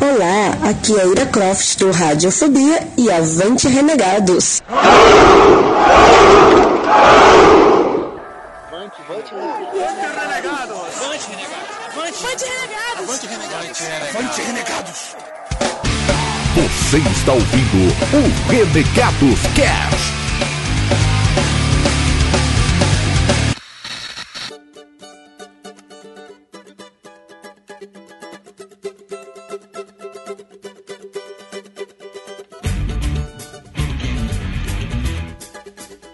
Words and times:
Olá, 0.00 0.70
aqui 0.70 0.98
é 0.98 1.06
Ira 1.06 1.26
Croft 1.26 1.76
do 1.76 1.90
Radiofobia 1.90 2.88
e 2.96 3.10
Avante 3.10 3.68
Renegados. 3.68 4.62
Avante 14.08 14.40
Renegados! 14.40 15.16
Você 16.56 16.98
está 16.98 17.32
ouvindo 17.32 17.92
o 18.14 18.50
Renegados 18.50 19.40
Cast! 19.54 20.19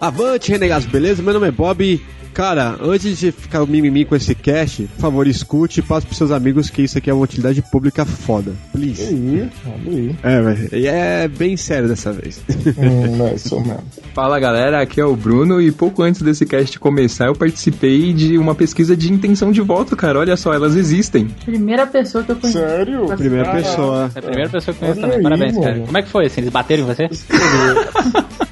Avante, 0.07 0.53
renegados, 0.53 0.87
beleza? 0.87 1.21
Meu 1.23 1.35
nome 1.35 1.49
é 1.49 1.51
Bob. 1.51 2.01
Cara, 2.37 2.77
antes 2.83 3.19
de 3.19 3.33
ficar 3.33 3.63
o 3.63 3.67
mimimi 3.67 4.05
com 4.05 4.15
esse 4.15 4.35
cast, 4.35 4.83
por 4.95 5.01
favor, 5.01 5.27
escute 5.27 5.81
e 5.81 5.83
passe 5.83 6.05
pros 6.05 6.19
seus 6.19 6.31
amigos 6.31 6.69
que 6.69 6.83
isso 6.83 6.99
aqui 6.99 7.09
é 7.09 7.15
uma 7.15 7.25
utilidade 7.25 7.63
pública 7.63 8.05
foda. 8.05 8.53
Please. 8.73 9.03
Aí. 9.07 10.15
É, 10.23 10.43
velho. 10.43 10.69
E 10.71 10.87
é 10.87 11.27
bem 11.29 11.57
sério 11.57 11.89
dessa 11.89 12.13
vez. 12.13 12.43
Hum, 12.77 13.17
não 13.17 13.29
é 13.29 13.35
isso 13.37 13.59
mesmo. 13.59 13.83
Fala 14.13 14.39
galera, 14.39 14.83
aqui 14.83 15.01
é 15.01 15.05
o 15.07 15.17
Bruno 15.17 15.63
e 15.63 15.73
pouco 15.73 16.03
antes 16.03 16.21
desse 16.21 16.45
cast 16.45 16.79
começar 16.79 17.27
eu 17.29 17.35
participei 17.35 18.13
de 18.13 18.37
uma 18.37 18.55
pesquisa 18.55 18.95
de 18.95 19.11
intenção 19.11 19.51
de 19.51 19.63
voto, 19.63 19.97
cara. 19.97 20.19
Olha 20.19 20.37
só, 20.37 20.53
elas 20.53 20.77
existem. 20.77 21.29
Primeira 21.43 21.87
pessoa 21.87 22.23
que 22.23 22.33
eu 22.33 22.37
conheço. 22.37 22.59
Sério? 22.59 23.07
Primeira 23.17 23.51
pessoa. 23.51 24.11
É 24.15 24.19
a 24.19 24.23
primeira 24.23 24.51
pessoa 24.51 24.75
que 24.75 24.85
eu 24.85 24.89
conheço 24.89 25.01
Olha 25.01 25.01
também. 25.01 25.17
aí, 25.17 25.23
Parabéns, 25.23 25.59
cara. 25.59 25.73
mano. 25.73 25.87
Como 25.87 25.97
é 25.99 26.03
que 26.03 26.09
foi? 26.11 26.27
Assim, 26.27 26.41
eles 26.43 26.53
bateram 26.53 26.83
em 26.83 26.87
você? 26.87 27.09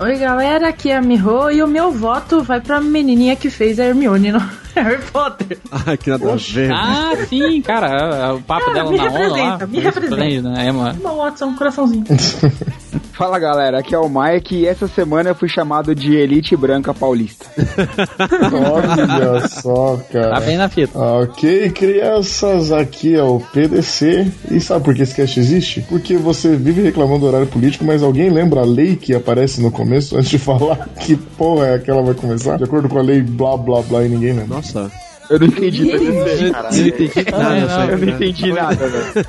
Oi, 0.01 0.17
galera, 0.19 0.69
aqui 0.69 0.91
é 0.91 0.97
a 0.97 1.03
Miho 1.03 1.51
e 1.51 1.63
o 1.63 1.69
meu 1.69 1.93
voto 1.93 2.43
vai 2.43 2.63
pra 2.63 2.81
menininha 2.81 3.37
que 3.37 3.51
fez 3.51 3.74
a 3.81 3.85
Hermione 3.87 4.33
no 4.33 4.39
Harry 4.75 5.03
Potter. 5.13 5.59
Ah, 5.71 5.97
que 5.97 6.11
nada 6.11 6.33
a 6.33 6.37
ver. 6.37 6.73
Ah, 6.73 7.13
sim, 7.29 7.61
cara. 7.63 7.89
é, 7.89 8.33
O 8.33 8.41
papo 8.41 8.67
Cara, 8.67 8.75
dela 8.75 8.91
me 8.91 8.97
na 8.99 9.05
onda 9.05 9.13
lá. 9.13 9.25
representa, 9.27 9.67
me 9.67 9.81
representa. 9.81 10.49
Né, 10.51 10.69
Emma? 10.69 10.97
Uma 11.01 11.13
Watson, 11.15 11.47
um 11.47 11.57
coraçãozinho. 11.57 12.05
Fala 13.17 13.39
galera, 13.39 13.79
aqui 13.79 13.95
é 13.95 13.99
o 13.99 14.09
Mike 14.09 14.57
e 14.57 14.67
essa 14.67 14.89
semana 14.89 15.31
eu 15.31 15.35
fui 15.37 15.49
chamado 15.49 15.95
de 15.95 16.17
Elite 16.17 16.57
Branca 16.57 16.93
Paulista. 16.93 17.47
Olha 18.53 19.49
só, 19.49 19.97
Tá 19.97 20.03
cara. 20.13 20.41
bem 20.41 20.57
na 20.57 20.69
fita. 20.69 20.99
Ok, 20.99 21.71
crianças, 21.71 22.73
aqui 22.73 23.15
é 23.15 23.23
o 23.23 23.39
PDC. 23.39 24.27
E 24.51 24.61
sabe 24.61 24.85
por 24.85 24.95
que 24.95 25.03
esse 25.03 25.15
cast 25.15 25.39
existe? 25.39 25.81
Porque 25.83 26.17
você 26.17 26.57
vive 26.57 26.83
reclamando 26.83 27.21
do 27.21 27.27
horário 27.27 27.47
político, 27.47 27.85
mas 27.85 28.03
alguém 28.03 28.31
lembra 28.31 28.61
a 28.63 28.65
lei 28.65 28.97
que 28.97 29.15
aparece 29.15 29.63
no 29.63 29.71
começo 29.71 30.17
antes 30.17 30.31
de 30.31 30.39
falar 30.41 30.89
que 31.01 31.17
porra 31.17 31.69
é 31.69 31.75
aquela 31.77 32.03
vai 32.03 32.15
começar? 32.15 32.57
De 32.59 32.65
acordo 32.65 32.89
com 32.89 32.99
a 32.99 33.03
lei 33.03 33.23
blá 33.23 33.57
blá 33.57 33.81
blá 33.83 34.05
e 34.05 34.09
ninguém 34.09 34.33
lembra. 34.33 34.57
Nossa. 34.57 34.91
Eu 35.31 35.39
não 35.39 35.47
entendi, 35.47 35.87
tá 35.87 35.97
Eu 35.97 36.03
não 36.05 36.21
entendi 36.21 36.51
nada 36.51 37.93
Eu 37.93 37.99
não 37.99 38.09
entendi 38.09 38.53
nada, 38.53 38.89
velho. 38.89 39.25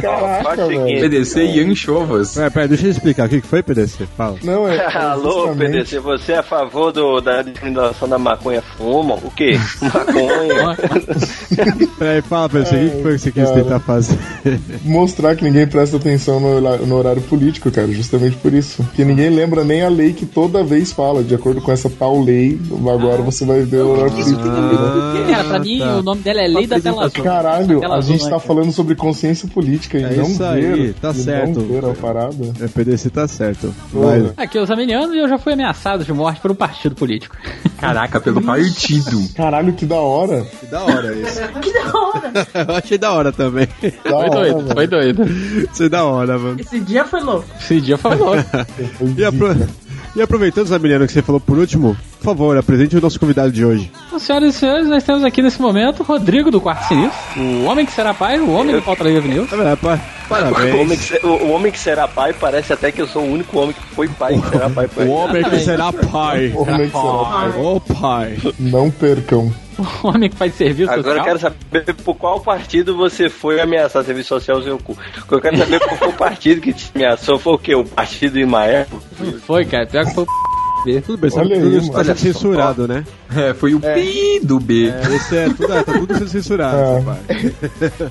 Caraca. 0.00 0.66
PDC 0.66 1.44
e 1.44 1.60
anchovas. 1.60 2.34
Pera, 2.34 2.50
pera, 2.50 2.68
deixa 2.68 2.86
eu 2.86 2.90
explicar. 2.90 3.26
O 3.26 3.28
que 3.28 3.40
foi, 3.40 3.62
PDC? 3.62 4.06
Fala. 4.16 4.36
Não, 4.42 4.68
é. 4.68 4.76
é 4.76 4.86
Alô, 4.96 5.48
justamente- 5.48 5.72
PDC, 5.72 5.98
você 6.00 6.32
é 6.32 6.38
a 6.38 6.42
favor 6.42 6.92
do, 6.92 7.20
da 7.20 7.42
discriminação 7.42 8.08
da 8.08 8.18
maconha 8.18 8.62
fuma? 8.62 9.14
O 9.14 9.30
quê? 9.30 9.58
Maconha? 9.82 10.76
Peraí, 11.98 12.22
fala, 12.22 12.48
PDC. 12.48 12.76
O 12.76 12.90
que 12.90 13.02
foi 13.02 13.12
que 13.12 13.18
você 13.18 13.32
quis 13.32 13.44
cara. 13.44 13.62
tentar 13.62 13.80
fazer? 13.80 14.18
Mostrar 14.84 15.36
que 15.36 15.44
ninguém 15.44 15.66
presta 15.66 15.96
atenção 15.96 16.40
no, 16.40 16.60
no 16.60 16.96
horário 16.96 17.22
político, 17.22 17.70
cara, 17.70 17.88
justamente 17.88 18.36
por 18.36 18.52
isso. 18.52 18.82
Porque 18.84 19.04
ninguém 19.04 19.30
lembra 19.30 19.64
nem 19.64 19.82
a 19.82 19.88
lei 19.88 20.12
que 20.12 20.26
toda 20.26 20.62
vez 20.62 20.92
fala, 20.92 21.22
de 21.22 21.34
acordo 21.34 21.60
com 21.60 21.72
essa 21.72 21.90
tal 21.90 22.20
lei, 22.22 22.60
agora 22.92 23.22
você 23.22 23.44
vai 23.44 23.62
ver 23.62 23.82
o 23.82 23.90
horário 23.90 24.12
político. 24.12 24.40
entendeu? 24.40 25.31
Cara, 25.36 25.48
pra 25.48 25.58
mim, 25.58 25.78
tá. 25.78 25.96
o 25.96 26.02
nome 26.02 26.20
dela 26.22 26.40
é 26.40 26.46
Lei 26.48 26.66
da 26.66 26.80
Tela 26.80 27.04
Azul. 27.06 27.24
Caralho, 27.24 27.80
Tela 27.80 27.96
a 27.96 28.00
gente 28.00 28.18
né, 28.24 28.30
tá 28.30 28.36
cara? 28.36 28.40
falando 28.40 28.72
sobre 28.72 28.94
consciência 28.94 29.48
política 29.48 29.98
e 29.98 30.04
É 30.04 30.16
não 30.16 30.24
isso 30.24 30.42
aí, 30.44 30.60
ver, 30.62 30.94
tá 30.94 31.10
e 31.10 31.14
certo. 31.14 31.60
não 31.60 31.80
ver 31.80 31.90
a 31.90 31.94
parada. 31.94 32.52
É, 32.60 32.68
PDC 32.68 33.10
tá 33.10 33.26
certo. 33.28 33.74
Aqui 34.36 34.58
eu 34.58 34.66
sou 34.66 34.78
e 34.80 34.92
eu 34.92 35.28
já 35.28 35.38
fui 35.38 35.52
ameaçado 35.52 36.04
de 36.04 36.12
morte 36.12 36.40
por 36.40 36.50
um 36.50 36.54
partido 36.54 36.94
político. 36.94 37.36
Caraca, 37.78 38.20
pelo 38.20 38.40
partido. 38.42 39.28
Caralho, 39.34 39.72
que 39.72 39.84
da 39.86 39.96
hora. 39.96 40.44
Que 40.60 40.66
da 40.66 40.82
hora 40.82 41.12
isso. 41.14 41.40
que 41.60 41.72
da 41.72 41.98
hora. 41.98 42.32
Eu 42.68 42.76
achei 42.76 42.98
da 42.98 43.12
hora 43.12 43.32
também. 43.32 43.66
Da 43.82 44.10
Foi 44.10 44.12
hora, 44.12 44.30
doido, 44.30 44.74
foi 44.74 44.86
doido. 44.86 45.22
Isso 45.72 45.82
é 45.84 45.88
da 45.88 46.04
hora, 46.04 46.38
mano. 46.38 46.60
Esse 46.60 46.78
dia 46.80 47.04
foi 47.04 47.20
louco. 47.20 47.44
Esse 47.58 47.80
dia 47.80 47.96
foi 47.98 48.14
louco. 48.16 48.42
E, 49.16 49.24
apro- 49.24 49.56
e 50.14 50.22
aproveitando, 50.22 50.66
Zamiliano, 50.66 51.06
que 51.06 51.12
você 51.12 51.22
falou 51.22 51.40
por 51.40 51.58
último, 51.58 51.96
por 52.20 52.24
favor, 52.24 52.56
apresente 52.56 52.96
o 52.96 53.00
nosso 53.00 53.18
convidado 53.18 53.50
de 53.50 53.64
hoje. 53.64 53.90
Então, 54.06 54.18
senhoras 54.18 54.54
e 54.54 54.58
senhores, 54.58 54.86
nós 54.88 55.02
temos 55.04 55.24
aqui 55.24 55.40
nesse 55.42 55.60
momento 55.60 56.02
Rodrigo 56.02 56.50
do 56.50 56.60
Quarto 56.60 56.86
Sinistro, 56.88 57.18
o 57.40 57.64
homem 57.64 57.86
que 57.86 57.92
será 57.92 58.12
pai, 58.12 58.38
o 58.38 58.50
homem 58.50 58.74
do 58.76 58.82
Pauta 58.82 59.04
Livre 59.04 59.28
News. 59.28 59.52
É 59.52 59.56
verdade, 59.56 59.80
pa- 59.80 59.98
O 60.30 60.34
homem, 60.34 60.52
parabéns. 60.52 61.10
que, 61.10 61.26
o, 61.26 61.30
o 61.30 61.50
homem 61.52 61.72
que 61.72 61.78
será 61.78 62.06
pai 62.08 62.32
parece 62.32 62.72
até 62.72 62.92
que 62.92 63.00
eu 63.02 63.06
sou 63.08 63.22
o 63.22 63.32
único 63.32 63.58
homem 63.58 63.74
que 63.74 63.94
foi 63.94 64.08
pai 64.08 64.38
que 64.40 64.48
será 64.50 64.68
pai. 64.70 64.88
O 64.98 65.10
homem 65.10 65.44
que 65.44 65.58
será 65.60 65.92
pai. 65.92 66.52
Homem 66.54 66.90
que 66.90 66.96
será. 66.96 67.52
Ô 67.58 67.80
pai. 67.80 68.38
Não 68.58 68.90
percam. 68.90 69.52
O 69.78 70.08
homem 70.08 70.28
que 70.28 70.36
faz 70.36 70.54
serviço 70.54 70.90
Agora 70.90 71.18
eu 71.18 71.24
social. 71.24 71.24
quero 71.24 71.38
saber 71.38 71.94
por 72.04 72.14
qual 72.14 72.40
partido 72.40 72.96
você 72.96 73.28
foi 73.28 73.60
ameaçar 73.60 74.04
serviço 74.04 74.28
social 74.28 74.62
seu 74.62 74.78
cu. 74.78 74.96
Eu 75.30 75.40
quero 75.40 75.56
saber 75.58 75.80
qual 75.80 75.96
foi 75.96 76.08
o 76.08 76.12
partido 76.12 76.60
que 76.60 76.72
te 76.72 76.90
ameaçou. 76.94 77.38
Foi 77.38 77.52
o 77.54 77.58
quê? 77.58 77.74
O 77.74 77.84
partido 77.84 78.38
Imaé? 78.38 78.86
Foi, 79.46 79.64
cara. 79.64 79.86
Pior 79.86 80.04
que 80.04 80.14
foi 80.14 80.24
o 80.24 80.26
Tudo 81.02 81.16
bem, 81.18 81.30
Olha 81.32 81.42
sabe, 81.42 81.54
aí, 81.54 81.60
tudo 81.60 81.76
isso 81.78 81.92
tá 81.92 82.14
censurado, 82.16 82.88
né? 82.88 83.04
É, 83.34 83.54
foi 83.54 83.72
o 83.74 83.80
pi 83.80 84.40
do 84.42 84.58
B. 84.58 84.88
É, 84.90 85.14
esse 85.14 85.36
é 85.36 85.48
tudo, 85.48 85.72
é, 85.72 85.82
tá 85.84 85.92
tudo 85.92 86.14
sendo 86.18 86.28
censurado, 86.28 86.76
É. 86.76 87.02
pai. 87.02 88.10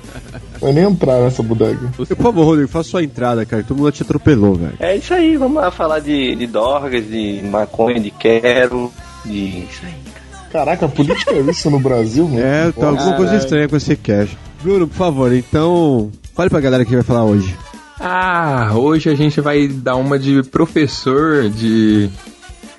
Vai 0.60 0.72
nem 0.72 0.84
entrar 0.84 1.20
nessa 1.20 1.42
bodega. 1.42 1.90
Por 1.96 2.06
favor, 2.06 2.44
Rodrigo, 2.44 2.68
faça 2.68 2.88
sua 2.90 3.02
entrada, 3.02 3.44
cara. 3.44 3.62
Todo 3.62 3.76
mundo 3.78 3.92
te 3.92 4.02
atropelou, 4.02 4.54
velho. 4.54 4.74
É 4.80 4.96
isso 4.96 5.12
aí, 5.12 5.36
vamos 5.36 5.60
lá 5.60 5.70
falar 5.70 5.98
de, 5.98 6.34
de 6.36 6.46
dorgas, 6.46 7.04
de 7.06 7.42
maconha, 7.44 8.00
de 8.00 8.10
quero, 8.10 8.90
de. 9.24 9.64
Isso 9.64 9.82
aí. 9.84 10.11
Caraca, 10.52 10.84
a 10.84 10.88
política 10.88 11.32
é 11.32 11.40
isso 11.40 11.70
no 11.70 11.80
Brasil, 11.80 12.28
mano? 12.28 12.44
É, 12.44 12.70
tá 12.70 12.86
alguma 12.86 13.16
coisa 13.16 13.36
estranha 13.36 13.66
com 13.68 13.76
esse 13.76 13.96
cash. 13.96 14.36
Bruno, 14.62 14.86
por 14.86 14.94
favor, 14.94 15.32
então. 15.32 16.10
Fale 16.34 16.50
pra 16.50 16.60
galera 16.60 16.84
que 16.84 16.92
vai 16.92 17.02
falar 17.02 17.24
hoje. 17.24 17.56
Ah, 17.98 18.72
hoje 18.74 19.08
a 19.08 19.14
gente 19.14 19.40
vai 19.40 19.66
dar 19.66 19.96
uma 19.96 20.18
de 20.18 20.42
professor 20.42 21.48
de 21.48 22.10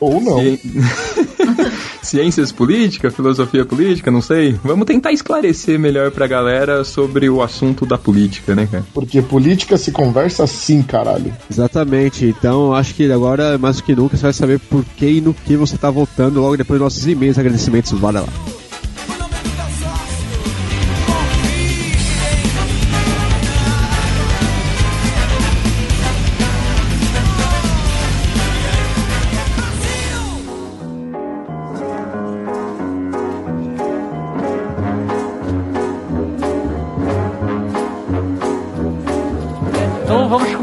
Ou 0.03 0.22
não. 0.22 0.40
Cien- 0.40 0.59
Ciências 2.02 2.52
políticas, 2.52 3.16
filosofia 3.16 3.66
política, 3.66 4.12
não 4.12 4.22
sei. 4.22 4.58
Vamos 4.64 4.86
tentar 4.86 5.12
esclarecer 5.12 5.80
melhor 5.80 6.12
pra 6.12 6.28
galera 6.28 6.84
sobre 6.84 7.30
o 7.30 7.41
assunto 7.41 7.86
da 7.86 7.97
política, 7.97 8.53
né, 8.53 8.68
cara? 8.69 8.84
Porque 8.94 9.22
política 9.22 9.78
se 9.78 9.91
conversa 9.91 10.44
assim, 10.44 10.81
caralho. 10.84 11.34
Exatamente, 11.50 12.25
então 12.25 12.74
acho 12.74 12.94
que 12.94 13.09
agora, 13.12 13.58
mais 13.58 13.78
do 13.78 13.84
que 13.84 13.96
nunca, 13.96 14.18
você 14.18 14.24
vai 14.24 14.34
saber 14.34 14.59
por 14.59 14.84
que 14.97 15.06
e 15.06 15.22
no 15.22 15.34
que 15.34 15.56
você 15.56 15.78
tá 15.78 15.90
votando 15.90 16.41
logo 16.41 16.58
depois 16.58 16.80
dos 16.80 16.85
nossos 16.85 17.08
e-mails 17.08 17.38
agradecimentos. 17.38 17.91
Bora 17.94 18.22
lá. 18.22 18.28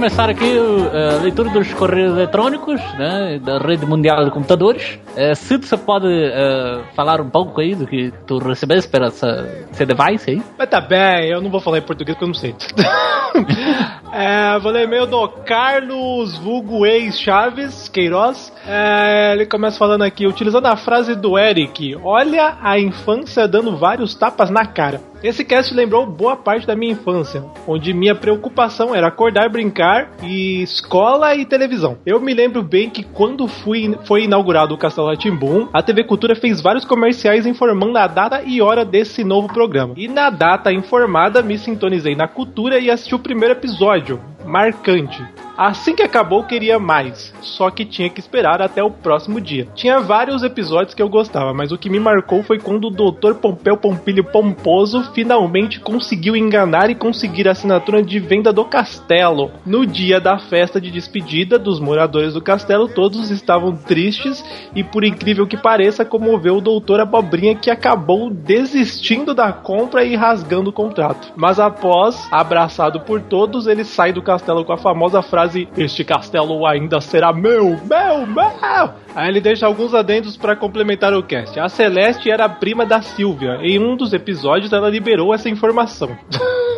Começar 0.01 0.31
aqui 0.31 0.57
a 0.59 1.21
leitura 1.21 1.51
dos 1.51 1.75
correios 1.75 2.13
eletrônicos 2.13 2.81
né, 2.95 3.39
da 3.39 3.59
rede 3.59 3.85
mundial 3.85 4.25
de 4.25 4.31
computadores. 4.31 4.99
Uh, 5.15 5.35
se 5.35 5.59
você 5.59 5.77
pode 5.77 6.07
uh, 6.07 6.83
falar 6.97 7.21
um 7.21 7.29
pouco 7.29 7.61
aí 7.61 7.75
do 7.75 7.87
que 7.87 8.11
tu 8.27 8.39
recebeste 8.39 8.91
para 8.91 9.09
essa, 9.09 9.47
esse 9.71 9.85
device 9.85 10.31
aí? 10.31 10.43
Mas 10.59 10.71
tá 10.71 10.81
bem, 10.81 11.29
eu 11.29 11.43
não 11.43 11.51
vou 11.51 11.61
falar 11.61 11.77
em 11.77 11.83
português 11.83 12.17
porque 12.17 12.25
eu 12.25 12.29
não 12.29 12.35
sei. 12.35 12.55
é, 14.11 14.59
vou 14.59 14.73
ler 14.73 14.85
e-mail 14.85 15.07
do 15.07 15.29
Carlos 15.29 16.39
Vulgo 16.39 16.87
Ex 16.87 17.21
Chaves 17.21 17.89
Queiroz. 17.89 18.53
É, 18.67 19.33
ele 19.35 19.47
começa 19.47 19.79
falando 19.79 20.03
aqui, 20.03 20.27
utilizando 20.27 20.67
a 20.67 20.77
frase 20.77 21.15
do 21.15 21.39
Eric: 21.39 21.97
Olha 22.03 22.57
a 22.63 22.79
infância 22.79 23.47
dando 23.47 23.77
vários 23.77 24.15
tapas 24.15 24.51
na 24.51 24.65
cara. 24.65 25.01
Esse 25.23 25.45
cast 25.45 25.75
lembrou 25.75 26.07
boa 26.07 26.35
parte 26.35 26.67
da 26.67 26.75
minha 26.75 26.93
infância, 26.93 27.45
onde 27.67 27.93
minha 27.93 28.15
preocupação 28.15 28.95
era 28.95 29.09
acordar, 29.09 29.51
brincar 29.51 30.11
e 30.23 30.63
escola 30.63 31.35
e 31.35 31.45
televisão. 31.45 31.99
Eu 32.07 32.19
me 32.19 32.33
lembro 32.33 32.63
bem 32.63 32.89
que 32.89 33.03
quando 33.03 33.47
fui, 33.47 33.99
foi 34.05 34.25
inaugurado 34.25 34.75
o 34.75 34.79
Castelo 34.79 35.09
Ratimbum, 35.09 35.69
a 35.75 35.83
TV 35.83 36.05
Cultura 36.05 36.35
fez 36.35 36.63
vários 36.63 36.87
comerciais 36.87 37.47
informando 37.47 37.99
a 37.99 38.07
data 38.07 38.43
e 38.47 38.63
hora 38.63 38.83
desse 38.83 39.23
novo 39.23 39.49
programa. 39.49 39.93
E 39.95 40.09
na 40.09 40.31
data 40.31 40.73
informada, 40.73 41.43
me 41.43 41.59
sintonizei 41.59 42.15
na 42.15 42.27
cultura 42.27 42.79
e 42.79 42.91
assisti 42.91 43.15
o 43.15 43.19
primeiro 43.19 43.53
episódio, 43.53 44.19
marcante. 44.45 45.23
Assim 45.63 45.95
que 45.95 46.03
acabou, 46.03 46.45
queria 46.45 46.79
mais, 46.79 47.35
só 47.43 47.71
que 47.71 47.85
tinha 47.85 48.09
que 48.09 48.19
esperar 48.19 48.63
até 48.63 48.83
o 48.83 48.91
próximo 48.91 49.39
dia. 49.39 49.69
Tinha 49.75 50.01
vários 50.01 50.43
episódios 50.43 50.95
que 50.95 51.03
eu 51.03 51.09
gostava, 51.11 51.53
mas 51.53 51.71
o 51.71 51.77
que 51.77 51.91
me 51.91 52.01
marcou 52.01 52.43
foi 52.43 52.59
quando 52.59 52.87
o 52.87 52.91
Dr. 52.91 53.35
Pompeu 53.35 53.77
Pompilho 53.77 54.25
Pomposo 54.25 55.03
finalmente 55.13 55.79
conseguiu 55.79 56.35
enganar 56.35 56.89
e 56.89 56.95
conseguir 56.95 57.47
a 57.47 57.51
assinatura 57.51 58.03
de 58.03 58.19
venda 58.19 58.51
do 58.55 58.65
castelo. 58.65 59.51
No 59.67 59.85
dia 59.85 60.19
da 60.19 60.39
festa 60.39 60.81
de 60.81 60.91
despedida 60.91 61.59
dos 61.59 61.79
moradores 61.79 62.33
do 62.33 62.41
castelo, 62.41 62.89
todos 62.89 63.31
estavam 63.31 63.77
tristes 63.77 64.43
e, 64.75 64.83
por 64.83 65.05
incrível 65.05 65.47
que 65.47 65.59
pareça, 65.59 66.07
comoveu 66.07 66.57
o 66.57 66.63
Doutor 66.63 67.01
Abobrinha 67.01 67.55
que 67.55 67.71
acabou 67.71 68.31
desistindo 68.31 69.35
da 69.35 69.53
compra 69.53 70.05
e 70.05 70.17
rasgando 70.17 70.71
o 70.71 70.73
contrato. 70.73 71.35
Mas 71.37 71.61
após, 71.61 72.27
abraçado 72.33 73.01
por 73.01 73.21
todos, 73.21 73.67
ele 73.67 73.85
sai 73.85 74.11
do 74.11 74.23
castelo 74.31 74.65
com 74.65 74.73
a 74.73 74.79
famosa 74.79 75.23
frase: 75.23 75.69
Este 75.77 76.05
castelo 76.05 76.65
ainda 76.65 77.01
será 77.01 77.33
meu, 77.33 77.77
meu, 77.85 78.27
meu. 78.27 78.91
Aí 79.15 79.29
ele 79.29 79.41
deixa 79.41 79.67
alguns 79.67 79.93
adendos 79.93 80.37
para 80.37 80.55
complementar 80.55 81.13
o 81.15 81.23
cast. 81.23 81.59
A 81.59 81.69
Celeste 81.69 82.31
era 82.31 82.45
a 82.45 82.49
prima 82.49 82.87
da 82.87 83.03
Silvia. 83.03 83.59
Em 83.61 83.79
um 83.79 83.97
dos 83.97 84.13
episódios, 84.13 84.73
ela 84.73 84.89
liberou 84.89 85.35
essa 85.35 85.49
informação. 85.49 86.17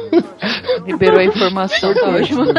Liberou 0.86 1.20
a 1.20 1.24
informação, 1.24 1.94
tá 1.94 2.08
ótimo. 2.08 2.44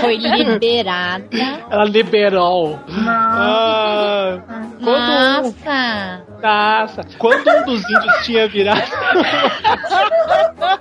Foi 0.00 0.16
liberada. 0.16 1.24
Ela 1.70 1.84
liberou. 1.84 2.78
Ah, 2.88 4.38
quando 4.82 4.90
um, 4.90 5.42
Nossa. 5.42 6.22
Nossa. 6.42 7.02
Quando 7.18 7.48
um 7.48 7.64
dos 7.64 7.82
índios 7.88 8.24
tinha 8.24 8.48
virado. 8.48 8.82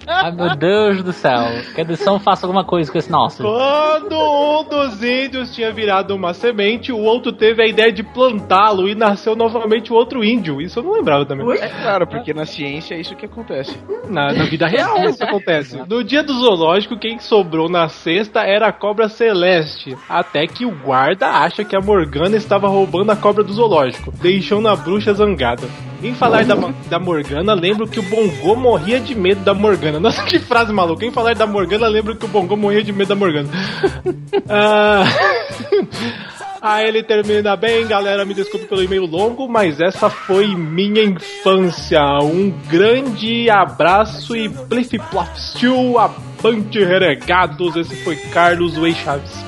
Ai 0.07 0.31
meu 0.35 0.55
Deus 0.55 1.03
do 1.03 1.13
céu. 1.13 1.45
Que 1.73 1.81
edição 1.81 2.19
faça 2.19 2.44
alguma 2.45 2.63
coisa 2.63 2.91
com 2.91 2.97
esse 2.97 3.11
nosso. 3.11 3.43
Quando 3.43 4.15
um 4.15 4.63
dos 4.63 5.03
índios 5.03 5.53
tinha 5.53 5.71
virado 5.71 6.15
uma 6.15 6.33
semente, 6.33 6.91
o 6.91 6.99
outro 6.99 7.31
teve 7.31 7.63
a 7.63 7.67
ideia 7.67 7.91
de 7.91 8.03
plantá-lo 8.03 8.87
e 8.87 8.95
nasceu 8.95 9.35
novamente 9.35 9.91
o 9.91 9.95
outro 9.95 10.23
índio. 10.23 10.61
Isso 10.61 10.79
eu 10.79 10.83
não 10.83 10.93
lembrava 10.93 11.25
também. 11.25 11.45
É 11.57 11.67
claro, 11.67 12.07
porque 12.07 12.33
na 12.33 12.45
ciência 12.45 12.95
é 12.95 12.99
isso 12.99 13.15
que 13.15 13.25
acontece. 13.25 13.77
Na, 14.09 14.33
na 14.33 14.45
vida 14.45 14.67
real 14.67 15.03
isso 15.09 15.23
acontece. 15.23 15.81
No 15.87 16.03
dia 16.03 16.23
do 16.23 16.33
zoológico, 16.33 16.97
quem 16.97 17.19
sobrou 17.19 17.69
na 17.69 17.89
cesta 17.89 18.41
era 18.41 18.67
a 18.67 18.73
cobra 18.73 19.09
celeste. 19.09 19.95
Até 20.07 20.47
que 20.47 20.65
o 20.65 20.71
guarda 20.71 21.27
acha 21.27 21.63
que 21.63 21.75
a 21.75 21.81
Morgana 21.81 22.35
estava 22.35 22.67
roubando 22.67 23.11
a 23.11 23.15
cobra 23.15 23.43
do 23.43 23.53
zoológico, 23.53 24.11
deixando 24.21 24.67
a 24.67 24.75
bruxa 24.75 25.13
zangada. 25.13 25.67
Em 26.05 26.13
falar 26.13 26.45
da, 26.45 26.55
da 26.87 26.99
Morgana, 26.99 27.55
lembro 27.55 27.87
que 27.87 27.99
o 27.99 28.03
Bongo 28.03 28.55
morria 28.55 28.99
de 28.99 29.15
medo 29.15 29.43
da 29.43 29.55
Morgana. 29.55 29.97
Nossa, 29.99 30.23
que 30.23 30.37
frase 30.37 30.71
maluca. 30.71 31.03
Em 31.03 31.11
falar 31.11 31.33
da 31.33 31.47
Morgana, 31.47 31.87
lembro 31.87 32.15
que 32.15 32.25
o 32.25 32.27
Bongo 32.27 32.55
morria 32.55 32.83
de 32.83 32.93
medo 32.93 33.09
da 33.09 33.15
Morgana. 33.15 33.49
ah... 34.47 35.03
Aí 36.61 36.87
ele 36.87 37.03
termina 37.03 37.55
bem, 37.55 37.85
galera. 37.85 38.25
Me 38.25 38.33
desculpe 38.33 38.65
pelo 38.65 38.83
e-mail 38.83 39.05
longo, 39.05 39.47
mas 39.47 39.79
essa 39.79 40.09
foi 40.09 40.47
minha 40.55 41.03
infância. 41.03 42.01
Um 42.23 42.51
grande 42.67 43.47
abraço 43.51 44.35
e 44.35 44.49
plif 44.49 44.97
plof 45.11 45.29
stew, 45.39 45.99
avante 45.99 46.83
renegados. 46.83 47.75
Esse 47.75 47.95
foi 48.03 48.15
Carlos 48.15 48.77
Way 48.77 48.95
Chaves. 48.95 49.45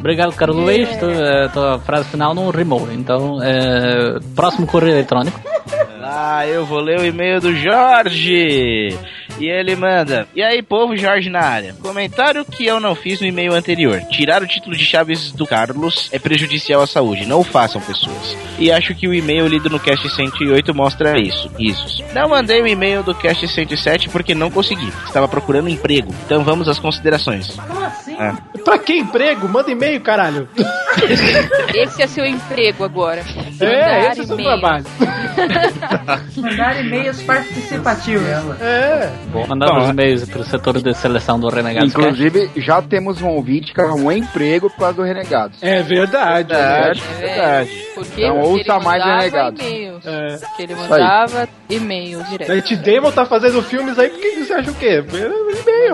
Obrigado, 0.00 0.34
Carlos 0.34 0.56
Luiz. 0.56 0.88
Tu, 0.96 1.04
eh, 1.04 1.48
tua 1.52 1.78
frase 1.78 2.08
final 2.08 2.34
não 2.34 2.50
rimou. 2.50 2.88
Então, 2.90 3.38
eh, 3.42 4.18
próximo 4.34 4.66
correio 4.66 4.94
eletrônico. 4.94 5.38
Ah, 6.02 6.46
eu 6.46 6.64
vou 6.64 6.80
ler 6.80 6.98
o 6.98 7.04
e-mail 7.04 7.40
do 7.40 7.54
Jorge. 7.54 8.96
E 9.40 9.48
ele 9.48 9.74
manda: 9.74 10.28
E 10.34 10.42
aí, 10.42 10.62
povo 10.62 10.96
Jorge 10.96 11.30
na 11.30 11.40
área? 11.40 11.74
Comentário 11.80 12.44
que 12.44 12.66
eu 12.66 12.78
não 12.78 12.94
fiz 12.94 13.20
no 13.20 13.26
e-mail 13.26 13.54
anterior. 13.54 14.00
Tirar 14.10 14.42
o 14.42 14.46
título 14.46 14.76
de 14.76 14.84
Chaves 14.84 15.32
do 15.32 15.46
Carlos 15.46 16.08
é 16.12 16.18
prejudicial 16.18 16.82
à 16.82 16.86
saúde. 16.86 17.26
Não 17.26 17.40
o 17.40 17.44
façam, 17.44 17.80
pessoas. 17.80 18.36
E 18.58 18.70
acho 18.70 18.94
que 18.94 19.08
o 19.08 19.14
e-mail 19.14 19.46
lido 19.46 19.70
no 19.70 19.80
Cast 19.80 20.08
108 20.08 20.74
mostra 20.74 21.18
isso. 21.18 21.50
Isso. 21.58 22.04
Não 22.12 22.28
mandei 22.28 22.60
o 22.60 22.66
e-mail 22.66 23.02
do 23.02 23.14
Cast 23.14 23.48
107 23.48 24.10
porque 24.10 24.34
não 24.34 24.50
consegui. 24.50 24.92
Estava 25.06 25.26
procurando 25.26 25.68
emprego. 25.68 26.14
Então 26.26 26.44
vamos 26.44 26.68
às 26.68 26.78
considerações. 26.78 27.56
Como 27.56 27.84
assim? 27.84 28.16
Ah. 28.18 28.36
Pra 28.64 28.78
que 28.78 28.92
emprego? 28.98 29.48
Manda 29.48 29.70
e-mail, 29.70 30.00
caralho. 30.00 30.46
Esse 31.74 32.02
é 32.02 32.06
seu 32.06 32.26
emprego 32.26 32.84
agora. 32.84 33.24
É, 33.60 33.64
Mandar 33.64 34.10
esse 34.10 34.20
é 34.20 34.22
o 34.24 34.26
seu 34.26 34.36
trabalho. 34.36 34.84
Mandar 36.36 36.84
e-mails 36.84 37.22
participativos. 37.22 38.26
É. 38.60 39.10
Mandar 39.48 39.78
os 39.78 39.88
e-mails 39.90 40.28
pro 40.28 40.44
setor 40.44 40.80
de 40.82 40.94
seleção 40.94 41.38
do 41.38 41.48
Renegados. 41.48 41.90
Inclusive, 41.90 42.50
já 42.56 42.80
temos 42.82 43.20
um 43.22 43.28
ouvinte 43.28 43.72
que 43.72 43.80
arrumou 43.80 44.12
emprego 44.12 44.68
por 44.70 44.78
causa 44.78 44.94
do 44.94 45.02
Renegados. 45.02 45.62
É 45.62 45.82
verdade. 45.82 46.48
Verdade, 46.48 47.02
É, 47.20 47.26
verdade. 47.26 47.70
Porque 47.94 48.20
Então, 48.24 48.36
ele 48.38 48.46
ouça 48.46 48.78
mais 48.80 48.84
mandava 49.02 49.16
Renegados. 49.20 49.60
e-mails. 49.60 50.06
É. 50.06 50.36
Porque 50.46 50.62
ele 50.62 50.74
mandava 50.74 51.48
e-mail 51.68 52.22
direto. 52.24 52.48
Night 52.48 52.76
Demon 52.76 53.12
tá 53.12 53.24
fazendo 53.26 53.62
filmes 53.62 53.98
aí, 53.98 54.08
por 54.10 54.20
que 54.20 54.30
você 54.44 54.52
acha 54.52 54.70
o 54.70 54.74
quê? 54.74 55.02
E-mail. 55.08 55.32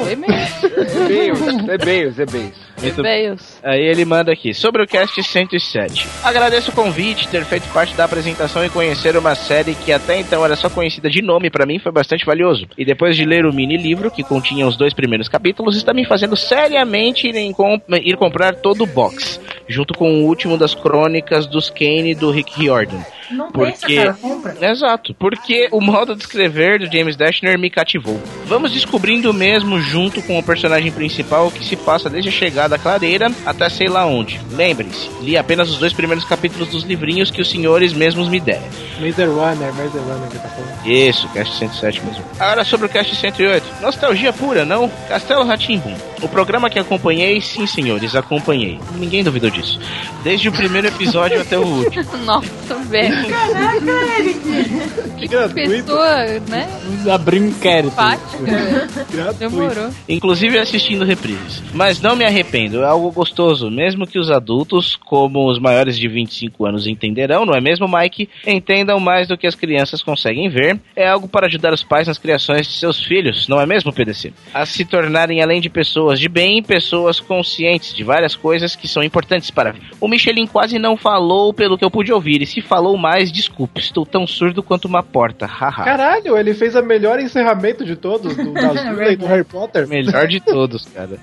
E-mails, 0.07 1.41
e-mails, 1.81 2.19
e-mails. 2.19 2.55
Muito 2.81 3.01
E-mails. 3.01 3.59
Aí 3.63 3.81
ele 3.81 4.05
manda 4.05 4.31
aqui, 4.33 4.53
sobre 4.53 4.83
o 4.83 4.87
cast 4.87 5.23
107. 5.23 6.07
Agradeço 6.23 6.71
o 6.71 6.75
convite, 6.75 7.27
ter 7.29 7.43
feito 7.45 7.67
parte 7.73 7.95
da 7.95 8.05
apresentação 8.05 8.65
e 8.65 8.69
conhecer 8.69 9.17
uma 9.17 9.35
série 9.35 9.75
que 9.75 9.93
até 9.93 10.21
então 10.21 10.45
era 10.45 10.55
só 10.57 10.69
conhecida 10.69 11.09
de 11.09 11.23
nome 11.23 11.49
pra 11.51 11.65
mim 11.67 11.79
foi 11.79 11.91
bastante 11.91 12.25
valioso. 12.27 12.67
E 12.77 12.85
depois 12.85 13.16
de 13.17 13.25
ler 13.25 13.47
o 13.47 13.53
mini 13.53 13.77
livro, 13.77 14.11
que 14.11 14.23
continha 14.23 14.67
os 14.67 14.77
dois 14.77 14.95
primeiros 14.95 15.29
capítulos, 15.29 15.77
está 15.77 15.93
me 15.93 16.05
fazendo 16.05 16.37
seriamente 16.37 17.27
ir, 17.29 17.35
em 17.37 17.53
com- 17.53 17.81
ir 18.03 18.17
comprar 18.17 18.55
todo 18.57 18.83
o 18.85 18.87
box, 18.87 19.41
junto 19.67 19.95
com 19.95 20.09
o 20.23 20.27
último 20.27 20.57
das 20.57 20.75
crônicas 20.75 21.47
dos 21.47 21.71
Kane 21.71 22.15
do 22.15 22.31
Rick 22.31 22.59
Riordan. 22.61 23.03
Não 23.31 23.51
pensa, 23.51 23.81
Porque... 23.81 23.97
cara, 23.97 24.15
compra. 24.15 24.71
Exato, 24.71 25.15
porque 25.15 25.69
o 25.73 25.81
modo 25.81 26.15
de 26.15 26.23
escrever 26.23 26.79
do 26.79 26.87
James 26.93 27.17
Dashner 27.17 27.59
me 27.59 27.71
cativou. 27.71 28.21
Vamos 28.47 28.73
descobrindo 28.73 29.33
mesmo 29.33 29.81
junto 29.81 30.23
com 30.23 30.39
o 30.39 30.43
personagem 30.43 30.91
principal 30.93 31.51
que 31.51 31.65
se 31.65 31.77
passa 31.77 32.09
desde 32.09 32.29
a 32.29 32.33
chegada 32.33 32.77
à 32.77 32.79
clareira 32.79 33.31
até 33.45 33.69
sei 33.69 33.89
lá 33.89 34.07
onde. 34.07 34.41
Lembrem-se, 34.53 35.11
li 35.21 35.37
apenas 35.37 35.71
os 35.71 35.79
dois 35.79 35.93
primeiros 35.93 36.25
capítulos 36.25 36.69
dos 36.69 36.85
livrinhos 36.85 37.31
que 37.31 37.41
os 37.41 37.51
senhores 37.51 37.93
mesmos 37.93 38.29
me 38.29 38.41
deram. 38.41 38.67
Maze 39.01 39.25
Runner, 39.25 39.75
Maze 39.75 39.99
Runner 39.99 40.29
que 40.31 40.39
tá 40.39 40.49
falando. 40.49 40.87
Isso, 40.87 41.29
cast 41.29 41.59
107 41.59 42.03
mesmo. 42.05 42.25
Agora 42.39 42.65
sobre 42.65 42.87
o 42.87 42.89
cast 42.89 43.15
108. 43.15 43.83
Nostalgia 43.83 44.33
pura, 44.33 44.65
não? 44.65 44.89
Castelo 45.09 45.45
Ratimbum. 45.45 45.95
O 46.23 46.29
programa 46.29 46.71
que 46.71 46.79
acompanhei, 46.79 47.41
sim 47.41 47.67
senhores, 47.67 48.15
acompanhei. 48.15 48.79
Ninguém 48.95 49.23
duvidou 49.23 49.51
disso. 49.51 49.79
Desde 50.23 50.49
o 50.49 50.53
primeiro 50.53 50.87
episódio 50.87 51.41
até 51.41 51.59
o 51.59 51.65
último. 51.67 52.05
Nossa, 52.25 52.75
velho. 52.89 53.16
Caraca, 53.29 54.19
Eric. 54.19 55.07
Que 55.17 55.29
Pessoa, 55.55 56.25
né? 56.49 56.69
Abrir 57.11 57.41
um 57.41 57.47
inquérito. 57.49 57.95
Fática. 57.95 59.33
Demorou. 59.39 59.91
Inclusive 60.09 60.59
assistindo 60.59 61.05
reprises. 61.05 61.63
Mas 61.73 62.01
não 62.01 62.15
me 62.15 62.25
arrependo, 62.25 62.83
é 62.83 62.87
algo 62.87 63.11
gostoso, 63.11 63.71
mesmo 63.71 64.07
que 64.07 64.19
os 64.19 64.31
adultos, 64.31 64.97
como 64.97 65.51
os 65.51 65.59
maiores 65.59 65.99
de 65.99 66.09
25 66.09 66.67
anos 66.67 66.87
entenderão, 66.87 67.45
não 67.45 67.55
é 67.55 67.61
mesmo, 67.61 67.89
Mike? 67.89 68.29
Entendam 68.47 69.01
mais 69.01 69.27
do 69.29 69.37
que 69.37 69.47
as 69.47 69.55
crianças 69.55 70.03
conseguem 70.03 70.49
ver. 70.49 70.79
É 70.95 71.09
algo 71.09 71.29
para 71.29 71.47
ajudar 71.47 71.73
os 71.73 71.83
pais 71.83 72.09
nas 72.09 72.19
criações 72.19 72.67
de 72.67 72.75
seus 72.75 73.03
filhos, 73.03 73.49
não 73.49 73.61
é 73.61 73.67
mesmo, 73.67 73.93
PDC? 73.93 74.33
A 74.53 74.67
se 74.67 74.85
tornarem, 74.85 75.43
além 75.43 75.61
de 75.61 75.71
pessoas 75.71 76.21
de 76.21 76.29
bem, 76.29 76.63
pessoas 76.63 77.21
conscientes 77.21 77.95
de 77.95 78.05
várias 78.05 78.35
coisas 78.35 78.77
que 78.77 78.89
são 78.89 79.03
importantes 79.03 79.51
para 79.51 79.71
a 79.71 79.73
vida. 79.73 79.87
O 80.01 80.09
Michelin 80.09 80.47
quase 80.47 80.79
não 80.79 80.97
falou 80.97 81.53
pelo 81.53 81.79
que 81.79 81.85
eu 81.85 81.91
pude 81.91 82.13
ouvir, 82.13 82.43
e 82.43 82.47
se 82.47 82.61
falou 82.61 82.97
mais, 83.07 83.31
desculpe, 83.31 83.81
estou 83.81 84.05
tão 84.05 84.27
surdo 84.27 84.65
quanto 84.65 84.87
uma 84.87 85.01
porta, 85.01 85.47
haha. 85.47 85.85
Caralho, 85.85 86.37
ele 86.37 86.53
fez 86.55 86.75
a 86.75 86.83
melhor 86.83 87.21
encerramento 87.21 87.85
de 87.85 87.95
todos, 87.95 88.37
do, 88.37 88.51
da 88.53 88.71
Azula 88.71 89.13
e 89.13 89.17
do 89.17 89.27
Harry 89.27 89.45
Potter. 89.45 89.87
Melhor 89.87 90.27
de 90.27 90.41
todos, 90.41 90.87
cara. 90.87 91.17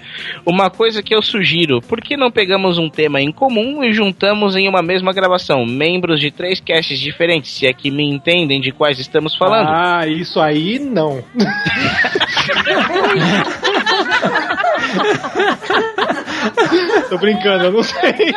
Uma 0.45 0.69
coisa 0.69 1.03
que 1.03 1.13
eu 1.13 1.21
sugiro, 1.21 1.81
por 1.81 1.99
que 1.99 2.15
não 2.15 2.31
pegamos 2.31 2.77
um 2.77 2.89
tema 2.89 3.19
em 3.19 3.33
comum 3.33 3.83
e 3.83 3.91
juntamos 3.91 4.55
em 4.55 4.69
uma 4.69 4.81
mesma 4.81 5.11
gravação 5.11 5.65
membros 5.65 6.21
de 6.21 6.31
três 6.31 6.61
casts 6.61 6.97
diferentes, 6.97 7.51
se 7.51 7.67
é 7.67 7.73
que 7.73 7.91
me 7.91 8.09
entendem 8.09 8.61
de 8.61 8.71
quais 8.71 8.97
estamos 8.97 9.35
falando? 9.35 9.67
Ah, 9.67 10.07
isso 10.07 10.39
aí 10.39 10.79
não. 10.79 11.21
Tô 17.09 17.17
brincando, 17.17 17.65
eu 17.65 17.71
não 17.71 17.83
sei. 17.83 18.33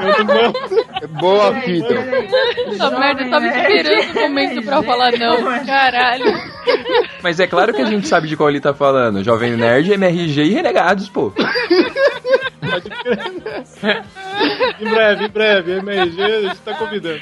Eu 0.00 0.24
não. 0.24 0.52
É 1.02 1.06
boa 1.06 1.54
fita. 1.60 1.94
Essa 1.94 2.90
merda, 2.90 3.22
eu 3.22 3.30
tava 3.30 3.46
esperando 3.46 4.10
o 4.10 4.14
momento 4.14 4.62
pra 4.62 4.82
falar 4.82 5.12
não. 5.12 5.64
Caralho. 5.64 6.24
Mas 7.22 7.40
é 7.40 7.46
claro 7.46 7.72
que 7.72 7.82
a 7.82 7.86
gente 7.86 8.06
sabe 8.08 8.28
de 8.28 8.36
qual 8.36 8.48
ele 8.48 8.60
tá 8.60 8.74
falando. 8.74 9.22
Jovem 9.24 9.56
Nerd, 9.56 9.92
MRG 9.92 10.42
e 10.42 10.54
Renegados, 10.54 11.08
pô. 11.08 11.32
Em 14.80 14.84
breve, 14.84 15.24
em 15.24 15.28
breve, 15.28 15.72
MRG 15.78 16.52
está 16.52 16.74
convidando. 16.74 17.20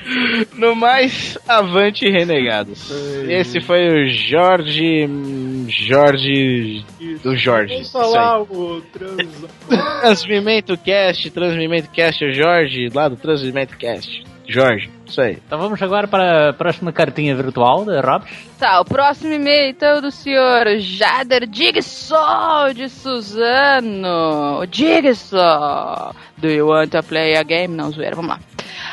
No 0.54 0.74
mais, 0.74 1.38
avante 1.48 2.08
renegados. 2.08 2.90
Esse 3.28 3.60
foi 3.60 3.88
o 3.88 4.08
Jorge. 4.08 5.08
Jorge. 5.68 6.84
Do 7.22 7.36
Jorge. 7.36 7.72
Vamos 7.74 7.88
Isso 7.88 7.92
falar 7.92 8.42
o 8.42 8.82
trans... 8.92 9.28
Transmimento 10.00 10.76
Cast, 10.78 11.30
Transmimento 11.30 11.90
Cast, 11.90 12.24
o 12.24 12.32
Jorge, 12.32 12.88
lá 12.92 13.08
do 13.08 13.16
Transmimento 13.16 13.76
Cast. 13.76 14.29
Jorge, 14.50 14.90
isso 15.06 15.20
aí. 15.20 15.38
Então 15.46 15.58
vamos 15.58 15.80
agora 15.80 16.08
para 16.08 16.50
a 16.50 16.52
próxima 16.52 16.92
cartinha 16.92 17.34
virtual 17.36 17.84
da 17.84 18.00
Robs. 18.00 18.30
Tá, 18.58 18.80
o 18.80 18.84
próximo 18.84 19.32
e-mail 19.32 19.70
então 19.70 19.98
é 19.98 20.00
do 20.00 20.10
senhor 20.10 20.66
Jader 20.78 21.48
Jigsaw 21.50 22.74
de 22.74 22.88
Suzano. 22.88 24.66
Jigsaw, 24.70 26.14
do 26.36 26.48
you 26.48 26.66
want 26.66 26.90
to 26.90 27.02
play 27.02 27.36
a 27.36 27.42
game? 27.42 27.74
Não, 27.74 27.90
zoeira, 27.90 28.16
vamos 28.16 28.32
lá. 28.32 28.40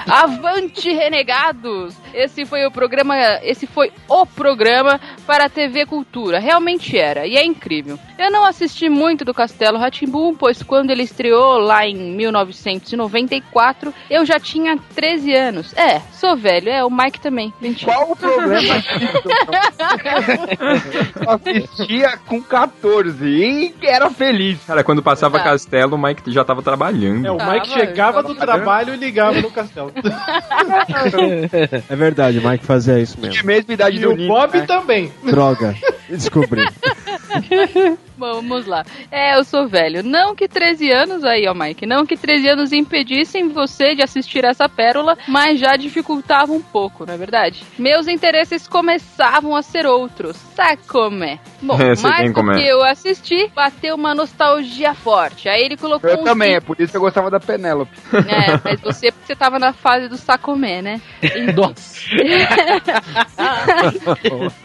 Avante 0.07 0.91
Renegados! 0.91 1.95
Esse 2.13 2.45
foi 2.45 2.65
o 2.65 2.71
programa, 2.71 3.15
esse 3.43 3.67
foi 3.67 3.91
o 4.07 4.25
programa 4.25 4.99
para 5.25 5.45
a 5.45 5.49
TV 5.49 5.85
Cultura. 5.85 6.39
Realmente 6.39 6.97
era, 6.97 7.27
e 7.27 7.35
é 7.35 7.45
incrível. 7.45 7.99
Eu 8.17 8.31
não 8.31 8.45
assisti 8.45 8.89
muito 8.89 9.23
do 9.23 9.33
Castelo 9.33 9.77
Ratimbum, 9.77 10.33
pois 10.35 10.63
quando 10.63 10.89
ele 10.89 11.03
estreou 11.03 11.59
lá 11.59 11.85
em 11.85 11.95
1994, 12.15 13.93
eu 14.09 14.25
já 14.25 14.39
tinha 14.39 14.77
13 14.95 15.33
anos. 15.33 15.73
É, 15.77 15.99
sou 16.13 16.35
velho, 16.35 16.69
é, 16.69 16.83
o 16.83 16.89
Mike 16.89 17.19
também. 17.19 17.53
Mentira. 17.61 17.93
Qual 17.93 18.11
o 18.11 18.15
problema 18.15 18.75
Assistia 21.27 22.17
com 22.25 22.41
14 22.41 23.25
e 23.27 23.75
era 23.83 24.09
feliz. 24.09 24.63
Cara, 24.65 24.83
quando 24.83 25.03
passava 25.03 25.37
Tá. 25.37 25.43
Castelo, 25.43 25.95
o 25.95 25.97
Mike 25.97 26.31
já 26.31 26.43
tava 26.43 26.63
trabalhando. 26.63 27.25
É, 27.25 27.31
o 27.31 27.37
Tava, 27.37 27.53
Mike 27.53 27.69
chegava 27.69 28.23
do 28.23 28.33
trabalho 28.33 28.93
e 28.93 28.97
ligava 28.97 29.39
no 29.39 29.51
castelo. 29.51 29.91
É 31.89 31.95
verdade, 31.95 32.39
o 32.39 32.47
Mike 32.49 32.65
fazia 32.65 32.99
isso 32.99 33.19
mesmo. 33.19 33.33
De 33.33 33.45
mesma 33.45 33.73
idade 33.73 33.97
E 33.97 33.99
do 33.99 34.11
o 34.11 34.27
Bob 34.27 34.57
né? 34.57 34.65
também. 34.65 35.11
Droga, 35.23 35.75
descobri. 36.09 36.61
Vamos 38.17 38.65
lá. 38.65 38.83
É, 39.11 39.37
eu 39.37 39.43
sou 39.43 39.67
velho. 39.67 40.03
Não 40.03 40.35
que 40.35 40.47
13 40.47 40.91
anos 40.91 41.23
aí, 41.23 41.47
ó, 41.47 41.53
Mike. 41.53 41.85
Não 41.85 42.05
que 42.05 42.17
13 42.17 42.49
anos 42.49 42.73
impedissem 42.73 43.49
você 43.49 43.95
de 43.95 44.03
assistir 44.03 44.43
essa 44.43 44.67
pérola, 44.67 45.17
mas 45.27 45.59
já 45.59 45.75
dificultava 45.75 46.51
um 46.51 46.61
pouco, 46.61 47.05
não 47.05 47.13
é 47.13 47.17
verdade? 47.17 47.63
Meus 47.77 48.07
interesses 48.07 48.67
começavam 48.67 49.55
a 49.55 49.61
ser 49.61 49.85
outros. 49.85 50.35
Sabe 50.55 50.81
como 50.87 51.23
é? 51.23 51.39
Bom, 51.61 51.77
É, 51.87 51.95
mais 52.01 52.29
do 52.29 52.33
como 52.33 52.51
é. 52.51 52.55
que 52.55 52.67
eu 52.67 52.83
assisti, 52.83 53.51
bateu 53.53 53.95
uma 53.95 54.13
nostalgia 54.13 54.93
forte. 54.93 55.47
Aí 55.47 55.63
ele 55.63 55.77
colocou 55.77 56.09
Eu 56.09 56.21
um 56.21 56.23
também, 56.23 56.55
é 56.55 56.59
por 56.59 56.79
isso 56.79 56.91
que 56.91 56.97
eu 56.97 57.01
gostava 57.01 57.29
da 57.29 57.39
Penélope. 57.39 57.95
É, 58.27 58.59
mas 58.63 58.81
você, 58.81 59.11
porque 59.11 59.27
você 59.27 59.35
tava 59.35 59.57
na 59.57 59.71
fase 59.71 60.09
do 60.09 60.17
sacomé, 60.17 60.81
né? 60.81 61.01
Nossa. 61.55 62.07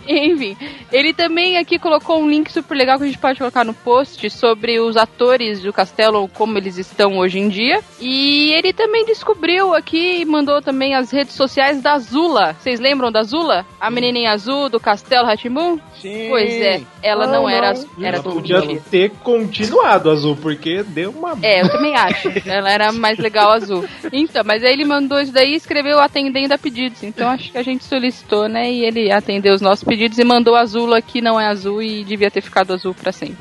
Enfim, 0.09 0.57
ele 0.91 1.15
também 1.15 1.59
aqui 1.59 1.79
colocou 1.79 2.21
um 2.21 2.29
link 2.29 2.51
super 2.51 2.75
legal 2.75 2.99
que 2.99 3.05
a 3.05 3.07
gente 3.07 3.19
pode 3.19 3.42
colocar 3.43 3.65
no 3.65 3.75
post 3.75 4.31
sobre 4.31 4.79
os 4.79 4.97
atores 4.97 5.61
do 5.61 5.73
Castelo, 5.73 6.29
como 6.29 6.57
eles 6.59 6.79
estão 6.79 7.19
hoje 7.19 7.39
em 7.41 7.49
dia. 7.49 7.81
E 8.01 8.53
ele 8.53 8.73
também 8.73 9.05
descobriu 9.05 9.75
aqui 9.75 10.21
e 10.21 10.25
mandou 10.25 10.63
também 10.63 10.95
as 10.95 11.11
redes 11.11 11.35
sociais 11.35 11.83
da 11.83 11.99
Zula. 11.99 12.55
Vocês 12.61 12.79
lembram 12.79 13.11
da 13.11 13.23
Zula? 13.25 13.67
A 13.81 13.91
menininha 13.91 14.31
azul 14.33 14.69
do 14.69 14.79
Castelo 14.79 15.27
Ratimbun? 15.27 15.79
Sim. 16.01 16.27
Pois 16.29 16.53
é, 16.55 16.83
ela 17.03 17.27
não, 17.27 17.43
Não, 17.43 17.49
era 17.49 17.67
não. 17.67 17.73
azul, 17.73 17.91
era 18.01 18.17
Ela 18.17 18.23
podia 18.23 18.61
mentira. 18.61 18.83
ter 18.91 19.11
continuado 19.23 20.11
azul, 20.11 20.37
porque 20.41 20.83
deu 20.85 21.11
uma. 21.11 21.37
É, 21.43 21.63
eu 21.63 21.69
também 21.71 21.97
acho. 21.97 22.29
Ela 22.47 22.71
era 22.71 22.93
mais 22.93 23.19
legal 23.19 23.51
azul. 23.53 23.85
Então, 24.13 24.43
mas 24.45 24.63
aí 24.63 24.73
ele 24.73 24.85
mandou 24.85 25.21
isso 25.21 25.33
daí 25.33 25.53
e 25.53 25.57
escreveu 25.57 25.99
atendendo 25.99 26.55
a 26.55 26.59
pedidos. 26.59 27.03
Então 27.03 27.29
acho 27.29 27.51
que 27.51 27.59
a 27.59 27.63
gente 27.63 27.85
solicitou, 27.85 28.49
né? 28.49 28.71
E 28.71 28.85
ele 28.85 29.11
atendeu 29.11 29.55
os 29.55 29.61
nossos 29.61 29.83
pedidos 29.85 30.19
e 30.19 30.25
mandou 30.25 30.55
azul 30.55 30.93
aqui, 30.95 31.21
não 31.21 31.41
é 31.41 31.47
azul 31.47 31.83
e 31.83 32.05
devia 32.05 32.31
ter 32.31 32.41
ficado 32.41 32.73
azul 32.73 32.95
pra 32.95 33.11
sempre. 33.13 33.32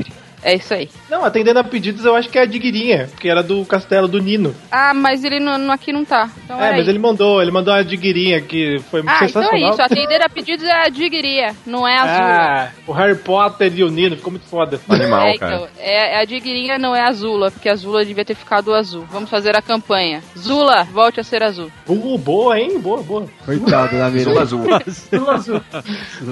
É 0.43 0.55
isso 0.55 0.73
aí. 0.73 0.89
Não, 1.07 1.23
atendendo 1.23 1.59
a 1.59 1.63
pedidos 1.63 2.03
eu 2.03 2.15
acho 2.15 2.27
que 2.27 2.35
é 2.35 2.41
a 2.41 2.45
Diguirinha, 2.45 3.07
porque 3.11 3.29
era 3.29 3.43
do 3.43 3.63
castelo 3.63 4.07
do 4.07 4.19
Nino. 4.19 4.55
Ah, 4.71 4.91
mas 4.91 5.23
ele 5.23 5.39
não, 5.39 5.55
não- 5.55 5.71
aqui 5.71 5.93
não 5.93 6.03
tá. 6.03 6.31
Então 6.43 6.59
é, 6.59 6.63
era 6.63 6.71
mas 6.71 6.81
isso. 6.81 6.89
ele 6.89 6.97
mandou, 6.97 7.39
ele 7.39 7.51
mandou 7.51 7.71
a 7.71 7.83
Diguirinha 7.83 8.41
que 8.41 8.79
foi 8.89 9.01
Ah, 9.01 9.03
então 9.03 9.43
é 9.43 9.45
sensacional. 9.45 9.69
isso. 9.69 9.81
Atender 9.83 10.19
a 10.23 10.27
pedidos 10.27 10.65
é 10.65 10.73
a 10.85 10.89
diguiria, 10.89 11.55
não 11.63 11.87
é 11.87 11.95
azul. 11.95 12.25
Ah, 12.25 12.71
o 12.87 12.91
Harry 12.91 13.15
Potter 13.19 13.71
e 13.75 13.83
o 13.83 13.91
Nino, 13.91 14.15
ficou 14.15 14.31
muito 14.31 14.47
foda. 14.47 14.81
Animal, 14.89 15.27
é, 15.27 15.37
cara. 15.37 15.55
então, 15.57 15.67
é, 15.77 16.19
a 16.19 16.25
diguirinha 16.25 16.79
não 16.79 16.95
é 16.95 17.01
azula, 17.01 17.51
porque 17.51 17.69
a 17.69 17.75
Zula 17.75 18.03
devia 18.03 18.25
ter 18.25 18.33
ficado 18.33 18.73
azul. 18.73 19.05
Vamos 19.11 19.29
fazer 19.29 19.55
a 19.55 19.61
campanha. 19.61 20.23
Zula, 20.35 20.85
volte 20.85 21.19
a 21.19 21.23
ser 21.23 21.43
azul. 21.43 21.71
Uh, 21.87 22.17
boa, 22.17 22.59
hein? 22.59 22.79
Boa, 22.79 23.03
boa. 23.03 23.27
Coitado 23.45 23.95
da 23.95 24.09
mina. 24.09 24.23
Zula 24.23 24.41
Azul. 25.35 25.61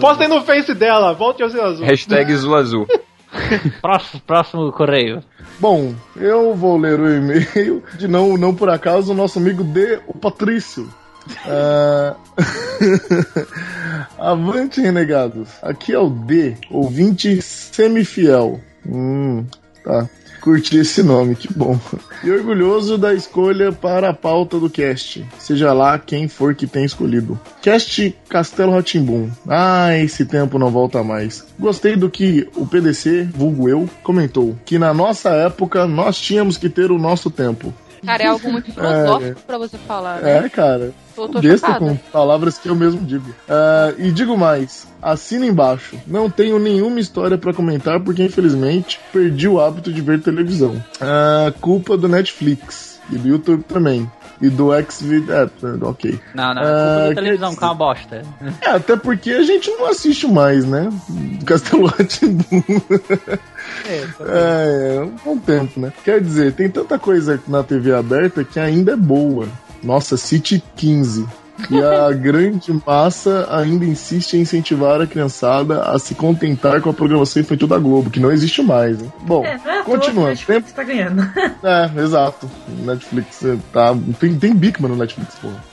Postem 0.01 0.27
no 0.27 0.41
face 0.41 0.73
dela, 0.73 1.13
volte 1.13 1.43
ao 1.43 1.49
ser 1.51 1.61
azul. 1.61 1.85
Hashtag 1.85 2.33
Zula 2.35 2.57
Azul. 2.61 2.87
Próximo, 3.81 4.21
próximo 4.25 4.71
correio. 4.71 5.23
Bom, 5.59 5.93
eu 6.15 6.55
vou 6.55 6.77
ler 6.77 6.99
o 6.99 7.15
e-mail 7.15 7.83
de 7.97 8.07
não, 8.07 8.37
não 8.37 8.55
por 8.55 8.69
acaso 8.69 9.11
o 9.11 9.15
nosso 9.15 9.39
amigo 9.39 9.63
D, 9.63 9.99
o 10.07 10.17
Patrício. 10.17 10.89
Ah, 11.45 12.15
Avante, 14.17 14.81
renegados. 14.81 15.49
Aqui 15.61 15.93
é 15.93 15.99
o 15.99 16.09
D, 16.09 16.55
ouvinte 16.71 17.41
semifiel. 17.41 18.59
Hum, 18.85 19.45
tá. 19.83 20.09
Curti 20.41 20.77
esse 20.77 21.03
nome, 21.03 21.35
que 21.35 21.51
bom. 21.53 21.79
E 22.23 22.31
orgulhoso 22.31 22.97
da 22.97 23.13
escolha 23.13 23.71
para 23.71 24.09
a 24.09 24.13
pauta 24.13 24.59
do 24.59 24.69
cast. 24.69 25.25
Seja 25.37 25.73
lá 25.73 25.97
quem 25.97 26.27
for 26.27 26.55
que 26.55 26.67
tenha 26.67 26.85
escolhido. 26.85 27.39
Cast 27.61 28.15
Castelo 28.27 28.71
Ratimbum. 28.71 29.29
Ah, 29.47 29.97
esse 29.97 30.25
tempo 30.25 30.57
não 30.57 30.71
volta 30.71 31.03
mais. 31.03 31.45
Gostei 31.59 31.95
do 31.95 32.09
que 32.09 32.47
o 32.55 32.65
PDC, 32.65 33.29
vulgo 33.33 33.67
eu, 33.69 33.89
comentou. 34.03 34.57
Que 34.65 34.79
na 34.79 34.93
nossa 34.93 35.29
época 35.29 35.85
nós 35.85 36.19
tínhamos 36.19 36.57
que 36.57 36.69
ter 36.69 36.91
o 36.91 36.97
nosso 36.97 37.29
tempo. 37.29 37.73
Cara, 38.05 38.23
é 38.23 38.27
algo 38.27 38.51
muito 38.51 38.71
filosófico 38.71 39.41
pra 39.45 39.57
você 39.57 39.77
falar, 39.77 40.21
né? 40.21 40.45
É, 40.45 40.49
cara. 40.49 40.93
Tô, 41.15 41.27
com 41.27 41.95
palavras 42.11 42.57
que 42.57 42.69
eu 42.69 42.75
mesmo 42.75 43.05
digo. 43.05 43.35
Ah, 43.47 43.93
e 43.97 44.11
digo 44.11 44.37
mais, 44.37 44.87
assina 45.01 45.45
embaixo. 45.45 45.97
Não 46.07 46.29
tenho 46.29 46.57
nenhuma 46.57 46.99
história 46.99 47.37
pra 47.37 47.53
comentar 47.53 47.99
porque 47.99 48.23
infelizmente 48.23 48.99
perdi 49.11 49.47
o 49.47 49.59
hábito 49.59 49.91
de 49.91 50.01
ver 50.01 50.21
televisão. 50.21 50.81
Ah, 51.01 51.51
culpa 51.59 51.97
do 51.97 52.07
Netflix 52.07 52.99
e 53.11 53.17
do 53.17 53.27
YouTube 53.27 53.63
também. 53.63 54.09
E 54.41 54.49
do 54.49 54.69
Xvid, 54.89 55.29
é, 55.29 55.49
ok. 55.81 56.19
Não, 56.33 56.53
não. 56.53 56.61
Ah, 56.61 56.65
culpa 56.65 57.09
da 57.09 57.15
televisão, 57.15 57.55
que 57.55 57.63
é 57.63 57.67
uma 57.67 57.75
bosta. 57.75 58.21
É, 58.61 58.69
até 58.69 58.95
porque 58.95 59.31
a 59.31 59.43
gente 59.43 59.69
não 59.71 59.87
assiste 59.87 60.27
mais, 60.27 60.65
né? 60.65 60.89
Castelo 61.45 61.87
Rá-Tim-Bum. 61.87 62.63
É, 63.85 64.97
é, 64.97 65.01
um 65.01 65.15
bom 65.23 65.37
tempo, 65.37 65.79
né? 65.79 65.91
Quer 66.03 66.21
dizer, 66.21 66.53
tem 66.53 66.69
tanta 66.69 66.97
coisa 66.97 67.41
na 67.47 67.63
TV 67.63 67.93
aberta 67.93 68.43
que 68.43 68.59
ainda 68.59 68.93
é 68.93 68.95
boa. 68.95 69.47
Nossa, 69.83 70.15
City 70.15 70.63
15. 70.75 71.27
E 71.69 71.81
a 71.81 72.11
grande 72.11 72.71
massa 72.85 73.47
ainda 73.51 73.85
insiste 73.85 74.35
em 74.35 74.41
incentivar 74.41 75.01
a 75.01 75.07
criançada 75.07 75.83
a 75.83 75.99
se 75.99 76.15
contentar 76.15 76.81
com 76.81 76.89
a 76.89 76.93
programação 76.93 77.41
infantil 77.41 77.67
da 77.67 77.77
Globo, 77.77 78.09
que 78.09 78.19
não 78.19 78.31
existe 78.31 78.61
mais. 78.61 78.99
Né? 78.99 79.07
Bom, 79.21 79.45
É, 79.45 79.59
é 79.65 79.83
continuando. 79.83 80.29
Netflix 80.29 80.71
tá 80.71 80.83
ganhando. 80.83 81.21
É, 81.63 82.01
exato. 82.01 82.49
Netflix 82.83 83.43
eh, 83.43 83.57
tá. 83.73 83.95
Tem, 84.19 84.35
tem 84.35 84.53
Bigman 84.53 84.91
no 84.91 84.97
Netflix, 84.97 85.35
porra. 85.35 85.68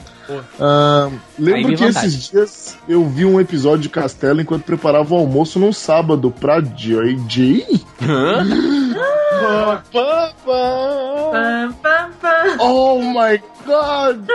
Ah, 0.60 1.10
lembro 1.38 1.76
que 1.76 1.84
esses 1.84 2.30
dias 2.30 2.78
eu 2.88 3.06
vi 3.08 3.24
um 3.24 3.40
episódio 3.40 3.82
de 3.82 3.88
Castelo 3.88 4.40
enquanto 4.40 4.64
preparava 4.64 5.14
o 5.14 5.18
almoço 5.18 5.58
num 5.58 5.72
sábado 5.72 6.30
pra 6.30 6.60
JJ. 6.60 7.84
Pam. 7.98 8.46
Oh 12.58 13.00
my 13.00 13.40
god! 13.66 14.28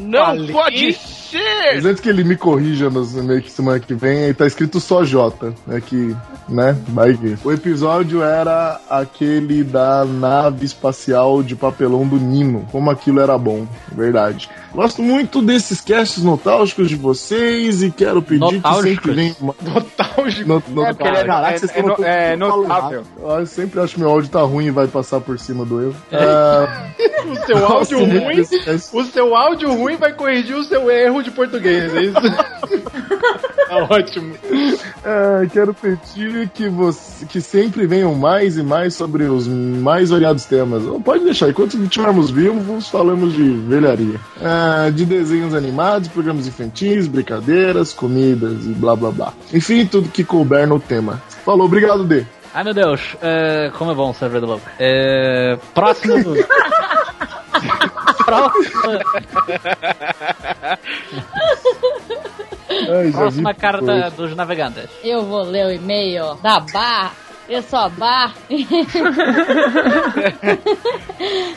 Não 0.00 0.46
pode 0.48 0.92
ser! 1.30 1.74
Mas 1.74 1.84
antes 1.84 2.00
que 2.00 2.08
ele 2.08 2.24
me 2.24 2.36
corrija 2.36 2.88
nos 2.90 3.12
meio 3.14 3.42
que 3.42 3.50
semana 3.50 3.78
que 3.80 3.94
vem, 3.94 4.24
aí 4.24 4.34
tá 4.34 4.46
escrito 4.46 4.80
só 4.80 5.04
J, 5.04 5.52
né? 5.66 5.80
Que, 5.80 6.14
né? 6.48 6.76
Vai 6.88 7.12
ver. 7.12 7.38
O 7.44 7.52
episódio 7.52 8.22
era 8.22 8.80
aquele 8.88 9.62
da 9.64 10.04
nave 10.04 10.64
espacial 10.66 11.42
de 11.42 11.54
papelão 11.56 12.06
do 12.06 12.16
Nino. 12.16 12.66
Como 12.70 12.90
aquilo 12.90 13.20
era 13.20 13.36
bom, 13.38 13.66
verdade. 13.92 14.48
Gosto 14.74 15.02
muito 15.02 15.40
desses 15.40 15.80
casts 15.80 16.22
nostálgicos 16.22 16.88
de 16.88 16.96
vocês 16.96 17.82
e 17.82 17.90
quero 17.90 18.20
pedir 18.20 18.60
que 18.60 18.82
sempre 18.82 19.12
venha 19.12 19.36
uma. 19.40 19.54
Nostálgico. 19.62 20.48
No, 20.48 20.62
no, 20.68 20.84
É, 20.84 20.92
porque 20.92 21.08
ele 21.08 21.16
é- 21.18 21.24
Caraca, 21.24 21.54
é- 21.54 21.58
vocês 21.58 21.72
é 21.76 21.82
no- 21.82 22.04
é 22.04 22.36
notável. 22.36 23.02
Eu 23.18 23.46
sempre 23.46 23.80
acho 23.80 23.94
que 23.94 24.00
meu 24.00 24.10
áudio 24.10 24.30
tá 24.30 24.40
ruim 24.42 24.66
e 24.66 24.70
vai 24.70 24.86
passar 24.86 25.20
por 25.20 25.38
cima 25.38 25.64
do 25.64 25.80
eu. 25.80 25.94
Ah, 26.12 26.90
O 27.26 27.34
seu 27.46 27.66
áudio 27.66 27.98
ruim. 28.04 28.40
O 28.92 29.04
seu 29.04 29.34
áudio 29.34 29.72
ruim 29.74 29.96
vai 29.96 30.12
corrigir 30.12 30.54
o 30.54 30.62
seu 30.62 30.88
erro 30.90 31.15
de 31.22 31.30
português, 31.30 31.94
é 31.94 32.02
isso? 32.02 32.14
tá 33.68 33.76
ótimo. 33.90 34.34
É, 35.04 35.46
quero 35.52 35.74
pedir 35.74 36.48
que, 36.50 36.68
você, 36.68 37.26
que 37.26 37.40
sempre 37.40 37.86
venham 37.86 38.14
mais 38.14 38.56
e 38.56 38.62
mais 38.62 38.94
sobre 38.94 39.24
os 39.24 39.46
mais 39.46 40.10
variados 40.10 40.44
temas. 40.44 40.82
Pode 41.04 41.24
deixar, 41.24 41.48
enquanto 41.48 41.76
estivermos 41.76 42.30
vivos, 42.30 42.88
falamos 42.88 43.34
de 43.34 43.50
velharia. 43.50 44.20
É, 44.40 44.90
de 44.90 45.04
desenhos 45.04 45.54
animados, 45.54 46.08
programas 46.08 46.46
infantis, 46.46 47.06
brincadeiras, 47.06 47.92
comidas 47.92 48.64
e 48.64 48.70
blá 48.70 48.96
blá 48.96 49.10
blá. 49.10 49.32
Enfim, 49.52 49.86
tudo 49.86 50.08
que 50.08 50.24
couber 50.24 50.66
no 50.66 50.80
tema. 50.80 51.22
Falou, 51.44 51.66
obrigado, 51.66 52.04
D. 52.04 52.24
Ai 52.54 52.64
meu 52.64 52.72
Deus, 52.72 53.16
é, 53.20 53.70
como 53.76 53.92
é 53.92 53.94
bom 53.94 54.14
ser 54.14 54.30
do 54.30 54.46
louco. 54.46 54.64
É, 54.78 55.58
próximo. 55.74 56.34
Ai, 62.68 63.10
Próxima 63.12 63.52
vi 63.52 63.58
carta 63.58 64.10
dos 64.10 64.34
navegantes. 64.34 64.90
Eu 65.02 65.24
vou 65.24 65.42
ler 65.42 65.66
o 65.66 65.70
e-mail 65.70 66.34
da 66.36 66.60
Bar. 66.60 67.14
Eu 67.48 67.62
sou 67.62 67.78
a 67.78 67.88
Bar. 67.88 68.34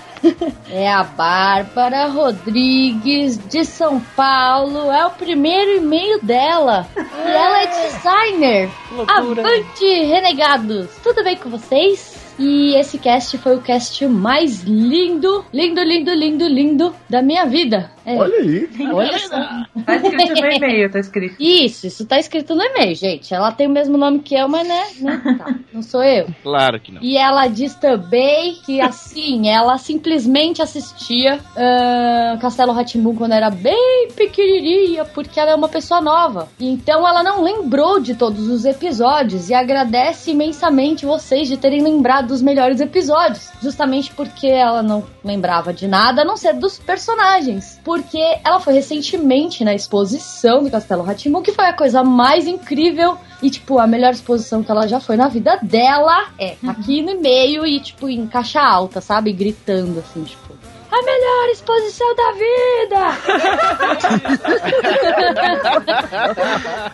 É 0.69 0.91
a 0.91 1.03
Bárbara 1.03 2.07
Rodrigues 2.07 3.38
de 3.47 3.63
São 3.63 3.99
Paulo. 4.15 4.91
É 4.91 5.05
o 5.05 5.11
primeiro 5.11 5.77
e-mail 5.77 6.19
dela. 6.21 6.85
E 6.95 7.31
ela 7.31 7.63
é 7.63 7.67
designer. 7.67 8.69
loucura. 8.91 9.41
Avante, 9.41 10.03
renegados. 10.03 10.89
Tudo 11.01 11.23
bem 11.23 11.38
com 11.38 11.49
vocês? 11.49 12.18
E 12.39 12.74
esse 12.75 12.98
cast 12.98 13.38
foi 13.38 13.58
o 13.58 13.62
cast 13.62 14.08
mais 14.08 14.63
lindo, 14.63 15.43
lindo, 15.53 15.81
lindo, 15.84 16.13
lindo, 16.13 16.48
lindo 16.48 16.96
da 17.10 17.22
minha 17.22 17.46
vida. 17.46 17.91
É. 18.06 18.15
Olha 18.15 18.38
aí. 18.38 18.70
Olha 18.91 19.20
só. 19.20 19.38
Tá 19.86 19.96
escrito 19.96 20.41
no 20.41 20.51
e-mail, 20.51 20.91
tá 20.91 21.00
escrito. 21.00 21.36
Isso, 21.39 21.88
isso 21.88 22.06
tá 22.06 22.20
escrito 22.20 22.56
no 22.56 22.63
e-mail, 22.63 22.96
gente. 22.96 23.34
Ela 23.34 23.51
tem 23.51 23.68
o 23.68 23.70
mesmo 23.70 23.98
nome 23.98 24.20
que 24.20 24.36
eu, 24.36 24.48
mas 24.48 24.68
né, 24.68 24.84
né 25.00 25.38
tá, 25.38 25.56
não 25.74 25.82
sou 25.82 26.03
eu. 26.03 26.27
Claro 26.44 26.79
que 26.79 26.91
não. 26.91 27.01
E 27.01 27.18
ela 27.18 27.48
diz 27.48 27.75
também 27.75 28.56
que, 28.65 28.79
assim, 28.82 29.50
ela 29.50 29.77
simplesmente 29.77 30.62
assistia 30.62 31.39
ah, 31.56 32.38
Castelo 32.41 32.72
Ratimbun 32.72 33.15
quando 33.15 33.34
era 33.34 33.50
bem 33.50 34.10
pequenininha, 34.15 35.06
porque 35.06 35.39
ela 35.39 35.51
é 35.51 35.56
uma 35.56 35.70
pessoa 35.70 36.01
nova. 36.01 36.48
Então 36.60 37.08
ela 37.08 37.24
não 37.24 37.44
lembrou 37.44 38.00
de 38.00 38.15
todos 38.15 38.48
os 38.48 38.65
episódios 38.65 39.50
e 39.50 39.53
agradece 39.53 40.32
imensamente 40.32 41.06
vocês 41.06 41.48
de 41.48 41.58
terem 41.58 41.82
lembrado 41.82 42.27
dos 42.27 42.41
melhores 42.41 42.79
episódios. 42.79 43.50
Justamente 43.62 44.12
porque 44.12 44.48
ela 44.48 44.82
não 44.82 45.03
lembrava 45.24 45.74
de 45.74 45.88
nada, 45.88 46.22
a 46.22 46.25
não 46.25 46.38
ser 46.38 46.53
dos 46.53 46.79
personagens. 46.79 47.79
Porque 48.01 48.39
ela 48.44 48.60
foi 48.60 48.74
recentemente 48.74 49.63
na 49.63 49.74
exposição 49.74 50.63
do 50.63 50.72
Castelo 50.72 51.03
Ratimbun, 51.03 51.41
que 51.41 51.51
foi 51.51 51.65
a 51.65 51.74
coisa 51.74 52.03
mais 52.03 52.48
incrível 52.48 53.18
e, 53.41 53.50
tipo, 53.50 53.77
a 53.77 53.86
melhor 53.86 54.12
exposição 54.12 54.63
que 54.63 54.72
ela 54.72 54.88
já 54.88 55.00
foi 55.00 55.18
na 55.18 55.27
vida 55.27 55.60
dela 55.62 56.29
é 56.38 56.56
aqui 56.65 57.01
no 57.01 57.12
e-mail 57.12 57.65
e, 57.65 57.79
tipo, 57.79 58.08
em 58.08 58.25
caixa 58.27 58.62
alta, 58.62 59.01
sabe? 59.01 59.34
Gritando, 59.34 60.00
assim, 60.00 60.24
tipo. 60.24 60.49
A 60.91 61.01
melhor 61.03 61.50
exposição 61.51 62.15
da 62.15 62.31
vida! 62.31 62.98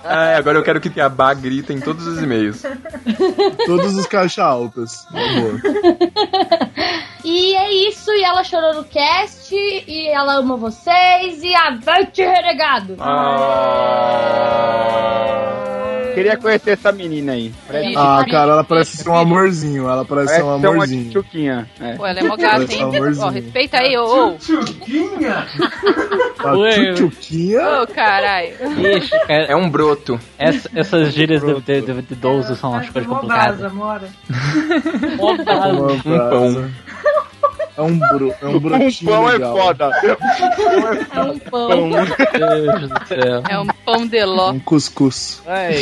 Ah, 0.04 0.36
agora 0.38 0.58
eu 0.58 0.64
quero 0.64 0.82
que 0.82 1.00
a 1.00 1.08
Bá 1.08 1.34
grita 1.34 1.72
em 1.72 1.80
todos 1.80 2.06
os 2.06 2.22
e-mails. 2.22 2.62
Todos 3.66 3.96
os 3.96 4.06
caixa 4.06 4.44
altas. 4.44 5.08
E 7.26 7.56
é 7.56 7.72
isso, 7.90 8.12
e 8.12 8.24
ela 8.24 8.44
chorou 8.44 8.76
no 8.76 8.84
cast, 8.84 9.52
e 9.56 10.08
ela 10.10 10.36
ama 10.36 10.56
vocês, 10.56 11.42
e 11.42 11.56
avante, 11.56 12.22
renegado! 12.22 12.96
Queria 16.16 16.38
conhecer 16.38 16.72
essa 16.72 16.92
menina 16.92 17.34
aí. 17.34 17.54
Parece, 17.68 17.94
Ah, 17.96 18.26
cara, 18.30 18.52
ela 18.54 18.64
parece 18.64 18.98
ser 18.98 19.10
um 19.10 19.16
amorzinho. 19.18 19.88
Ela 19.88 20.04
parece 20.06 20.36
ser 20.36 20.44
um 20.44 20.46
parece 20.48 20.62
ser 20.62 20.68
uma 20.68 20.74
amorzinho. 20.74 21.12
tchuquinha. 21.12 21.70
É. 21.80 21.94
Pô, 21.96 22.06
ela 22.08 22.20
é 22.20 22.24
mó 22.24 22.36
gata, 22.36 22.74
hein? 22.74 22.86
um. 22.86 23.22
Ó, 23.22 23.30
respeita 23.30 23.78
aí, 23.78 23.98
ô, 23.98 24.04
ô. 24.30 24.38
A 26.40 26.58
Ué. 26.58 26.72
tchutchuquinha. 26.94 27.82
Ô, 27.82 27.88
caralho. 27.88 28.50
Ixi, 28.98 29.16
é, 29.28 29.52
É 29.52 29.56
um 29.56 29.70
broto. 29.70 30.20
essa- 30.38 30.70
essas 30.76 31.14
gírias 31.14 31.42
de, 31.42 31.54
de, 31.62 31.82
de, 31.82 32.02
de 32.02 32.14
idoso 32.14 32.56
são 32.56 32.76
as 32.76 32.90
coisas 32.90 33.10
Mó 33.10 33.20
complicadas. 33.20 33.60
vaza, 33.60 33.74
mora. 33.74 34.10
Mó 35.18 35.36
vaza. 35.38 35.68
Uma 35.74 35.92
Um 35.94 36.00
brasa. 36.00 36.30
pão. 36.30 36.72
É 37.78 37.82
um, 37.82 37.98
bro, 38.00 38.34
é 38.42 38.48
um 38.48 38.60
brotinho 38.60 39.12
pão 39.12 39.26
legal. 39.26 39.58
é 39.58 39.62
foda. 39.62 39.92
É 41.16 41.22
um 41.22 41.40
pão. 41.40 41.88
Meu 41.90 42.06
Deus 42.06 42.90
do 42.90 43.08
céu. 43.08 43.44
É 43.50 43.60
um 43.60 43.68
pão 43.86 44.08
de 44.08 44.24
ló. 44.26 44.52
Um 44.52 44.60
cuscuz. 44.60 45.42
Ai, 45.46 45.80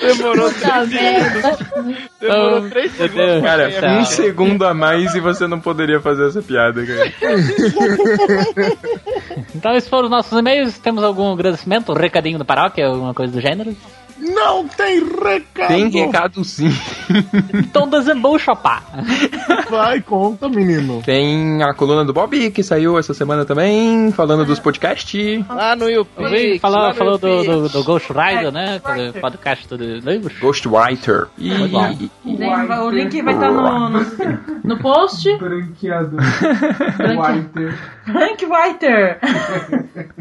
Demorou 0.00 0.50
Puta 0.52 0.86
merda. 0.86 1.58
Demorou 2.20 2.68
três 2.70 2.98
Meu 2.98 3.08
segundos. 3.08 3.26
Deus 3.26 3.42
Cara, 3.44 3.68
do 3.68 3.72
céu. 3.80 3.90
um 3.90 4.04
segundo 4.04 4.66
a 4.66 4.74
mais 4.74 5.14
e 5.14 5.20
você 5.20 5.46
não 5.46 5.60
poderia 5.60 6.00
fazer 6.00 6.28
essa 6.28 6.42
piada, 6.42 6.82
cara. 6.84 7.12
Então 9.54 9.74
esses 9.74 9.88
foram 9.88 10.04
os 10.04 10.10
nossos 10.10 10.36
e-mails. 10.38 10.78
Temos 10.78 11.04
algum 11.04 11.32
agradecimento? 11.32 11.92
Um 11.92 11.96
recadinho 11.96 12.38
da 12.38 12.44
paróquia? 12.44 12.86
Alguma 12.86 13.14
coisa 13.14 13.32
do 13.32 13.40
gênero? 13.40 13.76
Não 14.20 14.66
tem 14.68 15.00
recado. 15.00 15.68
Tem 15.68 15.88
recado 15.88 16.44
sim. 16.44 16.68
Então 17.54 17.88
desembuchopar. 17.88 18.82
Vai, 19.70 20.00
conta, 20.00 20.48
menino. 20.48 21.02
Tem 21.04 21.62
a 21.62 21.72
coluna 21.74 22.04
do 22.04 22.12
Bob, 22.12 22.50
que 22.50 22.62
saiu 22.62 22.98
essa 22.98 23.14
semana 23.14 23.44
também, 23.44 24.12
falando 24.12 24.44
dos 24.44 24.58
podcasts. 24.58 25.44
lá 25.48 25.74
no 25.76 25.88
YouTube. 25.88 26.58
Falou, 26.58 26.94
falou 26.94 27.18
do, 27.18 27.42
do, 27.44 27.68
do 27.68 27.84
Ghost 27.84 28.12
Rider, 28.12 28.52
né? 28.52 28.80
Podcast 29.20 29.68
do 29.68 29.76
livros. 29.76 30.38
Ghostwriter. 30.38 31.26
E, 31.38 31.50
e- 31.50 32.10
E 32.24 32.80
o 32.80 32.90
link 32.90 33.22
vai 33.22 33.34
estar 33.34 33.50
no, 33.50 33.88
no, 33.88 34.00
no 34.64 34.78
post. 34.78 35.34
Branqueado. 35.38 36.16
Whiter. 36.16 37.78
Frank 38.04 38.44
Whiter. 38.44 39.18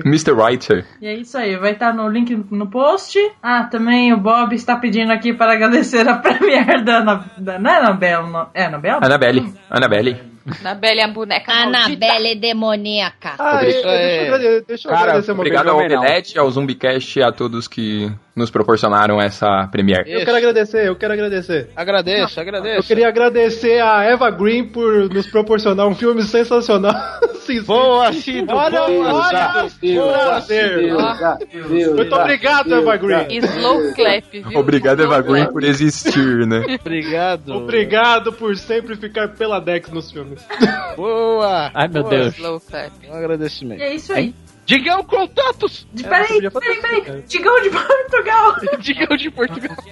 Mr. 0.06 0.32
Writer. 0.34 0.86
E 1.02 1.08
é 1.08 1.14
isso 1.16 1.38
aí, 1.38 1.56
vai 1.58 1.74
estar 1.74 1.94
no 1.94 2.08
link 2.10 2.36
no 2.52 2.68
post. 2.68 3.18
Ah, 3.42 3.64
também 3.64 4.14
o 4.14 4.18
Bob 4.18 4.54
está 4.54 4.76
pedindo 4.76 5.12
aqui 5.12 5.34
para 5.34 5.54
agradecer 5.54 6.08
a 6.08 6.16
premiere 6.20 6.84
da, 6.84 6.98
Ana, 6.98 7.26
da 7.38 7.60
não 7.60 7.72
é 7.72 7.78
Anabelle, 7.78 8.30
não, 8.30 8.50
é 8.54 8.66
Anabelle? 8.66 9.00
Annabelle. 9.02 9.54
Annabelle. 9.70 10.39
Na 10.62 10.74
Bela 10.76 11.00
e 11.00 11.02
a 11.04 11.08
boneca. 11.08 11.52
Anabelle 11.52 12.36
demoníaca. 12.36 13.34
Ah, 13.40 13.66
Isso 13.66 13.80
eu- 13.80 13.90
é- 13.90 14.30
deixa 14.30 14.46
eu 14.46 14.66
deixa 14.66 14.88
eu 14.88 14.92
Cara, 14.92 15.04
agradecer 15.04 15.32
uma 15.32 15.40
obrigado 15.42 15.70
ao. 15.70 15.78
Omelete, 15.78 16.38
ao 16.38 16.50
Zumbicast 16.52 17.20
e 17.20 17.24
a 17.24 17.32
todos 17.32 17.68
que 17.68 18.12
nos 18.36 18.50
proporcionaram 18.50 19.20
essa 19.22 19.68
premiere. 19.72 20.10
Eu 20.12 20.24
quero 20.24 20.38
agradecer, 20.38 20.88
eu 20.88 20.96
quero 20.96 21.14
agradecer. 21.14 21.70
Agradeço, 21.76 22.40
Eu 22.40 22.44
agradeço. 22.44 22.88
queria 22.88 23.08
agradecer 23.10 23.82
a 23.82 24.04
Eva 24.04 24.30
Green 24.32 24.66
por 24.70 25.10
nos 25.14 25.28
proporcionar 25.28 25.88
um 25.88 25.96
filme 25.96 26.24
sensacional. 26.24 26.94
Sim, 27.50 27.62
Boa, 27.64 28.14
Cido, 28.14 28.54
Olha, 28.56 28.86
boa. 28.86 29.14
olha, 29.26 29.50
prazer. 29.50 30.80
Deus. 30.80 31.96
Muito 31.96 32.16
obrigado, 32.16 32.74
Eva 32.76 32.96
Green. 32.98 33.38
Slow 33.40 33.94
clap, 33.96 34.24
viu? 34.32 34.60
Obrigado, 34.60 35.02
Eva 35.04 35.22
Green, 35.22 35.46
por 35.48 35.64
existir, 35.64 36.46
né? 36.48 36.64
Obrigado. 36.80 37.52
Obrigado 37.56 38.32
por 38.34 38.56
sempre 38.56 38.96
ficar 38.96 39.30
pela 39.30 39.60
Dex 39.60 39.90
nos 39.90 40.12
filmes. 40.12 40.39
Boa. 40.96 41.72
Ai, 41.74 41.88
meu 41.88 42.04
Boa. 42.04 42.16
Deus. 42.16 42.36
Slow 42.36 42.60
clap. 42.60 42.92
Um 43.10 43.14
agradecimento. 43.14 43.80
E 43.80 43.84
é 43.84 43.96
isso 43.96 44.14
aí. 44.14 44.36
Digão 44.66 45.04
Contatos. 45.04 45.88
De- 45.92 46.06
É, 46.06 46.10
peraí, 46.10 46.50
podia 46.52 46.80
peraí, 46.82 47.02
peraí. 47.02 47.24
Digão 47.28 47.60
de 47.62 47.70
Portugal. 47.72 48.56
Digão 48.80 49.18
de 49.18 49.32
Portugal. 49.32 49.76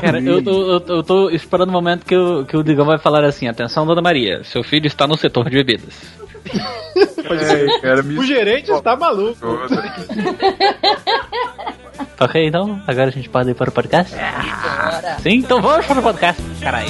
Cara, 0.00 0.20
eu 0.20 0.42
tô, 0.44 0.72
eu, 0.72 0.80
tô- 0.80 0.94
eu 0.96 1.02
tô 1.02 1.30
esperando 1.30 1.70
o 1.70 1.72
momento 1.72 2.04
que 2.04 2.14
o, 2.16 2.44
que 2.44 2.56
o 2.56 2.62
Digão 2.62 2.84
vai 2.84 2.98
falar 2.98 3.24
assim: 3.24 3.48
atenção, 3.48 3.86
dona 3.86 4.02
Maria, 4.02 4.44
seu 4.44 4.62
filho 4.62 4.86
está 4.86 5.06
no 5.06 5.16
setor 5.16 5.44
de 5.48 5.56
bebidas. 5.56 5.94
É, 6.44 7.80
cara, 7.80 8.02
me 8.02 8.18
O 8.18 8.24
gerente 8.24 8.70
está 8.70 8.96
maluco. 8.96 9.38
Ok, 12.20 12.46
então? 12.46 12.80
Agora 12.86 13.08
a 13.08 13.12
gente 13.12 13.28
pode 13.28 13.50
ir 13.50 13.54
para 13.54 13.68
o 13.68 13.72
podcast? 13.72 14.14
Sim, 15.22 15.36
então 15.38 15.60
vamos 15.60 15.86
para 15.86 15.98
o 15.98 16.02
podcast, 16.02 16.40
caralho. 16.60 16.88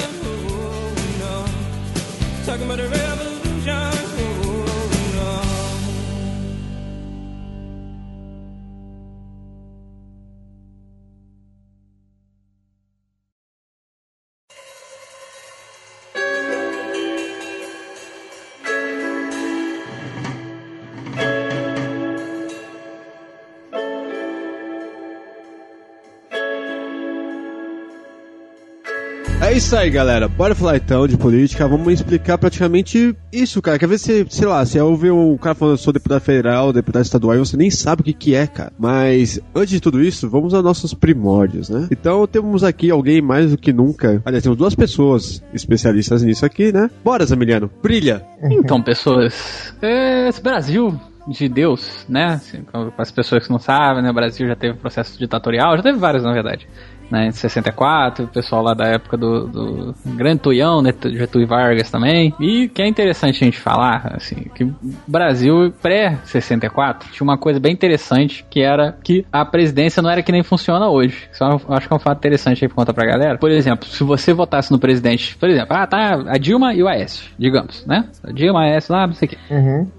É 29.53 29.57
isso 29.57 29.77
aí, 29.77 29.87
galera. 29.91 30.27
Bora 30.27 30.55
falar 30.55 30.77
então 30.77 31.07
de 31.07 31.15
política. 31.15 31.67
Vamos 31.67 31.93
explicar 31.93 32.39
praticamente 32.39 33.15
isso, 33.31 33.61
cara. 33.61 33.77
Quer 33.77 33.87
ver 33.87 33.99
se, 33.99 34.25
sei 34.27 34.47
lá, 34.47 34.65
se 34.65 34.79
ouve 34.79 35.11
um 35.11 35.37
cara 35.37 35.53
falando 35.53 35.75
eu 35.75 35.77
sou 35.77 35.93
deputado 35.93 36.21
federal, 36.21 36.73
deputado 36.73 37.03
estadual, 37.03 37.35
e 37.35 37.37
você 37.37 37.55
nem 37.55 37.69
sabe 37.69 38.01
o 38.01 38.03
que 38.03 38.13
que 38.13 38.33
é, 38.33 38.47
cara. 38.47 38.73
Mas 38.79 39.39
antes 39.53 39.69
de 39.69 39.79
tudo 39.79 40.01
isso, 40.01 40.27
vamos 40.27 40.55
aos 40.55 40.63
nossos 40.63 40.95
primórdios, 40.95 41.69
né? 41.69 41.87
Então 41.91 42.25
temos 42.25 42.63
aqui 42.63 42.89
alguém 42.89 43.21
mais 43.21 43.51
do 43.51 43.57
que 43.59 43.71
nunca. 43.71 44.19
Aliás, 44.25 44.41
temos 44.41 44.57
duas 44.57 44.73
pessoas 44.73 45.43
especialistas 45.53 46.23
nisso 46.23 46.43
aqui, 46.43 46.71
né? 46.71 46.89
Bora, 47.05 47.23
Zamiliano. 47.23 47.69
Brilha. 47.79 48.25
Então, 48.41 48.81
pessoas, 48.81 49.71
é, 49.83 50.29
esse 50.29 50.41
Brasil 50.41 50.99
de 51.27 51.47
Deus, 51.47 52.07
né? 52.09 52.25
Assim, 52.25 52.63
para 52.63 52.91
as 52.97 53.11
pessoas 53.11 53.45
que 53.45 53.51
não 53.51 53.59
sabem, 53.59 54.01
né? 54.01 54.09
O 54.09 54.15
Brasil 54.15 54.47
já 54.47 54.55
teve 54.55 54.79
processo 54.79 55.17
ditatorial, 55.19 55.77
já 55.77 55.83
teve 55.83 55.99
vários, 55.99 56.23
na 56.23 56.33
verdade. 56.33 56.67
Né, 57.11 57.27
em 57.27 57.31
64, 57.31 58.25
o 58.25 58.27
pessoal 58.27 58.63
lá 58.63 58.73
da 58.73 58.85
época 58.85 59.17
do, 59.17 59.47
do 59.47 59.95
Grande 60.05 60.39
Tuião, 60.39 60.81
né, 60.81 60.91
Getúlio 60.91 61.47
Vargas 61.47 61.91
também. 61.91 62.33
E 62.39 62.67
que 62.69 62.81
é 62.81 62.87
interessante 62.87 63.43
a 63.43 63.45
gente 63.45 63.59
falar, 63.59 64.13
assim, 64.15 64.35
que 64.55 64.71
Brasil 65.07 65.73
pré-64 65.81 67.11
tinha 67.11 67.23
uma 67.23 67.37
coisa 67.37 67.59
bem 67.59 67.71
interessante, 67.71 68.45
que 68.49 68.61
era 68.61 68.97
que 69.03 69.25
a 69.31 69.45
presidência 69.45 70.01
não 70.01 70.09
era 70.09 70.23
que 70.23 70.31
nem 70.31 70.43
funciona 70.43 70.87
hoje. 70.87 71.29
Isso 71.31 71.43
acho 71.43 71.87
que 71.87 71.93
é 71.93 71.95
um 71.95 71.99
fato 71.99 72.17
interessante 72.17 72.63
aí 72.63 72.67
pra 72.67 72.75
contar 72.75 72.93
pra 72.93 73.05
galera. 73.05 73.37
Por 73.37 73.51
exemplo, 73.51 73.87
se 73.87 74.03
você 74.03 74.33
votasse 74.33 74.71
no 74.71 74.79
presidente, 74.79 75.35
por 75.37 75.49
exemplo, 75.49 75.75
ah, 75.75 75.85
tá 75.85 76.23
a 76.27 76.37
Dilma 76.37 76.73
e 76.73 76.81
o 76.81 76.87
Aécio, 76.87 77.29
digamos, 77.37 77.85
né? 77.85 78.05
A 78.23 78.31
Dilma, 78.31 78.63
Aécio 78.63 78.93
lá, 78.93 79.07
não 79.07 79.13
sei 79.13 79.27
o 79.27 79.29
quê. 79.29 79.37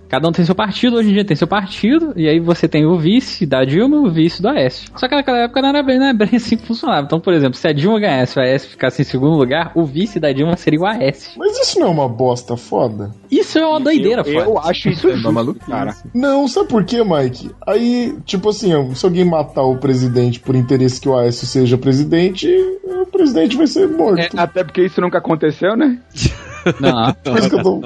Cada 0.08 0.28
um 0.28 0.32
tem 0.32 0.44
seu 0.44 0.54
partido, 0.54 0.96
hoje 0.96 1.10
em 1.10 1.12
dia 1.12 1.24
tem 1.24 1.36
seu 1.36 1.46
partido, 1.46 2.12
e 2.16 2.28
aí 2.28 2.38
você 2.38 2.68
tem 2.68 2.86
o 2.86 2.98
vice 2.98 3.46
da 3.46 3.64
Dilma 3.64 3.96
e 3.96 4.00
o 4.00 4.10
vice 4.10 4.40
do 4.40 4.48
Aécio. 4.48 4.88
Só 4.96 5.08
que 5.08 5.14
naquela 5.14 5.38
época 5.38 5.60
não 5.62 5.68
era 5.70 5.82
bem, 5.82 5.98
não 5.98 6.06
era 6.06 6.14
bem 6.16 6.30
assim 6.36 6.56
que 6.56 6.66
funcionava. 6.66 7.06
Então, 7.06 7.18
por 7.20 7.32
exemplo, 7.32 7.58
se 7.58 7.66
a 7.66 7.72
Dilma 7.72 7.98
ganhasse 8.00 8.38
e 8.38 8.40
o 8.40 8.44
Aécio 8.44 8.70
ficasse 8.70 9.02
em 9.02 9.04
segundo 9.04 9.36
lugar, 9.36 9.72
o 9.74 9.84
vice 9.84 10.20
da 10.20 10.32
Dilma 10.32 10.56
seria 10.56 10.80
o 10.80 10.86
Aécio. 10.86 11.32
Mas 11.36 11.58
isso 11.58 11.80
não 11.80 11.88
é 11.88 11.90
uma 11.90 12.08
bosta 12.08 12.56
foda? 12.56 13.10
Isso 13.30 13.58
é 13.58 13.66
uma 13.66 13.80
doideira, 13.80 14.22
eu, 14.26 14.32
eu 14.34 14.44
foda. 14.54 14.68
acho 14.68 14.88
isso 14.88 15.10
justo, 15.10 15.32
maluquice. 15.32 15.66
cara. 15.66 15.96
Não, 16.14 16.46
sabe 16.46 16.68
por 16.68 16.84
quê, 16.84 17.02
Mike? 17.02 17.50
Aí, 17.66 18.16
tipo 18.24 18.48
assim, 18.50 18.94
se 18.94 19.04
alguém 19.04 19.24
matar 19.24 19.62
o 19.62 19.76
presidente 19.76 20.38
por 20.40 20.54
interesse 20.54 21.00
que 21.00 21.08
o 21.08 21.16
Aécio 21.16 21.46
seja 21.46 21.76
presidente, 21.76 22.48
o 22.84 23.06
presidente 23.06 23.56
vai 23.56 23.66
ser 23.66 23.88
morto. 23.88 24.20
É, 24.20 24.28
até 24.36 24.62
porque 24.62 24.82
isso 24.84 25.00
nunca 25.00 25.18
aconteceu, 25.18 25.76
né? 25.76 25.98
Não, 26.80 27.14
Por 27.14 27.38
isso 27.38 27.50
que 27.50 27.56
eu 27.56 27.62
tô... 27.62 27.80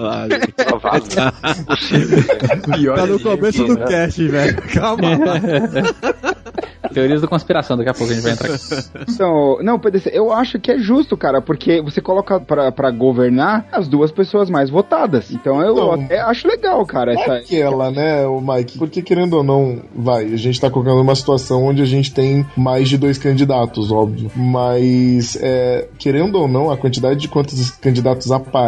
Tá 2.97 3.07
no 3.07 3.21
começo 3.21 3.65
do 3.65 3.77
cast, 3.79 4.29
velho. 4.29 4.63
Calma. 4.73 5.09
teorias 6.93 7.21
da 7.21 7.29
conspiração, 7.29 7.77
daqui 7.77 7.91
a 7.91 7.95
pouco 7.95 8.13
a 8.13 8.15
gente 8.15 8.25
vai 8.25 8.33
entrar 8.33 8.55
aqui. 8.55 8.65
Então, 9.09 9.59
não, 9.63 9.79
PDC, 9.79 10.11
eu 10.13 10.33
acho 10.33 10.59
que 10.59 10.71
é 10.71 10.79
justo, 10.79 11.17
cara, 11.17 11.41
porque 11.41 11.81
você 11.83 12.01
coloca 12.01 12.41
pra, 12.41 12.73
pra 12.73 12.91
governar 12.91 13.67
as 13.73 13.89
duas 13.89 14.11
pessoas 14.11 14.51
mais 14.51 14.71
votadas. 14.71 15.31
Então 15.31 15.61
eu 15.63 15.75
Não. 15.75 15.93
até 15.93 16.21
acho 16.21 16.49
legal, 16.49 16.85
cara, 16.87 17.13
É 17.13 17.21
essa. 17.21 17.35
aquela, 17.35 17.91
né, 17.91 18.27
o 18.27 18.41
Mike? 18.41 18.79
Porque 18.79 19.03
querendo 19.03 19.35
ou 19.35 19.45
não, 19.45 19.83
vai, 19.95 20.25
a 20.33 20.37
gente 20.37 20.61
tá 20.61 20.71
colocando 20.71 21.01
uma 21.01 21.15
situação 21.15 21.65
onde 21.65 21.83
a 21.83 21.87
gente 21.87 22.13
tem 22.13 22.47
mais 22.57 22.89
de 22.89 22.99
dois 22.99 23.19
candidatos, 23.19 23.93
óbvio. 23.93 24.31
Mas, 24.35 25.37
é, 25.41 25.89
querendo 25.99 26.37
ou 26.37 26.49
não, 26.49 26.71
a 26.71 26.77
quantidade 26.77 27.21
de 27.21 27.29
quantos 27.29 27.71
candidatos 27.71 28.31
aparecem 28.33 28.68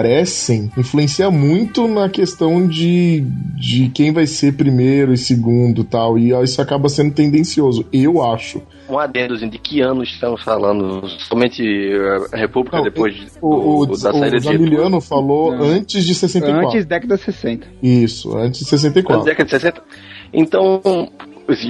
influencia 0.76 1.30
muito 1.30 1.86
na 1.88 2.08
questão 2.08 2.66
de, 2.66 3.20
de 3.56 3.88
quem 3.90 4.12
vai 4.12 4.26
ser 4.26 4.54
primeiro 4.54 5.12
e 5.12 5.18
segundo 5.18 5.84
tal. 5.84 6.18
E 6.18 6.30
isso 6.42 6.60
acaba 6.62 6.88
sendo 6.88 7.12
tendencioso, 7.14 7.84
eu 7.92 8.22
acho. 8.22 8.62
Um 8.88 8.98
adendozinho 8.98 9.50
de 9.50 9.58
que 9.58 9.80
ano 9.80 10.02
estamos 10.02 10.42
falando? 10.42 11.06
Somente 11.28 11.62
eh, 11.62 12.26
a 12.32 12.36
República 12.36 12.78
Não, 12.78 12.84
depois 12.84 13.14
de- 13.14 13.26
O, 13.40 13.80
o, 13.82 13.86
do- 13.86 13.92
da 13.92 14.12
saída 14.12 14.18
o 14.36 14.40
de 14.40 14.44
Getúlio? 14.44 14.58
Zamiliano 14.64 15.00
falou 15.00 15.52
Não. 15.56 15.64
antes 15.64 16.04
de 16.04 16.14
64. 16.14 16.66
Antes 16.68 16.84
década 16.86 17.16
60. 17.16 17.66
Isso, 17.82 18.36
antes 18.36 18.60
de 18.60 18.66
Antes 18.66 18.80
64. 18.80 19.18
da 19.18 19.24
década 19.30 19.44
de 19.44 19.50
60? 19.50 19.82
Então, 20.32 20.80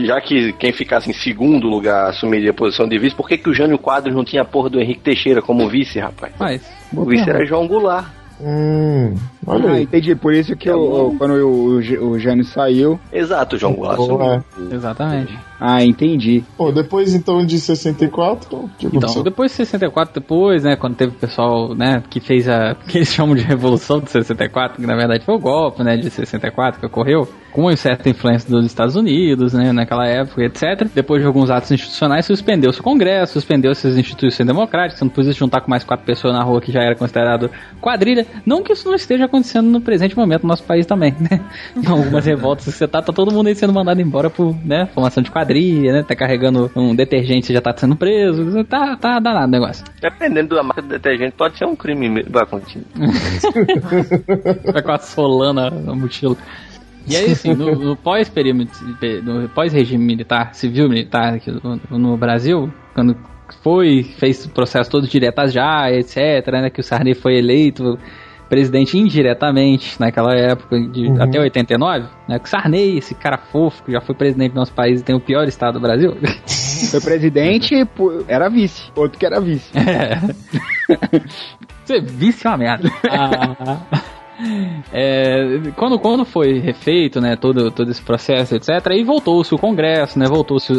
já 0.07 0.21
que 0.21 0.53
quem 0.55 0.73
ficasse 0.73 1.11
em 1.11 1.15
segundo 1.15 1.67
lugar 1.69 2.09
assumiria 2.11 2.51
a 2.51 2.55
posição 2.55 2.89
de 2.89 2.99
vice, 2.99 3.15
por 3.17 3.29
que, 3.29 3.37
que 3.39 3.49
o 3.51 3.55
Jânio 3.55 3.79
Quadros 3.79 4.15
não 4.15 4.25
tinha 4.25 4.43
a 4.43 4.45
porra 4.45 4.71
do 4.71 4.81
Henrique 4.81 5.01
Teixeira 5.01 5.41
como 5.43 5.69
vice, 5.69 5.99
rapaz? 5.99 6.33
Mas, 6.39 6.63
O 6.93 7.05
vice 7.05 7.29
era 7.29 7.45
João 7.45 7.67
Goulart. 7.69 8.07
Hum, 8.41 9.21
olha 9.47 9.69
Ah, 9.69 9.73
aí. 9.75 9.83
entendi. 9.85 10.15
Por 10.15 10.33
isso 10.35 10.57
que 10.57 10.69
eu- 10.69 11.15
quando 11.19 11.35
o, 11.35 11.79
o, 11.79 12.11
o 12.11 12.19
Jânio 12.19 12.45
saiu. 12.45 12.99
Exato, 13.13 13.57
João 13.59 13.85
assumiu. 13.91 14.43
exatamente. 14.71 15.37
Ah, 15.63 15.85
entendi. 15.85 16.43
Pô, 16.57 16.73
depois 16.73 17.15
então 17.15 17.45
de 17.45 17.61
64, 17.61 18.57
o 18.57 18.69
que 18.79 18.87
Então, 18.87 18.99
aconteceu? 19.01 19.23
depois 19.23 19.51
de 19.51 19.57
64, 19.59 20.15
depois, 20.15 20.65
né, 20.65 20.75
quando 20.75 20.95
teve 20.97 21.13
o 21.13 21.19
pessoal, 21.19 21.75
né, 21.75 22.03
que 22.09 22.19
fez 22.19 22.49
a, 22.49 22.75
que 22.89 22.97
eles 22.97 23.13
chamam 23.13 23.35
de 23.37 23.43
Revolução 23.43 24.01
de 24.01 24.11
64, 24.11 24.81
que 24.81 24.87
na 24.87 24.97
verdade 24.97 25.23
foi 25.25 25.35
o 25.35 25.39
golpe, 25.39 25.83
né, 25.83 25.99
de 25.99 26.09
64 26.09 26.81
que 26.81 26.87
ocorreu, 26.87 27.29
com 27.53 27.75
certa 27.77 28.09
influência 28.09 28.49
dos 28.49 28.65
Estados 28.65 28.97
Unidos, 28.97 29.53
né, 29.53 29.71
naquela 29.71 30.07
época, 30.07 30.43
etc. 30.45 30.89
Depois 30.95 31.21
de 31.21 31.27
alguns 31.27 31.51
atos 31.51 31.71
institucionais, 31.71 32.25
suspendeu-se 32.25 32.81
o 32.81 32.83
Congresso, 32.83 33.35
suspendeu-se 33.35 33.87
as 33.87 33.97
instituições 33.99 34.47
democráticas, 34.47 34.99
você 34.99 35.05
não 35.05 35.11
podia 35.13 35.33
se 35.33 35.39
juntar 35.39 35.61
com 35.61 35.69
mais 35.71 35.85
quatro 35.85 36.07
pessoas 36.07 36.33
na 36.33 36.43
rua 36.43 36.61
que 36.63 36.73
já 36.73 36.81
era 36.81 36.95
considerado 36.97 37.51
quadrilha. 37.83 38.27
Não 38.47 38.63
que 38.63 38.73
isso 38.73 38.87
não 38.89 38.95
esteja 38.95 39.29
acontecendo 39.31 39.71
no 39.71 39.81
presente 39.81 40.17
momento 40.17 40.43
no 40.43 40.49
nosso 40.49 40.65
país 40.65 40.85
também, 40.85 41.15
né. 41.19 41.41
Em 41.77 41.87
algumas 41.87 42.25
revoltas 42.27 42.67
que 42.67 42.73
você 42.73 42.87
tá, 42.87 43.01
tá 43.01 43.13
todo 43.13 43.33
mundo 43.33 43.47
aí 43.47 43.55
sendo 43.55 43.73
mandado 43.73 44.01
embora 44.01 44.29
por, 44.29 44.55
né, 44.65 44.87
formação 44.93 45.23
de 45.23 45.31
quadrilha, 45.31 45.93
né, 45.93 46.03
tá 46.03 46.15
carregando 46.15 46.71
um 46.77 46.95
detergente, 46.95 47.47
você 47.47 47.55
já 47.55 47.61
tá 47.61 47.75
sendo 47.77 47.97
preso, 47.97 48.65
tá, 48.65 48.97
tá 48.97 49.19
danado 49.19 49.49
o 49.49 49.51
negócio. 49.51 49.85
Dependendo 50.01 50.55
da 50.55 50.63
marca 50.63 50.83
de 50.83 50.89
detergente, 50.89 51.33
pode 51.37 51.57
ser 51.57 51.65
um 51.65 51.77
crime. 51.77 52.09
mesmo. 52.09 52.31
Vai, 52.31 52.47
continua. 52.47 52.85
Vai 54.73 54.83
com 54.83 54.93
a 54.93 54.99
solana 54.99 55.71
na 55.71 55.95
mochila. 55.95 56.37
E 57.07 57.17
aí, 57.17 57.33
assim, 57.33 57.55
no, 57.55 57.75
no 57.75 57.97
pós-perímetro, 57.97 58.79
no 59.23 59.49
pós-regime 59.49 60.05
militar, 60.05 60.55
civil 60.55 60.89
militar 60.89 61.35
aqui 61.35 61.51
no, 61.51 61.99
no 61.99 62.17
Brasil, 62.17 62.73
quando 62.95 63.17
foi, 63.63 64.03
fez 64.03 64.45
o 64.45 64.51
processo 64.51 64.91
todo 64.91 65.07
direto 65.07 65.49
já, 65.49 65.91
etc, 65.91 66.47
né, 66.53 66.71
que 66.71 66.81
o 66.81 66.85
Sarney 66.85 67.15
foi 67.15 67.37
eleito 67.37 67.99
presidente 68.51 68.99
indiretamente 68.99 69.99
naquela 69.99 70.35
época, 70.35 70.79
de, 70.79 71.07
Uhum. 71.07 71.23
até 71.23 71.39
89, 71.41 72.07
né, 72.29 72.39
que 72.39 72.45
o 72.45 72.49
Sarney, 72.49 72.99
esse 72.99 73.15
cara 73.15 73.39
fofo, 73.39 73.83
que 73.85 73.93
já 73.93 74.01
foi 74.01 74.15
presidente 74.15 74.53
do 74.53 74.57
nosso 74.57 74.73
país 74.75 75.01
e 75.01 75.05
tem 75.05 75.15
o 75.15 75.21
pior 75.21 75.47
estado 75.49 75.75
do 75.75 75.81
Brasil. 75.81 76.15
Foi 76.91 77.01
presidente, 77.01 77.85
pô, 77.95 78.25
era 78.27 78.49
vice. 78.49 78.91
Outro 78.97 79.19
que 79.19 79.25
era 79.27 79.39
vice. 79.41 79.71
É. 79.79 80.19
Você 81.85 82.01
vice 82.01 82.47
é 82.47 82.51
uma 82.51 82.57
merda. 82.57 82.91
Ah, 83.09 83.77
é, 84.93 85.59
quando, 85.77 85.99
quando 85.99 86.25
foi 86.25 86.59
refeito, 86.59 87.21
né, 87.21 87.37
todo, 87.37 87.71
todo 87.71 87.91
esse 87.91 88.03
processo, 88.03 88.55
etc., 88.55 88.87
aí 88.89 89.05
voltou-se 89.05 89.55
o 89.55 89.59
Congresso, 89.59 90.19
né, 90.19 90.27
voltou-se 90.27 90.73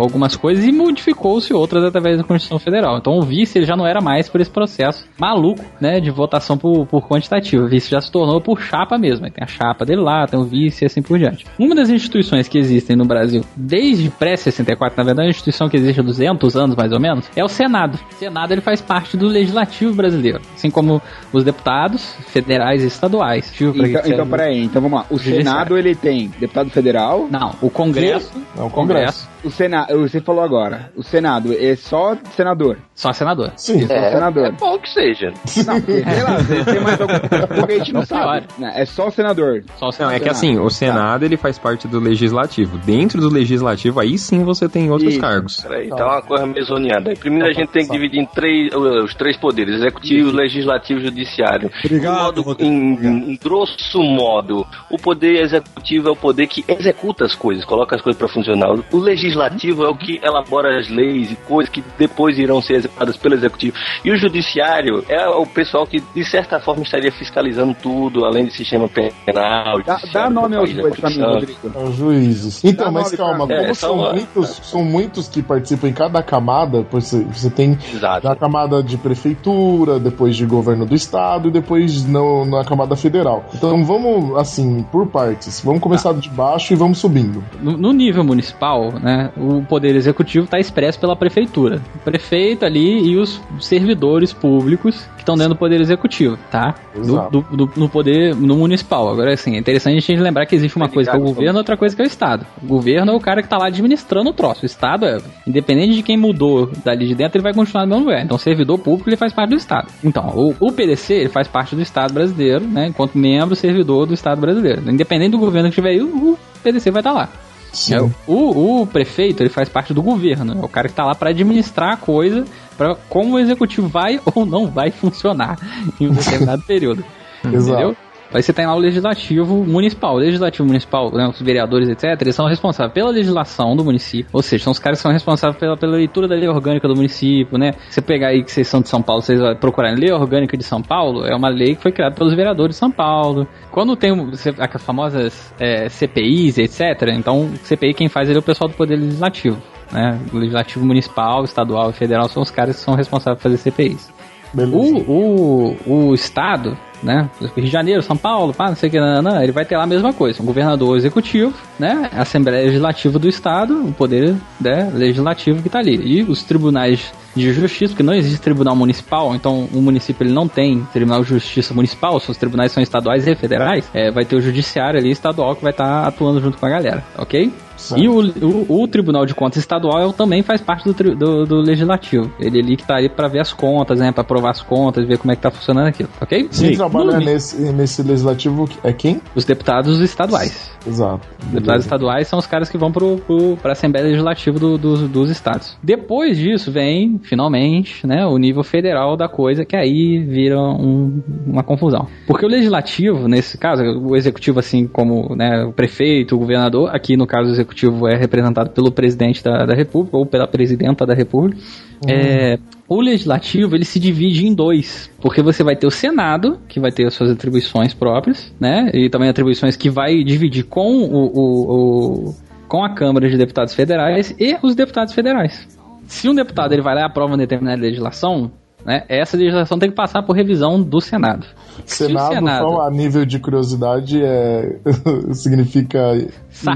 algumas 0.00 0.36
coisas 0.36 0.64
e 0.64 0.72
modificou-se 0.72 1.52
outras 1.52 1.84
através 1.84 2.18
da 2.18 2.24
Constituição 2.24 2.58
Federal. 2.58 2.98
Então 2.98 3.18
o 3.18 3.22
vice 3.22 3.58
ele 3.58 3.66
já 3.66 3.76
não 3.76 3.86
era 3.86 4.00
mais 4.00 4.28
por 4.28 4.40
esse 4.40 4.50
processo 4.50 5.06
maluco, 5.18 5.64
né, 5.80 6.00
de 6.00 6.10
votação 6.10 6.56
por, 6.56 6.86
por 6.86 7.06
quantitativo. 7.08 7.64
O 7.64 7.68
vice 7.68 7.90
já 7.90 8.00
se 8.00 8.10
tornou 8.10 8.40
por 8.40 8.60
chapa 8.60 8.98
mesmo. 8.98 9.26
Aí 9.26 9.30
tem 9.30 9.44
a 9.44 9.46
chapa 9.46 9.84
dele 9.84 10.00
lá, 10.00 10.26
tem 10.26 10.38
o 10.38 10.44
vice 10.44 10.84
e 10.84 10.86
assim 10.86 11.02
por 11.02 11.18
diante. 11.18 11.44
Uma 11.58 11.74
das 11.74 11.90
instituições 11.90 12.48
que 12.48 12.58
existem 12.58 12.96
no 12.96 13.04
Brasil 13.04 13.42
desde 13.56 14.10
pré-64, 14.10 14.92
na 14.96 15.04
verdade, 15.04 15.20
é 15.20 15.24
uma 15.24 15.30
instituição 15.30 15.68
que 15.68 15.76
existe 15.76 16.00
há 16.00 16.02
200 16.02 16.56
anos 16.56 16.76
mais 16.76 16.92
ou 16.92 17.00
menos, 17.00 17.30
é 17.36 17.44
o 17.44 17.48
Senado. 17.48 17.98
O 18.10 18.14
Senado 18.14 18.52
ele 18.52 18.60
faz 18.60 18.80
parte 18.80 19.16
do 19.16 19.26
legislativo 19.26 19.94
brasileiro, 19.94 20.40
assim 20.54 20.70
como 20.70 21.02
os 21.32 21.44
deputados 21.44 22.14
federais 22.28 22.85
estaduais. 22.92 23.50
Ver 23.56 23.72
pra 23.72 23.88
Então, 23.88 24.02
então 24.12 24.26
peraí, 24.28 24.62
então 24.64 24.82
vamos 24.82 24.98
lá. 25.00 25.06
O 25.10 25.16
Judiciário. 25.16 25.44
Senado 25.44 25.78
ele 25.78 25.94
tem 25.94 26.28
deputado 26.38 26.70
federal? 26.70 27.28
Não, 27.30 27.54
o 27.60 27.70
Congresso. 27.70 28.32
Não, 28.56 28.66
o 28.66 28.70
Congresso. 28.70 29.28
O 29.44 29.50
Senado, 29.50 29.96
você 30.00 30.20
falou 30.20 30.42
agora. 30.42 30.90
O 30.96 31.02
Senado 31.02 31.52
é 31.56 31.76
só 31.76 32.16
senador. 32.34 32.78
Só 32.94 33.12
senador. 33.12 33.52
Sim. 33.56 33.84
É, 33.84 33.86
só 33.86 33.94
É, 33.94 34.10
senador. 34.12 34.46
é 34.46 34.50
bom 34.52 34.78
que 34.78 34.88
seja. 34.90 35.32
Não, 35.66 35.80
porque, 35.80 36.02
sei 36.02 36.22
lá, 36.22 36.36
às 36.36 36.46
vezes 36.46 36.64
tem 36.64 36.80
mais 36.80 37.00
algum. 37.00 37.14
Porque 37.60 37.72
a 37.72 37.78
gente 37.78 37.92
não 37.92 38.00
Não 38.00 38.06
sabe. 38.06 38.46
Né, 38.58 38.72
É 38.74 38.84
só 38.84 39.10
senador. 39.10 39.62
Só 39.76 39.86
o 39.86 39.88
Não, 39.88 39.92
Senado. 39.92 40.14
é 40.14 40.20
que 40.20 40.28
assim, 40.28 40.58
o 40.58 40.68
Senado 40.70 41.24
ele 41.24 41.36
faz 41.36 41.58
parte 41.58 41.86
do 41.86 42.00
Legislativo. 42.00 42.76
Dentro 42.78 43.20
do 43.20 43.28
Legislativo, 43.28 44.00
aí 44.00 44.18
sim 44.18 44.42
você 44.44 44.68
tem 44.68 44.90
outros 44.90 45.12
Isso. 45.12 45.20
cargos. 45.20 45.60
Peraí, 45.60 45.88
tá 45.88 46.04
uma 46.06 46.22
coisa 46.22 46.44
aí. 46.44 47.16
Primeiro 47.16 47.46
a 47.48 47.52
gente 47.52 47.68
tem 47.70 47.86
que 47.86 47.92
dividir 47.92 48.20
em 48.20 48.26
três, 48.26 48.74
os 48.74 49.14
três 49.14 49.36
poderes: 49.36 49.76
executivo, 49.76 50.30
legislativo 50.32 51.00
e 51.00 51.04
judiciário. 51.04 51.70
Obrigado, 51.84 52.44
modo, 52.44 52.62
em, 52.62 52.75
em 52.76 53.38
grosso 53.42 54.02
modo, 54.02 54.66
o 54.90 54.96
poder 54.98 55.42
executivo 55.42 56.08
é 56.08 56.12
o 56.12 56.16
poder 56.16 56.46
que 56.46 56.64
executa 56.68 57.24
as 57.24 57.34
coisas, 57.34 57.64
coloca 57.64 57.96
as 57.96 58.02
coisas 58.02 58.18
para 58.18 58.28
funcionar. 58.28 58.70
O 58.92 58.98
legislativo 58.98 59.84
é 59.84 59.88
o 59.88 59.96
que 59.96 60.20
elabora 60.22 60.78
as 60.78 60.88
leis 60.88 61.30
e 61.32 61.36
coisas 61.36 61.72
que 61.72 61.82
depois 61.98 62.38
irão 62.38 62.60
ser 62.60 62.74
executadas 62.74 63.16
pelo 63.16 63.34
executivo. 63.34 63.76
E 64.04 64.10
o 64.10 64.16
judiciário 64.16 65.04
é 65.08 65.26
o 65.28 65.46
pessoal 65.46 65.86
que, 65.86 66.00
de 66.14 66.24
certa 66.24 66.60
forma, 66.60 66.82
estaria 66.82 67.10
fiscalizando 67.12 67.74
tudo, 67.82 68.24
além 68.24 68.44
do 68.46 68.52
sistema 68.52 68.88
penal. 68.88 69.82
Dá, 69.82 69.98
dá 70.12 70.30
nome 70.30 70.56
aos 70.56 70.70
pra 70.72 70.82
mim, 70.82 70.88
Constituição. 70.90 71.32
Rodrigo. 71.32 71.92
Juízes. 71.92 72.64
Então, 72.64 72.86
Dá 72.86 72.90
mas 72.92 73.14
calma, 73.14 73.46
pra- 73.46 73.56
como 73.56 73.68
É, 73.70 73.74
são, 73.74 73.98
são- 73.98 74.12
muitos, 74.12 74.48
são 74.62 74.84
muitos 74.84 75.28
que 75.28 75.42
participam 75.42 75.88
em 75.88 75.92
cada 75.92 76.22
camada, 76.22 76.86
você, 76.90 77.22
você 77.24 77.50
tem 77.50 77.78
Exato. 77.92 78.36
camada 78.36 78.82
de 78.82 78.96
prefeitura, 78.96 79.98
depois 79.98 80.36
de 80.36 80.44
governo 80.46 80.84
do 80.86 80.94
estado 80.94 81.48
e 81.48 81.50
depois 81.50 82.04
no, 82.06 82.44
na 82.44 82.64
camada 82.66 82.94
federal. 82.96 83.44
Então 83.54 83.84
vamos, 83.84 84.36
assim, 84.36 84.84
por 84.92 85.06
partes. 85.06 85.60
Vamos 85.64 85.80
começar 85.80 86.12
de 86.14 86.28
baixo 86.28 86.72
e 86.72 86.76
vamos 86.76 86.98
subindo. 86.98 87.42
No, 87.62 87.76
no 87.76 87.92
nível 87.92 88.22
municipal, 88.24 88.92
né, 89.00 89.30
o 89.36 89.62
poder 89.62 89.94
executivo 89.96 90.44
está 90.44 90.58
expresso 90.58 90.98
pela 91.00 91.16
prefeitura. 91.16 91.80
O 91.94 91.98
prefeito 92.00 92.64
ali 92.64 93.08
e 93.10 93.16
os 93.16 93.40
servidores 93.60 94.32
públicos 94.32 95.06
que 95.16 95.22
estão 95.22 95.34
dentro 95.36 95.54
do 95.54 95.58
poder 95.58 95.80
executivo, 95.80 96.36
tá? 96.50 96.74
Do, 96.94 97.00
Exato. 97.00 97.30
do- 97.50 97.66
do- 97.66 97.72
no 97.76 97.88
poder 97.88 98.34
no 98.34 98.56
municipal. 98.56 99.08
Agora, 99.08 99.32
assim, 99.32 99.54
é 99.54 99.58
interessante 99.58 99.96
a 99.96 100.00
gente 100.00 100.20
lembrar 100.20 100.46
que 100.46 100.54
existe 100.54 100.76
uma 100.76 100.88
coisa 100.88 101.10
que 101.10 101.16
é 101.16 101.20
o 101.20 101.22
governo 101.22 101.58
e 101.58 101.60
outra 101.60 101.76
coisa 101.76 101.94
que 101.94 102.02
é 102.02 102.04
o 102.04 102.06
Estado. 102.06 102.46
O 102.62 102.66
governo 102.66 103.12
é 103.12 103.14
o 103.14 103.20
cara 103.20 103.42
que 103.42 103.48
tá 103.48 103.56
lá 103.58 103.66
administrando 103.66 104.30
o 104.30 104.32
troço. 104.32 104.62
O 104.62 104.66
Estado 104.66 105.04
é, 105.06 105.18
independente 105.46 105.94
de 105.94 106.02
quem 106.02 106.16
mudou 106.16 106.70
dali 106.84 107.06
de 107.06 107.14
dentro, 107.14 107.38
ele 107.38 107.42
vai 107.42 107.54
continuar 107.54 107.84
no 107.86 107.90
mesmo 107.94 108.04
lugar. 108.06 108.24
Então, 108.24 108.36
o 108.36 108.40
servidor 108.40 108.78
público, 108.78 109.08
ele 109.08 109.16
faz 109.16 109.32
parte 109.32 109.50
do 109.50 109.56
Estado. 109.56 109.88
Então, 110.02 110.28
o, 110.34 110.54
o 110.60 110.72
PDC, 110.72 111.14
ele 111.14 111.28
faz 111.28 111.48
parte 111.48 111.74
do 111.74 111.82
Estado 111.82 112.12
brasileiro, 112.14 112.45
né, 112.60 112.88
enquanto 112.88 113.18
membro 113.18 113.54
servidor 113.54 114.06
do 114.06 114.14
Estado 114.14 114.40
brasileiro. 114.40 114.90
Independente 114.90 115.32
do 115.32 115.38
governo 115.38 115.68
que 115.68 115.74
tiver 115.74 115.90
aí, 115.90 116.02
o, 116.02 116.38
PDC 116.62 116.90
vai 116.90 117.00
estar 117.00 117.12
lá. 117.12 117.28
Sim. 117.72 117.94
É, 117.94 118.00
o, 118.26 118.82
o 118.82 118.86
prefeito 118.86 119.42
ele 119.42 119.50
faz 119.50 119.68
parte 119.68 119.92
do 119.92 120.02
governo, 120.02 120.54
é 120.54 120.64
o 120.64 120.68
cara 120.68 120.88
que 120.88 120.94
tá 120.94 121.04
lá 121.04 121.14
para 121.14 121.30
administrar 121.30 121.92
a 121.92 121.96
coisa, 121.96 122.44
para 122.76 122.94
como 123.08 123.36
o 123.36 123.38
executivo 123.38 123.88
vai 123.88 124.20
ou 124.34 124.46
não 124.46 124.66
vai 124.66 124.90
funcionar 124.90 125.58
em 126.00 126.08
um 126.08 126.12
determinado 126.12 126.62
período. 126.62 127.04
Exato. 127.44 127.82
Entendeu? 127.82 127.96
Aí 128.32 128.42
você 128.42 128.52
tem 128.52 128.66
lá 128.66 128.74
o 128.74 128.78
legislativo 128.78 129.64
municipal. 129.64 130.14
O 130.14 130.18
legislativo 130.18 130.66
municipal, 130.66 131.12
né, 131.12 131.28
os 131.28 131.40
vereadores, 131.40 131.88
etc., 131.88 132.20
eles 132.20 132.34
são 132.34 132.46
responsáveis 132.46 132.92
pela 132.92 133.10
legislação 133.10 133.76
do 133.76 133.84
município. 133.84 134.28
Ou 134.32 134.42
seja, 134.42 134.64
são 134.64 134.72
os 134.72 134.78
caras 134.78 134.98
que 134.98 135.02
são 135.02 135.12
responsáveis 135.12 135.58
pela, 135.58 135.76
pela 135.76 135.96
leitura 135.96 136.26
da 136.26 136.34
lei 136.34 136.48
orgânica 136.48 136.88
do 136.88 136.94
município, 136.94 137.56
né? 137.56 137.72
Você 137.88 138.00
pegar 138.00 138.28
aí 138.28 138.42
que 138.42 138.50
vocês 138.50 138.66
são 138.66 138.80
de 138.80 138.88
São 138.88 139.00
Paulo, 139.00 139.22
vocês 139.22 139.40
procurarem 139.58 139.98
lei 139.98 140.12
orgânica 140.12 140.56
de 140.56 140.64
São 140.64 140.82
Paulo, 140.82 141.24
é 141.24 141.34
uma 141.34 141.48
lei 141.48 141.76
que 141.76 141.82
foi 141.82 141.92
criada 141.92 142.14
pelos 142.14 142.34
vereadores 142.34 142.76
de 142.76 142.80
São 142.80 142.90
Paulo. 142.90 143.46
Quando 143.70 143.96
tem 143.96 144.12
as 144.58 144.82
famosas 144.82 145.54
é, 145.58 145.88
CPIs, 145.88 146.58
etc., 146.58 147.08
então 147.14 147.50
CPI 147.62 147.94
quem 147.94 148.08
faz 148.08 148.28
ele 148.28 148.38
é 148.38 148.40
o 148.40 148.42
pessoal 148.42 148.68
do 148.68 148.74
Poder 148.74 148.96
Legislativo. 148.96 149.56
Né? 149.92 150.18
O 150.32 150.38
Legislativo 150.38 150.84
Municipal, 150.84 151.44
Estadual 151.44 151.90
e 151.90 151.92
Federal 151.92 152.28
são 152.28 152.42
os 152.42 152.50
caras 152.50 152.76
que 152.76 152.82
são 152.82 152.94
responsáveis 152.94 153.40
por 153.40 153.50
fazer 153.50 153.58
CPIs. 153.58 154.10
O, 154.54 155.76
o, 155.86 156.08
o 156.10 156.14
Estado, 156.14 156.76
né? 157.02 157.28
Rio 157.40 157.64
de 157.64 157.70
Janeiro, 157.70 158.02
São 158.02 158.16
Paulo, 158.16 158.52
pá, 158.52 158.68
não 158.68 158.76
sei 158.76 158.88
o 158.88 158.92
que, 158.92 159.00
não, 159.00 159.22
não, 159.22 159.42
ele 159.42 159.52
vai 159.52 159.64
ter 159.64 159.76
lá 159.76 159.84
a 159.84 159.86
mesma 159.86 160.12
coisa. 160.12 160.42
Um 160.42 160.46
governador 160.46 160.96
executivo, 160.96 161.54
né? 161.78 162.10
A 162.12 162.22
Assembleia 162.22 162.64
Legislativa 162.64 163.18
do 163.18 163.28
Estado, 163.28 163.86
o 163.86 163.92
poder 163.92 164.34
né, 164.60 164.90
legislativo 164.94 165.62
que 165.62 165.68
tá 165.68 165.78
ali. 165.78 165.96
E 165.96 166.22
os 166.22 166.42
tribunais 166.42 167.12
de 167.34 167.52
justiça, 167.52 167.92
porque 167.92 168.02
não 168.02 168.14
existe 168.14 168.40
tribunal 168.40 168.74
municipal, 168.74 169.34
então 169.34 169.68
o 169.72 169.82
município 169.82 170.24
ele 170.24 170.32
não 170.32 170.48
tem 170.48 170.86
tribunal 170.92 171.22
de 171.22 171.28
justiça 171.28 171.74
municipal, 171.74 172.16
os 172.16 172.36
tribunais 172.36 172.72
são 172.72 172.82
estaduais 172.82 173.26
e 173.26 173.34
federais, 173.34 173.88
é, 173.92 174.10
vai 174.10 174.24
ter 174.24 174.36
o 174.36 174.40
judiciário 174.40 174.98
ali 174.98 175.10
estadual 175.10 175.54
que 175.54 175.62
vai 175.62 175.72
estar 175.72 176.06
atuando 176.06 176.40
junto 176.40 176.56
com 176.56 176.64
a 176.64 176.70
galera, 176.70 177.04
ok? 177.18 177.52
Certo. 177.76 178.02
E 178.02 178.08
o, 178.08 178.66
o, 178.70 178.82
o 178.82 178.88
Tribunal 178.88 179.26
de 179.26 179.34
Contas 179.34 179.58
Estadual 179.58 180.12
também 180.12 180.42
faz 180.42 180.60
parte 180.60 180.90
do, 180.90 181.14
do, 181.14 181.44
do 181.44 181.56
Legislativo. 181.56 182.32
Ele 182.40 182.58
ali 182.58 182.76
que 182.76 182.84
tá 182.84 182.96
ali 182.96 183.08
pra 183.08 183.28
ver 183.28 183.40
as 183.40 183.52
contas, 183.52 184.00
né? 184.00 184.10
Pra 184.12 184.22
aprovar 184.22 184.50
as 184.50 184.62
contas, 184.62 185.06
ver 185.06 185.18
como 185.18 185.30
é 185.32 185.36
que 185.36 185.42
tá 185.42 185.50
funcionando 185.50 185.88
aquilo, 185.88 186.08
ok? 186.20 186.48
Quem 186.48 186.74
trabalha 186.90 187.18
nesse, 187.18 187.60
nesse 187.72 188.02
legislativo 188.02 188.68
é 188.82 188.92
quem? 188.92 189.20
Os 189.34 189.44
deputados 189.44 190.00
estaduais. 190.00 190.70
Exato. 190.86 191.26
Os 191.40 191.52
deputados 191.52 191.84
estaduais 191.84 192.28
são 192.28 192.38
os 192.38 192.46
caras 192.46 192.68
que 192.68 192.78
vão 192.78 192.92
pro, 192.92 193.16
pro, 193.18 193.56
pra 193.56 193.72
Assembleia 193.72 194.06
Legislativa 194.06 194.58
do- 194.58 194.78
dos, 194.78 195.00
dos 195.08 195.30
estados. 195.30 195.76
Depois 195.82 196.36
disso 196.38 196.70
vem, 196.70 197.18
finalmente, 197.22 198.06
né, 198.06 198.24
o 198.26 198.38
nível 198.38 198.62
federal 198.62 199.16
da 199.16 199.28
coisa, 199.28 199.64
que 199.64 199.76
aí 199.76 200.18
vira 200.24 200.58
um- 200.60 201.22
uma 201.46 201.62
confusão. 201.62 202.06
Porque 202.26 202.46
o 202.46 202.48
legislativo, 202.48 203.26
nesse 203.28 203.58
caso, 203.58 203.82
o 203.82 204.16
executivo, 204.16 204.58
assim 204.60 204.86
como 204.86 205.34
né, 205.34 205.64
o 205.64 205.72
prefeito, 205.72 206.36
o 206.36 206.38
governador, 206.38 206.94
aqui 206.94 207.16
no 207.16 207.26
caso 207.26 207.48
o 207.48 207.52
executivo 207.52 208.06
é 208.08 208.16
representado 208.16 208.70
pelo 208.70 208.90
presidente 208.92 209.42
da, 209.42 209.66
da 209.66 209.74
república 209.74 210.16
ou 210.16 210.24
pela 210.26 210.46
presidenta 210.46 211.04
da 211.04 211.14
república. 211.14 211.60
É, 212.06 212.58
o 212.88 213.00
legislativo 213.00 213.74
ele 213.74 213.84
se 213.84 213.98
divide 213.98 214.46
em 214.46 214.54
dois, 214.54 215.10
porque 215.20 215.42
você 215.42 215.62
vai 215.64 215.74
ter 215.76 215.86
o 215.86 215.90
Senado, 215.90 216.58
que 216.68 216.78
vai 216.80 216.92
ter 216.92 217.06
as 217.06 217.14
suas 217.14 217.30
atribuições 217.30 217.92
próprias, 217.92 218.52
né? 218.60 218.90
E 218.94 219.10
também 219.10 219.28
atribuições 219.28 219.76
que 219.76 219.90
vai 219.90 220.22
dividir 220.22 220.64
com 220.64 220.98
o, 220.98 221.26
o- 221.26 222.28
o- 222.30 222.34
com 222.68 222.84
a 222.84 222.90
Câmara 222.94 223.28
de 223.28 223.36
Deputados 223.36 223.74
Federais 223.74 224.34
e 224.38 224.56
os 224.62 224.74
deputados 224.74 225.14
federais. 225.14 225.66
Se 226.06 226.28
um 226.28 226.34
deputado 226.34 226.72
ele 226.72 226.82
vai 226.82 226.94
lá 226.94 227.00
e 227.02 227.04
aprova 227.04 227.32
uma 227.32 227.38
determinada 227.38 227.80
legislação, 227.82 228.50
né? 228.86 229.02
Essa 229.08 229.36
legislação 229.36 229.78
tem 229.78 229.90
que 229.90 229.96
passar 229.96 230.22
por 230.22 230.34
revisão 230.36 230.80
do 230.80 231.00
Senado. 231.00 231.44
Se 231.84 232.06
Senado, 232.06 232.34
Senado- 232.34 232.68
só 232.70 232.80
a 232.86 232.90
nível 232.90 233.26
de 233.26 233.38
curiosidade, 233.38 234.22
é... 234.22 234.78
significa 235.34 236.14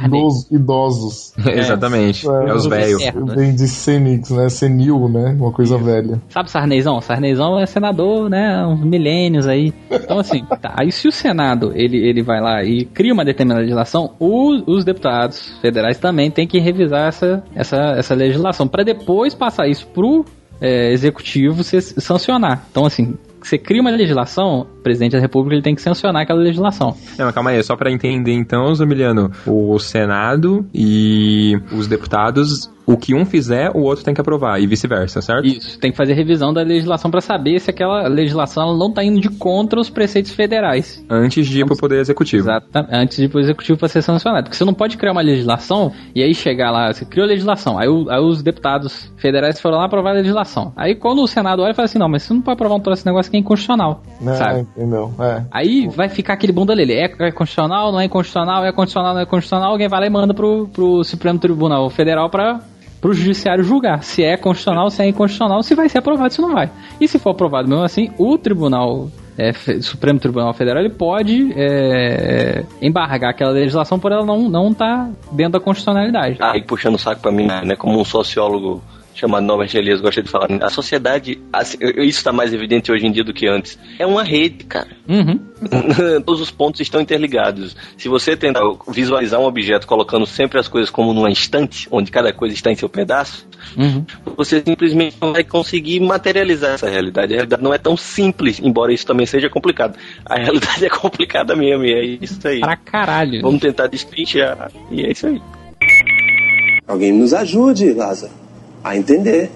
idoso- 0.04 0.46
idosos. 0.50 1.32
Exatamente. 1.46 2.26
É 2.28 2.52
os 2.54 2.66
velhos. 2.66 3.02
Vem 3.34 3.54
de 3.54 3.66
senix, 3.68 4.30
né? 4.30 4.48
Senil, 4.48 5.08
né? 5.08 5.34
Uma 5.38 5.52
coisa 5.52 5.78
velha. 5.78 6.20
Sabe 6.28 6.50
Sarneyzão? 6.50 7.00
Sarneyzão 7.00 7.58
é 7.58 7.66
senador, 7.66 8.28
né? 8.28 8.66
Uns 8.66 8.84
milênios 8.84 9.46
aí. 9.46 9.72
Então, 9.90 10.18
assim, 10.18 10.44
tá. 10.60 10.74
Aí 10.76 10.92
se 10.92 11.08
o 11.08 11.12
Senado 11.12 11.72
ele, 11.74 11.96
ele 11.96 12.22
vai 12.22 12.40
lá 12.40 12.62
e 12.62 12.84
cria 12.84 13.12
uma 13.12 13.24
determinada 13.24 13.60
legislação, 13.62 14.10
o- 14.18 14.62
os 14.70 14.84
deputados 14.84 15.58
federais 15.60 15.98
também 15.98 16.30
têm 16.30 16.46
que 16.46 16.58
revisar 16.58 17.08
essa, 17.08 17.42
essa, 17.54 17.76
essa 17.96 18.14
legislação 18.14 18.66
para 18.68 18.82
depois 18.84 19.34
passar 19.34 19.66
isso 19.68 19.86
pro 19.88 20.24
é, 20.60 20.92
executivo 20.92 21.64
se, 21.64 21.80
sancionar. 21.80 22.66
Então, 22.70 22.84
assim, 22.84 23.16
você 23.42 23.56
cria 23.56 23.80
uma 23.80 23.90
legislação, 23.90 24.60
o 24.60 24.64
presidente 24.82 25.12
da 25.12 25.20
república 25.20 25.54
ele 25.54 25.62
tem 25.62 25.74
que 25.74 25.82
sancionar 25.82 26.22
aquela 26.22 26.40
legislação. 26.40 26.94
Não, 27.18 27.26
mas 27.26 27.34
calma 27.34 27.50
aí, 27.50 27.62
só 27.62 27.74
pra 27.76 27.90
entender 27.90 28.32
então, 28.32 28.74
Zamiliano, 28.74 29.30
o 29.46 29.78
Senado 29.78 30.66
e 30.74 31.58
os 31.72 31.86
deputados, 31.86 32.70
o 32.92 32.96
que 32.96 33.14
um 33.14 33.24
fizer, 33.24 33.70
o 33.74 33.80
outro 33.80 34.04
tem 34.04 34.14
que 34.14 34.20
aprovar, 34.20 34.60
e 34.60 34.66
vice-versa, 34.66 35.20
certo? 35.22 35.46
Isso, 35.46 35.78
tem 35.78 35.90
que 35.90 35.96
fazer 35.96 36.12
revisão 36.14 36.52
da 36.52 36.62
legislação 36.62 37.10
pra 37.10 37.20
saber 37.20 37.58
se 37.60 37.70
aquela 37.70 38.08
legislação 38.08 38.76
não 38.76 38.90
tá 38.92 39.02
indo 39.04 39.20
de 39.20 39.28
contra 39.30 39.78
os 39.80 39.88
preceitos 39.90 40.32
federais. 40.32 41.04
Antes 41.08 41.46
de 41.46 41.60
ir 41.60 41.66
pro 41.66 41.76
Poder 41.76 42.00
Executivo. 42.00 42.42
Exatamente, 42.48 42.94
antes 42.94 43.16
de 43.18 43.24
ir 43.24 43.28
pro 43.28 43.40
Executivo 43.40 43.78
pra 43.78 43.88
ser 43.88 44.02
sancionado. 44.02 44.44
Porque 44.44 44.56
você 44.56 44.64
não 44.64 44.74
pode 44.74 44.96
criar 44.96 45.12
uma 45.12 45.20
legislação 45.22 45.92
e 46.14 46.22
aí 46.22 46.34
chegar 46.34 46.70
lá, 46.70 46.92
você 46.92 47.04
criou 47.04 47.24
a 47.24 47.28
legislação, 47.28 47.78
aí, 47.78 47.88
o- 47.88 48.08
aí 48.10 48.20
os 48.20 48.42
deputados 48.42 49.12
federais 49.16 49.60
foram 49.60 49.78
lá 49.78 49.84
aprovar 49.86 50.10
a 50.10 50.14
legislação. 50.14 50.72
Aí 50.76 50.94
quando 50.94 51.22
o 51.22 51.26
Senado 51.26 51.62
olha 51.62 51.70
e 51.72 51.74
fala 51.74 51.86
assim, 51.86 51.98
não, 51.98 52.08
mas 52.08 52.22
você 52.22 52.34
não 52.34 52.40
pode 52.40 52.54
aprovar 52.54 52.76
um 52.76 52.80
troço- 52.80 53.00
esse 53.00 53.06
negócio 53.06 53.28
aqui 53.30 53.36
é 53.36 53.40
inconstitucional, 53.40 54.02
sabe? 54.36 54.60
Entendeu? 54.76 55.12
É. 55.20 55.42
Aí 55.50 55.88
vai 55.88 56.08
ficar 56.08 56.34
aquele 56.34 56.52
bunda 56.52 56.74
dele. 56.74 56.92
É, 56.94 57.04
é 57.18 57.30
constitucional, 57.30 57.92
não 57.92 58.00
é 58.00 58.08
constitucional, 58.08 58.64
é 58.64 58.72
constitucional, 58.72 59.14
não 59.14 59.20
é 59.20 59.26
constitucional. 59.26 59.70
Alguém 59.72 59.88
vai 59.88 60.00
lá 60.00 60.06
e 60.06 60.10
manda 60.10 60.34
pro, 60.34 60.68
pro 60.72 61.04
Supremo 61.04 61.38
Tribunal 61.38 61.88
Federal 61.90 62.28
pra, 63.00 63.10
pro 63.10 63.12
Judiciário 63.14 63.64
julgar 63.64 64.02
se 64.02 64.22
é 64.22 64.36
constitucional, 64.36 64.90
se 64.90 65.02
é 65.02 65.08
inconstitucional, 65.08 65.62
se 65.62 65.74
vai 65.74 65.88
ser 65.88 65.98
aprovado, 65.98 66.32
se 66.32 66.40
não 66.40 66.52
vai. 66.52 66.70
E 67.00 67.08
se 67.08 67.18
for 67.18 67.30
aprovado 67.30 67.68
mesmo 67.68 67.84
assim, 67.84 68.10
o 68.18 68.36
Tribunal. 68.38 69.08
é, 69.38 69.52
Supremo 69.80 70.18
Tribunal 70.18 70.52
Federal 70.52 70.82
ele 70.82 70.92
pode 70.92 71.52
é, 71.56 72.64
embargar 72.82 73.30
aquela 73.30 73.52
legislação 73.52 73.98
por 73.98 74.12
ela 74.12 74.24
não 74.24 74.48
não 74.48 74.74
tá 74.74 75.08
dentro 75.32 75.52
da 75.52 75.60
constitucionalidade. 75.60 76.36
Aí 76.40 76.62
puxando 76.62 76.96
o 76.96 76.98
saco 76.98 77.22
pra 77.22 77.32
mim, 77.32 77.46
né? 77.46 77.74
Como 77.76 77.98
um 77.98 78.04
sociólogo 78.04 78.82
chamado 79.20 79.44
Norbert 79.44 79.70
Elias 79.74 80.00
gosta 80.00 80.22
de 80.22 80.30
falar, 80.30 80.48
né, 80.48 80.58
a 80.62 80.70
sociedade, 80.70 81.38
assim, 81.52 81.76
isso 81.98 82.24
tá 82.24 82.32
mais 82.32 82.54
evidente 82.54 82.90
hoje 82.90 83.06
em 83.06 83.12
dia 83.12 83.22
do 83.22 83.34
que 83.34 83.46
antes, 83.46 83.78
é 83.98 84.06
uma 84.06 84.24
rede, 84.24 84.64
cara. 84.64 84.88
Uhum. 85.06 85.38
Todos 86.24 86.40
os 86.40 86.50
pontos 86.50 86.80
estão 86.80 87.00
interligados. 87.00 87.76
Se 87.98 88.08
você 88.08 88.34
tentar 88.34 88.62
visualizar 88.88 89.38
um 89.38 89.44
objeto 89.44 89.86
colocando 89.86 90.24
sempre 90.24 90.58
as 90.58 90.68
coisas 90.68 90.88
como 90.90 91.12
numa 91.12 91.30
estante, 91.30 91.86
onde 91.90 92.10
cada 92.10 92.32
coisa 92.32 92.54
está 92.54 92.72
em 92.72 92.76
seu 92.76 92.88
pedaço, 92.88 93.48
Uhum. 93.76 94.06
você 94.36 94.62
simplesmente 94.66 95.16
não 95.20 95.34
vai 95.34 95.44
conseguir 95.44 96.00
materializar 96.00 96.72
essa 96.72 96.88
realidade. 96.88 97.34
A 97.34 97.36
realidade 97.36 97.62
não 97.62 97.74
é 97.74 97.78
tão 97.78 97.94
simples, 97.94 98.58
embora 98.58 98.90
isso 98.90 99.06
também 99.06 99.26
seja 99.26 99.50
complicado. 99.50 99.98
A 100.24 100.36
realidade 100.36 100.82
é 100.86 100.88
complicada 100.88 101.54
mesmo, 101.54 101.84
e 101.84 101.92
é 101.92 102.04
isso 102.24 102.40
aí. 102.48 102.60
Pra 102.60 102.76
caralho. 102.76 103.42
Vamos 103.42 103.60
tentar 103.60 103.86
destrinchar, 103.86 104.70
e 104.90 105.04
é 105.04 105.12
isso 105.12 105.26
aí. 105.26 105.42
Alguém 106.86 107.12
nos 107.12 107.34
ajude, 107.34 107.92
Lázaro, 107.92 108.32
a 108.82 108.96
entender. 108.96 109.50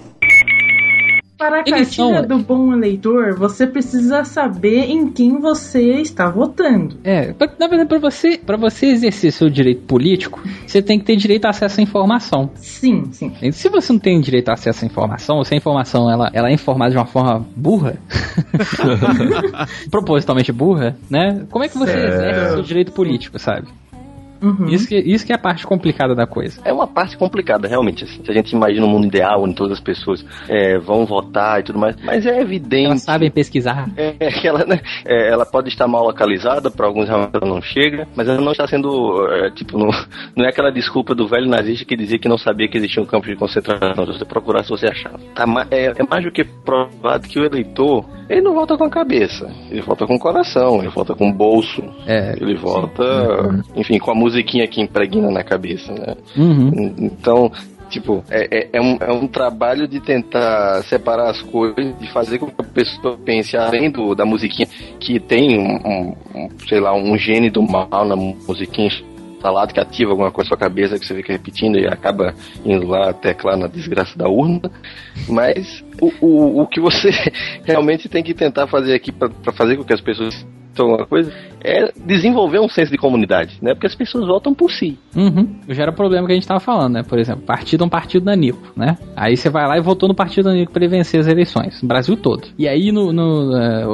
Para 1.37 1.59
a 1.59 1.63
cartilha 1.65 1.85
são- 1.85 2.25
do 2.27 2.39
bom 2.39 2.71
eleitor, 2.73 3.35
você 3.37 3.67
precisa 3.67 4.23
saber 4.23 4.85
em 4.89 5.11
quem 5.11 5.37
você 5.37 5.95
está 5.99 6.29
votando. 6.29 6.95
É, 7.03 7.33
pra- 7.33 7.51
na 7.59 7.67
verdade, 7.67 7.89
pra 7.89 7.99
você, 7.99 8.37
pra 8.37 8.55
você 8.55 8.85
exercer 8.87 9.33
seu 9.33 9.49
direito 9.49 9.81
político, 9.81 10.41
você 10.65 10.81
tem 10.81 10.97
que 10.97 11.03
ter 11.03 11.17
direito 11.17 11.43
a 11.43 11.49
acesso 11.49 11.81
à 11.81 11.83
informação. 11.83 12.49
Sim, 12.55 13.03
sim. 13.11 13.33
E 13.41 13.51
Se 13.51 13.67
você 13.67 13.91
não 13.91 13.99
tem 13.99 14.19
direito 14.21 14.47
a 14.47 14.53
acesso 14.53 14.85
à 14.85 14.87
informação, 14.87 15.35
ou 15.35 15.43
se 15.43 15.53
a 15.53 15.57
informação 15.57 16.09
ela, 16.09 16.29
ela 16.33 16.49
é 16.49 16.53
informada 16.53 16.91
de 16.91 16.97
uma 16.97 17.05
forma 17.05 17.45
burra, 17.53 17.97
propositalmente 19.91 20.53
burra, 20.53 20.95
né? 21.09 21.45
Como 21.51 21.63
é 21.65 21.67
que 21.67 21.77
você 21.77 21.91
Certo. 21.91 22.13
exerce 22.13 22.53
seu 22.53 22.61
direito 22.63 22.91
político, 22.93 23.37
sabe? 23.39 23.67
Isso, 24.67 24.87
que, 24.87 24.97
isso 24.97 25.25
que 25.25 25.31
é 25.31 25.35
a 25.35 25.39
parte 25.39 25.65
complicada 25.65 26.15
da 26.15 26.27
coisa. 26.27 26.59
É 26.63 26.71
uma 26.71 26.87
parte 26.87 27.17
complicada, 27.17 27.67
realmente. 27.67 28.03
assim. 28.03 28.23
se 28.23 28.31
a 28.31 28.33
gente 28.33 28.51
imagina 28.51 28.85
um 28.85 28.89
mundo 28.89 29.07
ideal 29.07 29.43
onde 29.43 29.55
todas 29.55 29.73
as 29.73 29.79
pessoas 29.79 30.25
é, 30.47 30.77
vão 30.77 31.05
votar 31.05 31.59
e 31.59 31.63
tudo 31.63 31.79
mais, 31.79 31.95
mas 32.03 32.25
é 32.25 32.39
evidente. 32.39 32.85
Elas 32.85 33.01
sabem 33.01 33.31
pesquisar. 33.31 33.89
É, 33.97 34.29
que 34.29 34.47
ela, 34.47 34.65
né, 34.65 34.79
é, 35.05 35.29
ela 35.31 35.45
pode 35.45 35.69
estar 35.69 35.87
mal 35.87 36.03
localizada, 36.03 36.69
para 36.69 36.85
alguns 36.85 37.07
realmente 37.07 37.35
ela 37.35 37.45
não 37.47 37.61
chega, 37.61 38.07
mas 38.15 38.27
ela 38.27 38.39
não 38.39 38.51
está 38.51 38.67
sendo, 38.67 39.27
é, 39.31 39.49
tipo, 39.51 39.77
não, 39.77 39.87
não 40.35 40.45
é 40.45 40.49
aquela 40.49 40.71
desculpa 40.71 41.15
do 41.15 41.27
velho 41.27 41.49
nazista 41.49 41.85
que 41.85 41.95
dizia 41.95 42.19
que 42.19 42.27
não 42.27 42.37
sabia 42.37 42.67
que 42.67 42.77
existia 42.77 43.01
um 43.01 43.05
campo 43.05 43.27
de 43.27 43.35
concentração. 43.35 44.05
Se 44.05 44.13
você 44.13 44.25
procurasse, 44.25 44.69
você 44.69 44.87
achava. 44.87 45.17
Tá, 45.33 45.45
é, 45.71 45.85
é 45.97 46.03
mais 46.09 46.23
do 46.23 46.31
que 46.31 46.43
provado 46.43 47.27
que 47.27 47.39
o 47.39 47.45
eleitor, 47.45 48.05
ele 48.29 48.41
não 48.41 48.53
vota 48.53 48.77
com 48.77 48.83
a 48.83 48.89
cabeça, 48.89 49.49
ele 49.69 49.81
vota 49.81 50.05
com 50.05 50.15
o 50.15 50.19
coração, 50.19 50.79
ele 50.79 50.89
vota 50.89 51.15
com 51.15 51.29
o 51.29 51.33
bolso, 51.33 51.83
É. 52.05 52.35
ele 52.39 52.55
vota, 52.55 53.03
enfim, 53.75 53.97
com 53.99 54.11
a 54.11 54.15
musiquinha 54.25 54.67
que 54.67 54.81
impregna 54.81 55.29
na 55.29 55.43
cabeça, 55.43 55.91
né? 55.93 56.15
Uhum. 56.35 56.95
Então, 56.97 57.51
tipo, 57.89 58.23
é, 58.29 58.47
é, 58.59 58.69
é 58.73 58.81
um, 58.81 58.97
é 58.99 59.11
um 59.11 59.27
trabalho 59.27 59.87
de 59.87 59.99
tentar 59.99 60.81
separar 60.83 61.29
as 61.29 61.41
coisas, 61.41 61.97
de 61.99 62.11
fazer 62.11 62.39
com 62.39 62.47
que 62.47 62.61
a 62.61 62.63
pessoa 62.63 63.17
pense, 63.17 63.55
além 63.55 63.91
do, 63.91 64.15
da 64.15 64.25
musiquinha, 64.25 64.67
que 64.99 65.19
tem 65.19 65.59
um, 65.59 66.15
um- 66.35 66.49
sei 66.67 66.79
lá, 66.79 66.93
um 66.95 67.17
gene 67.17 67.49
do 67.49 67.61
mal 67.61 68.05
na 68.05 68.15
musiquinha 68.15 68.89
instalado 69.35 69.73
que 69.73 69.79
ativa 69.79 70.09
alguma 70.11 70.31
coisa 70.31 70.47
na 70.49 70.49
sua 70.49 70.57
cabeça 70.57 70.97
que 70.97 71.05
você 71.05 71.13
fica 71.15 71.31
repetindo 71.31 71.77
e 71.77 71.85
acaba 71.87 72.33
indo 72.65 72.87
lá 72.87 73.13
teclar 73.13 73.55
na 73.55 73.67
desgraça 73.67 74.17
da 74.17 74.27
urna. 74.27 74.71
Mas 75.27 75.83
o, 76.01 76.11
o, 76.19 76.61
o 76.61 76.67
que 76.67 76.79
você 76.81 77.09
realmente 77.63 78.09
tem 78.09 78.23
que 78.23 78.33
tentar 78.33 78.65
fazer 78.67 78.95
aqui 78.95 79.11
para 79.11 79.29
fazer 79.53 79.77
com 79.77 79.83
que 79.83 79.93
as 79.93 80.01
pessoas 80.01 80.45
então, 80.75 80.89
uma 80.89 81.05
coisa 81.05 81.31
é 81.63 81.89
desenvolver 82.05 82.59
um 82.59 82.67
senso 82.67 82.91
de 82.91 82.97
comunidade, 82.97 83.57
né? 83.61 83.73
Porque 83.73 83.87
as 83.87 83.95
pessoas 83.95 84.27
votam 84.27 84.53
por 84.53 84.69
si. 84.69 84.99
Uhum. 85.15 85.47
Já 85.69 85.83
era 85.83 85.91
o 85.91 85.95
problema 85.95 86.27
que 86.27 86.33
a 86.33 86.35
gente 86.35 86.45
tava 86.45 86.59
falando, 86.59 86.93
né? 86.95 87.03
Por 87.03 87.17
exemplo, 87.17 87.41
partido 87.43 87.83
é 87.83 87.87
um 87.87 87.89
partido 87.89 88.25
nanico, 88.25 88.59
né? 88.75 88.97
Aí 89.15 89.35
você 89.37 89.49
vai 89.49 89.65
lá 89.65 89.77
e 89.77 89.81
votou 89.81 90.07
no 90.09 90.13
partido 90.13 90.49
nanico 90.49 90.71
pra 90.73 90.83
ele 90.83 90.91
vencer 90.97 91.19
as 91.19 91.27
eleições, 91.27 91.81
no 91.81 91.87
Brasil 91.87 92.15
todo. 92.17 92.49
E 92.59 92.67
aí 92.67 92.91
no, 92.91 93.11
no, 93.13 93.55
é, 93.57 93.85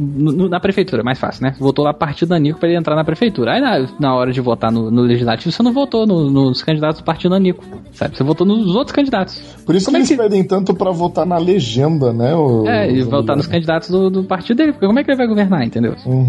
no- 0.00 0.32
no- 0.32 0.48
na 0.48 0.58
prefeitura, 0.58 1.02
mais 1.04 1.20
fácil, 1.20 1.44
né? 1.44 1.54
Votou 1.60 1.84
lá 1.84 1.92
partido 1.94 2.30
nanico 2.30 2.58
pra 2.58 2.68
ele 2.68 2.78
entrar 2.78 2.96
na 2.96 3.04
prefeitura. 3.04 3.52
Aí 3.52 3.60
na, 3.60 3.86
na 4.00 4.14
hora 4.16 4.32
de 4.32 4.40
votar 4.40 4.72
no, 4.72 4.90
no 4.90 5.02
legislativo, 5.02 5.52
você 5.52 5.62
não 5.62 5.72
votou 5.72 6.06
no- 6.06 6.30
nos 6.30 6.62
candidatos 6.62 7.00
do 7.02 7.04
partido 7.04 7.30
nanico, 7.30 7.62
sabe? 7.92 8.16
Você 8.16 8.24
votou 8.24 8.46
nos 8.46 8.74
outros 8.74 8.94
candidatos. 8.96 9.38
Por 9.66 9.74
isso 9.74 9.90
que 9.90 9.96
eles 9.96 10.16
pedem 10.16 10.42
tanto 10.42 10.74
pra 10.74 10.90
votar 10.90 11.26
na 11.26 11.36
legenda, 11.38 12.12
né? 12.12 12.34
o- 12.34 12.66
É, 12.66 12.90
e 12.90 13.02
votar 13.02 13.36
nos 13.36 13.46
candidatos 13.46 13.90
do, 13.90 14.10
do 14.10 14.24
partido 14.24 14.56
dele, 14.56 14.72
porque 14.72 14.86
como 14.86 14.98
é 14.98 15.04
que 15.04 15.10
ele 15.10 15.18
vai 15.18 15.26
governar, 15.28 15.64
entendeu? 15.64 15.94
Uhum. 16.06 16.21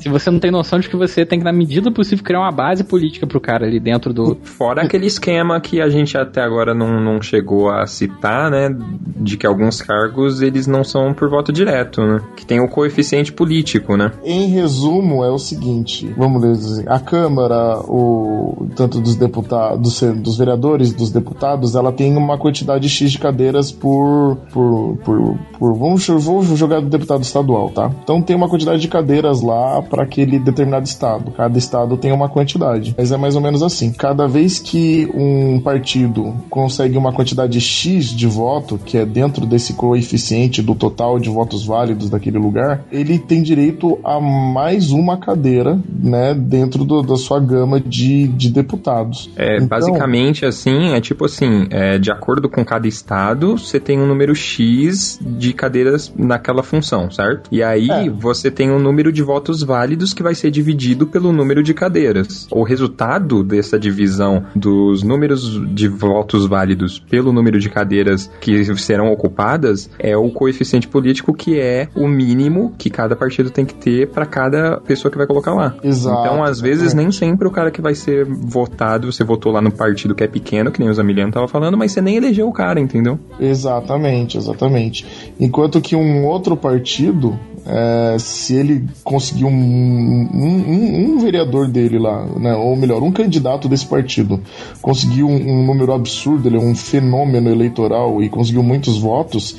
Se 0.00 0.08
você 0.08 0.30
não 0.30 0.38
tem 0.38 0.50
noção 0.50 0.78
de 0.78 0.88
que 0.88 0.96
você 0.96 1.24
tem 1.24 1.38
que, 1.38 1.44
na 1.44 1.52
medida 1.52 1.90
possível, 1.90 2.24
criar 2.24 2.40
uma 2.40 2.52
base 2.52 2.84
política 2.84 3.26
pro 3.26 3.40
cara 3.40 3.66
ali 3.66 3.80
dentro 3.80 4.12
do. 4.12 4.36
Fora 4.42 4.82
aquele 4.82 5.06
esquema 5.06 5.60
que 5.60 5.80
a 5.80 5.88
gente 5.88 6.16
até 6.16 6.40
agora 6.40 6.74
não, 6.74 7.00
não 7.00 7.20
chegou 7.20 7.70
a 7.70 7.86
citar, 7.86 8.50
né? 8.50 8.74
De 9.16 9.36
que 9.36 9.46
alguns 9.46 9.82
cargos 9.82 10.42
eles 10.42 10.66
não 10.66 10.84
são 10.84 11.12
por 11.12 11.28
voto 11.28 11.52
direto, 11.52 12.00
né? 12.00 12.20
Que 12.36 12.46
tem 12.46 12.60
o 12.60 12.68
coeficiente 12.68 13.32
político, 13.32 13.96
né? 13.96 14.12
Em 14.24 14.48
resumo, 14.48 15.24
é 15.24 15.30
o 15.30 15.38
seguinte: 15.38 16.12
vamos 16.16 16.42
ler 16.42 16.52
assim, 16.52 16.84
a 16.86 16.98
Câmara, 16.98 17.80
o 17.80 18.68
tanto 18.74 19.00
dos 19.00 19.16
deputados, 19.16 20.00
dos 20.00 20.38
vereadores, 20.38 20.92
dos 20.92 21.10
deputados, 21.10 21.74
ela 21.74 21.92
tem 21.92 22.16
uma 22.16 22.38
quantidade 22.38 22.88
X 22.88 23.12
de 23.12 23.18
cadeiras 23.18 23.70
por. 23.70 24.36
por, 24.52 24.96
por, 25.04 25.38
por 25.58 25.74
vamos, 25.74 26.06
vou 26.06 26.42
jogar 26.42 26.80
do 26.80 26.88
deputado 26.88 27.22
estadual, 27.22 27.70
tá? 27.70 27.90
Então 28.02 28.22
tem 28.22 28.36
uma 28.36 28.48
quantidade 28.48 28.80
de 28.80 28.88
cadeiras 28.88 29.37
lá 29.42 29.82
para 29.82 30.02
aquele 30.02 30.38
determinado 30.38 30.86
estado. 30.86 31.30
Cada 31.32 31.58
estado 31.58 31.96
tem 31.96 32.12
uma 32.12 32.28
quantidade. 32.28 32.94
Mas 32.96 33.12
é 33.12 33.16
mais 33.16 33.34
ou 33.36 33.40
menos 33.40 33.62
assim: 33.62 33.92
cada 33.92 34.26
vez 34.26 34.58
que 34.58 35.08
um 35.14 35.60
partido 35.60 36.34
consegue 36.50 36.96
uma 36.96 37.12
quantidade 37.12 37.60
X 37.60 38.06
de 38.06 38.26
voto, 38.26 38.78
que 38.84 38.96
é 38.98 39.04
dentro 39.06 39.46
desse 39.46 39.72
coeficiente 39.74 40.62
do 40.62 40.74
total 40.74 41.18
de 41.18 41.28
votos 41.28 41.64
válidos 41.66 42.08
daquele 42.10 42.38
lugar, 42.38 42.84
ele 42.90 43.18
tem 43.18 43.42
direito 43.42 43.98
a 44.04 44.20
mais 44.20 44.90
uma 44.90 45.16
cadeira, 45.16 45.78
né, 46.02 46.34
dentro 46.34 46.84
do- 46.84 47.02
da 47.02 47.16
sua 47.16 47.40
gama 47.40 47.80
de, 47.80 48.28
de 48.28 48.50
deputados. 48.50 49.30
É, 49.36 49.56
Então, 49.56 49.68
basicamente, 49.68 50.44
assim, 50.44 50.92
é 50.92 51.00
tipo 51.00 51.24
assim, 51.24 51.66
é, 51.70 51.98
de 51.98 52.10
acordo 52.10 52.48
com 52.48 52.64
cada 52.64 52.86
estado, 52.88 53.56
você 53.58 53.78
tem 53.80 53.98
um 54.00 54.06
número 54.06 54.34
X 54.34 55.18
de 55.20 55.52
cadeiras 55.52 56.12
naquela 56.16 56.62
função, 56.62 57.10
certo? 57.10 57.48
E 57.50 57.62
aí 57.62 57.88
É. 57.90 58.08
você 58.10 58.50
tem 58.50 58.70
um 58.70 58.78
número 58.78 59.12
de 59.12 59.22
votos 59.28 59.62
válidos 59.62 60.14
que 60.14 60.22
vai 60.22 60.34
ser 60.34 60.50
dividido 60.50 61.06
pelo 61.06 61.34
número 61.34 61.62
de 61.62 61.74
cadeiras. 61.74 62.48
O 62.50 62.62
resultado 62.62 63.44
dessa 63.44 63.78
divisão 63.78 64.46
dos 64.56 65.02
números 65.02 65.60
de 65.74 65.86
votos 65.86 66.46
válidos 66.46 66.98
pelo 66.98 67.30
número 67.30 67.60
de 67.60 67.68
cadeiras 67.68 68.30
que 68.40 68.64
serão 68.76 69.12
ocupadas 69.12 69.90
é 69.98 70.16
o 70.16 70.30
coeficiente 70.30 70.88
político 70.88 71.34
que 71.34 71.60
é 71.60 71.88
o 71.94 72.08
mínimo 72.08 72.72
que 72.78 72.88
cada 72.88 73.14
partido 73.14 73.50
tem 73.50 73.66
que 73.66 73.74
ter 73.74 74.08
para 74.08 74.24
cada 74.24 74.80
pessoa 74.80 75.12
que 75.12 75.18
vai 75.18 75.26
colocar 75.26 75.52
lá. 75.52 75.74
Exato, 75.82 76.20
então, 76.22 76.42
às 76.42 76.58
vezes, 76.58 76.84
exatamente. 76.84 77.04
nem 77.04 77.12
sempre 77.12 77.46
o 77.46 77.50
cara 77.50 77.70
que 77.70 77.82
vai 77.82 77.94
ser 77.94 78.24
votado, 78.24 79.12
você 79.12 79.22
votou 79.22 79.52
lá 79.52 79.60
no 79.60 79.70
partido 79.70 80.14
que 80.14 80.24
é 80.24 80.26
pequeno, 80.26 80.72
que 80.72 80.80
nem 80.80 80.88
o 80.88 80.94
Zamiliano 80.94 81.30
tava 81.30 81.46
falando, 81.46 81.76
mas 81.76 81.92
você 81.92 82.00
nem 82.00 82.16
elegeu 82.16 82.48
o 82.48 82.52
cara, 82.52 82.80
entendeu? 82.80 83.18
Exatamente, 83.38 84.38
exatamente. 84.38 85.06
Enquanto 85.38 85.82
que 85.82 85.94
um 85.94 86.24
outro 86.24 86.56
partido, 86.56 87.38
é, 87.68 88.16
se 88.18 88.54
ele 88.54 88.86
conseguir 89.04 89.44
um, 89.44 89.50
um, 89.50 91.14
um- 91.14 91.18
vereador 91.18 91.68
dele 91.68 91.98
lá, 91.98 92.24
né, 92.38 92.54
ou 92.54 92.74
melhor, 92.74 93.02
um 93.02 93.12
candidato 93.12 93.68
desse 93.68 93.84
partido, 93.84 94.40
conseguiu 94.80 95.28
um, 95.28 95.34
um 95.60 95.66
número 95.66 95.92
absurdo, 95.92 96.48
ele 96.48 96.56
é 96.56 96.60
um 96.60 96.74
fenômeno 96.74 97.50
eleitoral 97.50 98.22
e 98.22 98.28
conseguiu 98.30 98.62
muitos 98.62 98.98
votos, 98.98 99.56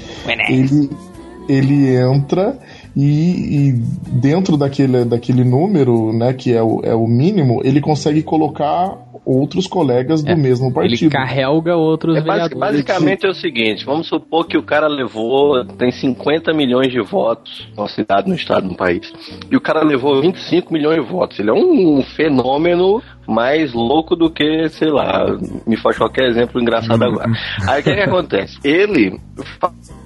ele, 0.52 0.89
ele 1.48 1.95
entra 1.95 2.58
e, 2.95 3.69
e 3.69 3.71
dentro 4.19 4.58
daquele, 4.58 5.06
daquele 5.06 5.43
número, 5.43 6.12
né, 6.13 6.34
que 6.34 6.54
é 6.54 6.62
o, 6.62 6.82
é 6.84 6.95
o 6.95 7.08
mínimo, 7.08 7.62
ele 7.63 7.80
consegue 7.82 8.21
colocar 8.23 8.97
outros 9.25 9.67
colegas 9.67 10.23
do 10.23 10.36
mesmo 10.36 10.73
partido. 10.73 11.04
Ele 11.04 11.10
carrega 11.12 11.75
outros 11.75 12.17
É 12.17 12.21
basic- 12.21 12.58
basicamente 12.58 13.25
é 13.25 13.30
o 13.30 13.34
seguinte, 13.34 13.86
vamos 13.86 14.08
supor 14.08 14.47
que 14.47 14.58
o 14.58 14.63
cara 14.63 14.88
levou, 14.88 15.63
tem 15.65 15.91
50 15.91 16.52
milhões 16.54 16.91
de 16.91 16.99
votos 17.02 17.67
numa 17.78 17.88
cidade, 17.88 18.28
no 18.28 18.36
estado, 18.36 18.67
no 18.67 18.75
país. 18.75 19.12
E 19.52 19.56
o 19.56 19.62
cara 19.62 19.84
levou 19.84 20.19
25 20.21 20.73
milhões 20.73 20.95
de 21.04 21.08
votos. 21.12 21.38
Ele 21.39 21.49
é 21.52 21.54
um 21.54 22.02
fenômeno 22.15 23.02
mais 23.28 23.71
louco 23.73 24.16
do 24.16 24.32
que, 24.32 24.68
sei 24.70 24.89
lá, 24.89 25.26
me 25.68 25.78
faz 25.78 25.95
qualquer 25.97 26.28
exemplo 26.30 26.59
engraçado 26.59 27.03
agora. 27.03 27.30
Aí 27.68 27.82
o 27.82 27.84
que, 27.84 27.93
que 27.93 28.01
acontece? 28.01 28.57
Ele 28.64 29.20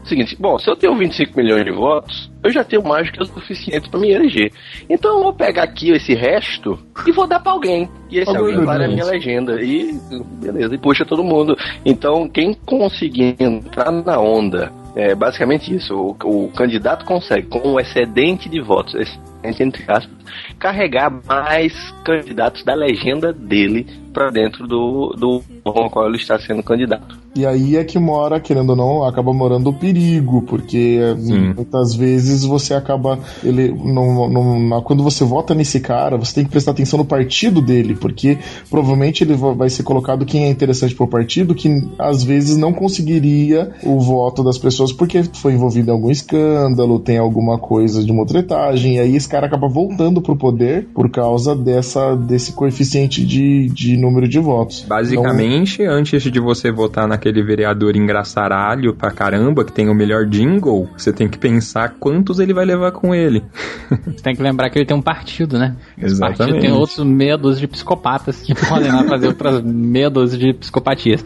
seguinte, 0.06 0.36
bom, 0.40 0.58
se 0.60 0.70
eu 0.70 0.76
tenho 0.76 0.96
25 0.96 1.38
milhões 1.38 1.64
de 1.64 1.72
votos, 1.72 2.32
eu 2.44 2.52
já 2.52 2.64
tenho 2.64 2.84
mais 2.84 3.08
do 3.08 3.14
que 3.14 3.24
o 3.24 3.26
suficiente 3.26 3.90
para 3.90 4.00
me 4.00 4.12
eleger. 4.12 4.52
Então 4.90 5.18
eu 5.18 5.24
vou 5.24 5.34
pegar 5.34 5.64
aqui 5.64 5.92
esse 5.92 6.14
resto 6.14 6.78
e 7.06 7.12
vou 7.12 7.28
dar 7.28 7.40
para 7.40 7.52
alguém. 7.52 7.90
E 8.10 8.20
esse 8.20 8.36
alguém 8.36 8.64
vai 8.64 8.78
na 8.78 8.88
minha 8.88 9.06
legenda. 9.06 9.62
E 9.62 9.98
beleza, 10.42 10.76
e 10.76 10.78
puxa 10.78 11.06
todo 11.06 11.24
mundo. 11.24 11.56
Então 11.86 12.28
quem 12.28 12.54
conseguir 12.54 13.36
entrar 13.40 13.92
na 13.92 14.20
onda, 14.20 14.72
é 14.96 15.16
basicamente 15.16 15.74
isso. 15.74 15.96
O, 15.96 16.46
o 16.46 16.52
candidato 16.52 17.06
consegue, 17.06 17.48
com 17.48 17.74
um 17.74 17.80
excedente 17.80 18.50
de 18.50 18.60
votos, 18.60 18.94
excedente 18.96 19.64
entre 19.64 19.84
aspas, 19.88 20.14
carregar 20.60 21.12
mais 21.26 21.74
candidatos 22.04 22.64
da 22.64 22.74
legenda 22.74 23.34
dele 23.34 23.86
para 24.14 24.30
dentro 24.30 24.68
do, 24.68 25.16
do 25.18 25.44
qual 25.90 26.08
ele 26.08 26.18
está 26.18 26.40
sendo 26.40 26.64
candidato. 26.64 27.23
E 27.36 27.46
aí 27.46 27.76
é 27.78 27.84
que 27.84 27.98
mora, 27.98 28.40
querendo 28.40 28.70
ou 28.72 28.76
não, 28.76 29.04
acaba 29.04 29.34
morando 29.34 29.70
o 29.72 29.74
perigo, 29.74 30.44
porque 30.44 31.00
Sim. 31.20 31.54
muitas 31.56 31.96
vezes 31.96 32.44
você 32.44 32.74
acaba. 32.76 33.18
Ele, 33.44 33.70
não, 33.70 34.30
não- 34.30 34.60
na- 34.60 34.82
quando 34.82 35.02
você 35.02 35.24
vota 35.24 35.56
nesse 35.56 35.80
cara, 35.80 36.16
você 36.16 36.36
tem 36.36 36.44
que 36.46 36.52
prestar 36.52 36.72
atenção 36.72 37.00
no 37.00 37.06
partido 37.06 37.60
dele, 37.62 37.96
porque 37.96 38.38
provavelmente 38.70 39.24
ele 39.24 39.34
va- 39.36 39.54
vai 39.54 39.70
ser 39.70 39.82
colocado 39.84 40.26
quem 40.26 40.46
é 40.46 40.50
interessante 40.50 40.94
pro 40.94 41.08
partido, 41.08 41.56
que 41.56 41.70
às 41.98 42.24
vezes 42.24 42.56
não 42.56 42.72
conseguiria 42.72 43.72
o 43.84 44.00
voto 44.00 44.44
das 44.44 44.58
pessoas 44.58 44.92
porque 44.94 45.24
foi 45.24 45.54
envolvido 45.54 45.90
em 45.90 45.94
algum 45.94 46.12
escândalo, 46.12 47.00
tem 47.00 47.18
alguma 47.18 47.58
coisa 47.58 48.04
de 48.04 48.12
uma 48.12 48.26
tretagem, 48.26 48.96
e 48.96 49.00
aí 49.00 49.16
esse 49.16 49.28
cara 49.28 49.48
acaba 49.48 49.68
voltando 49.68 50.22
pro 50.22 50.36
poder 50.36 50.88
por 50.94 51.10
causa 51.10 51.56
dessa, 51.56 52.16
desse 52.16 52.52
coeficiente 52.54 53.26
de, 53.26 53.70
de 53.70 53.98
número 53.98 54.28
de 54.28 54.38
votos. 54.40 54.86
Basicamente, 54.88 55.84
antes 55.84 56.22
de 56.24 56.40
você 56.40 56.72
votar 56.72 57.08
naquele 57.24 57.42
vereador 57.42 57.96
engraçaralho 57.96 58.94
pra 58.94 59.10
caramba, 59.10 59.64
que 59.64 59.72
tem 59.72 59.88
o 59.88 59.96
melhor 59.96 60.26
jingle, 60.26 60.90
você 60.98 61.14
tem 61.14 61.30
que 61.30 61.38
pensar 61.38 61.96
quantos 61.98 62.40
ele 62.40 62.54
vai 62.54 62.66
levar 62.66 62.92
com 62.92 63.16
ele. 63.16 63.42
Você 63.90 64.22
tem 64.22 64.36
que 64.36 64.42
lembrar 64.42 64.70
que 64.70 64.78
ele 64.78 64.86
tem 64.86 64.98
um 64.98 65.02
partido, 65.02 65.58
né? 65.58 65.76
Esse 65.98 66.20
partido 66.20 66.44
Exatamente. 66.44 66.62
tem 66.62 66.72
outros 66.72 67.06
medos 67.06 67.60
de 67.60 67.68
psicopatas 67.68 68.42
que 68.42 68.54
podem 68.54 68.92
lá 68.92 69.06
fazer 69.06 69.28
outras 69.28 69.62
medos 69.62 70.38
de 70.38 70.54
psicopatias. 70.54 71.24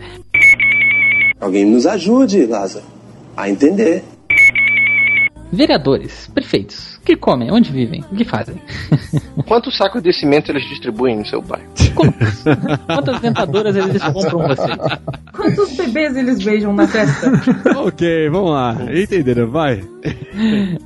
Alguém 1.39 1.65
nos 1.65 1.87
ajude, 1.87 2.45
Lázaro, 2.45 2.85
a 3.35 3.49
entender. 3.49 4.03
Vereadores, 5.51 6.29
prefeitos, 6.33 6.96
que 7.08 7.16
comem, 7.16 7.49
onde 7.49 7.72
vivem, 7.72 8.03
o 8.12 8.16
que 8.16 8.26
fazem? 8.26 8.62
Quantos 9.47 9.78
sacos 9.78 10.03
de 10.03 10.12
cimento 10.12 10.51
eles 10.51 10.68
distribuem 10.68 11.18
no 11.18 11.26
seu 11.26 11.41
bairro? 11.41 11.66
Quantas 12.86 13.22
dentadoras 13.22 13.76
eles 13.78 14.03
compram 14.03 14.39
você? 14.39 14.78
Quantos 15.32 15.78
bebês 15.78 16.18
eles 16.18 16.43
beijam 16.43 16.74
na 16.74 16.86
testa? 16.86 17.32
ok, 17.80 18.30
vamos 18.30 18.51
lá. 18.51 18.76
Entenderam? 18.93 19.49
Vai. 19.49 19.82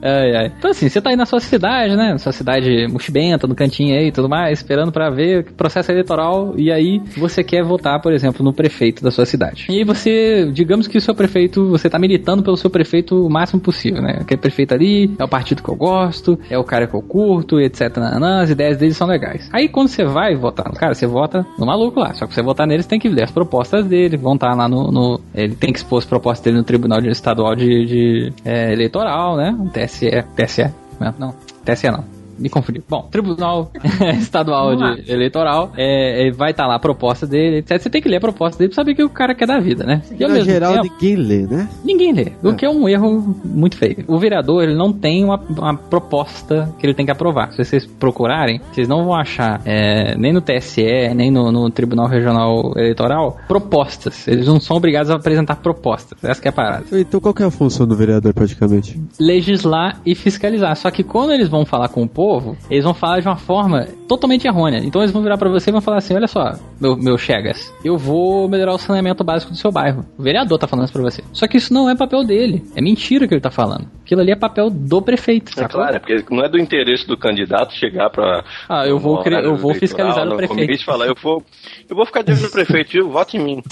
Ai, 0.03 0.35
ai. 0.35 0.51
Então 0.57 0.69
assim, 0.69 0.87
você 0.87 1.01
tá 1.01 1.09
aí 1.09 1.15
na 1.15 1.25
sua 1.25 1.39
cidade, 1.39 1.95
né? 1.95 2.11
Na 2.11 2.19
sua 2.19 2.31
cidade 2.31 2.87
mochibenta, 2.87 3.47
no 3.47 3.55
cantinho 3.55 3.97
aí 3.97 4.07
e 4.09 4.11
tudo 4.11 4.29
mais, 4.29 4.59
esperando 4.59 4.91
pra 4.91 5.09
ver 5.09 5.39
o 5.39 5.53
processo 5.53 5.91
eleitoral, 5.91 6.53
e 6.55 6.71
aí 6.71 7.01
você 7.17 7.43
quer 7.43 7.63
votar, 7.63 7.99
por 7.99 8.13
exemplo, 8.13 8.45
no 8.45 8.53
prefeito 8.53 9.03
da 9.03 9.09
sua 9.09 9.25
cidade. 9.25 9.65
E 9.69 9.79
aí 9.79 9.83
você, 9.83 10.51
digamos 10.53 10.87
que 10.87 10.97
o 10.97 11.01
seu 11.01 11.15
prefeito, 11.15 11.67
você 11.67 11.89
tá 11.89 11.97
militando 11.97 12.43
pelo 12.43 12.57
seu 12.57 12.69
prefeito 12.69 13.25
o 13.25 13.29
máximo 13.29 13.59
possível, 13.59 14.03
né? 14.03 14.19
Aquele 14.21 14.39
prefeito 14.39 14.75
ali 14.75 15.09
é 15.17 15.23
o 15.23 15.27
partido 15.27 15.63
que 15.63 15.69
eu 15.69 15.75
gosto, 15.75 16.10
é 16.49 16.57
o 16.57 16.63
cara 16.63 16.87
que 16.87 16.93
eu 16.93 17.01
curto, 17.01 17.59
etc. 17.59 17.95
nananã, 17.97 18.41
as 18.41 18.49
ideias 18.49 18.77
dele 18.77 18.93
são 18.93 19.07
legais. 19.07 19.49
Aí 19.51 19.67
quando 19.69 19.87
você 19.87 20.03
vai 20.03 20.35
votar 20.35 20.67
no 20.67 20.75
cara, 20.75 20.93
você 20.93 21.05
vota 21.07 21.45
no 21.57 21.65
maluco 21.65 21.99
lá. 21.99 22.13
Só 22.13 22.25
que 22.27 22.33
você 22.33 22.41
votar 22.41 22.67
nele, 22.67 22.83
você 22.83 22.89
tem 22.89 22.99
que 22.99 23.09
ler 23.09 23.23
as 23.23 23.31
propostas 23.31 23.85
dele, 23.85 24.17
vão 24.17 24.33
estar 24.35 24.53
lá 24.55 24.67
no, 24.67 24.91
no- 24.91 25.19
Ele 25.33 25.55
tem 25.55 25.71
que 25.71 25.79
expor 25.79 25.99
as 25.99 26.05
propostas 26.05 26.43
dele 26.43 26.57
no 26.57 26.63
Tribunal 26.63 26.99
Estadual 27.01 27.55
de, 27.55 27.85
de, 27.85 28.33
é, 28.45 28.71
Eleitoral, 28.73 29.35
né? 29.37 29.55
TSE. 29.73 30.09
TSE? 30.35 30.71
Não. 31.17 31.33
TSE 31.65 31.89
não. 31.89 32.20
Me 32.41 32.49
confundi. 32.49 32.81
Bom, 32.89 33.07
Tribunal 33.11 33.71
Estadual 34.19 34.75
de 34.75 35.11
Eleitoral 35.11 35.71
é, 35.77 36.27
é, 36.27 36.31
vai 36.31 36.51
estar 36.51 36.65
lá 36.67 36.75
a 36.75 36.79
proposta 36.79 37.25
dele, 37.27 37.57
etc. 37.57 37.79
Você 37.81 37.89
tem 37.89 38.01
que 38.01 38.09
ler 38.09 38.17
a 38.17 38.21
proposta 38.21 38.57
dele 38.57 38.69
pra 38.69 38.75
saber 38.75 38.91
o 38.91 38.95
que 38.95 39.03
o 39.03 39.09
cara 39.09 39.33
quer 39.35 39.47
da 39.47 39.59
vida, 39.59 39.83
né? 39.85 40.01
E 40.19 40.23
ao 40.23 40.31
geral, 40.41 40.73
tempo- 40.81 40.93
ninguém 41.01 41.15
lê, 41.15 41.41
né? 41.47 41.69
Ninguém 41.83 42.13
lê. 42.13 42.31
O 42.43 42.53
que 42.53 42.65
é 42.65 42.69
um 42.69 42.87
erro 42.89 43.35
muito 43.45 43.77
feio. 43.77 44.03
O 44.07 44.17
vereador, 44.17 44.63
ele 44.63 44.75
não 44.75 44.91
tem 44.91 45.23
uma, 45.23 45.37
uma 45.49 45.75
proposta 45.77 46.73
que 46.79 46.85
ele 46.85 46.93
tem 46.93 47.05
que 47.05 47.11
aprovar. 47.11 47.51
Se 47.51 47.63
vocês 47.63 47.85
procurarem, 47.85 48.59
vocês 48.71 48.87
não 48.87 49.03
vão 49.05 49.13
achar 49.15 49.61
é, 49.65 50.15
nem 50.17 50.33
no 50.33 50.41
TSE, 50.41 51.13
nem 51.15 51.29
no, 51.29 51.51
no 51.51 51.69
Tribunal 51.69 52.07
Regional 52.07 52.73
Eleitoral 52.75 53.37
propostas. 53.47 54.27
Eles 54.27 54.47
não 54.47 54.59
são 54.59 54.77
obrigados 54.77 55.11
a 55.11 55.15
apresentar 55.15 55.57
propostas. 55.57 56.17
Essa 56.23 56.41
que 56.41 56.47
é 56.47 56.49
a 56.49 56.53
parada. 56.53 56.85
Então 56.93 57.19
qual 57.19 57.33
que 57.33 57.43
é 57.43 57.45
a 57.45 57.51
função 57.51 57.87
do 57.87 57.95
vereador, 57.95 58.33
praticamente? 58.33 58.99
Legislar 59.19 59.99
e 60.05 60.15
fiscalizar. 60.15 60.75
Só 60.75 60.89
que 60.89 61.03
quando 61.03 61.31
eles 61.33 61.47
vão 61.49 61.65
falar 61.65 61.89
com 61.89 62.03
o 62.03 62.07
povo, 62.07 62.30
eles 62.69 62.83
vão 62.83 62.93
falar 62.93 63.19
de 63.19 63.27
uma 63.27 63.35
forma 63.37 63.87
totalmente 64.07 64.45
errônea. 64.47 64.79
Então 64.83 65.01
eles 65.01 65.11
vão 65.11 65.21
virar 65.21 65.37
pra 65.37 65.49
você 65.49 65.69
e 65.69 65.73
vão 65.73 65.81
falar 65.81 65.97
assim: 65.97 66.13
olha 66.15 66.27
só, 66.27 66.53
meu, 66.79 66.95
meu 66.95 67.17
Chegas, 67.17 67.73
eu 67.83 67.97
vou 67.97 68.47
melhorar 68.47 68.73
o 68.73 68.77
saneamento 68.77 69.23
básico 69.23 69.51
do 69.51 69.57
seu 69.57 69.71
bairro. 69.71 70.05
O 70.17 70.21
vereador 70.23 70.57
tá 70.57 70.67
falando 70.67 70.85
isso 70.85 70.93
pra 70.93 71.01
você. 71.01 71.23
Só 71.33 71.47
que 71.47 71.57
isso 71.57 71.73
não 71.73 71.89
é 71.89 71.95
papel 71.95 72.23
dele. 72.23 72.63
É 72.75 72.81
mentira 72.81 73.27
que 73.27 73.33
ele 73.33 73.41
tá 73.41 73.51
falando. 73.51 73.87
Aquilo 74.03 74.21
ali 74.21 74.31
é 74.31 74.35
papel 74.35 74.69
do 74.69 75.01
prefeito. 75.01 75.51
É 75.59 75.67
claro, 75.67 75.95
é 75.95 75.99
porque 75.99 76.23
não 76.29 76.43
é 76.43 76.49
do 76.49 76.57
interesse 76.59 77.07
do 77.07 77.17
candidato 77.17 77.73
chegar 77.73 78.09
pra. 78.09 78.43
Ah, 78.69 78.85
eu 78.85 78.99
vou 78.99 79.21
cre- 79.23 79.43
eu 79.45 79.55
vou 79.55 79.73
fiscalizar 79.73 80.27
o 80.27 80.35
prefeito. 80.35 80.83
falar, 80.85 81.07
eu 81.07 81.15
vou, 81.21 81.43
eu 81.89 81.95
vou 81.95 82.05
ficar 82.05 82.21
de 82.21 82.31
olho 82.33 82.41
no 82.41 82.51
prefeito, 82.51 82.91
viu? 82.91 83.09
Vote 83.09 83.37
em 83.37 83.43
mim. 83.43 83.61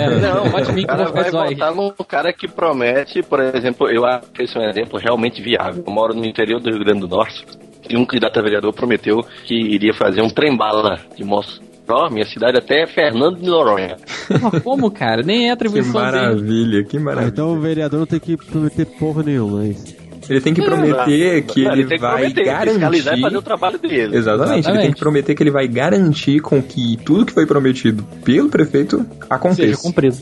É, 0.00 0.08
não, 0.20 0.44
vote 0.50 0.70
em 0.70 0.74
mim 0.74 0.82
o 0.82 0.86
que 0.86 0.92
eu 0.92 0.96
cara 0.96 1.10
vai 1.10 1.30
zóio. 1.30 1.50
votar 1.50 1.74
no 1.74 1.92
cara 2.04 2.32
que 2.32 2.48
promete, 2.48 3.22
por 3.22 3.40
exemplo, 3.40 3.88
eu 3.90 4.04
acho 4.04 4.30
que 4.32 4.42
esse 4.42 4.56
é 4.56 4.60
um 4.60 4.68
exemplo 4.68 4.98
realmente 4.98 5.40
viável. 5.42 5.82
Eu 5.86 5.92
moro 5.92 6.14
no 6.14 6.24
interior 6.24 6.60
do 6.60 6.70
Rio 6.70 6.80
Grande 6.84 7.00
do 7.00 7.08
Norte 7.08 7.44
e 7.88 7.96
um 7.96 8.04
candidato 8.04 8.38
a 8.38 8.42
vereador 8.42 8.72
prometeu 8.72 9.24
que 9.44 9.54
iria 9.54 9.92
fazer 9.94 10.22
um 10.22 10.28
trem-bala 10.30 10.98
de 11.16 11.24
Mossoró, 11.24 12.08
minha 12.10 12.26
cidade, 12.26 12.58
até 12.58 12.86
Fernando 12.86 13.36
de 13.38 13.46
Noronha. 13.46 13.96
Como, 14.62 14.90
cara? 14.90 15.22
Nem 15.22 15.44
é 15.44 15.46
Que 15.46 15.50
atribuição 15.52 15.92
dele. 15.92 16.04
maravilha, 16.16 16.84
que 16.84 16.96
Ah, 16.96 17.00
maravilha. 17.00 17.30
então 17.32 17.52
o 17.52 17.60
vereador 17.60 18.00
não 18.00 18.06
tem 18.06 18.20
que 18.20 18.36
prometer 18.36 18.84
porra 18.98 19.22
nenhuma, 19.22 19.64
é 19.64 19.68
isso. 19.68 20.00
Ele 20.28 20.40
tem 20.40 20.54
que 20.54 20.62
prometer 20.62 21.42
que 21.42 21.64
Não, 21.64 21.72
ele, 21.72 21.84
tem 21.86 21.96
que 21.96 22.02
vai 22.02 22.12
prometer, 22.30 22.44
fiscalizar 22.44 22.80
e 22.84 22.84
garantir. 23.06 23.20
fazer 23.22 23.36
o 23.36 23.42
trabalho 23.42 23.78
dele. 23.78 24.16
Exatamente, 24.16 24.52
ele 24.52 24.52
tem 24.52 24.58
Exatamente. 24.58 24.94
que 24.94 25.00
prometer 25.00 25.34
que 25.34 25.42
ele 25.42 25.50
vai 25.50 25.66
garantir 25.66 26.40
com 26.40 26.62
que 26.62 26.96
tudo 26.98 27.26
que 27.26 27.32
foi 27.32 27.46
prometido 27.46 28.04
pelo 28.24 28.48
prefeito 28.48 28.98
Seja 28.98 29.26
aconteça. 29.28 29.82
cumprido. 29.82 30.18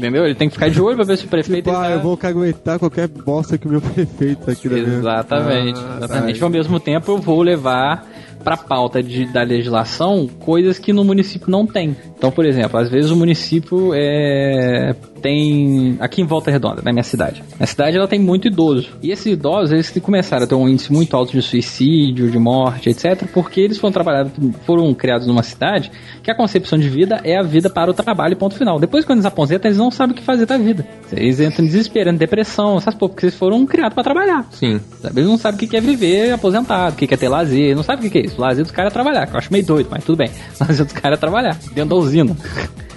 Entendeu? 0.00 0.24
Ele 0.24 0.34
tem 0.34 0.48
que 0.48 0.54
ficar 0.54 0.70
de 0.70 0.80
olho 0.80 0.96
pra 0.96 1.04
ver 1.04 1.18
se 1.18 1.26
o 1.26 1.28
prefeito. 1.28 1.68
ele 1.68 1.76
Ah, 1.76 1.80
tá- 1.82 1.90
eu 1.90 2.00
vou 2.00 2.16
caguetar 2.16 2.78
qualquer 2.78 3.06
bosta 3.06 3.58
que 3.58 3.66
o 3.66 3.70
meu 3.70 3.80
prefeito 3.82 4.50
aqui 4.50 4.66
da 4.68 4.76
minha... 4.76 4.98
Exatamente, 4.98 5.78
Ah, 5.78 5.96
exatamente. 5.98 6.38
tá. 6.40 6.46
Ao 6.46 6.50
mesmo 6.50 6.80
tempo, 6.80 7.12
eu 7.12 7.18
vou 7.18 7.42
levar 7.42 8.08
para 8.42 8.56
pauta 8.56 9.02
de, 9.02 9.26
da 9.26 9.42
legislação 9.42 10.28
coisas 10.40 10.78
que 10.78 10.92
no 10.92 11.04
município 11.04 11.50
não 11.50 11.66
tem. 11.66 11.96
Então, 12.16 12.30
por 12.30 12.44
exemplo, 12.44 12.78
às 12.78 12.90
vezes 12.90 13.10
o 13.10 13.16
município 13.16 13.92
é, 13.94 14.94
tem 15.20 15.96
aqui 16.00 16.22
em 16.22 16.26
Volta 16.26 16.50
Redonda, 16.50 16.82
na 16.84 16.92
minha 16.92 17.02
cidade. 17.02 17.42
A 17.58 17.66
cidade 17.66 17.96
ela 17.96 18.08
tem 18.08 18.18
muito 18.18 18.48
idoso. 18.48 18.90
E 19.02 19.10
esses 19.10 19.26
idosos, 19.26 19.72
eles 19.72 19.90
começaram 20.02 20.44
a 20.44 20.46
ter 20.46 20.54
um 20.54 20.68
índice 20.68 20.92
muito 20.92 21.16
alto 21.16 21.32
de 21.32 21.42
suicídio, 21.42 22.30
de 22.30 22.38
morte, 22.38 22.90
etc, 22.90 23.26
porque 23.32 23.60
eles 23.60 23.78
foram 23.78 23.92
trabalhados, 23.92 24.32
foram 24.66 24.92
criados 24.94 25.26
numa 25.26 25.42
cidade 25.42 25.90
que 26.22 26.30
a 26.30 26.34
concepção 26.34 26.78
de 26.78 26.88
vida 26.88 27.20
é 27.24 27.38
a 27.38 27.42
vida 27.42 27.70
para 27.70 27.90
o 27.90 27.94
trabalho, 27.94 28.36
ponto 28.36 28.54
final. 28.54 28.78
Depois 28.78 29.04
quando 29.04 29.18
eles 29.18 29.26
aposentam, 29.26 29.68
eles 29.68 29.78
não 29.78 29.90
sabem 29.90 30.14
o 30.14 30.16
que 30.16 30.22
fazer 30.22 30.46
da 30.46 30.58
vida. 30.58 30.86
Eles 31.12 31.40
entram 31.40 31.64
em 31.64 32.16
depressão, 32.16 32.76
essas 32.76 32.94
porra, 32.94 33.10
porque 33.10 33.26
eles 33.26 33.34
foram 33.34 33.64
criados 33.66 33.94
para 33.94 34.04
trabalhar. 34.04 34.46
Sim. 34.52 34.80
Eles 35.04 35.26
não 35.26 35.38
sabem 35.38 35.66
o 35.66 35.70
que 35.70 35.76
é 35.76 35.80
viver 35.80 36.32
aposentado, 36.32 36.94
o 36.94 36.96
que 36.96 37.12
é 37.12 37.16
ter 37.16 37.28
lazer, 37.28 37.74
não 37.74 37.82
sabem 37.82 38.06
o 38.06 38.10
que 38.10 38.10
que 38.10 38.18
é 38.18 38.29
isso. 38.30 38.40
Lazer 38.40 38.64
dos 38.64 38.72
caras 38.72 38.90
é 38.90 38.94
trabalhar, 38.94 39.26
que 39.26 39.34
eu 39.34 39.38
acho 39.38 39.52
meio 39.52 39.64
doido, 39.64 39.88
mas 39.90 40.04
tudo 40.04 40.16
bem. 40.16 40.30
Lazer 40.60 40.84
dos 40.84 40.94
caras 40.94 41.18
é 41.18 41.20
trabalhar, 41.20 41.56
dentro 41.72 41.90
da 41.90 41.96
usina, 41.96 42.36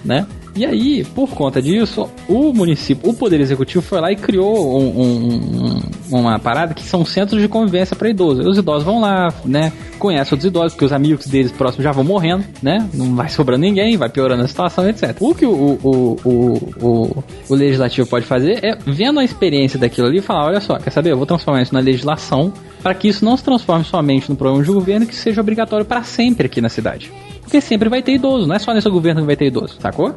né? 0.03 0.25
E 0.55 0.65
aí, 0.65 1.03
por 1.15 1.29
conta 1.31 1.59
disso, 1.59 2.07
o 2.29 2.53
município, 2.53 3.09
o 3.09 3.13
Poder 3.13 3.41
Executivo 3.41 3.81
foi 3.81 3.99
lá 3.99 4.11
e 4.11 4.15
criou 4.15 4.79
um, 4.79 5.01
um- 5.01 5.35
um- 6.11 6.19
uma 6.19 6.37
parada 6.37 6.75
que 6.75 6.83
são 6.83 7.03
centros 7.03 7.41
de 7.41 7.47
convivência 7.47 7.95
para 7.95 8.07
idosos. 8.07 8.45
Os 8.45 8.57
idosos 8.59 8.83
vão 8.83 9.01
lá, 9.01 9.33
né? 9.43 9.73
Conhecem 9.97 10.33
outros 10.35 10.45
idosos, 10.45 10.73
porque 10.73 10.85
os 10.85 10.93
amigos 10.93 11.25
deles 11.25 11.51
próximos 11.51 11.83
já 11.83 11.91
vão 11.91 12.03
morrendo, 12.03 12.43
né? 12.61 12.87
Não 12.93 13.15
vai 13.15 13.29
sobrando 13.29 13.61
ninguém, 13.61 13.97
vai 13.97 14.09
piorando 14.09 14.43
a 14.43 14.47
situação, 14.47 14.87
etc. 14.87 15.15
O 15.19 15.33
que 15.33 15.43
o, 15.45 15.51
o, 15.51 16.19
o, 16.23 16.57
o, 16.85 17.23
o 17.49 17.55
legislativo 17.55 18.07
pode 18.07 18.25
fazer 18.27 18.63
é, 18.63 18.77
vendo 18.85 19.19
a 19.19 19.23
experiência 19.23 19.79
daquilo 19.79 20.05
ali, 20.07 20.21
falar: 20.21 20.45
olha 20.45 20.61
só, 20.61 20.77
quer 20.77 20.91
saber? 20.91 21.11
Eu 21.13 21.17
vou 21.17 21.25
transformar 21.25 21.63
isso 21.63 21.73
na 21.73 21.79
legislação 21.79 22.53
para 22.83 22.93
que 22.93 23.07
isso 23.07 23.25
não 23.25 23.35
se 23.35 23.43
transforme 23.43 23.85
somente 23.85 24.29
no 24.29 24.35
programa 24.35 24.63
de 24.63 24.71
governo 24.71 25.07
que 25.07 25.15
seja 25.15 25.41
obrigatório 25.41 25.85
para 25.85 26.03
sempre 26.03 26.45
aqui 26.45 26.61
na 26.61 26.69
cidade. 26.69 27.11
Porque 27.41 27.59
sempre 27.59 27.89
vai 27.89 28.03
ter 28.03 28.13
idoso, 28.13 28.45
não 28.47 28.55
é 28.55 28.59
só 28.59 28.71
nesse 28.73 28.89
governo 28.89 29.21
que 29.21 29.27
vai 29.27 29.35
ter 29.35 29.45
idoso, 29.47 29.77
sacou? 29.79 30.13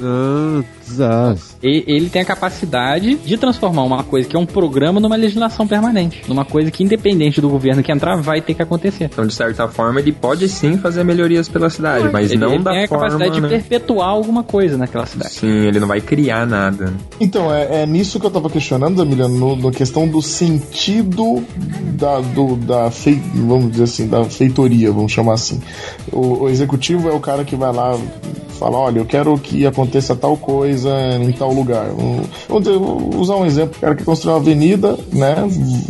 Ah, 0.00 0.62
desastre. 0.84 1.56
E- 1.62 1.84
Ele 1.86 2.08
tem 2.08 2.22
a 2.22 2.24
capacidade 2.24 3.14
de 3.16 3.36
transformar 3.36 3.82
uma 3.84 4.02
coisa 4.02 4.28
que 4.28 4.36
é 4.36 4.38
um 4.38 4.46
programa 4.46 5.00
numa 5.00 5.16
legislação 5.16 5.66
permanente. 5.66 6.22
Numa 6.28 6.44
coisa 6.44 6.70
que, 6.70 6.82
independente 6.82 7.40
do 7.40 7.48
governo 7.48 7.82
que 7.82 7.92
entrar, 7.92 8.16
vai 8.16 8.40
ter 8.40 8.54
que 8.54 8.62
acontecer. 8.62 9.04
Então, 9.04 9.26
de 9.26 9.34
certa 9.34 9.68
forma, 9.68 10.00
ele 10.00 10.12
pode 10.12 10.48
sim 10.48 10.76
fazer 10.78 11.04
melhorias 11.04 11.48
pela 11.48 11.70
cidade, 11.70 12.08
mas 12.12 12.30
ele, 12.30 12.40
não 12.40 12.54
ele 12.54 12.62
da 12.62 12.70
tem 12.72 12.84
a 12.84 12.88
forma. 12.88 13.04
capacidade 13.04 13.40
né? 13.40 13.48
de 13.48 13.54
perpetuar 13.54 14.08
alguma 14.08 14.42
coisa 14.42 14.76
naquela 14.76 15.06
cidade. 15.06 15.34
Sim, 15.34 15.66
ele 15.66 15.78
não 15.80 15.88
vai 15.88 16.00
criar 16.00 16.46
nada. 16.46 16.92
Então, 17.20 17.52
é, 17.54 17.82
é 17.82 17.86
nisso 17.86 18.18
que 18.18 18.26
eu 18.26 18.30
tava 18.30 18.50
questionando, 18.50 19.02
Emiliano, 19.02 19.36
no, 19.36 19.56
na 19.56 19.70
questão 19.70 20.06
do 20.08 20.20
sentido 20.20 21.44
da, 21.94 22.20
do, 22.20 22.56
da 22.56 22.90
fei, 22.90 23.20
vamos 23.34 23.72
dizer 23.72 23.84
assim, 23.84 24.08
da 24.08 24.24
feitoria, 24.24 24.90
vamos 24.90 25.12
chamar 25.12 25.34
assim. 25.34 25.60
O, 26.12 26.44
o 26.44 26.48
executivo 26.48 27.08
é 27.08 27.12
o 27.12 27.20
cara 27.20 27.44
que 27.44 27.56
vai 27.56 27.72
lá 27.72 27.98
fala, 28.62 28.78
olha, 28.78 29.00
eu 29.00 29.04
quero 29.04 29.36
que 29.38 29.66
aconteça 29.66 30.14
tal 30.14 30.36
coisa 30.36 30.90
em 31.20 31.32
tal 31.32 31.52
lugar. 31.52 31.88
Um- 31.90 32.22
vou 32.48 33.20
usar 33.20 33.36
um 33.36 33.44
exemplo, 33.44 33.80
cara 33.80 33.94
que 33.96 34.04
construir 34.04 34.34
uma 34.34 34.40
avenida, 34.40 34.96
né? 35.12 35.34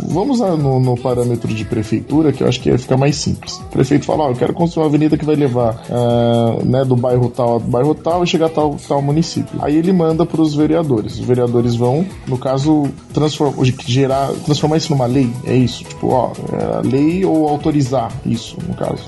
Vamos 0.09 0.39
no, 0.39 0.79
no 0.79 0.97
parâmetro 0.97 1.53
de 1.53 1.63
prefeitura, 1.65 2.31
que 2.31 2.41
eu 2.41 2.47
acho 2.47 2.59
que 2.59 2.69
ia 2.69 2.79
ficar 2.79 2.97
mais 2.97 3.15
simples. 3.15 3.57
O 3.57 3.65
prefeito 3.65 4.05
fala, 4.05 4.23
ó, 4.23 4.29
eu 4.29 4.35
quero 4.35 4.53
construir 4.53 4.83
uma 4.83 4.89
avenida 4.89 5.17
que 5.17 5.25
vai 5.25 5.35
levar 5.35 5.83
ah, 5.89 6.57
né, 6.63 6.83
do 6.83 6.95
bairro 6.95 7.29
tal 7.29 7.53
ao 7.53 7.59
bairro 7.59 7.93
tal 7.93 8.23
e 8.23 8.27
chegar 8.27 8.47
a 8.47 8.49
tal, 8.49 8.75
tal 8.87 9.01
município. 9.01 9.59
Aí 9.61 9.75
ele 9.77 9.93
manda 9.93 10.25
para 10.25 10.41
os 10.41 10.55
vereadores. 10.55 11.13
Os 11.19 11.25
vereadores 11.25 11.75
vão, 11.75 12.05
no 12.27 12.37
caso, 12.37 12.87
transform, 13.13 13.53
gerar, 13.85 14.29
transformar 14.45 14.77
isso 14.77 14.91
numa 14.91 15.05
lei. 15.05 15.29
É 15.45 15.55
isso. 15.55 15.83
Tipo, 15.83 16.09
ó, 16.09 16.31
é, 16.51 16.87
lei 16.87 17.23
ou 17.23 17.47
autorizar 17.47 18.11
isso, 18.25 18.57
no 18.67 18.73
caso. 18.73 19.03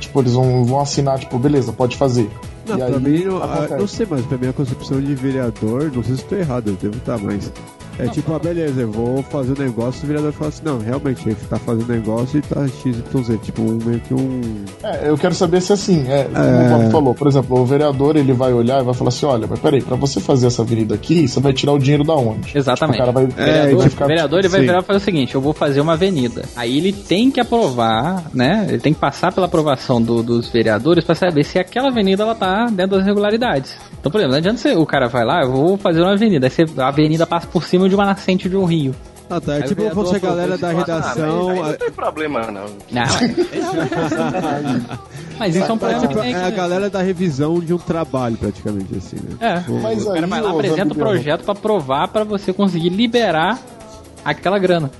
Tipo, 0.00 0.20
eles 0.20 0.32
vão, 0.32 0.64
vão 0.64 0.80
assinar, 0.80 1.18
tipo, 1.18 1.38
beleza, 1.38 1.72
pode 1.72 1.96
fazer. 1.96 2.28
Não, 2.68 2.74
E 2.74 2.78
pra 2.78 2.86
aí, 2.86 3.00
mim, 3.00 3.24
não, 3.24 3.42
ah, 3.42 3.54
acontece. 3.54 3.76
não 3.80 3.86
sei, 3.86 4.06
mas 4.10 4.26
pra 4.26 4.38
mim 4.38 4.48
a 4.48 4.52
concepção 4.52 5.00
de 5.00 5.14
vereador, 5.14 5.90
não 5.94 6.02
sei 6.02 6.16
se 6.16 6.22
estou 6.22 6.38
errado, 6.38 6.68
eu 6.68 6.74
devo 6.74 6.96
estar, 6.96 7.18
mas. 7.18 7.52
É 7.98 8.06
tipo, 8.08 8.32
ah, 8.34 8.38
beleza, 8.38 8.80
eu 8.82 8.90
vou 8.90 9.22
fazer 9.22 9.52
um 9.52 9.64
negócio, 9.64 10.04
o 10.04 10.06
vereador 10.06 10.32
fala 10.32 10.48
assim, 10.48 10.62
não, 10.64 10.78
realmente, 10.78 11.26
ele 11.26 11.36
tá 11.48 11.58
fazendo 11.58 11.88
negócio 11.88 12.38
e 12.38 12.42
tá 12.42 12.66
XYZ, 12.68 13.38
tipo, 13.42 13.62
um, 13.62 13.78
meio 13.84 14.00
que 14.00 14.12
um. 14.14 14.40
É, 14.82 15.08
eu 15.08 15.16
quero 15.16 15.34
saber 15.34 15.60
se 15.62 15.72
assim, 15.72 16.04
é, 16.08 16.24
como 16.24 16.36
É. 16.38 16.66
o 16.66 16.78
Bob 16.78 16.90
falou, 16.92 17.14
por 17.14 17.26
exemplo, 17.26 17.58
o 17.60 17.64
vereador 17.64 18.16
ele 18.16 18.32
vai 18.32 18.52
olhar 18.52 18.80
e 18.80 18.84
vai 18.84 18.94
falar 18.94 19.08
assim: 19.08 19.24
olha, 19.26 19.46
mas 19.48 19.58
peraí, 19.58 19.82
pra 19.82 19.96
você 19.96 20.20
fazer 20.20 20.46
essa 20.48 20.62
avenida 20.62 20.94
aqui, 20.94 21.26
você 21.26 21.40
vai 21.40 21.52
tirar 21.52 21.72
o 21.72 21.78
dinheiro 21.78 22.04
da 22.04 22.14
onde? 22.14 22.56
Exatamente. 22.56 22.98
Tipo, 22.98 23.10
o 23.10 23.12
cara 23.12 23.12
vai, 23.12 23.24
o 23.24 23.28
vereador, 23.28 23.78
vai 23.78 23.88
ficar- 23.88 24.04
o 24.04 24.08
vereador 24.08 24.38
ele 24.40 24.48
vai 24.48 24.60
Sim. 24.60 24.66
virar 24.66 24.78
e 24.80 24.82
fazer 24.82 24.98
o 24.98 25.02
seguinte: 25.02 25.34
eu 25.34 25.40
vou 25.40 25.52
fazer 25.54 25.80
uma 25.80 25.94
avenida. 25.94 26.42
Aí 26.54 26.76
ele 26.76 26.92
tem 26.92 27.30
que 27.30 27.40
aprovar, 27.40 28.24
né? 28.34 28.66
Ele 28.68 28.78
tem 28.78 28.92
que 28.92 29.00
passar 29.00 29.32
pela 29.32 29.46
aprovação 29.46 30.00
do- 30.02 30.22
dos 30.22 30.48
vereadores 30.50 31.04
pra 31.04 31.14
saber 31.14 31.44
se 31.44 31.58
aquela 31.58 31.88
avenida 31.88 32.22
ela 32.22 32.34
tá 32.34 32.66
dentro 32.66 32.96
das 32.96 33.04
regularidades. 33.06 33.74
Então, 33.98 34.12
por 34.12 34.18
exemplo, 34.18 34.32
não 34.32 34.38
adianta 34.38 34.58
você, 34.58 34.74
o 34.74 34.86
cara 34.86 35.08
vai 35.08 35.24
lá, 35.24 35.42
eu 35.42 35.50
vou 35.50 35.76
fazer 35.76 36.00
uma 36.00 36.12
avenida. 36.12 36.46
Aí 36.46 36.50
você- 36.50 36.64
a 36.78 36.88
avenida 36.88 37.26
passa 37.26 37.46
por 37.46 37.64
cima 37.64 37.88
de 37.88 37.94
uma 37.94 38.04
nascente 38.04 38.48
de 38.48 38.56
um 38.56 38.64
rio. 38.64 38.94
Ah, 39.28 39.40
tá, 39.40 39.56
é 39.56 39.62
tipo 39.62 39.84
aprovou 39.84 40.20
galera 40.20 40.56
da 40.56 40.68
negócio. 40.68 40.94
redação. 40.94 41.50
Ah, 41.50 41.68
não 41.70 41.74
tem 41.74 41.90
problema, 41.90 42.42
não. 42.52 42.66
Mas 45.38 45.56
isso 45.56 45.68
é 45.68 45.72
um 45.72 45.74
é, 45.74 45.78
problema 45.78 46.00
tipo, 46.00 46.14
que 46.14 46.20
tem 46.20 46.32
é 46.32 46.44
a 46.44 46.50
galera 46.50 46.88
da 46.88 47.02
revisão 47.02 47.58
de 47.58 47.74
um 47.74 47.78
trabalho, 47.78 48.36
praticamente, 48.36 48.94
assim, 48.96 49.16
né? 49.16 49.36
É, 49.40 49.60
Tipo, 49.60 49.80
Mas 49.80 50.02
o 50.02 50.12
cara 50.12 50.24
aí, 50.24 50.30
vai 50.30 50.40
lá, 50.40 50.50
apresenta 50.50 50.94
o 50.94 50.96
projeto 50.96 51.44
pra 51.44 51.54
provar 51.54 52.08
pra 52.08 52.24
você 52.24 52.52
conseguir 52.52 52.90
liberar 52.90 53.58
aquela 54.24 54.58
grana. 54.58 54.90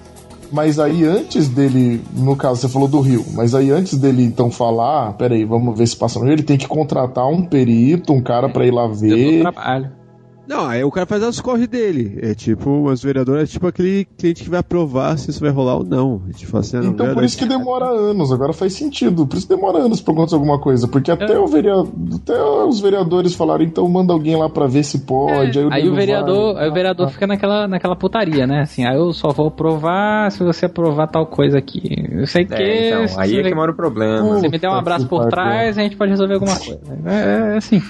Mas 0.53 0.78
aí 0.78 1.05
antes 1.05 1.49
dele, 1.49 2.03
no 2.12 2.36
caso, 2.36 2.61
você 2.61 2.68
falou 2.68 2.88
do 2.88 3.01
Rio, 3.01 3.24
mas 3.34 3.55
aí 3.55 3.70
antes 3.70 3.97
dele 3.99 4.22
então 4.22 4.51
falar, 4.51 5.09
ah, 5.09 5.12
peraí, 5.12 5.44
vamos 5.44 5.76
ver 5.76 5.86
se 5.86 5.97
passa 5.97 6.18
no 6.18 6.24
Rio, 6.24 6.34
ele 6.34 6.42
tem 6.42 6.57
que 6.57 6.68
contratar 6.68 7.26
um 7.26 7.42
perito, 7.42 8.12
um 8.12 8.22
cara 8.22 8.49
pra 8.49 8.66
ir 8.66 8.72
lá 8.72 8.86
ver. 8.86 9.42
trabalho. 9.42 10.05
Não, 10.47 10.66
aí 10.66 10.82
o 10.84 10.90
cara 10.90 11.07
faz 11.07 11.22
as 11.22 11.40
corre 11.40 11.66
dele. 11.66 12.18
É 12.22 12.34
tipo, 12.34 12.88
os 12.88 13.03
vereadores 13.03 13.44
é 13.44 13.53
tipo 13.53 13.66
aquele 13.66 14.07
cliente 14.16 14.44
que 14.44 14.51
vai 14.51 14.61
aprovar 14.61 15.18
se 15.18 15.30
isso 15.30 15.40
vai 15.40 15.51
rolar 15.51 15.76
ou 15.76 15.84
não. 15.84 16.22
Fala 16.47 16.61
assim, 16.61 16.76
ah, 16.76 16.82
não, 16.82 16.90
Então 16.90 17.14
por 17.14 17.24
isso 17.24 17.36
que 17.36 17.44
demora 17.44 17.86
anos, 17.86 18.32
agora 18.32 18.53
faz 18.53 18.72
sentido. 18.72 19.26
Por 19.26 19.36
isso 19.36 19.49
demora 19.49 19.78
anos 19.78 20.01
pra 20.01 20.14
acontecer 20.14 20.36
alguma 20.36 20.61
coisa. 20.61 20.86
Porque 20.86 21.11
até, 21.11 21.38
o 21.38 21.47
vereador, 21.47 21.88
até 22.14 22.42
os 22.64 22.80
vereadores 22.80 23.34
falaram, 23.34 23.64
então 23.64 23.88
manda 23.88 24.12
alguém 24.12 24.36
lá 24.36 24.49
pra 24.49 24.66
ver 24.66 24.84
se 24.84 25.01
pode. 25.01 25.59
Aí, 25.59 25.66
Aí 25.70 25.82
nego 25.82 25.92
o 25.92 25.97
vereador, 25.97 26.55
vai. 26.55 26.64
aí 26.64 26.70
o 26.70 26.74
vereador 26.74 27.11
fica 27.11 27.26
naquela, 27.26 27.66
naquela 27.66 27.97
putaria, 27.97 28.47
né? 28.47 28.61
Assim, 28.61 28.86
aí 28.86 28.97
eu 28.97 29.12
só 29.12 29.30
vou 29.30 29.49
aprovar 29.49 30.30
se 30.30 30.42
você 30.42 30.66
aprovar 30.66 31.09
tal 31.09 31.26
coisa 31.26 31.59
aqui. 31.59 31.82
Eu 32.11 32.26
sei 32.26 32.44
que. 32.44 32.55
É, 32.55 32.88
então, 32.88 33.09
se 33.09 33.20
aí 33.20 33.38
é 33.38 33.42
que 33.42 33.55
mora 33.55 33.72
o 33.72 33.74
problema. 33.74 34.36
Se 34.36 34.40
você 34.40 34.49
me 34.49 34.59
der 34.59 34.68
um 34.68 34.74
abraço 34.74 35.05
que 35.05 35.11
por 35.11 35.26
trás, 35.28 35.76
a 35.76 35.82
gente 35.82 35.97
pode 35.97 36.11
resolver 36.11 36.34
alguma 36.34 36.57
coisa. 36.57 36.80
É, 37.05 37.55
é 37.55 37.57
assim. 37.57 37.82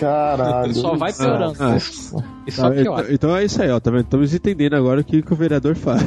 Caralho. 0.00 0.74
Só 0.74 0.96
vai 0.96 1.12
piorando. 1.12 1.54
Ah, 1.60 1.76
Isso 1.76 2.16
só 2.48 2.62
Tá, 2.62 2.70
piora. 2.70 3.02
então, 3.02 3.14
então 3.14 3.36
é 3.36 3.44
isso 3.44 3.62
aí, 3.62 3.70
ó. 3.70 3.78
Tá 3.78 3.90
vendo? 3.90 4.00
Estamos 4.04 4.34
entendendo 4.34 4.74
agora 4.74 5.02
o 5.02 5.04
que, 5.04 5.20
que 5.20 5.32
o 5.32 5.36
vereador 5.36 5.76
faz. 5.76 6.02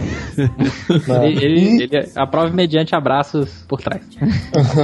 Ele, 1.23 1.45
ele, 1.45 1.83
ele 1.83 2.09
aprova 2.15 2.51
mediante 2.51 2.95
abraços 2.95 3.63
por 3.67 3.79
trás. 3.81 4.01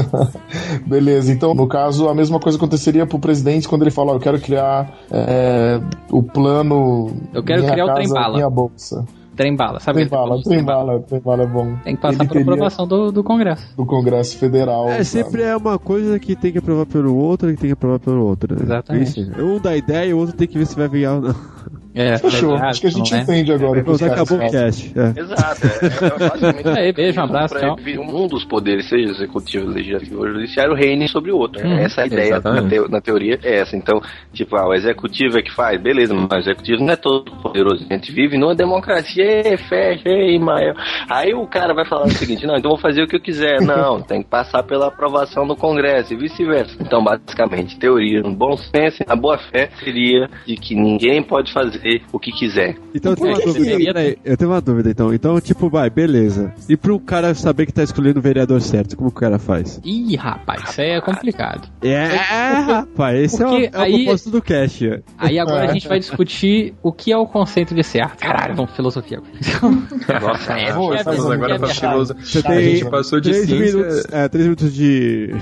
Beleza, 0.86 1.32
então 1.32 1.54
no 1.54 1.68
caso 1.68 2.08
a 2.08 2.14
mesma 2.14 2.40
coisa 2.40 2.58
aconteceria 2.58 3.06
pro 3.06 3.20
presidente 3.20 3.68
quando 3.68 3.82
ele 3.82 3.92
fala, 3.92 4.12
ó, 4.12 4.16
eu 4.16 4.20
quero 4.20 4.40
criar 4.40 4.94
é, 5.12 5.80
o 6.12 6.22
plano. 6.22 7.12
Eu 7.34 7.44
quero 7.44 7.62
minha 7.62 7.72
criar 7.72 7.86
o 7.86 7.88
casa, 7.88 8.00
trem-bala. 8.02 8.36
Minha 8.36 8.50
bolsa. 8.50 9.06
Trem 9.40 9.56
bala, 9.56 9.80
sabe? 9.80 10.00
Trem 10.00 10.10
bala, 10.10 10.44
trem 10.44 10.62
bala, 10.62 11.00
trem 11.00 11.22
bala 11.22 11.44
é 11.44 11.48
bom. 11.48 11.74
Tem 11.82 11.96
que 11.96 12.02
passar 12.02 12.24
Ele 12.24 12.28
por 12.28 12.34
teria 12.34 12.42
aprovação 12.42 12.86
do, 12.86 13.10
do 13.10 13.24
Congresso. 13.24 13.74
Do 13.74 13.86
Congresso 13.86 14.38
Federal. 14.38 14.90
É, 14.90 15.02
sempre 15.06 15.44
é 15.44 15.56
uma 15.56 15.80
coisa 15.80 16.20
que 16.20 16.36
tem 16.36 16.52
que 16.52 16.58
aprovar 16.58 16.86
pelo 16.86 17.16
outro 17.16 17.50
e 17.50 17.56
que 17.56 17.62
tem 17.62 17.70
que 17.70 17.74
aprovar 17.74 18.00
pelo 18.00 18.26
outro. 18.26 18.54
Né? 18.54 18.64
Exatamente. 18.64 19.22
Isso. 19.22 19.42
Um 19.42 19.58
dá 19.58 19.78
ideia 19.78 20.10
e 20.10 20.14
o 20.14 20.18
outro 20.18 20.36
tem 20.36 20.46
que 20.46 20.58
ver 20.58 20.66
se 20.66 20.76
vai 20.76 20.90
vingar 20.90 21.16
ou 21.16 21.22
não. 21.22 21.36
É, 21.96 22.18
Fechou. 22.20 22.56
tá 22.58 22.68
Acho 22.68 22.82
que 22.82 22.88
a 22.88 22.90
gente 22.92 23.12
ligado, 23.14 23.28
não 23.28 23.34
é? 23.34 23.40
entende 23.40 23.52
agora 23.54 23.84
caras 23.84 24.04
acabou 24.04 24.38
o 24.38 24.52
cast. 24.52 24.94
É. 24.96 25.20
Exato. 25.20 25.68
É, 25.68 26.26
é 26.26 26.30
basicamente 26.30 26.80
Aí, 26.80 26.94
beijo, 26.94 27.20
um 27.20 27.24
abraço, 27.24 27.56
evi- 27.58 27.98
Um 27.98 28.28
dos 28.28 28.46
poderes, 28.46 28.88
seja 28.88 29.10
executivo, 29.12 29.68
legislativo 29.68 30.20
ou 30.20 30.28
judiciário, 30.28 30.76
reine 30.76 31.08
sobre 31.08 31.32
o 31.32 31.38
outro. 31.38 31.68
Hum, 31.68 31.74
essa 31.80 32.02
é 32.02 32.04
a 32.04 32.08
ideia 32.08 32.40
na, 32.40 32.62
teo- 32.70 32.88
na 32.88 33.02
teoria 33.02 33.40
é 33.44 33.60
essa. 33.60 33.76
Então, 33.76 34.00
tipo, 34.34 34.56
ah, 34.56 34.68
o 34.68 34.74
executivo 34.74 35.40
é 35.40 35.42
que 35.42 35.52
faz, 35.54 35.82
beleza, 35.82 36.14
mas 36.14 36.46
o 36.46 36.50
executivo 36.50 36.84
não 36.84 36.94
é 36.94 36.96
todo 36.96 37.32
poderoso. 37.42 37.86
A 37.90 37.94
gente 37.94 38.12
vive 38.12 38.38
numa 38.38 38.54
democracia, 38.56 39.24
ei, 39.50 39.58
fecha, 39.58 40.08
ei, 40.08 40.38
Mael. 40.38 40.76
Aí 41.10 41.34
o 41.34 41.48
cara 41.48 41.74
vai 41.74 41.86
falar 41.86 42.06
o 42.06 42.12
seguinte: 42.12 42.46
não, 42.46 42.56
então 42.56 42.70
vou 42.72 42.80
fazer 42.80 43.02
o 43.04 43.08
que 43.08 43.16
eu 43.16 43.22
quiser. 43.22 43.60
Não, 43.70 44.02
tem 44.02 44.22
que 44.22 44.30
passar 44.30 44.64
pela 44.64 44.88
aprovação 44.88 45.46
do 45.48 45.56
Congresso 45.56 46.14
e 46.14 46.18
vice-versa. 46.18 46.76
Então, 46.80 47.04
basicamente, 47.04 47.78
teoria, 47.80 48.22
no 48.22 48.32
bom 48.36 48.56
senso 48.58 49.04
na 49.08 49.16
boa 49.16 49.38
fé, 49.38 49.70
seria 49.84 50.30
de 50.46 50.56
que 50.56 50.76
ninguém 50.76 51.22
pode 51.24 51.52
fazer 51.54 51.80
o 52.12 52.20
que 52.20 52.32
quiser. 52.32 52.76
Então 52.94 53.12
eu 53.12 53.16
tenho 53.16 53.30
uma 53.30 53.40
que 53.40 53.46
dúvida. 53.46 53.78
Peraí, 53.94 54.18
eu 54.24 54.38
tenho 54.38 54.52
uma 54.52 54.62
dúvida 54.62 54.90
então. 54.90 55.14
Então, 55.14 55.40
tipo, 55.42 55.70
vai, 55.70 55.90
beleza. 55.90 56.54
E 56.68 56.76
pro 56.78 57.00
cara 57.00 57.34
saber 57.34 57.66
que 57.66 57.74
tá 57.74 57.84
escolhendo 57.84 58.20
o 58.20 58.22
vereador 58.22 58.62
certo, 58.62 58.96
como 58.98 59.10
que 59.12 59.18
o 59.18 59.20
cara 59.20 59.40
faz? 59.40 59.80
Ih, 59.84 60.16
rapaz, 60.16 60.70
isso 60.70 60.82
aí 60.82 60.90
é 60.92 61.02
complicado. 61.02 61.68
É, 61.82 62.06
rapaz, 62.06 63.20
esse 63.20 63.42
é 63.44 63.48
o, 63.48 63.58
é 63.58 63.70
o 63.74 63.82
aí- 63.82 64.04
propósito 64.04 64.30
do 64.32 64.42
cast. 64.42 64.88
é. 64.88 65.02
Aí 65.18 65.40
agora 65.40 65.66
É. 65.66 65.70
a 65.70 65.74
gente 65.74 65.88
vai 65.90 66.00
discutir 66.00 66.74
o 66.84 66.92
que 66.92 67.12
é 67.12 67.18
o 67.18 67.26
conceito 67.26 67.74
de 67.76 67.84
certo. 67.84 68.18
Caralho, 68.20 68.56
vamos 68.56 68.72
filosofia. 68.76 69.20
Nossa, 70.22 70.54
É, 70.54 70.74
Pô, 70.74 70.94
é, 70.94 70.98
é, 70.98 71.00
agora 71.02 71.56
é 71.56 71.60
pra 71.60 71.68
filosofia. 71.70 72.44
A 72.50 72.62
gente 72.62 72.90
passou 72.90 73.20
de 73.20 73.30
três 73.30 73.46
ciência- 73.46 73.78
minutos, 73.78 74.06
é, 74.12 74.28
três 74.28 74.46
minutos 74.46 74.74
de 74.74 75.34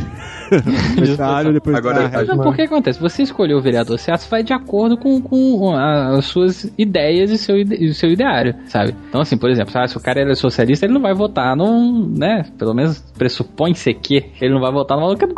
comentário, 0.95 1.53
depois 1.53 1.75
Agora- 1.75 2.07
da 2.09 2.23
Não, 2.35 2.43
porque 2.43 2.63
acontece? 2.63 2.99
Você 2.99 3.23
escolheu 3.23 3.57
o 3.57 3.61
vereador 3.61 3.97
certo 3.99 4.27
vai 4.29 4.43
de 4.43 4.53
acordo 4.53 4.97
com, 4.97 5.21
com 5.21 5.73
a- 5.75 6.17
as 6.17 6.26
suas 6.27 6.71
ideias 6.77 7.31
e 7.31 7.37
seu, 7.37 7.57
ide- 7.57 7.75
e 7.75 7.93
seu 7.93 8.11
ideário, 8.11 8.55
sabe? 8.67 8.93
Então, 9.09 9.21
assim, 9.21 9.37
por 9.37 9.49
exemplo, 9.49 9.71
sabe, 9.71 9.89
se 9.89 9.97
o 9.97 10.01
cara 10.01 10.21
é 10.21 10.35
socialista, 10.35 10.85
ele 10.85 10.93
não 10.93 11.01
vai 11.01 11.13
votar 11.13 11.55
num, 11.55 12.07
né? 12.17 12.45
Pelo 12.57 12.73
menos 12.73 12.99
pressupõe-se 13.17 13.93
que 13.93 14.25
ele 14.41 14.53
não 14.53 14.61
vai 14.61 14.71
votar 14.71 14.97
no 14.97 15.03
maluco 15.03 15.27
do 15.27 15.35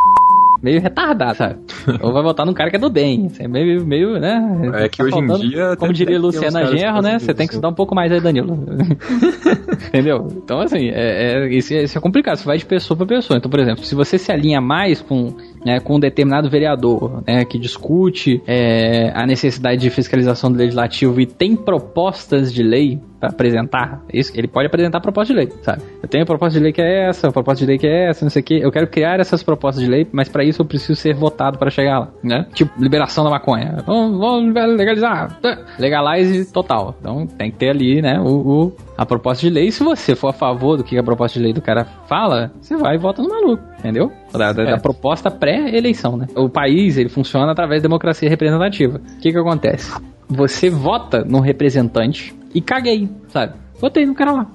meio 0.62 0.80
retardado, 0.80 1.36
sabe? 1.36 1.56
Ou 2.02 2.12
vai 2.12 2.22
votar 2.22 2.44
num 2.46 2.52
cara 2.52 2.70
que 2.70 2.76
é 2.76 2.78
do 2.78 2.90
bem. 2.90 3.26
Isso 3.26 3.42
é 3.42 3.48
meio, 3.48 3.84
meio, 3.86 4.18
né? 4.18 4.40
É 4.74 4.88
que 4.88 4.98
Tá 4.98 5.04
hoje 5.04 5.16
em 5.18 5.26
faltando- 5.26 5.48
dia 5.48 5.76
Como 5.76 5.92
diria 5.92 6.18
Luciana 6.18 6.60
fazem 6.60 6.80
né? 7.02 7.18
Você 7.18 7.26
tem 7.26 7.46
que 7.46 7.52
isso. 7.52 7.52
estudar 7.54 7.68
um 7.68 7.74
pouco 7.74 7.94
mais 7.94 8.12
aí, 8.12 8.20
Danilo. 8.20 8.56
Entendeu? 9.88 10.28
Então, 10.36 10.60
assim, 10.60 10.88
é, 10.88 11.44
é- 11.46 11.54
isso, 11.54 11.72
é, 11.74 11.82
isso 11.84 11.96
é 11.98 12.00
complicado. 12.00 12.36
Isso 12.36 12.44
vai 12.46 12.58
de 12.58 12.66
pessoa 12.66 12.96
pra 12.96 13.06
pessoa. 13.06 13.38
Então, 13.38 13.50
por 13.50 13.60
exemplo, 13.60 13.84
se 13.84 13.94
você 13.94 14.18
se 14.18 14.30
alinha 14.30 14.60
mais 14.60 15.00
com, 15.00 15.34
né, 15.64 15.80
com 15.80 15.96
um 15.96 16.00
determinado 16.00 16.48
vereador 16.50 17.22
né, 17.26 17.44
que 17.44 17.58
discute 17.58 18.42
é, 18.46 19.10
a 19.14 19.26
necessidade 19.26 19.80
de 19.80 19.90
fiscalização 19.90 20.50
do 20.52 20.58
legislativo 20.58 21.20
e 21.20 21.26
tem 21.26 21.56
propostas 21.56 22.52
de 22.52 22.62
lei 22.62 22.98
apresentar 23.20 24.02
isso, 24.12 24.32
ele 24.34 24.48
pode 24.48 24.66
apresentar 24.66 24.98
a 24.98 25.00
proposta 25.00 25.32
de 25.32 25.38
lei, 25.38 25.48
sabe? 25.62 25.82
Eu 26.02 26.08
tenho 26.08 26.22
a 26.24 26.26
proposta 26.26 26.58
de 26.58 26.62
lei 26.62 26.72
que 26.72 26.80
é 26.80 27.08
essa, 27.08 27.28
a 27.28 27.32
proposta 27.32 27.60
de 27.64 27.66
lei 27.68 27.78
que 27.78 27.86
é 27.86 28.08
essa, 28.08 28.24
não 28.24 28.30
sei 28.30 28.40
o 28.40 28.44
que. 28.44 28.54
Eu 28.60 28.70
quero 28.72 28.86
criar 28.86 29.20
essas 29.20 29.42
propostas 29.42 29.82
de 29.84 29.90
lei, 29.90 30.06
mas 30.12 30.28
pra 30.28 30.42
isso 30.44 30.62
eu 30.62 30.66
preciso 30.66 30.96
ser 30.96 31.14
votado 31.14 31.58
pra 31.58 31.70
chegar 31.70 31.98
lá, 31.98 32.08
né? 32.22 32.46
Tipo, 32.54 32.72
liberação 32.82 33.24
da 33.24 33.30
maconha. 33.30 33.78
Vamos, 33.86 34.18
vamos 34.18 34.54
legalizar. 34.76 35.38
Legalize 35.78 36.52
total. 36.52 36.94
Então 37.00 37.26
tem 37.26 37.50
que 37.50 37.56
ter 37.58 37.70
ali, 37.70 38.00
né, 38.02 38.18
o, 38.20 38.26
o- 38.26 38.76
a 38.96 39.06
proposta 39.06 39.46
de 39.46 39.50
lei. 39.52 39.70
Se 39.70 39.82
você 39.82 40.14
for 40.14 40.28
a 40.28 40.32
favor 40.32 40.76
do 40.76 40.84
que 40.84 40.98
a 40.98 41.02
proposta 41.02 41.38
de 41.38 41.44
lei 41.44 41.52
do 41.54 41.62
cara 41.62 41.84
fala, 42.06 42.52
você 42.60 42.76
vai 42.76 42.96
e 42.96 42.98
vota 42.98 43.22
no 43.22 43.28
maluco, 43.28 43.62
entendeu? 43.78 44.12
Da, 44.32 44.52
da- 44.52 44.64
da 44.64 44.78
proposta 44.78 45.30
pré-eleição, 45.30 46.16
né? 46.16 46.26
O 46.36 46.48
país, 46.48 46.98
ele 46.98 47.08
funciona 47.08 47.50
através 47.50 47.82
da 47.82 47.88
democracia 47.88 48.28
representativa. 48.28 48.98
O 48.98 49.18
que 49.20 49.32
que 49.32 49.38
acontece? 49.38 49.90
Você 50.28 50.70
vota 50.70 51.24
no 51.24 51.40
representante 51.40 52.34
e 52.54 52.60
caguei, 52.60 53.08
sabe? 53.28 53.54
Votei 53.80 54.06
no 54.06 54.14
cara 54.14 54.32
lá. 54.32 54.46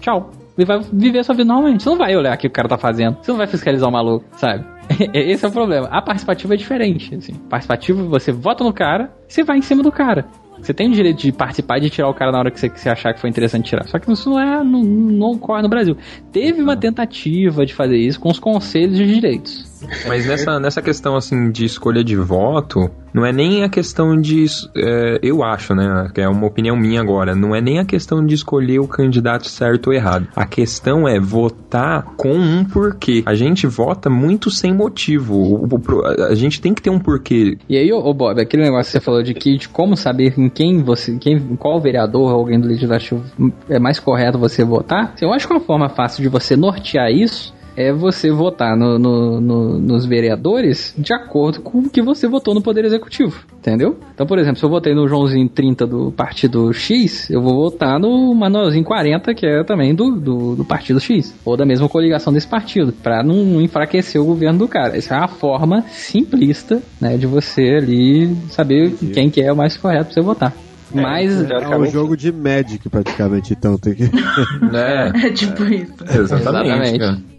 Tchau. 0.00 0.30
Ele 0.56 0.66
vai 0.66 0.80
viver 0.92 1.24
sua 1.24 1.34
vida 1.34 1.52
normalmente. 1.52 1.82
Você 1.82 1.88
não 1.88 1.98
vai 1.98 2.16
olhar 2.16 2.34
o 2.34 2.38
que 2.38 2.46
o 2.46 2.50
cara 2.50 2.68
tá 2.68 2.78
fazendo. 2.78 3.18
Você 3.20 3.30
não 3.30 3.38
vai 3.38 3.46
fiscalizar 3.46 3.88
o 3.88 3.92
maluco, 3.92 4.24
sabe? 4.36 4.64
Esse 5.12 5.44
é 5.44 5.48
o 5.48 5.52
problema. 5.52 5.88
A 5.88 6.00
participativa 6.00 6.54
é 6.54 6.56
diferente. 6.56 7.14
Assim. 7.14 7.34
Participativa, 7.34 8.02
você 8.04 8.30
vota 8.30 8.62
no 8.62 8.72
cara, 8.72 9.10
você 9.26 9.42
vai 9.42 9.58
em 9.58 9.62
cima 9.62 9.82
do 9.82 9.90
cara. 9.90 10.26
Você 10.58 10.72
tem 10.72 10.88
o 10.88 10.92
direito 10.92 11.18
de 11.18 11.32
participar 11.32 11.78
e 11.78 11.82
de 11.82 11.90
tirar 11.90 12.08
o 12.08 12.14
cara 12.14 12.30
na 12.30 12.38
hora 12.38 12.50
que 12.50 12.58
você, 12.58 12.68
que 12.68 12.80
você 12.80 12.88
achar 12.88 13.12
que 13.12 13.20
foi 13.20 13.28
interessante 13.28 13.68
tirar. 13.68 13.86
Só 13.86 13.98
que 13.98 14.10
isso 14.10 14.30
não, 14.30 14.40
é, 14.40 14.62
não, 14.62 14.82
não 14.82 15.30
ocorre 15.32 15.62
no 15.62 15.68
Brasil. 15.68 15.96
Teve 16.32 16.62
uma 16.62 16.76
tentativa 16.76 17.66
de 17.66 17.74
fazer 17.74 17.96
isso 17.96 18.20
com 18.20 18.30
os 18.30 18.38
conselhos 18.38 18.96
de 18.96 19.06
direitos. 19.06 19.73
Mas 20.06 20.26
nessa, 20.26 20.58
nessa 20.60 20.82
questão 20.82 21.16
assim 21.16 21.50
de 21.50 21.64
escolha 21.64 22.02
de 22.04 22.16
voto, 22.16 22.90
não 23.12 23.24
é 23.24 23.32
nem 23.32 23.62
a 23.64 23.68
questão 23.68 24.20
de. 24.20 24.44
é, 24.76 25.18
eu 25.22 25.42
acho, 25.42 25.74
né? 25.74 26.10
Que 26.14 26.20
é 26.20 26.28
uma 26.28 26.46
opinião 26.46 26.76
minha 26.76 27.00
agora. 27.00 27.34
Não 27.34 27.54
é 27.54 27.60
nem 27.60 27.78
a 27.78 27.84
questão 27.84 28.24
de 28.24 28.34
escolher 28.34 28.78
o 28.80 28.88
candidato 28.88 29.48
certo 29.48 29.88
ou 29.88 29.92
errado. 29.92 30.26
A 30.34 30.44
questão 30.46 31.06
é 31.08 31.18
votar 31.20 32.02
com 32.16 32.32
um 32.32 32.64
porquê. 32.64 33.22
A 33.26 33.34
gente 33.34 33.66
vota 33.66 34.10
muito 34.10 34.50
sem 34.50 34.72
motivo. 34.74 35.34
O- 35.36 35.64
o- 35.66 36.04
a 36.30 36.34
gente 36.34 36.60
tem 36.60 36.74
que 36.74 36.82
ter 36.82 36.90
um 36.90 36.98
porquê. 36.98 37.56
E 37.68 37.76
aí, 37.76 37.92
ô, 37.92 37.98
ô, 37.98 38.12
Bob, 38.14 38.40
aquele 38.40 38.62
negócio 38.64 38.86
que 38.86 38.98
você 38.98 39.00
falou 39.00 39.22
de 39.22 39.34
que 39.34 39.56
de 39.56 39.68
como 39.68 39.96
saber 39.96 40.34
em 40.38 40.48
quem 40.48 40.82
você, 40.82 41.16
quem, 41.18 41.36
em 41.36 41.56
qual 41.56 41.80
vereador 41.80 42.32
ou 42.32 42.40
alguém 42.40 42.58
do 42.60 42.66
legislativo 42.68 43.22
é 43.68 43.78
mais 43.78 44.00
correto 44.00 44.38
você 44.38 44.64
votar, 44.64 45.14
eu 45.20 45.32
acho 45.32 45.46
que 45.46 45.52
uma 45.54 45.60
forma 45.60 45.88
fácil 45.88 46.22
de 46.22 46.28
você 46.28 46.56
nortear 46.56 47.10
isso 47.10 47.54
é 47.76 47.92
você 47.92 48.30
votar 48.30 48.76
no- 48.76 48.98
no- 48.98 49.40
no- 49.40 49.78
nos 49.78 50.06
vereadores 50.06 50.94
de 50.96 51.12
acordo 51.12 51.60
com 51.60 51.78
o 51.78 51.90
que 51.90 52.00
você 52.02 52.26
votou 52.28 52.54
no 52.54 52.62
Poder 52.62 52.84
Executivo, 52.84 53.40
entendeu? 53.58 53.98
Então, 54.14 54.26
por 54.26 54.38
exemplo, 54.38 54.58
se 54.58 54.64
eu 54.64 54.70
votei 54.70 54.94
no 54.94 55.08
Joãozinho 55.08 55.48
30 55.48 55.86
do 55.86 56.12
Partido 56.12 56.72
X, 56.72 57.28
eu 57.30 57.42
vou 57.42 57.54
votar 57.70 57.98
no 57.98 58.34
Manuelzinho 58.34 58.84
40, 58.84 59.34
que 59.34 59.44
é 59.46 59.64
também 59.64 59.94
do, 59.94 60.12
do, 60.12 60.56
do 60.56 60.64
Partido 60.64 61.00
X, 61.00 61.34
ou 61.44 61.56
da 61.56 61.64
mesma 61.66 61.88
coligação 61.88 62.32
desse 62.32 62.46
partido, 62.46 62.92
pra 62.92 63.22
não 63.22 63.60
enfraquecer 63.60 64.20
o 64.20 64.24
governo 64.24 64.58
do 64.60 64.68
cara. 64.68 64.96
Essa 64.96 65.14
é 65.16 65.18
uma 65.18 65.28
forma 65.28 65.84
simplista, 65.90 66.80
né, 67.00 67.16
de 67.16 67.26
você 67.26 67.76
ali 67.82 68.34
saber 68.50 68.92
quem 69.12 69.28
que 69.30 69.40
é 69.40 69.52
o 69.52 69.56
mais 69.56 69.76
correto 69.76 70.04
pra 70.06 70.14
você 70.14 70.20
votar. 70.20 70.52
Mas 70.94 71.42
É 71.50 71.76
um 71.76 71.86
jogo 71.86 72.16
de 72.16 72.30
Magic, 72.30 72.88
praticamente, 72.88 73.52
então 73.52 73.76
tem 73.76 73.94
que. 73.94 74.04
É. 74.72 75.10
É 75.26 75.30
tipo 75.32 75.64
isso. 75.64 75.92
Exatamente. 76.08 76.98
cara. 77.00 77.33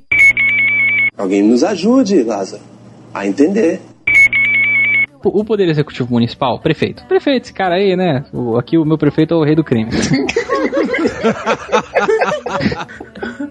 Alguém 1.17 1.41
nos 1.43 1.63
ajude, 1.63 2.23
Lázaro, 2.23 2.61
a 3.13 3.25
entender. 3.25 3.79
o 5.23 5.43
Poder 5.43 5.67
Executivo 5.69 6.11
Municipal, 6.11 6.59
prefeito. 6.59 7.03
Prefeito, 7.07 7.45
esse 7.45 7.53
cara 7.53 7.75
aí, 7.75 7.95
né? 7.95 8.25
O- 8.33 8.57
aqui 8.57 8.77
o 8.77 8.85
meu 8.85 8.97
prefeito 8.97 9.33
é 9.33 9.37
o 9.37 9.43
rei 9.43 9.55
do 9.55 9.63
crime. 9.63 9.89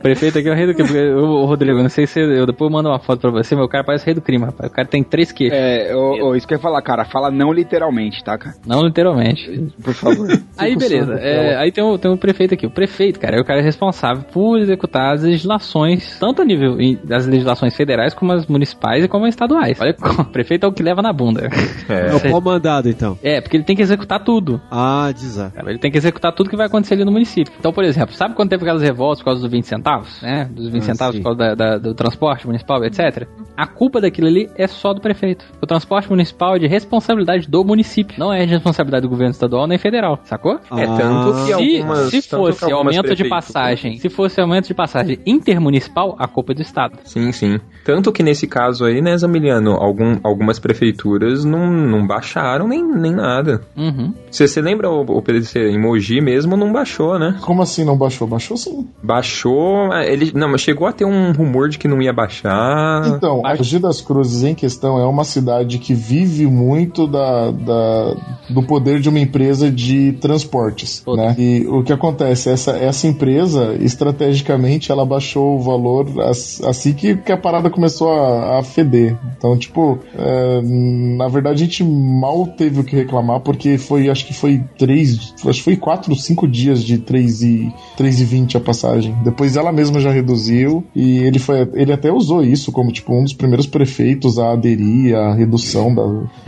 prefeito 0.01 0.39
aqui 0.39 0.49
é 0.49 0.53
o 0.53 0.55
rei 0.55 0.67
do 0.67 0.75
crime. 0.75 1.13
Ô, 1.15 1.45
Rodrigo, 1.45 1.83
não 1.83 1.89
sei 1.89 2.07
se 2.07 2.21
eu 2.21 2.47
depois 2.47 2.71
eu 2.71 2.73
mando 2.73 2.89
uma 2.89 2.99
foto 2.99 3.21
pra 3.21 3.31
você, 3.31 3.55
mas 3.55 3.65
o 3.65 3.69
cara 3.69 3.85
parece 3.85 4.05
o 4.05 4.07
rei 4.07 4.15
do 4.15 4.23
crime, 4.23 4.45
rapaz. 4.45 4.71
O 4.71 4.75
cara 4.75 4.87
tem 4.89 5.03
três 5.03 5.33
queixos. 5.33 5.59
É, 5.59 5.95
ô, 5.95 6.29
ô, 6.29 6.37
isso 6.37 6.47
que 6.47 6.55
eu 6.55 6.59
ia 6.59 6.63
falar, 6.63 6.81
cara. 6.83 7.05
Fala 7.05 7.31
não 7.31 7.53
literalmente, 7.53 8.23
tá, 8.23 8.37
cara? 8.39 8.57
Não 8.67 8.83
literalmente. 8.83 9.73
Por 9.83 9.95
favor. 9.95 10.29
Aí, 10.57 10.77
beleza. 10.77 11.15
É, 11.15 11.57
aí 11.57 11.73
tem 11.73 11.83
o, 11.83 11.99
tem 11.99 12.11
o 12.11 12.17
prefeito 12.17 12.55
aqui. 12.55 12.67
O 12.67 12.71
prefeito, 12.71 13.19
cara, 13.19 13.37
é 13.37 13.41
o 13.41 13.45
cara 13.45 13.61
responsável 13.61 14.23
por 14.33 14.59
executar 14.59 15.15
as 15.15 15.23
legislações, 15.23 16.17
tanto 16.19 16.43
a 16.43 16.45
nível 16.45 16.77
das 17.03 17.27
legislações 17.27 17.77
federais, 17.77 18.15
como 18.15 18.33
as 18.33 18.47
municipais 18.47 19.05
e 19.05 19.09
como 19.09 19.25
as 19.25 19.31
estaduais. 19.31 19.81
Olha, 19.81 19.97
o 20.19 20.25
prefeito 20.25 20.65
é 20.65 20.69
o 20.69 20.73
que 20.73 20.83
leva 20.83 21.03
na 21.03 21.13
bunda. 21.13 21.49
É, 21.87 22.15
o 22.15 22.21
pau 22.21 22.41
mandado, 22.41 22.89
então. 22.89 23.19
É, 23.23 23.41
porque 23.41 23.57
ele 23.57 23.65
tem 23.65 23.77
que 23.77 23.83
executar 23.83 24.23
tudo. 24.25 24.61
Ah. 24.71 25.13
Cara, 25.55 25.71
Ele 25.71 25.79
tem 25.79 25.91
que 25.91 25.99
executar 25.99 26.33
tudo 26.33 26.49
que 26.49 26.57
vai 26.57 26.67
acontecer 26.67 26.95
ali 26.95 27.05
no 27.05 27.13
município. 27.13 27.53
Então, 27.59 27.73
por 27.73 27.85
exemplo, 27.85 28.15
sabe 28.15 28.35
quando 28.35 28.51
teve 28.51 28.63
aquelas 28.63 28.83
revoltas 28.83 29.19
por 29.19 29.27
causa 29.27 29.41
dos 29.41 29.51
20 29.65 29.69
centavos? 29.69 30.21
Né? 30.23 30.49
Dos 30.55 30.69
20 30.69 30.83
Ah, 30.83 30.87
centavos 30.87 31.17
sim. 31.17 31.23
por 31.23 31.37
causa 31.37 31.39
da- 31.39 31.55
da- 31.55 31.79
do 31.79 31.95
transporte 31.95 32.47
municipal, 32.47 32.85
etc. 32.85 33.27
A 33.57 33.67
culpa 33.67 34.01
daquilo 34.01 34.29
ali 34.29 34.51
é 34.57 34.67
só 34.67 34.93
do 34.93 35.01
prefeito. 35.01 35.45
O 35.63 35.67
transporte 35.67 36.09
municipal 36.11 36.57
é 36.57 36.59
de 36.59 36.67
responsabilidade 36.67 37.49
do 37.49 37.65
município. 37.65 38.17
Não 38.19 38.33
é 38.33 38.45
de 38.45 38.53
responsabilidade 38.53 39.03
do 39.03 39.09
governo 39.09 39.31
estadual 39.33 39.67
nem 39.67 39.79
federal, 39.79 40.19
sacou? 40.25 40.59
É, 40.77 40.87
tanto 40.87 41.33
que 41.35 41.41
se, 41.47 41.53
algumas- 41.53 41.99
se 42.11 42.29
tanto 42.29 42.45
que 42.47 42.53
fosse 42.59 42.73
aumento 42.73 43.15
de 43.15 43.25
passagem, 43.29 43.99
se 43.99 44.09
fosse 44.09 44.41
aumento 44.41 44.67
de 44.69 44.75
passagem 44.75 45.19
intermunicipal, 45.27 46.17
a 46.19 46.27
culpa 46.27 46.53
é 46.53 46.55
do 46.57 46.63
estado. 46.63 46.99
Sim, 47.05 47.33
sim. 47.33 47.59
Tanto 47.85 48.11
que 48.13 48.23
nesse 48.23 48.47
caso 48.47 48.85
aí, 48.85 49.01
né, 49.01 49.17
Zamiliano, 49.17 49.73
algum, 49.73 50.19
algumas 50.23 50.59
prefeituras 50.59 51.45
não, 51.45 51.71
não 51.71 52.07
baixaram 52.07 52.67
nem, 52.69 52.83
nem 52.83 53.13
nada. 53.13 53.63
Uhum. 53.77 54.13
Você 54.31 54.49
você 54.49 54.61
lembra 54.61 54.91
o, 54.91 55.01
o 55.03 55.23
PDC 55.23 55.59
em 55.71 55.79
Mogi 55.81 56.21
mesmo 56.21 56.57
não 56.57 56.73
baixou, 56.73 57.19
né? 57.19 57.39
Como 57.43 57.63
assim 57.63 57.85
não 57.85 57.97
baixou? 57.97 58.27
Baixou 58.27 58.57
sim. 58.57 58.89
Baixou, 59.03 59.44
é, 59.93 60.13
ele 60.13 60.33
não, 60.35 60.49
mas 60.51 60.61
chegou 60.61 60.87
a 60.87 60.93
ter 60.93 61.05
um 61.05 61.33
rumor 61.33 61.69
de 61.69 61.79
que 61.79 61.89
não 61.89 62.01
ia 62.03 62.13
baixar. 62.13 63.07
Então, 63.17 63.43
Mogi 63.59 63.79
das 63.79 64.01
Cruzes 64.01 64.43
em 64.43 64.55
questão 64.55 64.99
é 64.99 65.07
uma 65.07 65.25
cidade 65.25 65.79
que 65.79 65.95
vive 65.95 66.47
muito 66.47 67.07
da, 67.07 67.51
da- 67.51 68.17
do 68.51 68.63
poder 68.63 69.01
de 69.01 69.09
uma 69.09 69.19
empresa 69.19 69.71
de 69.71 70.13
transportes, 70.21 71.03
né? 71.17 71.35
E 71.39 71.67
o 71.69 71.83
que 71.83 71.93
acontece, 71.93 72.51
essa, 72.51 72.73
essa 72.73 73.07
empresa, 73.07 73.75
estrategicamente, 73.81 74.91
ela 74.93 75.05
baixou 75.05 75.57
o 75.57 75.61
valor 75.63 76.07
as- 76.23 76.61
assim 76.65 76.93
que, 76.93 77.17
que 77.17 77.33
a 77.33 77.37
parada 77.37 77.71
começou 77.71 78.13
a, 78.13 78.59
a 78.59 78.63
feder. 78.63 79.17
Então, 79.37 79.57
tipo, 79.57 79.99
é, 80.17 80.61
na 80.63 81.29
verdade 81.29 81.63
a 81.63 81.67
gente 81.67 81.83
mal 81.85 82.47
teve 82.47 82.81
o 82.81 82.85
que 82.85 82.95
reclamar, 82.97 83.41
porque 83.41 83.79
foi, 83.79 84.09
acho 84.09 84.27
que 84.27 84.35
foi 84.35 84.63
três, 84.79 85.35
acho 85.47 85.59
que 85.59 85.63
foi 85.65 85.77
quatro, 85.77 86.15
cinco 86.15 86.47
dias 86.47 86.83
de 86.83 86.99
3 86.99 87.43
e, 87.43 87.73
3 87.97 88.21
e 88.21 88.25
20 88.25 88.57
a 88.57 88.61
passagem. 88.61 89.15
Depois 89.35 89.57
ela 89.57 89.73
mesma 89.73 89.99
já 89.99 90.11
reduziu 90.13 90.87
e 90.95 91.19
ele 91.19 91.41
foi, 91.41 91.69
ele 91.75 91.93
até 91.93 92.13
usou 92.13 92.41
isso 92.45 92.71
como, 92.71 92.93
tipo, 92.93 93.13
um 93.13 93.25
dos 93.25 93.33
primeiros 93.33 93.67
prefeitos 93.67 94.39
a 94.39 94.53
aderir 94.53 95.17
à 95.17 95.35
redução 95.35 95.93
da, 95.93 96.03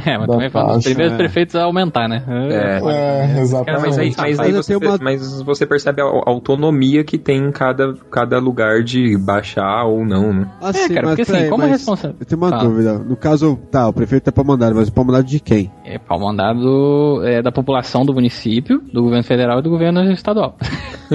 É, 0.09 0.16
mas 0.16 0.28
da 0.28 0.32
também 0.34 0.51
foi 0.51 0.61
um 0.62 0.64
dos 0.66 0.74
taxa. 0.76 0.89
primeiros 0.91 1.12
É. 1.14 1.16
prefeitos 1.16 1.57
a 1.57 1.64
aumentar, 1.64 2.09
né? 2.09 2.22
É. 2.28 3.37
É, 3.37 3.41
exatamente. 3.41 3.87
Mas, 3.87 3.99
aí, 3.99 4.14
mas, 4.16 4.39
aí 4.39 4.53
você, 4.53 4.78
mas 5.03 5.43
você 5.43 5.66
percebe 5.66 6.01
a 6.01 6.05
autonomia 6.05 7.03
que 7.03 7.18
tem 7.18 7.39
em 7.49 7.51
cada, 7.51 7.93
cada 8.09 8.39
lugar 8.39 8.84
de 8.84 9.18
baixar 9.18 9.84
ou 9.87 10.05
não, 10.07 10.32
né? 10.32 10.47
Ah, 10.62 10.70
É, 10.70 10.72
sim, 10.74 10.95
cara, 10.95 11.07
mas 11.07 11.16
porque 11.16 11.22
assim, 11.22 11.32
peraí, 11.32 11.49
como 11.51 11.62
mas 11.64 11.72
responsável- 11.72 12.16
Eu 12.20 12.26
tenho 12.26 12.41
uma 12.41 12.51
Fala. 12.51 12.62
dúvida. 12.62 12.99
No 13.01 13.16
caso, 13.16 13.59
tá, 13.68 13.89
o 13.89 13.93
prefeito 13.93 14.28
é 14.28 14.30
pau 14.30 14.45
mandado, 14.45 14.76
mas 14.76 14.87
o 14.89 14.93
pau 14.93 15.05
mandado 15.05 15.24
de 15.26 15.41
quem? 15.41 15.72
É 15.84 15.99
pau 15.99 16.20
mandado 16.20 17.20
é, 17.24 17.43
da 17.43 17.51
população 17.51 18.07
do 18.07 18.14
município, 18.14 18.80
do 18.93 19.03
governo 19.03 19.24
federal 19.24 19.59
e 19.59 19.62
do 19.62 19.70
governo 19.70 20.03
estadual. 20.12 20.57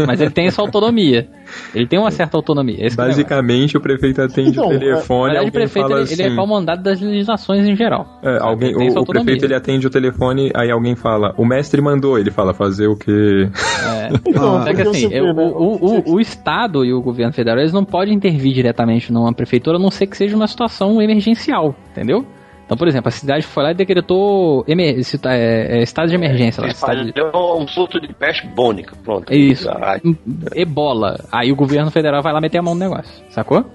Mas 0.08 0.22
ele 0.22 0.32
tem 0.32 0.48
essa 0.48 0.62
autonomia. 0.62 1.28
Ele 1.74 1.88
tem 1.88 2.00
uma 2.00 2.12
certa 2.12 2.38
autonomia. 2.38 2.78
Esse 2.80 2.96
que 2.96 3.02
é 3.02 3.06
o. 3.06 3.08
Basicamente, 3.08 3.78
prefeito 3.82 4.22
atende 4.22 4.50
Então, 4.52 4.68
o 4.68 4.74
Na 4.74 4.80
telefone, 4.80 5.32
verdade, 5.32 5.50
o 5.50 5.52
prefeito 5.52 5.88
fala 5.88 6.02
ele, 6.02 6.14
ele 6.14 6.24
assim... 6.24 6.34
é 6.34 6.36
pau 6.36 6.48
mandado 6.48 6.84
das 6.84 7.02
legislações 7.02 7.68
em 7.68 7.76
geral. 7.76 8.20
É, 8.24 8.38
alguém, 8.40 8.70
Ele 8.70 8.92
o, 8.92 9.02
o 9.02 9.06
prefeito 9.06 9.46
ele 9.46 9.56
atende 9.56 9.88
o 9.88 9.90
telefone, 9.90 10.52
aí 10.56 10.72
alguém 10.72 10.96
fala, 10.96 11.34
o 11.38 11.46
mestre 11.46 11.82
mandou, 11.82 12.18
ele 12.18 12.32
fala, 12.32 12.54
fazer 12.54 12.88
o 12.88 12.96
quê? 12.96 13.50
É. 13.86 14.12
Então, 14.32 14.64
Só 14.64 14.74
que 14.74 14.82
assim, 14.82 15.08
né, 15.10 15.22
o, 15.22 15.34
o, 15.36 16.14
o 16.16 16.20
Estado 16.20 16.86
e 16.86 16.94
o 16.94 17.02
governo 17.02 17.34
federal 17.34 17.60
eles 17.60 17.74
não 17.74 17.84
podem 17.84 18.14
intervir 18.14 18.54
diretamente 18.54 19.12
numa 19.12 19.34
prefeitura, 19.34 19.78
a 19.78 19.80
não 19.80 19.92
ser 19.92 20.08
que 20.08 20.16
seja 20.16 20.36
uma 20.36 20.48
situação 20.48 21.02
emergencial, 21.02 21.76
entendeu? 21.92 22.26
Então, 22.72 22.78
por 22.78 22.88
exemplo, 22.88 23.10
a 23.10 23.12
cidade 23.12 23.46
foi 23.46 23.64
lá 23.64 23.72
e 23.72 23.74
decretou 23.74 24.64
emer- 24.66 25.04
cita- 25.04 25.34
é, 25.34 25.80
é, 25.80 25.84
estado 25.84 26.08
de 26.08 26.16
emergência 26.16 26.62
lá. 26.62 26.68
Ele 26.70 26.74
Cidade... 26.74 27.12
deu 27.12 27.30
um 27.58 27.68
surto 27.68 28.00
de 28.00 28.14
peste 28.14 28.48
bônica, 28.48 28.96
pronto. 29.04 29.30
É 29.30 29.36
isso. 29.36 29.70
Ai, 29.70 30.00
Ebola. 30.56 31.20
Aí 31.30 31.52
o 31.52 31.56
governo 31.58 31.92
federal 31.92 32.24
vai 32.24 32.32
lá 32.32 32.40
meter 32.40 32.60
a 32.60 32.62
mão 32.62 32.74
no 32.74 32.80
negócio, 32.80 33.12
sacou? 33.30 33.66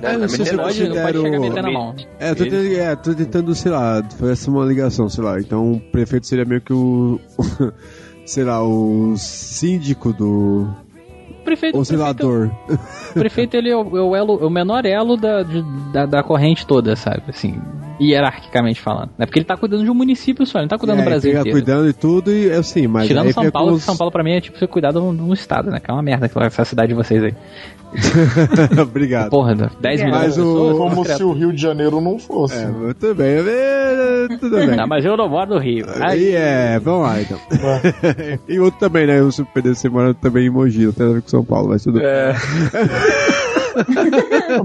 É, 0.00 0.16
não 0.16 0.28
sei 0.28 0.44
se 0.44 0.56
pode, 0.56 0.88
não 0.88 1.02
pode 1.02 1.20
chegar 1.22 1.40
metendo 1.40 1.66
a 1.66 1.72
mão. 1.72 1.96
É, 2.20 2.30
eu 2.30 2.36
tô 2.36 2.44
tentando, 2.44 2.72
é, 2.72 2.94
tô 2.94 3.14
tentando, 3.16 3.54
sei 3.56 3.72
lá, 3.72 4.00
fazer 4.16 4.48
uma 4.48 4.64
ligação, 4.64 5.08
sei 5.08 5.24
lá. 5.24 5.40
Então 5.40 5.72
o 5.72 5.80
prefeito 5.80 6.28
seria 6.28 6.44
meio 6.44 6.60
que 6.60 6.72
o. 6.72 7.18
sei 8.24 8.44
lá, 8.44 8.62
o 8.62 9.14
síndico 9.16 10.12
do. 10.12 10.68
Prefeito, 11.44 11.76
Ou 11.76 11.82
o 11.82 11.84
prefeito, 11.86 13.14
prefeito 13.14 13.54
ele 13.56 13.70
é 13.70 13.76
o, 13.76 13.96
é 13.96 14.00
o 14.02 14.14
elo, 14.16 14.38
é 14.42 14.46
o 14.46 14.50
menor 14.50 14.84
elo 14.86 15.16
da, 15.16 15.42
de- 15.42 15.62
da, 15.92 16.06
da 16.06 16.22
corrente 16.22 16.66
toda, 16.66 16.94
sabe? 16.96 17.22
Assim. 17.28 17.60
Hierarquicamente 18.10 18.80
falando. 18.80 19.10
É 19.18 19.26
porque 19.26 19.38
ele 19.38 19.46
tá 19.46 19.56
cuidando 19.56 19.84
de 19.84 19.90
um 19.90 19.94
município 19.94 20.44
só, 20.46 20.58
ele 20.58 20.64
não 20.64 20.68
tá 20.68 20.78
cuidando 20.78 20.98
É, 21.00 21.02
do 21.02 21.04
Brasil 21.04 21.30
fica 21.30 21.40
inteiro. 21.40 21.58
cuidando 21.58 21.88
e 21.88 21.92
tudo, 21.92 22.32
e 22.32 22.50
assim, 22.50 22.86
mas. 22.86 23.06
Tirando 23.06 23.26
aí 23.26 23.32
São 23.32 23.50
Paulo, 23.50 23.76
que 23.76 23.82
São 23.82 23.96
Paulo 23.96 24.10
pra 24.12 24.22
mim 24.24 24.32
é 24.32 24.40
tipo 24.40 24.58
você 24.58 24.66
cuidar 24.66 24.92
de 24.92 24.98
um, 24.98 25.14
de 25.14 25.22
um 25.22 25.32
estado, 25.32 25.70
né? 25.70 25.78
Que 25.80 25.90
é 25.90 25.94
uma 25.94 26.02
merda 26.02 26.26
aquela- 26.26 26.46
essa 26.46 26.64
cidade 26.64 26.88
de 26.88 26.94
vocês 26.94 27.22
aí. 27.22 27.34
Obrigado. 28.80 29.28
Porra, 29.30 29.54
10 29.54 30.00
milhões 30.02 30.22
Mas 30.22 30.34
de 30.34 30.40
pessoas. 30.40 30.74
o. 30.74 30.78
Como 30.78 31.04
se 31.04 31.22
o 31.22 31.32
Rio 31.32 31.52
de 31.52 31.60
Janeiro 31.60 32.00
não 32.00 32.18
fosse. 32.18 32.56
É, 32.56 32.66
muito 32.66 33.14
bem, 33.14 33.36
é, 33.46 34.28
tudo 34.40 34.56
bem. 34.56 34.68
Não, 34.76 34.86
mas 34.86 35.04
eu 35.04 35.14
não 35.16 35.28
moro 35.28 35.50
no 35.54 35.58
Rio. 35.58 35.84
Aí 36.00 36.30
é, 36.34 36.78
vamos 36.78 37.02
lá 37.06 37.20
então. 37.20 37.38
e 38.48 38.58
outro 38.58 38.80
também, 38.80 39.06
né? 39.06 39.20
O 39.22 39.30
PDC 39.44 39.90
mora 39.90 40.14
também 40.14 40.46
em 40.46 40.50
Mogi, 40.50 40.86
não 40.86 40.92
tem 40.92 41.06
a 41.06 41.12
ver 41.12 41.22
com 41.22 41.28
São 41.28 41.44
Paulo, 41.44 41.68
mas 41.68 41.82
tudo 41.84 42.00
É. 42.00 42.34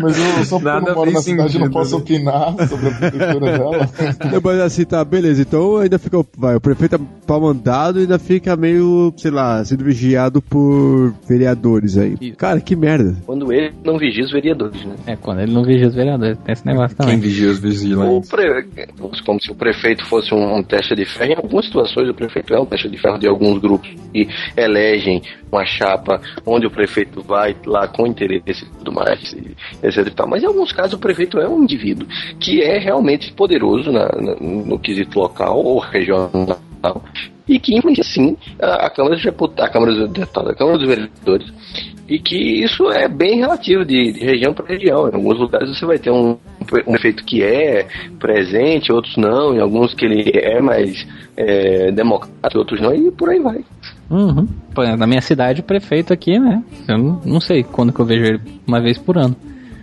Mas 0.02 0.18
eu 0.18 0.46
só 0.46 0.58
porque 0.58 0.68
eu 0.68 0.74
Nada 0.74 0.88
não 0.88 0.96
moro 0.96 1.12
na 1.12 1.22
cidade 1.22 1.42
não 1.42 1.50
sentido, 1.50 1.72
posso 1.72 1.96
né? 1.96 2.02
opinar 2.02 2.68
sobre 2.68 2.88
a 2.88 2.92
prefeitura 2.92 3.58
dela. 3.58 3.90
Mas 4.44 4.60
assim, 4.60 4.86
tá, 4.86 5.04
beleza. 5.04 5.42
Então 5.42 5.78
ainda 5.78 5.98
fica. 5.98 6.18
Vai, 6.38 6.56
o 6.56 6.62
prefeito 6.62 6.96
é 6.96 7.00
pau 7.26 7.42
mandado 7.42 8.00
e 8.00 8.02
ainda 8.02 8.20
fica 8.20 8.56
meio, 8.56 9.14
sei 9.18 9.32
lá, 9.32 9.64
sendo 9.64 9.84
vigiado 9.84 10.42
por 10.42 11.14
vereadores 11.28 11.98
aí. 11.98 12.32
Cara, 12.34 12.60
que 12.60 12.76
merda. 12.76 13.16
Quando 13.26 13.52
ele 13.52 13.74
não 13.84 13.98
vigia 13.98 14.24
os 14.24 14.32
vereadores, 14.32 14.84
né? 14.86 14.96
É, 15.06 15.16
quando 15.16 15.42
ele 15.42 15.54
não 15.54 15.64
vigia 15.64 15.88
os 15.88 15.96
vereadores, 15.96 16.38
tem 16.40 16.54
esse 16.54 16.66
negócio 16.66 16.96
também. 16.96 17.14
Quem 17.14 17.30
vigia 17.30 17.50
os 17.50 17.60
vigilantes? 17.60 18.30
pre... 18.30 18.66
Como 19.26 19.42
se 19.42 19.52
o 19.52 19.56
prefeito 19.56 20.06
fosse 20.06 20.34
um, 20.34 20.58
um 20.58 20.64
teste 20.64 20.96
de 20.96 21.06
ferro. 21.06 21.32
Em 21.32 21.36
algumas 21.36 21.66
situações, 21.66 22.10
o 22.10 22.14
prefeito 22.14 22.54
é 22.54 22.60
um 22.60 22.66
teste 22.66 22.90
de 22.90 22.98
ferro 22.98 23.18
de 23.18 23.28
alguns 23.28 23.60
grupos 23.60 23.90
que 24.14 24.28
elegem 24.56 25.22
uma 25.52 25.66
chapa 25.66 26.22
onde 26.46 26.68
o 26.68 26.72
prefeito 26.72 27.22
vai 27.22 27.56
lá 27.66 27.88
com 27.88 28.06
interesse 28.06 28.66
e 28.66 28.78
tudo 28.78 28.92
mais, 28.98 29.36
etc 29.84 30.08
e 30.08 30.12
tal. 30.12 30.28
Mas 30.28 30.44
em 30.44 30.46
alguns 30.48 30.72
casos, 30.72 30.94
o 30.94 31.00
prefeito 31.00 31.40
é 31.40 31.48
um 31.48 31.64
indivíduo 31.64 32.08
que 32.40 32.62
é 32.62 32.78
realmente 32.78 33.32
poderoso 33.34 33.92
na- 33.92 34.08
na- 34.10 34.36
no 34.40 34.80
quesito 34.80 35.20
local 35.20 35.58
ou 35.64 35.80
regional 35.80 36.58
e 37.48 37.60
que 37.60 37.76
influencia 37.76 38.04
sim 38.04 38.38
a, 38.62 38.86
a 38.88 38.90
Câmara 38.90 39.16
dos 39.16 39.24
Deputados, 39.24 39.66
a 39.66 39.70
Câmara 39.70 39.92
dos 39.94 40.10
Deputados, 40.12 40.52
a 40.52 40.56
Câmara 40.56 40.78
dos 40.78 40.88
Vereadores. 40.88 41.54
E 42.10 42.20
que 42.20 42.38
isso 42.64 42.90
é 42.90 43.08
bem 43.10 43.38
relativo 43.40 43.84
de, 43.84 44.14
de 44.14 44.20
região 44.22 44.54
para 44.54 44.66
região. 44.66 45.10
Em 45.10 45.16
alguns 45.16 45.38
lugares 45.40 45.70
você 45.78 45.86
vai 45.86 46.00
ter 46.00 46.10
um, 46.10 46.38
um 46.88 46.96
efeito 46.96 47.26
que 47.26 47.44
é 47.44 47.86
presente, 48.18 48.94
outros 48.94 49.18
não. 49.18 49.54
Em 49.54 49.60
alguns 49.60 49.94
que 49.94 50.06
ele 50.06 50.32
é 50.34 50.62
mais 50.62 51.06
é, 51.36 51.92
democrático, 51.92 52.60
outros 52.60 52.80
não. 52.80 52.96
E 52.96 53.12
por 53.12 53.30
aí 53.30 53.40
vai. 53.40 53.60
Uhum. 54.10 54.48
Na 54.98 55.06
minha 55.08 55.22
cidade, 55.22 55.62
o 55.62 55.64
prefeito 55.64 56.14
aqui, 56.14 56.40
né? 56.40 56.64
Eu 56.88 56.98
não 57.26 57.40
sei 57.40 57.64
quando 57.64 57.92
que 57.92 58.00
eu 58.00 58.06
vejo 58.06 58.24
ele, 58.24 58.42
uma 58.66 58.82
vez 58.82 58.98
por 58.98 59.18
ano. 59.18 59.36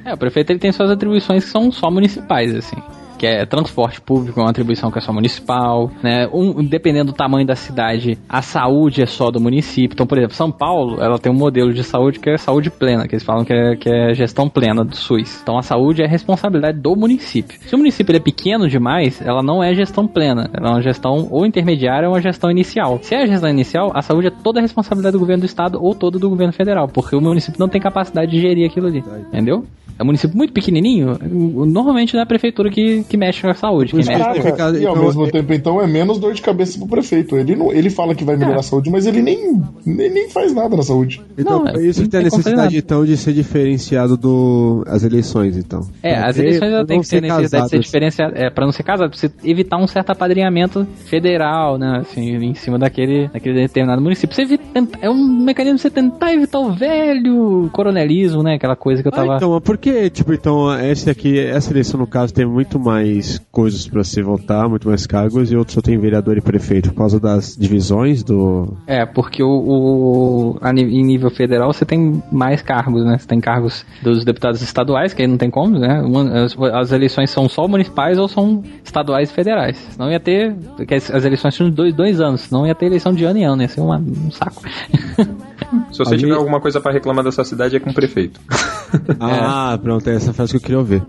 É, 0.04 0.12
o 0.12 0.18
prefeito 0.18 0.50
ele 0.50 0.58
tem 0.58 0.72
suas 0.72 0.90
atribuições 0.90 1.44
que 1.44 1.50
são 1.50 1.70
só 1.72 1.90
municipais, 1.90 2.54
assim. 2.54 2.76
Que 3.24 3.28
é 3.28 3.46
transporte 3.46 4.02
público, 4.02 4.38
é 4.38 4.42
uma 4.42 4.50
atribuição 4.50 4.90
que 4.90 4.98
é 4.98 5.00
só 5.00 5.10
municipal, 5.10 5.90
né? 6.02 6.28
Um, 6.30 6.62
dependendo 6.62 7.10
do 7.10 7.16
tamanho 7.16 7.46
da 7.46 7.56
cidade, 7.56 8.18
a 8.28 8.42
saúde 8.42 9.00
é 9.00 9.06
só 9.06 9.30
do 9.30 9.40
município. 9.40 9.94
Então, 9.94 10.06
por 10.06 10.18
exemplo, 10.18 10.36
São 10.36 10.52
Paulo, 10.52 11.02
ela 11.02 11.18
tem 11.18 11.32
um 11.32 11.34
modelo 11.34 11.72
de 11.72 11.82
saúde 11.82 12.20
que 12.20 12.28
é 12.28 12.36
saúde 12.36 12.70
plena, 12.70 13.08
que 13.08 13.14
eles 13.14 13.24
falam 13.24 13.42
que 13.42 13.54
é, 13.54 13.76
que 13.76 13.88
é 13.88 14.12
gestão 14.12 14.46
plena 14.46 14.84
do 14.84 14.94
SUS. 14.94 15.40
Então, 15.42 15.56
a 15.56 15.62
saúde 15.62 16.02
é 16.02 16.06
responsabilidade 16.06 16.78
do 16.78 16.94
município. 16.94 17.58
Se 17.62 17.74
o 17.74 17.78
município 17.78 18.14
é 18.14 18.20
pequeno 18.20 18.68
demais, 18.68 19.22
ela 19.22 19.42
não 19.42 19.64
é 19.64 19.74
gestão 19.74 20.06
plena. 20.06 20.50
Ela 20.52 20.68
é 20.68 20.72
uma 20.72 20.82
gestão 20.82 21.26
ou 21.30 21.46
intermediária 21.46 22.06
ou 22.06 22.14
uma 22.14 22.20
gestão 22.20 22.50
inicial. 22.50 22.98
Se 23.00 23.14
é 23.14 23.22
a 23.22 23.26
gestão 23.26 23.48
inicial, 23.48 23.90
a 23.94 24.02
saúde 24.02 24.26
é 24.26 24.30
toda 24.30 24.58
a 24.58 24.62
responsabilidade 24.62 25.14
do 25.14 25.18
governo 25.18 25.40
do 25.40 25.46
estado 25.46 25.82
ou 25.82 25.94
todo 25.94 26.18
do 26.18 26.28
governo 26.28 26.52
federal, 26.52 26.88
porque 26.88 27.16
o 27.16 27.22
município 27.22 27.58
não 27.58 27.70
tem 27.70 27.80
capacidade 27.80 28.30
de 28.30 28.38
gerir 28.38 28.68
aquilo 28.68 28.86
ali. 28.86 29.02
Entendeu? 29.28 29.64
É 29.98 30.02
um 30.02 30.06
município 30.06 30.36
muito 30.36 30.52
pequenininho, 30.52 31.18
normalmente 31.66 32.14
não 32.14 32.20
é 32.20 32.22
a 32.24 32.26
prefeitura 32.26 32.70
que, 32.70 33.04
que 33.04 33.16
mexe 33.16 33.42
com 33.42 33.48
a 33.48 33.54
saúde. 33.54 33.92
Quem 33.92 34.04
mexe 34.04 34.12
Caraca, 34.18 34.78
e 34.78 34.86
ao 34.86 34.96
mesmo 34.96 35.30
tempo, 35.30 35.52
então, 35.52 35.80
é 35.80 35.86
menos 35.86 36.18
dor 36.18 36.34
de 36.34 36.42
cabeça 36.42 36.78
pro 36.78 36.88
prefeito. 36.88 37.36
Ele, 37.36 37.54
não, 37.54 37.72
ele 37.72 37.90
fala 37.90 38.14
que 38.14 38.24
vai 38.24 38.36
melhorar 38.36 38.60
a 38.60 38.62
saúde, 38.62 38.90
mas 38.90 39.06
ele 39.06 39.22
nem, 39.22 39.62
nem, 39.86 40.10
nem 40.10 40.28
faz 40.30 40.52
nada 40.54 40.76
na 40.76 40.82
saúde. 40.82 41.22
Então, 41.38 41.64
Não, 41.64 41.80
isso 41.80 42.02
que 42.02 42.08
tem 42.08 42.20
a 42.20 42.22
necessidade, 42.24 42.76
então, 42.76 43.04
de 43.04 43.16
ser 43.16 43.32
diferenciado 43.32 44.16
do 44.16 44.82
as 44.86 45.04
eleições, 45.04 45.56
então. 45.56 45.86
É, 46.02 46.14
Pra 46.14 46.28
as 46.28 46.38
eleições 46.38 46.72
ela 46.72 46.86
tem 46.86 47.00
que 47.00 47.08
ter 47.08 47.16
ser 47.16 47.20
necessidade 47.20 47.44
de 47.44 47.50
ser 47.50 47.58
casadas. 47.58 47.84
diferenciada. 47.84 48.38
É, 48.38 48.50
pra 48.50 48.64
não 48.64 48.72
ser 48.72 48.82
casado, 48.82 49.10
pra 49.10 49.18
você 49.18 49.30
evitar 49.44 49.76
um 49.76 49.86
certo 49.86 50.10
apadrinhamento 50.10 50.86
federal, 51.06 51.78
né? 51.78 51.98
Assim, 52.00 52.36
em 52.36 52.54
cima 52.54 52.78
daquele, 52.78 53.28
daquele 53.28 53.54
determinado 53.60 54.02
município. 54.02 54.34
Você 54.34 54.42
evita, 54.42 54.64
é 55.00 55.08
um 55.08 55.44
mecanismo 55.44 55.76
de 55.76 55.82
você 55.82 55.90
tentar 55.90 56.32
evitar 56.32 56.58
o 56.58 56.72
velho 56.72 57.68
coronelismo, 57.72 58.42
né? 58.42 58.54
Aquela 58.54 58.76
coisa 58.76 59.02
que 59.02 59.08
eu 59.08 59.12
tava. 59.12 59.34
Ah, 59.34 59.36
então, 59.36 59.60
por 59.60 59.78
que, 59.84 60.08
tipo, 60.08 60.32
então, 60.32 60.72
esse 60.80 61.10
aqui, 61.10 61.38
essa 61.38 61.70
eleição, 61.70 62.00
no 62.00 62.06
caso, 62.06 62.32
tem 62.32 62.46
muito 62.46 62.80
mais 62.80 63.38
coisas 63.52 63.86
pra 63.86 64.02
se 64.02 64.22
votar, 64.22 64.66
muito 64.66 64.88
mais 64.88 65.06
cargos, 65.06 65.52
e 65.52 65.56
outro 65.56 65.74
só 65.74 65.82
tem 65.82 65.98
vereador 65.98 66.38
e 66.38 66.40
prefeito, 66.40 66.88
por 66.88 66.96
causa 66.96 67.20
das 67.20 67.54
divisões 67.54 68.22
do... 68.22 68.74
É, 68.86 69.04
porque 69.04 69.42
o, 69.42 69.48
o 69.48 70.58
a 70.62 70.70
em 70.70 71.04
nível 71.04 71.30
federal 71.30 71.70
você 71.70 71.84
tem 71.84 72.22
mais 72.32 72.62
cargos, 72.62 73.04
né? 73.04 73.18
Você 73.18 73.26
tem 73.26 73.38
cargos 73.40 73.84
dos 74.02 74.24
deputados 74.24 74.62
estaduais, 74.62 75.12
que 75.12 75.20
aí 75.20 75.28
não 75.28 75.36
tem 75.36 75.50
como, 75.50 75.78
né? 75.78 76.00
Uma- 76.00 76.44
as, 76.44 76.56
as 76.58 76.92
eleições 76.92 77.28
são 77.28 77.46
só 77.46 77.68
municipais 77.68 78.18
ou 78.18 78.26
são 78.26 78.62
estaduais 78.82 79.30
e 79.30 79.34
federais. 79.34 79.76
Senão 79.90 80.10
ia 80.10 80.18
ter. 80.18 80.56
As, 80.90 81.10
as 81.10 81.24
eleições 81.26 81.54
de 81.54 81.70
dois, 81.70 81.92
dois 81.94 82.20
anos, 82.22 82.40
senão 82.42 82.66
ia 82.66 82.74
ter 82.74 82.86
eleição 82.86 83.12
de 83.12 83.24
ano 83.24 83.38
em 83.38 83.44
ano, 83.44 83.60
ia 83.60 83.68
ser 83.68 83.82
uma- 83.82 83.98
um 83.98 84.30
saco. 84.30 84.62
Se 85.94 85.98
você 85.98 86.16
tiver 86.16 86.34
alguma 86.34 86.60
coisa 86.60 86.80
pra 86.80 86.92
reclamar 86.92 87.24
dessa 87.24 87.44
cidade, 87.44 87.76
é 87.76 87.80
com 87.80 87.90
o 87.90 87.94
prefeito. 87.94 88.40
Ah, 89.18 89.76
pronto, 89.82 90.08
é 90.08 90.14
essa 90.14 90.32
frase 90.32 90.52
que 90.52 90.56
eu 90.58 90.60
queria 90.60 90.78
ouvir. 90.78 91.02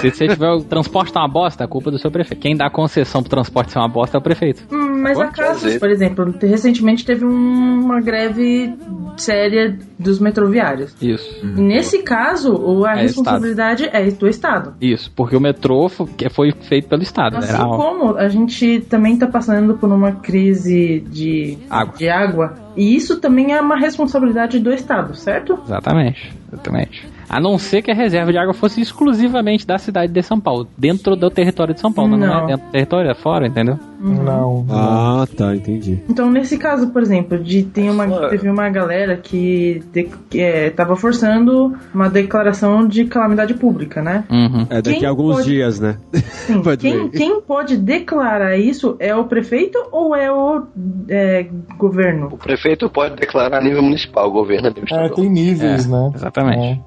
Se 0.00 0.10
você 0.10 0.26
tiver 0.26 0.48
o 0.50 0.62
transporte 0.64 1.12
tá 1.12 1.20
uma 1.20 1.28
bosta, 1.28 1.64
a 1.64 1.68
culpa 1.68 1.90
é 1.90 1.92
do 1.92 1.98
seu 1.98 2.10
prefeito. 2.10 2.40
Quem 2.40 2.56
dá 2.56 2.70
concessão 2.70 3.20
pro 3.22 3.28
transporte 3.28 3.72
ser 3.72 3.78
uma 3.78 3.88
bosta 3.88 4.16
é 4.16 4.20
o 4.20 4.22
prefeito. 4.22 4.62
Hum, 4.72 5.02
Mas 5.02 5.18
há 5.20 5.26
casos, 5.26 5.76
por 5.76 5.90
exemplo, 5.90 6.34
recentemente 6.40 7.04
teve 7.04 7.26
um- 7.26 7.80
uma 7.84 8.00
greve 8.00 8.74
séria 9.18 9.78
dos 9.98 10.18
metroviários. 10.18 10.94
Isso. 11.00 11.44
E 11.44 11.60
nesse 11.60 12.02
caso, 12.02 12.54
o- 12.54 12.84
a 12.86 12.92
É 12.96 13.02
responsabilidade 13.02 13.84
é 13.92 14.10
do 14.10 14.26
Estado. 14.28 14.74
Isso, 14.80 15.10
porque 15.14 15.36
o 15.36 15.40
metrô 15.40 15.88
foi 15.88 16.52
feito 16.62 16.88
pelo 16.88 17.02
Estado. 17.02 17.36
Assim 17.36 17.50
Era 17.50 17.64
como 17.64 18.16
a 18.16 18.28
gente 18.28 18.80
também 18.88 19.14
está 19.14 19.26
passando 19.26 19.74
por 19.76 19.90
uma 19.92 20.12
crise 20.12 21.00
de 21.10 21.58
Água. 21.68 21.94
de 21.98 22.08
água, 22.08 22.54
e 22.76 22.96
isso 22.96 23.20
também 23.20 23.52
é 23.52 23.60
uma 23.60 23.76
responsabilidade 23.76 24.25
do 24.60 24.72
Estado, 24.72 25.14
certo? 25.14 25.60
Exatamente, 25.64 26.32
exatamente. 26.52 27.15
A 27.28 27.40
não 27.40 27.58
ser 27.58 27.82
que 27.82 27.90
a 27.90 27.94
reserva 27.94 28.30
de 28.30 28.38
água 28.38 28.54
fosse 28.54 28.80
exclusivamente 28.80 29.66
da 29.66 29.78
cidade 29.78 30.12
de 30.12 30.22
São 30.22 30.38
Paulo, 30.40 30.66
dentro 30.78 31.16
do 31.16 31.28
território 31.30 31.74
de 31.74 31.80
São 31.80 31.92
Paulo, 31.92 32.16
não, 32.16 32.26
Não. 32.26 32.44
é 32.44 32.46
dentro 32.46 32.66
do 32.66 32.70
território, 32.72 33.10
é 33.10 33.14
fora, 33.14 33.46
entendeu? 33.46 33.78
Não. 33.98 34.64
Ah, 34.70 35.26
tá, 35.36 35.56
entendi. 35.56 35.98
Então, 36.08 36.30
nesse 36.30 36.56
caso, 36.58 36.88
por 36.90 37.02
exemplo, 37.02 37.38
de 37.42 37.62
tem 37.64 37.90
uma, 37.90 38.28
teve 38.28 38.48
uma 38.48 38.68
galera 38.68 39.16
que, 39.16 39.82
de, 39.92 40.04
que 40.30 40.40
é, 40.40 40.70
tava 40.70 40.94
forçando 40.94 41.74
uma 41.92 42.08
declaração 42.08 42.86
de 42.86 43.04
calamidade 43.06 43.54
pública, 43.54 44.00
né? 44.02 44.24
É 44.70 44.80
daqui 44.82 44.98
Quem 44.98 45.06
a 45.06 45.10
alguns 45.10 45.36
pode- 45.36 45.48
dias, 45.48 45.80
né? 45.80 45.96
Sim, 46.12 46.62
Pode 46.62 46.76
quem, 46.78 47.08
quem 47.08 47.40
pode 47.40 47.76
declarar 47.76 48.56
isso 48.56 48.96
é 49.00 49.14
o 49.16 49.24
prefeito 49.24 49.78
ou 49.90 50.14
é 50.14 50.30
o 50.30 50.62
é, 51.08 51.46
governo? 51.78 52.28
O 52.32 52.38
prefeito 52.38 52.88
pode 52.88 53.16
declarar 53.16 53.58
a 53.58 53.64
nível 53.64 53.82
municipal, 53.82 54.28
o 54.28 54.32
governo 54.32 54.68
é 54.68 54.70
nível 54.70 54.96
É, 54.98 55.08
tem 55.08 55.28
níveis, 55.30 55.86
É, 55.86 55.90
né? 55.90 56.10
Exatamente. 56.14 56.82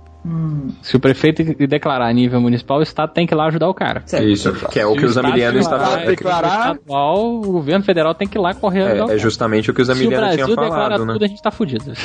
Se 0.81 0.97
o 0.97 0.99
prefeito 0.99 1.43
declarar 1.67 2.07
a 2.07 2.13
nível 2.13 2.41
municipal, 2.41 2.79
o 2.79 2.83
Estado 2.83 3.13
tem 3.13 3.25
que 3.25 3.33
ir 3.33 3.37
lá 3.37 3.47
ajudar 3.47 3.69
o 3.69 3.73
cara. 3.73 4.03
Isso, 4.21 4.51
que 4.69 4.79
é 4.79 4.85
o 4.85 4.93
que 4.95 5.05
os 5.05 5.17
Amiliano 5.17 5.59
estavam... 5.59 6.05
declarar. 6.05 6.73
Estadual, 6.75 7.35
o 7.35 7.51
governo 7.51 7.85
federal 7.85 8.13
tem 8.13 8.27
que 8.27 8.37
ir 8.37 8.41
lá 8.41 8.53
correr 8.53 8.81
É, 8.81 9.15
é 9.15 9.17
justamente 9.17 9.71
o 9.71 9.73
que 9.73 9.81
os 9.81 9.87
Se 9.87 10.05
o 10.05 10.09
Brasil 10.09 10.45
tinham 10.45 10.49
declara 10.49 10.69
falado, 10.69 11.05
né? 11.05 11.13
tudo, 11.13 11.23
a 11.23 11.27
gente 11.27 11.41
tá 11.41 11.51
fudido. 11.51 11.93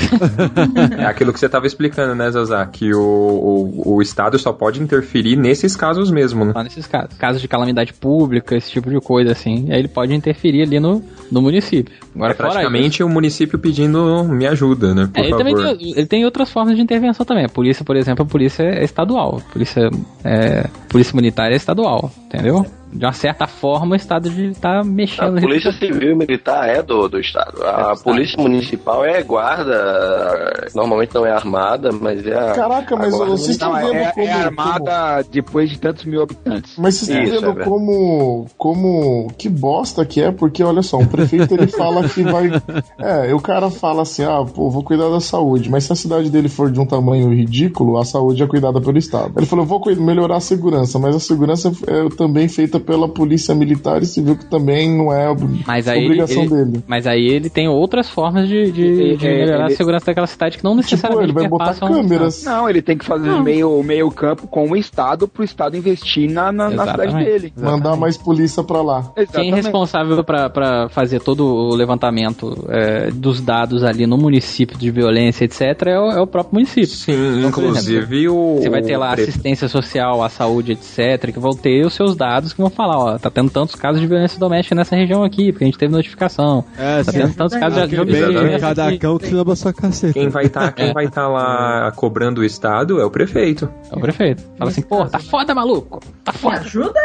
É 0.98 1.06
aquilo 1.06 1.32
que 1.32 1.40
você 1.40 1.46
estava 1.46 1.66
explicando, 1.66 2.14
né, 2.14 2.30
Zazá? 2.30 2.64
Que 2.66 2.94
o, 2.94 3.00
o, 3.00 3.96
o 3.96 4.02
Estado 4.02 4.38
só 4.38 4.52
pode 4.52 4.80
interferir 4.80 5.36
nesses 5.36 5.74
casos 5.74 6.10
mesmo, 6.10 6.44
né? 6.44 6.52
Só 6.52 6.62
nesses 6.62 6.86
casos. 6.86 7.16
Casos 7.18 7.42
de 7.42 7.48
calamidade 7.48 7.92
pública, 7.92 8.56
esse 8.56 8.70
tipo 8.70 8.90
de 8.90 9.00
coisa, 9.00 9.32
assim. 9.32 9.66
Aí 9.70 9.78
ele 9.78 9.88
pode 9.88 10.14
interferir 10.14 10.62
ali 10.62 10.78
no, 10.78 11.02
no 11.30 11.42
município. 11.42 11.94
Agora, 12.14 12.32
é 12.32 12.34
praticamente 12.36 13.02
o 13.02 13.08
município 13.08 13.58
pedindo 13.58 14.24
me 14.24 14.46
ajuda, 14.46 14.94
né? 14.94 15.10
Por 15.12 15.20
É, 15.20 15.26
ele 15.26 15.36
também 15.36 15.56
favor. 15.56 15.76
tem, 15.76 15.90
ele 15.90 16.06
tem 16.06 16.24
outras 16.24 16.50
formas 16.50 16.76
de 16.76 16.82
intervenção 16.82 17.26
também. 17.26 17.44
A 17.44 17.48
polícia, 17.48 17.84
por 17.84 17.96
exemplo, 17.96 18.24
a 18.24 18.28
polícia 18.28 18.62
é 18.62 18.84
estadual. 18.84 19.42
A 19.48 19.52
polícia, 19.52 19.90
é, 20.24 20.68
polícia 20.88 21.14
militar 21.16 21.50
é 21.50 21.56
estadual, 21.56 22.10
entendeu? 22.26 22.64
De 22.94 23.04
uma 23.04 23.12
certa 23.12 23.46
forma, 23.46 23.92
o 23.92 23.96
Estado 23.96 24.28
está 24.28 24.82
mexendo... 24.84 25.38
A 25.38 25.40
polícia 25.40 25.72
civil 25.72 26.12
e 26.12 26.14
militar 26.14 26.68
é 26.68 26.82
do, 26.82 27.08
do 27.08 27.18
estado. 27.18 27.62
A 27.64 27.94
polícia 27.96 28.40
municipal 28.40 29.04
é 29.04 29.22
guarda, 29.22 30.68
normalmente 30.74 31.14
não 31.14 31.26
é 31.26 31.30
armada, 31.30 31.90
mas 31.92 32.26
é 32.26 32.36
a. 32.36 32.52
Caraca, 32.52 32.96
mas 32.96 33.14
a 33.14 33.24
vocês 33.24 33.50
estão 33.50 33.72
vendo 33.74 33.94
É, 33.94 34.12
como. 34.12 34.26
é 34.26 34.32
armada 34.32 35.24
depois 35.30 35.70
de 35.70 35.78
tantos 35.78 36.04
mil 36.04 36.22
habitantes. 36.22 36.74
Mas 36.78 36.96
vocês 36.96 37.08
estão 37.10 37.22
é 37.22 37.26
vendo 37.26 37.46
verdade. 37.46 37.68
como, 37.68 38.46
como. 38.56 39.28
Que 39.36 39.48
bosta 39.48 40.04
que 40.04 40.20
é, 40.20 40.30
porque 40.30 40.62
olha 40.62 40.82
só, 40.82 40.98
um 40.98 41.06
prefeito 41.06 41.54
ele 41.54 41.66
fala 41.66 42.08
que 42.08 42.22
vai. 42.22 42.50
É, 42.98 43.34
o 43.34 43.40
cara 43.40 43.70
fala 43.70 44.02
assim: 44.02 44.24
ah, 44.24 44.44
pô, 44.44 44.70
vou 44.70 44.82
cuidar 44.82 45.08
da 45.08 45.20
saúde, 45.20 45.70
mas 45.70 45.84
se 45.84 45.92
a 45.92 45.96
cidade 45.96 46.30
dele 46.30 46.48
for 46.48 46.70
de 46.70 46.78
um 46.78 46.86
tamanho 46.86 47.30
ridículo, 47.30 47.98
a 47.98 48.04
saúde 48.04 48.42
é 48.42 48.46
cuidada 48.46 48.80
pelo 48.80 48.96
Estado. 48.98 49.32
Ele 49.36 49.46
falou: 49.46 49.64
vou 49.64 49.82
melhorar 49.96 50.36
a 50.36 50.40
segurança, 50.40 50.98
mas 50.98 51.14
a 51.14 51.20
segurança 51.20 51.72
é 51.86 52.08
também 52.16 52.48
feita 52.48 52.78
pela 52.84 53.08
polícia 53.08 53.54
militar 53.54 54.02
e 54.02 54.06
civil, 54.06 54.36
que 54.36 54.44
também 54.46 54.90
não 54.96 55.12
é 55.12 55.34
Mas 55.66 55.88
aí, 55.88 56.04
obrigação 56.04 56.42
ele, 56.44 56.54
dele. 56.64 56.84
mas 56.86 57.06
aí 57.06 57.26
ele 57.26 57.48
tem 57.50 57.68
outras 57.68 58.08
formas 58.08 58.48
de, 58.48 58.70
de, 58.70 59.16
de 59.16 59.26
É, 59.26 59.38
melhorar 59.40 59.64
ele- 59.66 59.74
a 59.74 59.76
segurança 59.76 60.06
daquela 60.06 60.26
cidade 60.26 60.58
que 60.58 60.64
não 60.64 60.74
necessariamente 60.74 61.24
ele 61.26 61.32
vai 61.32 61.48
botar 61.48 61.74
câmeras. 61.74 62.44
Não, 62.44 62.68
ele 62.68 62.82
tem 62.82 62.96
que 62.96 63.04
fazer 63.04 63.30
meio, 63.42 63.82
meio 63.82 64.10
campo 64.10 64.46
com 64.46 64.70
o 64.70 64.76
Estado 64.76 65.26
pro 65.26 65.42
Estado 65.44 65.76
investir 65.76 66.30
na, 66.30 66.52
na, 66.52 66.70
na 66.70 66.86
cidade 66.86 67.02
Exatamente. 67.08 67.30
dele. 67.30 67.52
Mandar 67.56 67.96
mais 67.96 68.16
polícia 68.16 68.62
pra 68.62 68.82
lá. 68.82 69.02
Quem 69.02 69.12
é 69.16 69.22
Exatamente. 69.22 69.54
responsável 69.54 70.24
pra- 70.24 70.50
pra 70.50 70.88
fazer 70.90 71.20
todo 71.20 71.44
o 71.46 71.74
levantamento 71.74 72.66
é, 72.68 73.10
dos 73.10 73.40
dados 73.40 73.82
ali 73.82 74.06
no 74.06 74.16
município 74.18 74.76
de 74.76 74.90
violência, 74.90 75.44
etc., 75.44 75.60
é 75.86 75.98
o, 75.98 76.10
é 76.10 76.20
o 76.20 76.26
próprio 76.26 76.54
município. 76.54 76.86
Sim, 76.88 77.38
Então, 77.38 77.48
inclusive 77.48 78.28
o. 78.28 78.56
Você 78.60 78.68
vai 78.70 78.82
ter 78.82 78.96
lá 78.96 79.10
o 79.10 79.12
assistência 79.14 79.68
social, 79.68 80.22
a 80.22 80.28
saúde, 80.28 80.72
etc., 80.72 81.32
que 81.32 81.38
vão 81.40 81.52
ter 81.52 81.84
os 81.86 81.94
seus 81.94 82.14
dados 82.14 82.52
que 82.52 82.60
vão 82.60 82.70
falar, 82.74 82.98
ó, 82.98 83.18
tá 83.18 83.30
tendo 83.30 83.50
tantos 83.50 83.74
casos 83.74 84.00
de 84.00 84.06
violência 84.06 84.38
doméstica 84.38 84.74
nessa 84.74 84.96
região 84.96 85.22
aqui, 85.22 85.52
porque 85.52 85.64
a 85.64 85.66
gente 85.66 85.78
teve 85.78 85.92
notificação. 85.92 86.64
É, 86.78 87.02
tá 87.02 87.12
sim. 87.12 87.18
tendo 87.20 87.34
tantos 87.34 87.58
casos 87.58 87.88
de, 87.88 87.96
de 87.96 88.04
nessa 88.04 88.58
Cada 88.58 88.98
cão 88.98 89.18
que 89.18 89.56
sua 89.56 89.72
caceta. 89.72 90.12
Quem 90.12 90.28
vai 90.28 90.46
estar 90.46 90.72
quem 90.72 90.92
vai 90.92 91.08
tá 91.08 91.28
lá 91.28 91.92
cobrando 91.92 92.40
o 92.40 92.44
Estado 92.44 93.00
é 93.00 93.04
o 93.04 93.10
prefeito. 93.10 93.68
É 93.90 93.96
o 93.96 94.00
prefeito. 94.00 94.42
Fala 94.58 94.70
assim, 94.70 94.82
pô, 94.82 95.06
tá 95.06 95.18
foda, 95.18 95.54
maluco. 95.54 96.00
Tá 96.24 96.32
Me 96.32 96.38
foda. 96.38 96.60
ajuda? 96.60 97.00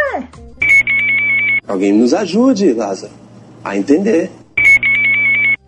Alguém 1.68 1.94
nos 1.94 2.14
ajude, 2.14 2.74
Lázaro, 2.74 3.14
a 3.64 3.78
entender. 3.78 4.32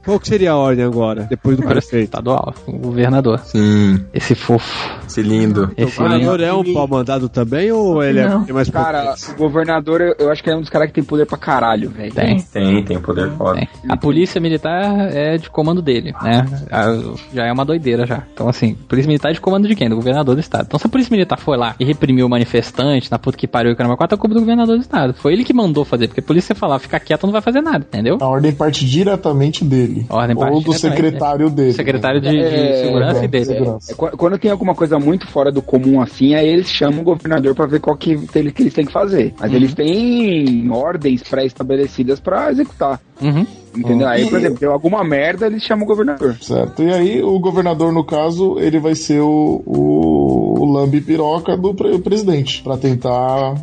Qual 0.03 0.19
que 0.19 0.27
seria 0.27 0.51
a 0.51 0.57
ordem 0.57 0.83
agora, 0.83 1.23
depois 1.29 1.57
do 1.57 1.63
prefeito? 1.63 2.05
Estadual, 2.05 2.53
o 2.67 2.71
governador. 2.73 3.39
Sim, 3.39 4.03
Esse 4.13 4.33
fofo. 4.35 4.89
esse 5.07 5.21
lindo. 5.21 5.71
O 5.77 5.81
Esse 5.81 5.97
governador 5.97 6.39
é 6.41 6.51
um 6.53 6.73
pau 6.73 6.87
mandado 6.87 7.29
também 7.29 7.71
ou 7.71 8.01
ele 8.03 8.21
Não. 8.23 8.45
é 8.47 8.53
mais 8.53 8.69
Cara, 8.69 9.11
potente? 9.11 9.31
o 9.31 9.35
governador, 9.37 10.01
eu, 10.17 10.31
acho 10.31 10.43
que 10.43 10.49
é 10.49 10.55
um 10.55 10.61
dos 10.61 10.69
caras 10.69 10.87
que 10.87 10.93
tem 10.93 11.03
poder 11.03 11.25
pra 11.25 11.37
caralho, 11.37 11.89
velho. 11.89 12.13
Tem. 12.13 12.41
Tem, 12.41 12.83
tem 12.83 12.99
poder 12.99 13.29
foda. 13.31 13.59
Tem. 13.59 13.69
A 13.87 13.95
polícia 13.97 14.39
militar 14.41 15.13
é 15.15 15.37
de 15.37 15.49
comando 15.49 15.81
dele, 15.81 16.13
né? 16.21 16.45
A- 16.71 17.13
já 17.33 17.45
é 17.45 17.51
uma 17.51 17.63
doideira 17.65 18.05
já. 18.05 18.23
Então, 18.33 18.47
assim, 18.49 18.73
polícia 18.73 19.07
militar 19.07 19.29
é 19.29 19.33
de 19.33 19.41
comando 19.41 19.67
de 19.67 19.75
quem? 19.75 19.87
Do 19.89 19.95
governador 19.95 20.35
do 20.35 20.41
estado. 20.41 20.65
Então, 20.67 20.79
se 20.79 20.87
a 20.87 20.89
polícia 20.89 21.11
militar 21.11 21.37
foi 21.37 21.57
lá 21.57 21.75
e 21.79 21.85
reprimiu 21.85 22.25
o 22.25 22.29
manifestante 22.29 23.09
na 23.11 23.19
puta 23.19 23.37
que 23.37 23.47
pariu 23.47 23.71
e 23.71 23.75
caramba, 23.75 23.95
quatro, 23.97 24.15
é 24.15 24.17
culpa 24.17 24.33
do 24.33 24.39
governador 24.41 24.75
do 24.77 24.81
estado. 24.81 25.13
Foi 25.13 25.33
ele 25.33 25.43
que 25.43 25.53
mandou 25.53 25.85
fazer, 25.85 26.07
porque 26.07 26.21
a 26.21 26.23
polícia 26.23 26.55
falar, 26.55 26.79
fica 26.79 26.99
quieto, 26.99 27.23
não 27.25 27.31
vai 27.31 27.41
fazer 27.41 27.61
nada, 27.61 27.85
entendeu? 27.87 28.17
A 28.19 28.27
ordem 28.27 28.51
parte 28.51 28.85
diretamente 28.85 29.63
dele. 29.63 29.90
A 30.09 30.15
ordem 30.15 30.35
ou 30.37 30.43
do 30.43 30.49
diretamente 30.71 30.79
secretário 30.79 31.49
dele. 31.49 31.73
Secretário 31.73 32.21
de, 32.21 32.29
de 32.29 32.37
É, 32.39 32.81
segurança 32.83 33.21
é, 33.21 33.25
e 33.25 33.27
dele. 33.27 33.45
segurança. 33.45 33.91
É, 33.91 33.95
qu- 33.95 34.17
Quando 34.17 34.37
tem 34.37 34.51
alguma 34.51 34.73
coisa 34.75 34.97
muito 34.99 35.27
fora 35.27 35.51
do 35.51 35.61
comum 35.61 36.01
assim, 36.01 36.33
aí 36.35 36.47
eles 36.47 36.67
chamam 36.69 37.01
o 37.01 37.03
governador 37.03 37.53
pra 37.55 37.65
ver 37.65 37.79
qual 37.79 37.95
que, 37.97 38.15
que 38.27 38.39
eles 38.39 38.73
têm 38.73 38.85
que 38.85 38.91
fazer. 38.91 39.33
Mas 39.39 39.53
eles 39.53 39.73
têm 39.73 40.69
ordens 40.71 41.23
pré-estabelecidas 41.23 42.19
pra 42.19 42.51
executar. 42.51 42.99
Uhum. 43.21 43.45
Entendeu? 43.75 44.05
Aí, 44.07 44.29
por 44.29 44.37
exemplo, 44.37 44.59
deu 44.59 44.71
alguma 44.73 45.01
merda, 45.01 45.45
eles 45.47 45.63
chamam 45.63 45.85
o 45.85 45.87
governador. 45.87 46.35
Certo. 46.41 46.83
E 46.83 46.91
aí, 46.93 47.23
o 47.23 47.39
governador, 47.39 47.93
no 47.93 48.03
caso, 48.03 48.59
ele 48.59 48.79
vai 48.79 48.95
ser 48.95 49.21
o, 49.21 49.63
o, 49.65 50.59
o 50.59 50.65
lambe 50.73 50.99
piroca 50.99 51.55
do 51.55 51.73
pre- 51.73 51.97
presidente, 51.99 52.61
pra 52.63 52.75
tentar 52.77 53.53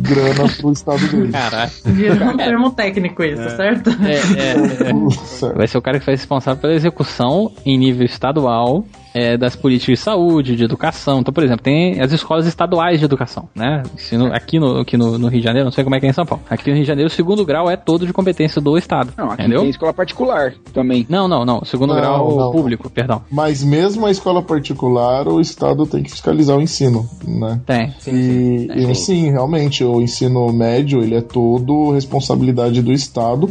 grana 0.00 0.48
pro 0.60 0.72
estado 0.72 1.06
dele. 1.08 1.30
Caralho. 1.30 1.70
Virou 1.84 2.28
um 2.30 2.36
termo 2.36 2.70
técnico 2.72 3.22
isso, 3.22 3.42
tá 3.44 3.50
certo? 3.50 3.90
É, 3.90 4.14
é, 4.14 4.90
é. 4.90 5.52
Vai 5.54 5.68
ser 5.68 5.78
o 5.78 5.82
cara 5.82 6.00
que 6.00 6.06
vai 6.06 6.16
ser 6.16 6.22
responsável 6.22 6.60
pela 6.60 6.74
execução 6.74 7.52
em 7.64 7.78
nível 7.78 8.04
estadual 8.06 8.84
é, 9.14 9.36
das 9.36 9.54
políticas 9.56 9.98
de 9.98 10.04
saúde, 10.04 10.56
de 10.56 10.64
educação. 10.64 11.20
Então, 11.20 11.32
por 11.32 11.44
exemplo, 11.44 11.62
tem 11.62 12.00
as 12.00 12.10
escolas 12.12 12.46
estaduais 12.46 12.98
de 12.98 13.04
educação, 13.04 13.48
né? 13.54 13.82
Ensino- 13.94 14.32
aqui 14.34 14.58
no, 14.58 14.78
aqui 14.80 14.96
no, 14.96 15.16
no 15.18 15.28
Rio 15.28 15.40
de 15.40 15.44
Janeiro, 15.44 15.64
não 15.64 15.72
sei 15.72 15.84
como 15.84 15.94
é 15.96 16.00
que 16.00 16.06
é 16.06 16.10
em 16.10 16.12
São 16.12 16.26
Paulo. 16.26 16.42
Aqui 16.50 16.68
no 16.68 16.74
Rio 16.74 16.82
de 16.84 16.88
Janeiro, 16.88 17.08
o 17.08 17.14
segundo 17.14 17.44
grau 17.44 17.70
é 17.70 17.76
todo 17.76 18.06
de 18.06 18.12
competência 18.12 18.60
do 18.60 18.76
Estado. 18.76 19.12
Não, 19.16 19.26
aqui 19.30 19.42
entendeu? 19.42 19.60
tem 19.60 19.70
escola 19.70 19.92
particular 19.94 20.52
também. 20.72 21.06
Não, 21.08 21.28
não, 21.28 21.44
não. 21.44 21.64
Segundo 21.64 21.90
Não, 21.94 22.00
grau 22.00 22.36
não. 22.36 22.50
público, 22.50 22.90
perdão. 22.90 23.22
Mas 23.30 23.62
mesmo 23.62 24.04
a 24.06 24.10
escola 24.10 24.42
particular, 24.42 25.28
o 25.28 25.40
Estado 25.40 25.86
tem 25.86 26.02
que 26.02 26.10
fiscalizar 26.10 26.56
o 26.58 26.60
ensino, 26.60 27.08
né? 27.26 27.60
Tem. 27.64 27.94
E, 28.06 28.68
e 28.74 28.94
sim, 28.94 29.30
realmente, 29.30 29.84
o 29.84 30.00
ensino 30.00 30.52
médio, 30.52 31.02
ele 31.02 31.14
é 31.14 31.20
todo 31.20 31.92
responsabilidade 31.92 32.82
do 32.82 32.92
Estado. 32.92 33.48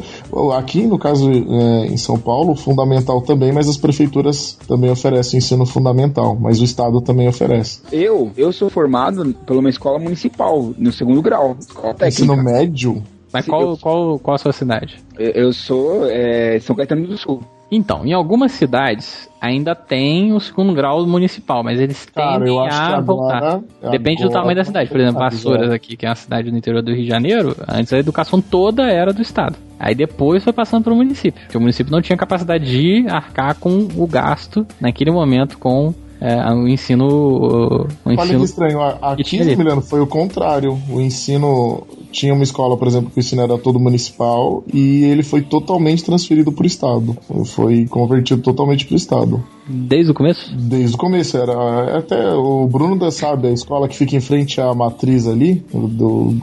Aqui, 0.57 0.83
no 0.85 0.97
caso, 0.99 1.31
é, 1.31 1.85
em 1.87 1.97
São 1.97 2.17
Paulo, 2.19 2.55
fundamental 2.55 3.21
também, 3.21 3.51
mas 3.53 3.69
as 3.69 3.77
prefeituras 3.77 4.57
também 4.67 4.89
oferecem 4.91 5.37
ensino 5.37 5.52
fundamental, 5.65 6.35
mas 6.39 6.59
o 6.59 6.63
Estado 6.63 7.01
também 7.01 7.27
oferece. 7.27 7.81
Eu, 7.91 8.31
eu 8.35 8.51
sou 8.51 8.69
formado 8.69 9.33
por 9.45 9.57
uma 9.57 9.69
escola 9.69 9.99
municipal, 9.99 10.73
no 10.77 10.91
segundo 10.91 11.21
grau, 11.21 11.55
escola 11.59 11.95
Ensino 12.05 12.35
técnica. 12.35 12.57
médio? 12.57 13.03
Mas 13.31 13.47
qual, 13.47 13.77
qual, 13.77 14.19
qual 14.19 14.35
a 14.35 14.37
sua 14.37 14.53
cidade? 14.53 15.01
Eu, 15.17 15.31
eu 15.31 15.53
sou 15.53 16.05
é, 16.05 16.59
São 16.59 16.75
Caetano 16.75 17.07
do 17.07 17.17
Sul. 17.17 17.43
Então, 17.75 18.05
em 18.05 18.13
algumas 18.13 18.51
cidades 18.51 19.27
ainda 19.41 19.73
tem 19.73 20.31
o 20.31 20.39
segundo 20.39 20.73
grau 20.73 21.05
municipal, 21.07 21.63
mas 21.63 21.79
eles 21.79 22.05
Cara, 22.05 22.37
tendem 22.37 22.59
a 22.59 23.01
voltar. 23.01 23.37
agora. 23.37 23.63
Depende 23.89 24.21
do 24.21 24.29
tamanho 24.29 24.55
da 24.55 24.63
cidade. 24.63 24.89
Por 24.89 24.99
exemplo. 24.99 25.19
Vassouras 25.19 25.71
aqui, 25.71 25.97
que 25.97 26.05
é 26.05 26.09
uma 26.09 26.15
cidade 26.15 26.51
do 26.51 26.57
interior 26.57 26.83
do 26.83 26.93
Rio 26.93 27.03
de 27.03 27.09
Janeiro, 27.09 27.55
antes 27.67 27.91
a 27.91 27.97
educação 27.97 28.39
toda 28.39 28.83
era 28.83 29.11
do 29.11 29.23
Estado. 29.23 29.55
Aí 29.79 29.95
depois 29.95 30.43
foi 30.43 30.53
passando 30.53 30.83
para 30.83 30.93
o 30.93 30.95
município, 30.95 31.41
porque 31.41 31.57
o 31.57 31.59
município 31.59 31.91
não 31.91 32.01
tinha 32.01 32.15
capacidade 32.15 32.63
de 32.63 33.07
arcar 33.09 33.55
com 33.55 33.87
o 33.97 34.07
gasto 34.07 34.65
naquele 34.79 35.11
momento 35.11 35.57
com 35.57 35.93
é, 36.21 36.53
o 36.53 36.67
ensino. 36.69 37.05
O 37.05 37.87
Olha 38.05 38.37
que 38.37 38.43
estranho, 38.45 38.79
aqui. 39.01 39.37
Emiliano, 39.41 39.81
foi 39.81 39.99
o 39.99 40.07
contrário. 40.07 40.79
O 40.89 41.01
ensino. 41.01 41.85
Tinha 42.13 42.33
uma 42.33 42.43
escola, 42.43 42.77
por 42.77 42.87
exemplo, 42.87 43.09
que 43.09 43.17
o 43.17 43.19
ensino 43.19 43.41
era 43.41 43.57
todo 43.57 43.79
municipal 43.79 44.63
e 44.71 45.03
ele 45.05 45.23
foi 45.23 45.41
totalmente 45.41 46.03
transferido 46.03 46.51
para 46.51 46.63
o 46.63 46.67
Estado. 46.67 47.17
Foi 47.45 47.87
convertido 47.87 48.39
totalmente 48.41 48.85
para 48.85 48.93
o 48.93 48.97
Estado. 48.97 49.43
Desde 49.67 50.11
o 50.11 50.13
começo? 50.13 50.55
Desde 50.57 50.95
o 50.95 50.97
começo, 50.97 51.37
era 51.37 51.97
até 51.97 52.33
o 52.33 52.67
Bruno 52.67 52.97
da 52.97 53.11
sabe, 53.11 53.47
a 53.47 53.51
escola 53.51 53.87
que 53.87 53.95
fica 53.95 54.15
em 54.15 54.21
frente 54.21 54.59
à 54.61 54.73
matriz 54.73 55.27
ali, 55.27 55.63
do 55.73 56.35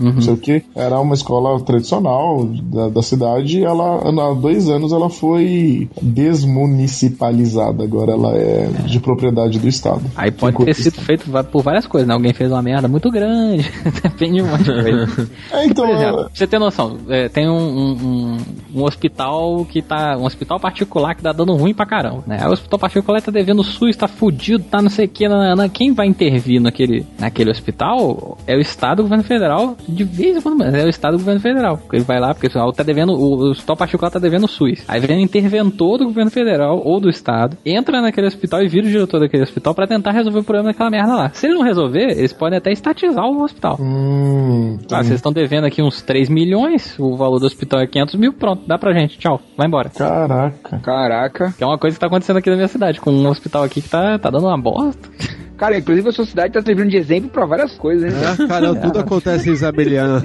Uhum. 0.00 0.14
não 0.14 0.20
sei 0.22 0.32
o 0.32 0.36
que, 0.36 0.62
era 0.74 0.98
uma 0.98 1.14
escola 1.14 1.60
tradicional 1.60 2.44
da, 2.44 2.88
da 2.88 3.02
cidade 3.02 3.60
e 3.60 3.64
ela, 3.64 4.00
há 4.30 4.34
dois 4.34 4.68
anos 4.68 4.90
ela 4.92 5.08
foi 5.10 5.88
desmunicipalizada, 6.00 7.84
agora 7.84 8.12
ela 8.12 8.34
é 8.36 8.66
de 8.86 8.98
propriedade 9.00 9.58
do 9.58 9.68
Estado. 9.68 10.02
Aí 10.16 10.30
pode 10.30 10.56
ter 10.64 10.74
sido 10.74 11.00
feito 11.00 11.30
por 11.50 11.62
várias 11.62 11.86
coisas, 11.86 12.08
né? 12.08 12.14
Alguém 12.14 12.32
fez 12.32 12.50
uma 12.50 12.62
merda 12.62 12.88
muito 12.88 13.10
grande, 13.10 13.70
depende 14.02 14.36
de 14.36 14.42
um 14.42 14.46
monte 14.50 14.64
de 14.64 14.82
coisa. 14.82 15.30
É, 15.52 15.66
então, 15.66 15.86
Por 15.86 15.94
exemplo, 15.94 16.16
pra 16.16 16.30
você 16.32 16.46
ter 16.46 16.58
noção, 16.58 16.96
é, 17.08 17.28
tem 17.28 17.48
um, 17.48 17.52
um, 17.54 17.92
um- 17.92 18.36
um 18.74 18.84
hospital 18.84 19.64
que 19.66 19.82
tá. 19.82 20.16
Um 20.16 20.24
hospital 20.24 20.58
particular 20.58 21.14
que 21.14 21.22
tá 21.22 21.32
dando 21.32 21.54
ruim 21.54 21.74
pra 21.74 21.84
caramba, 21.84 22.22
né? 22.26 22.38
Aí 22.42 22.48
o 22.48 22.52
hospital 22.52 22.78
particular 22.78 23.22
tá 23.22 23.30
devendo 23.30 23.60
o 23.60 23.64
SUS, 23.64 23.96
tá 23.96 24.08
fudido, 24.08 24.64
tá 24.64 24.82
não 24.82 24.90
sei 24.90 25.06
o 25.06 25.08
que, 25.08 25.28
nanana. 25.28 25.68
quem 25.68 25.92
vai 25.92 26.06
intervir 26.06 26.60
naquele, 26.60 27.06
naquele 27.18 27.50
hospital 27.50 28.36
é 28.46 28.56
o 28.56 28.60
Estado, 28.60 29.00
o 29.00 29.02
governo 29.04 29.22
federal, 29.24 29.76
de 29.88 30.02
vez 30.04 30.36
em 30.36 30.40
quando, 30.40 30.58
mas 30.58 30.74
é 30.74 30.84
o 30.84 30.88
Estado, 30.88 31.14
o 31.14 31.18
governo 31.18 31.40
federal. 31.40 31.80
Ele 31.92 32.02
vai 32.02 32.18
lá, 32.18 32.34
porque 32.34 32.46
o 32.46 32.48
hospital 32.48 32.72
tá 32.72 32.82
devendo, 32.82 33.12
o, 33.12 33.46
o 33.46 33.50
hospital 33.50 33.76
particular 33.76 34.10
tá 34.10 34.18
devendo 34.18 34.44
o 34.44 34.48
SUS. 34.48 34.82
Aí 34.88 35.00
vem 35.00 35.18
um 35.18 35.20
interventor 35.20 35.98
do 35.98 36.04
governo 36.06 36.30
federal 36.30 36.80
ou 36.84 36.98
do 37.00 37.08
Estado, 37.08 37.56
entra 37.64 38.00
naquele 38.00 38.26
hospital 38.26 38.60
e 38.62 38.68
vira 38.68 38.86
o 38.86 38.90
diretor 38.90 39.20
daquele 39.20 39.42
hospital 39.44 39.74
pra 39.74 39.86
tentar 39.86 40.10
resolver 40.10 40.40
o 40.40 40.44
problema 40.44 40.70
daquela 40.70 40.90
merda 40.90 41.14
lá. 41.14 41.30
Se 41.32 41.46
ele 41.46 41.54
não 41.54 41.62
resolver, 41.62 42.10
eles 42.18 42.32
podem 42.32 42.58
até 42.58 42.72
estatizar 42.72 43.24
o 43.24 43.42
hospital. 43.42 43.76
Hum, 43.80 44.78
Ah, 44.90 45.02
vocês 45.02 45.14
estão 45.16 45.32
devendo 45.32 45.64
aqui 45.66 45.82
uns 45.82 46.02
3 46.02 46.28
milhões, 46.28 46.98
o 46.98 47.16
valor 47.16 47.38
do 47.38 47.46
hospital 47.46 47.80
é 47.80 47.86
500 47.86 48.14
mil, 48.16 48.32
pronto, 48.32 48.62
dá 48.66 48.76
pra 48.78 48.92
gente, 48.92 49.18
tchau, 49.18 49.40
vai 49.56 49.66
embora. 49.66 49.90
Caraca. 49.90 50.78
Caraca. 50.80 51.54
Que 51.56 51.62
é 51.62 51.66
uma 51.66 51.78
coisa 51.78 51.94
que 51.96 52.00
tá 52.00 52.06
acontecendo 52.06 52.31
aqui 52.38 52.50
na 52.50 52.56
minha 52.56 52.68
cidade, 52.68 53.00
com 53.00 53.10
um 53.10 53.28
hospital 53.28 53.64
aqui 53.64 53.80
que 53.80 53.88
tá, 53.88 54.18
tá 54.18 54.30
dando 54.30 54.46
uma 54.46 54.58
bosta. 54.60 55.08
Cara, 55.56 55.78
inclusive 55.78 56.08
a 56.08 56.12
sua 56.12 56.26
cidade 56.26 56.52
tá 56.52 56.60
servindo 56.62 56.90
de 56.90 56.96
exemplo 56.96 57.30
pra 57.30 57.46
várias 57.46 57.72
coisas, 57.78 58.12
hein? 58.12 58.18
É, 58.44 58.48
cara, 58.48 58.74
tudo 58.74 58.98
acontece 58.98 59.48
em 59.48 59.52
Isabeliana. 59.52 60.20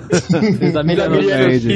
Tá 0.73 0.83
melhorando, 0.83 1.21
Entende? 1.21 1.75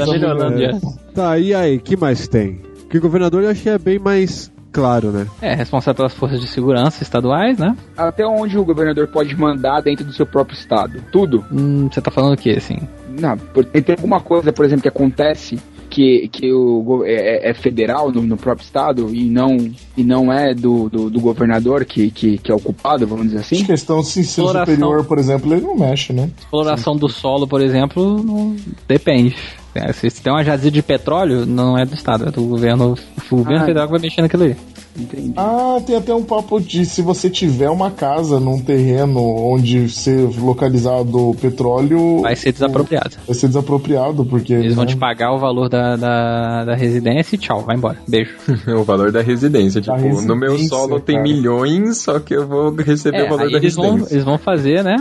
tá. 0.82 0.88
Tá, 1.14 1.38
e 1.38 1.54
aí, 1.54 1.78
que 1.80 1.96
mais 1.96 2.28
tem? 2.28 2.60
Que 2.90 2.98
o 2.98 3.02
governador 3.02 3.44
eu 3.44 3.50
achei 3.52 3.72
é 3.72 3.78
bem 3.78 4.00
mais 4.00 4.52
claro, 4.72 5.12
né? 5.12 5.28
É, 5.42 5.54
responsável 5.54 5.96
pelas 5.98 6.14
forças 6.14 6.40
de 6.42 6.48
segurança 6.48 7.04
estaduais, 7.04 7.58
né? 7.60 7.76
Até 7.96 8.26
onde 8.26 8.58
o 8.58 8.64
governador 8.66 9.08
pode 9.08 9.36
mandar 9.38 9.82
dentro 9.82 10.06
do 10.06 10.14
seu 10.14 10.26
próprio 10.26 10.56
estado? 10.58 11.02
Tudo? 11.12 11.46
Hum, 11.52 11.88
você 11.92 12.02
tá 12.02 12.10
falando 12.10 12.34
o 12.34 12.38
que, 12.38 12.52
assim? 12.52 12.78
Não, 13.20 13.38
por- 13.38 13.66
tem 13.66 13.84
alguma 13.96 14.20
coisa, 14.22 14.52
por 14.52 14.66
exemplo, 14.66 14.82
que 14.82 14.88
acontece 14.90 15.60
que, 15.92 16.28
que 16.30 16.52
o, 16.52 16.82
go- 16.82 17.04
é, 17.06 17.50
é 17.50 17.54
federal 17.54 18.12
no, 18.12 18.22
no 18.22 18.38
próprio 18.38 18.64
estado 18.64 19.14
e 19.14 19.26
não, 19.26 19.58
e 19.98 20.04
não 20.04 20.32
é 20.34 20.54
do, 20.56 20.90
do, 20.90 21.10
do 21.10 21.20
governador 21.20 21.84
que, 21.86 22.10
que, 22.10 22.38
que 22.38 22.52
é 22.52 22.56
o 22.56 22.60
culpado, 22.60 23.06
vamos 23.06 23.26
dizer 23.26 23.40
assim? 23.40 23.64
questão 23.66 23.98
de 24.02 24.08
ensino 24.08 24.24
Exploração. 24.48 24.74
superior, 24.76 25.06
por 25.06 25.20
exemplo, 25.20 25.54
ele 25.54 25.62
não 25.62 25.76
mexe, 25.78 26.14
né? 26.14 26.30
Exploração 26.40 26.96
do 26.96 27.08
solo, 27.10 27.46
por 27.48 27.62
exemplo, 27.62 28.24
não... 28.24 28.56
depende. 28.88 29.36
É, 29.76 29.94
se 29.94 30.10
se 30.10 30.22
tem 30.22 30.34
uma 30.34 30.44
jazida 30.44 30.72
de 30.72 30.82
petróleo, 30.82 31.46
não 31.46 31.78
é 31.78 31.86
do 31.86 31.94
estado, 31.94 32.28
é 32.28 32.32
do 32.32 32.44
governo, 32.44 32.98
o 33.32 33.36
governo 33.38 33.64
Ah. 33.64 33.66
federal 33.66 33.86
que 33.88 33.92
vai 33.94 34.02
mexer 34.02 34.22
naquilo 34.22 34.44
aí. 34.44 34.56
Entendi. 34.98 35.34
Ah, 35.38 35.80
tem 35.86 35.96
até 35.96 36.14
um 36.14 36.24
papo 36.24 36.60
de 36.60 36.86
se 36.86 37.02
você 37.02 37.30
tiver 37.30 37.70
uma 37.70 37.90
casa 37.92 38.40
num 38.40 38.60
terreno 38.60 39.20
onde 39.22 39.90
ser 39.90 40.30
localizado 40.40 41.36
petróleo. 41.42 42.22
Vai 42.22 42.36
ser 42.36 42.52
desapropriado. 42.52 43.16
Vai 43.26 43.36
ser 43.36 43.48
desapropriado, 43.48 44.26
porque. 44.26 44.54
Eles 44.54 44.76
vão 44.76 44.84
né, 44.86 44.92
te 44.92 44.98
pagar 44.98 45.34
o 45.34 45.40
valor 45.40 45.70
da, 45.70 45.96
da, 45.96 46.66
da 46.66 46.76
residência 46.76 47.36
e 47.36 47.38
tchau, 47.40 47.62
vai 47.62 47.76
embora. 47.76 47.98
Beijo. 48.08 48.32
o 48.68 48.84
valor 48.84 49.12
da 49.12 49.22
residência. 49.22 49.82
Tipo, 49.82 49.96
residência, 49.96 50.28
no 50.28 50.36
meu 50.36 50.58
solo 50.60 51.00
tem 51.00 51.16
cara. 51.16 51.28
milhões, 51.28 51.98
só 52.00 52.20
que 52.20 52.34
eu 52.36 52.48
vou 52.48 52.74
receber 52.76 53.20
É, 53.20 53.24
o 53.26 53.30
valor 53.30 53.46
aí 53.46 53.52
da 53.52 53.58
eles 53.58 53.76
vão, 53.76 53.86
residência. 53.92 54.14
eles 54.14 54.26
vão 54.26 54.38
fazer, 54.38 54.84
né? 54.84 54.96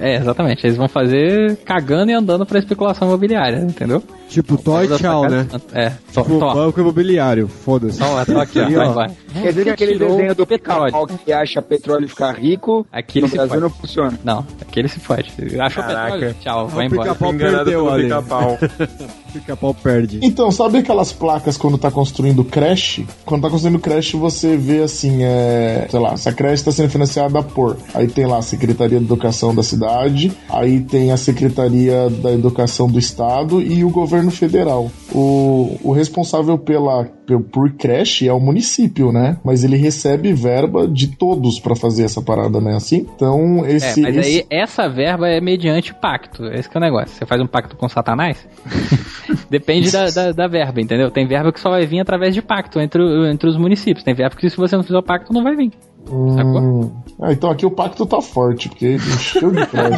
É, 0.00 0.16
exatamente. 0.16 0.66
Eles 0.66 0.76
vão 0.76 0.88
fazer 0.88 1.56
cagando 1.64 2.10
e 2.10 2.14
andando 2.14 2.44
pra 2.44 2.58
especulação 2.58 3.08
imobiliária, 3.08 3.58
entendeu? 3.58 4.02
Tipo, 4.32 4.56
e 4.84 4.88
tchau, 4.98 5.28
né? 5.28 5.46
É, 5.74 5.90
tó, 6.12 6.22
Tipo, 6.22 6.38
tó. 6.38 6.54
banco 6.54 6.80
imobiliário, 6.80 7.46
foda-se. 7.48 7.98
Tó, 7.98 8.24
tó 8.24 8.40
aqui, 8.40 8.60
ó, 8.60 8.68
vai, 8.68 8.88
vai. 9.08 9.16
Quer 9.42 9.48
dizer 9.50 9.64
que 9.64 9.70
aquele 9.70 9.98
desenho 9.98 10.34
do 10.34 10.46
petróleo. 10.46 10.86
pica-pau 10.92 11.06
que 11.18 11.32
acha 11.32 11.60
petróleo 11.60 12.08
ficar 12.08 12.32
rico, 12.32 12.86
Aqui 12.90 13.20
no 13.20 13.26
ele 13.26 13.30
se 13.30 13.36
Brasil 13.36 13.50
fode. 13.50 13.62
não 13.62 13.70
funciona. 13.70 14.18
Não, 14.24 14.46
aqui 14.60 14.80
ele 14.80 14.88
se 14.88 15.00
fode. 15.00 15.32
Achou 15.60 15.84
petróleo? 15.84 16.34
Tchau, 16.40 16.68
vai 16.68 16.86
o 16.86 16.88
embora. 16.92 17.08
pica-pau 17.10 17.32
Enganado 17.34 17.64
perdeu 17.64 17.90
ali. 17.90 18.02
pica-pau. 18.04 18.58
pica-pau 19.32 19.74
perde. 19.74 20.18
Então, 20.22 20.50
sabe 20.50 20.78
aquelas 20.78 21.12
placas 21.12 21.56
quando 21.56 21.78
tá 21.78 21.90
construindo 21.90 22.44
creche? 22.44 23.06
Quando 23.24 23.42
tá 23.42 23.50
construindo 23.50 23.78
creche, 23.78 24.16
você 24.16 24.56
vê 24.56 24.82
assim, 24.82 25.18
é. 25.22 25.86
Sei 25.90 25.98
lá, 26.00 26.16
se 26.16 26.28
a 26.28 26.32
creche 26.32 26.64
tá 26.64 26.72
sendo 26.72 26.90
financiada 26.90 27.42
por. 27.42 27.76
Aí 27.94 28.06
tem 28.06 28.26
lá 28.26 28.38
a 28.38 28.42
Secretaria 28.42 28.98
de 28.98 29.04
Educação 29.04 29.54
da 29.54 29.62
cidade, 29.62 30.32
aí 30.48 30.80
tem 30.80 31.10
a 31.12 31.16
Secretaria 31.16 32.08
da 32.10 32.32
Educação 32.32 32.86
do 32.88 32.98
Estado 32.98 33.60
e 33.60 33.84
o 33.84 33.90
governo 33.90 34.30
federal. 34.30 34.90
O, 35.14 35.78
o 35.82 35.92
responsável 35.92 36.56
pela, 36.58 37.04
pe- 37.26 37.38
por 37.38 37.72
creche 37.72 38.26
é 38.28 38.32
o 38.32 38.40
município, 38.40 39.12
né? 39.12 39.36
Mas 39.44 39.64
ele 39.64 39.76
recebe 39.76 40.32
verba 40.32 40.86
de 40.88 41.08
todos 41.08 41.58
pra 41.60 41.74
fazer 41.76 42.04
essa 42.04 42.20
parada, 42.22 42.60
né? 42.60 42.74
Assim? 42.76 43.06
Então, 43.14 43.64
esse. 43.66 44.00
é, 44.00 44.02
mas 44.02 44.16
esse- 44.16 44.28
aí 44.38 44.46
essa 44.50 44.88
verba 44.88 45.28
é 45.28 45.40
mediante 45.40 45.92
pacto. 45.94 46.44
Esse 46.46 46.68
que 46.68 46.76
é 46.76 46.80
o 46.80 46.82
negócio. 46.82 47.08
Você 47.16 47.26
faz 47.26 47.40
um 47.40 47.46
pacto 47.46 47.76
com 47.76 47.88
Satanás? 47.88 48.36
Depende 49.50 49.90
da, 49.90 50.10
da, 50.10 50.32
da 50.32 50.46
verba, 50.48 50.80
entendeu? 50.80 51.10
Tem 51.10 51.26
verba 51.26 51.52
que 51.52 51.60
só 51.60 51.70
vai 51.70 51.86
vir 51.86 52.00
através 52.00 52.34
de 52.34 52.42
pacto 52.42 52.80
entre, 52.80 53.02
entre 53.30 53.48
os 53.48 53.56
municípios. 53.56 54.04
Tem 54.04 54.14
verba 54.14 54.36
que 54.36 54.48
se 54.50 54.56
você 54.56 54.76
não 54.76 54.82
fizer 54.82 54.98
o 54.98 55.02
pacto, 55.02 55.32
não 55.32 55.42
vai 55.42 55.54
vir. 55.56 55.72
Hum. 56.10 56.90
Ah, 57.20 57.32
então 57.32 57.50
aqui 57.50 57.64
o 57.64 57.70
pacto 57.70 58.04
tá 58.06 58.20
forte, 58.20 58.68
porque 58.68 58.94
encheu 58.96 59.50
de 59.50 59.66
cara. 59.66 59.96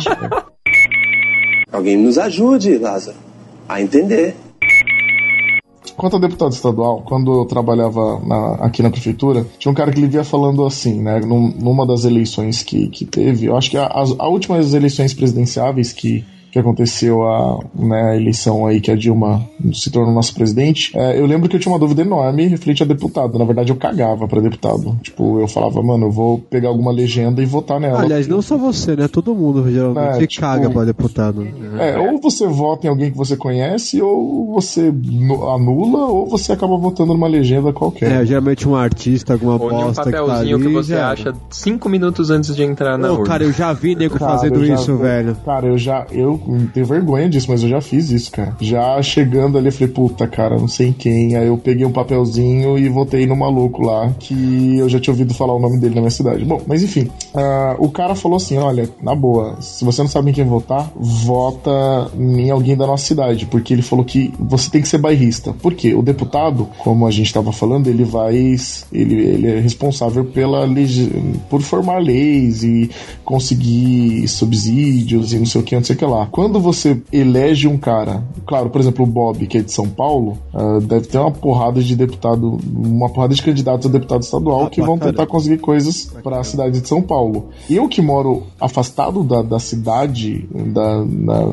Alguém 1.72 1.96
nos 1.96 2.18
ajude, 2.18 2.78
Lázaro, 2.78 3.16
a 3.68 3.80
entender. 3.80 4.34
Quanto 5.96 6.16
a 6.16 6.18
deputado 6.18 6.52
estadual, 6.52 7.02
quando 7.06 7.32
eu 7.32 7.44
trabalhava 7.46 8.18
na- 8.26 8.54
aqui 8.66 8.82
na 8.82 8.90
prefeitura, 8.90 9.46
tinha 9.58 9.70
um 9.70 9.74
cara 9.74 9.92
que 9.92 9.98
ele 10.00 10.08
via 10.08 10.24
falando 10.24 10.66
assim, 10.66 11.00
né? 11.00 11.20
num- 11.20 11.52
numa 11.56 11.86
das 11.86 12.04
eleições 12.04 12.62
que, 12.64 12.88
que 12.88 13.04
teve, 13.04 13.46
eu 13.46 13.56
acho 13.56 13.70
que 13.70 13.76
a, 13.78 13.86
as 13.86 14.12
a 14.18 14.28
últimas 14.28 14.74
eleições 14.74 15.14
presidenciáveis 15.14 15.92
que, 15.92 16.24
que 16.54 16.58
aconteceu 16.60 17.26
a, 17.26 17.58
né, 17.74 18.10
a 18.12 18.16
eleição 18.16 18.64
aí 18.64 18.80
que 18.80 18.88
a 18.88 18.94
Dilma 18.94 19.42
se 19.72 19.90
tornou 19.90 20.14
nosso 20.14 20.32
presidente, 20.36 20.92
é, 20.96 21.18
eu 21.18 21.26
lembro 21.26 21.48
que 21.48 21.56
eu 21.56 21.60
tinha 21.60 21.72
uma 21.72 21.80
dúvida 21.80 22.02
enorme 22.02 22.46
referente 22.46 22.80
a 22.80 22.86
deputado. 22.86 23.36
Na 23.36 23.44
verdade, 23.44 23.72
eu 23.72 23.76
cagava 23.76 24.28
pra 24.28 24.40
deputado. 24.40 24.96
Tipo, 25.02 25.40
eu 25.40 25.48
falava, 25.48 25.82
mano, 25.82 26.06
eu 26.06 26.10
vou 26.12 26.38
pegar 26.38 26.68
alguma 26.68 26.92
legenda 26.92 27.42
e 27.42 27.44
votar 27.44 27.80
nela. 27.80 28.00
Aliás, 28.02 28.28
não 28.28 28.40
só 28.40 28.56
você, 28.56 28.94
né? 28.94 29.08
Todo 29.08 29.34
mundo 29.34 29.68
geralmente 29.68 30.22
É, 30.22 30.26
tipo- 30.28 30.42
caga 30.42 30.70
pra 30.70 30.84
deputado. 30.84 31.44
É, 31.80 31.98
ou 31.98 32.20
você 32.20 32.46
vota 32.46 32.86
em 32.86 32.90
alguém 32.90 33.10
que 33.10 33.16
você 33.18 33.36
conhece, 33.36 34.00
ou 34.00 34.52
você 34.52 34.92
nu- 34.92 35.50
anula, 35.50 36.06
ou 36.06 36.24
você 36.28 36.52
acaba 36.52 36.76
votando 36.78 37.12
numa 37.14 37.26
legenda 37.26 37.72
qualquer. 37.72 38.22
É, 38.22 38.24
geralmente 38.24 38.68
um 38.68 38.76
artista, 38.76 39.32
alguma 39.32 39.54
Ou 39.54 39.58
de 39.58 39.64
um 39.74 39.78
bosta 39.86 40.04
que 40.04 40.10
tá 40.12 40.18
papelzinho 40.22 40.56
ali, 40.56 40.66
que 40.66 40.72
você 40.72 40.94
já- 40.94 41.10
acha 41.10 41.32
cinco 41.50 41.88
minutos 41.88 42.30
antes 42.30 42.54
de 42.54 42.62
entrar 42.62 42.96
na 42.96 43.08
Ô, 43.10 43.14
urna. 43.14 43.24
cara, 43.26 43.42
eu 43.42 43.52
já 43.52 43.72
vi 43.72 43.96
nego 43.96 44.16
Cara, 44.16 44.32
fazendo 44.32 44.60
eu 44.60 44.66
já- 44.66 44.74
isso, 44.74 44.96
velho. 44.96 45.36
Cara, 45.44 45.66
eu 45.66 45.76
já. 45.76 46.06
Eu 46.12 46.40
tenho 46.72 46.86
vergonha 46.86 47.28
disso, 47.28 47.46
mas 47.50 47.62
eu 47.62 47.68
já 47.68 47.80
fiz 47.80 48.10
isso, 48.10 48.30
cara. 48.30 48.56
Já 48.60 49.00
chegando 49.02 49.58
ali, 49.58 49.68
eu 49.68 49.72
falei, 49.72 49.88
puta, 49.88 50.26
cara, 50.26 50.58
não 50.58 50.68
sei 50.68 50.88
em 50.88 50.92
quem. 50.92 51.36
Aí 51.36 51.46
eu 51.46 51.56
peguei 51.56 51.86
um 51.86 51.92
papelzinho 51.92 52.78
e 52.78 52.88
votei 52.88 53.26
no 53.26 53.36
maluco 53.36 53.82
lá, 53.82 54.10
que 54.18 54.78
eu 54.78 54.88
já 54.88 55.00
tinha 55.00 55.12
ouvido 55.12 55.34
falar 55.34 55.54
o 55.54 55.58
nome 55.58 55.78
dele 55.78 55.94
na 55.94 56.00
minha 56.02 56.10
cidade. 56.10 56.44
Bom, 56.44 56.60
mas 56.66 56.82
enfim. 56.82 57.08
ah, 57.34 57.76
o 57.78 57.90
cara 57.90 58.14
falou 58.14 58.36
assim: 58.36 58.56
olha, 58.58 58.88
na 59.02 59.14
boa, 59.14 59.60
se 59.60 59.84
você 59.84 60.02
não 60.02 60.08
sabe 60.08 60.30
em 60.30 60.34
quem 60.34 60.44
votar, 60.44 60.90
vota 60.96 62.10
em 62.18 62.50
alguém 62.50 62.76
da 62.76 62.86
nossa 62.86 63.04
cidade. 63.04 63.46
Porque 63.46 63.72
ele 63.72 63.82
falou 63.82 64.04
que 64.04 64.32
você 64.38 64.70
tem 64.70 64.82
que 64.82 64.88
ser 64.88 64.98
bairrista. 64.98 65.52
Por 65.52 65.74
quê? 65.74 65.94
O 65.94 66.02
deputado, 66.02 66.68
como 66.78 67.06
a 67.06 67.10
gente 67.10 67.32
tava 67.32 67.52
falando, 67.52 67.88
ele 67.88 68.04
vai. 68.04 68.34
Ele, 68.92 69.14
ele 69.14 69.50
é 69.50 69.60
responsável 69.60 70.24
pela 70.24 70.64
por 71.48 71.62
formar 71.62 71.98
leis 71.98 72.62
e 72.62 72.90
conseguir 73.24 74.26
subsídios 74.28 75.32
e 75.32 75.38
não 75.38 75.46
sei 75.46 75.60
o 75.60 75.64
que, 75.64 75.74
não 75.74 75.84
sei 75.84 75.94
o 75.96 75.98
que 75.98 76.04
lá. 76.04 76.26
Quando 76.34 76.58
você 76.58 77.00
elege 77.12 77.68
um 77.68 77.78
cara, 77.78 78.24
claro, 78.44 78.68
por 78.68 78.80
exemplo, 78.80 79.04
o 79.04 79.06
Bob, 79.06 79.46
que 79.46 79.58
é 79.58 79.60
de 79.60 79.70
São 79.70 79.88
Paulo, 79.88 80.36
ah, 80.52 80.80
deve 80.82 81.06
ter 81.06 81.16
uma 81.16 81.30
porrada 81.30 81.80
de 81.80 81.94
deputado, 81.94 82.58
uma 82.74 83.08
porrada 83.08 83.32
de 83.32 83.40
candidatos 83.40 83.86
a 83.86 83.88
deputado 83.88 84.22
estadual 84.22 84.68
que 84.68 84.82
vão 84.82 84.98
tentar 84.98 85.28
conseguir 85.28 85.58
coisas 85.58 86.12
para 86.24 86.40
a 86.40 86.42
cidade 86.42 86.80
de 86.80 86.88
São 86.88 87.00
Paulo. 87.00 87.50
Eu 87.70 87.88
que 87.88 88.02
moro 88.02 88.42
afastado 88.60 89.22
da, 89.22 89.42
da 89.42 89.60
cidade, 89.60 90.48
da, 90.52 91.04
da, 91.04 91.52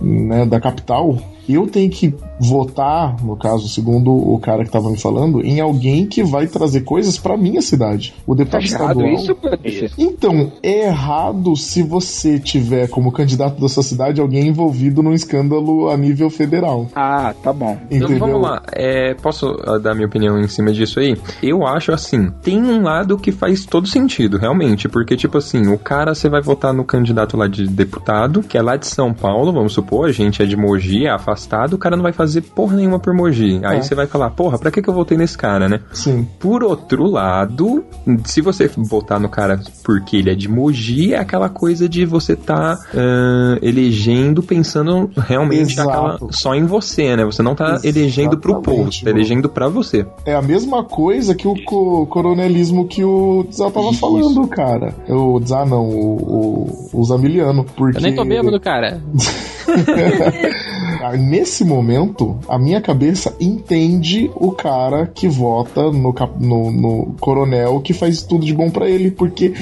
né, 0.00 0.44
da 0.46 0.60
capital, 0.60 1.16
eu 1.48 1.66
tenho 1.66 1.90
que 1.90 2.14
votar, 2.40 3.16
no 3.24 3.36
caso, 3.36 3.68
segundo 3.68 4.12
o 4.12 4.38
cara 4.38 4.64
que 4.64 4.70
tava 4.70 4.90
me 4.90 4.98
falando, 4.98 5.44
em 5.44 5.60
alguém 5.60 6.06
que 6.06 6.22
vai 6.22 6.46
trazer 6.46 6.82
coisas 6.82 7.18
pra 7.18 7.36
minha 7.36 7.60
cidade. 7.62 8.14
O 8.26 8.34
deputado 8.34 8.58
Tá 8.58 8.74
errado 8.74 9.06
estadual. 9.06 9.58
isso? 9.64 9.94
Então, 9.98 10.52
é 10.62 10.86
errado 10.86 11.56
se 11.56 11.82
você 11.82 12.38
tiver 12.38 12.88
como 12.88 13.12
candidato 13.12 13.60
da 13.60 13.68
sua 13.68 13.82
cidade 13.82 14.20
alguém 14.20 14.48
envolvido 14.48 15.02
num 15.02 15.12
escândalo 15.12 15.88
a 15.90 15.96
nível 15.96 16.30
federal. 16.30 16.88
Ah, 16.94 17.34
tá 17.42 17.52
bom. 17.52 17.76
Então, 17.90 18.08
Entendeu? 18.08 18.18
vamos 18.18 18.42
lá, 18.42 18.62
é, 18.72 19.14
posso 19.14 19.56
ah, 19.64 19.78
dar 19.78 19.94
minha 19.94 20.06
opinião 20.06 20.38
em 20.38 20.48
cima 20.48 20.72
disso 20.72 21.00
aí? 21.00 21.16
Eu 21.42 21.66
acho 21.66 21.92
assim, 21.92 22.30
tem 22.42 22.62
um 22.62 22.82
lado 22.82 23.16
que 23.18 23.32
faz 23.32 23.64
todo 23.64 23.86
sentido, 23.86 24.38
realmente, 24.38 24.88
porque, 24.88 25.16
tipo 25.16 25.38
assim, 25.38 25.66
o 25.68 25.78
cara, 25.78 26.14
você 26.14 26.28
vai 26.28 26.40
votar 26.40 26.72
no 26.72 26.84
candidato 26.84 27.36
lá 27.36 27.46
de 27.48 27.66
deputado, 27.66 28.42
que 28.42 28.56
é 28.56 28.62
lá 28.62 28.76
de 28.76 28.86
São 28.86 29.12
Paulo, 29.12 29.52
vamos 29.52 29.72
supor, 29.72 30.08
a 30.08 30.12
gente 30.12 30.42
é 30.42 30.46
de 30.46 30.56
Mogi, 30.56 31.06
é 31.06 31.10
afastado, 31.10 31.37
o 31.74 31.78
cara 31.78 31.96
não 31.96 32.02
vai 32.02 32.12
fazer 32.12 32.40
porra 32.42 32.76
nenhuma 32.76 32.98
por 32.98 33.14
Mogi. 33.14 33.60
Aí 33.64 33.78
É. 33.78 33.82
você 33.82 33.94
vai 33.94 34.06
falar, 34.06 34.30
porra, 34.30 34.58
pra 34.58 34.70
que, 34.70 34.82
que 34.82 34.88
eu 34.88 34.94
votei 34.94 35.16
nesse 35.16 35.36
cara, 35.36 35.68
né? 35.68 35.80
Sim. 35.92 36.26
Por 36.38 36.62
outro 36.64 37.04
lado, 37.04 37.84
se 38.24 38.40
você 38.40 38.68
votar 38.76 39.18
no 39.20 39.28
cara 39.28 39.60
porque 39.84 40.16
ele 40.16 40.30
é 40.30 40.34
de 40.34 40.48
Mogi, 40.48 41.14
é 41.14 41.18
aquela 41.18 41.48
coisa 41.48 41.88
de 41.88 42.04
você 42.04 42.34
tá 42.36 42.76
ah, 42.94 43.58
elegendo 43.62 44.42
pensando 44.42 45.10
realmente 45.16 45.76
só 46.30 46.54
em 46.54 46.64
você, 46.64 47.16
né? 47.16 47.24
Você 47.24 47.42
não 47.42 47.54
tá 47.54 47.78
elegendo 47.84 48.38
pro 48.38 48.54
povo, 48.62 48.70
Exatamente, 48.88 48.98
você 48.98 49.04
tá 49.04 49.10
elegendo 49.10 49.48
pra 49.48 49.68
você. 49.68 50.06
É 50.24 50.34
a 50.34 50.42
mesma 50.42 50.84
coisa 50.84 51.34
que 51.34 51.46
o 51.46 51.54
co- 51.64 52.06
coronelismo 52.06 52.86
que 52.86 53.04
o 53.04 53.46
Zá 53.52 53.70
tava 53.70 53.92
falando, 53.92 54.46
cara. 54.48 54.94
O 55.08 55.40
Zá 55.44 55.64
não, 55.64 55.88
o, 55.88 56.88
o, 56.92 57.00
o 57.00 57.04
Zamiliano. 57.04 57.64
Porque... 57.64 57.98
Eu 57.98 58.02
nem 58.02 58.14
tô 58.14 58.24
bêbado, 58.24 58.58
cara. 58.60 59.00
Nesse 61.28 61.62
momento, 61.62 62.38
a 62.48 62.58
minha 62.58 62.80
cabeça 62.80 63.36
entende 63.38 64.30
o 64.34 64.50
cara 64.50 65.06
que 65.06 65.28
vota 65.28 65.92
no, 65.92 66.14
no, 66.40 66.72
no 66.72 67.14
coronel 67.20 67.80
que 67.80 67.92
faz 67.92 68.22
tudo 68.22 68.46
de 68.46 68.54
bom 68.54 68.70
pra 68.70 68.88
ele, 68.88 69.10
porque 69.10 69.52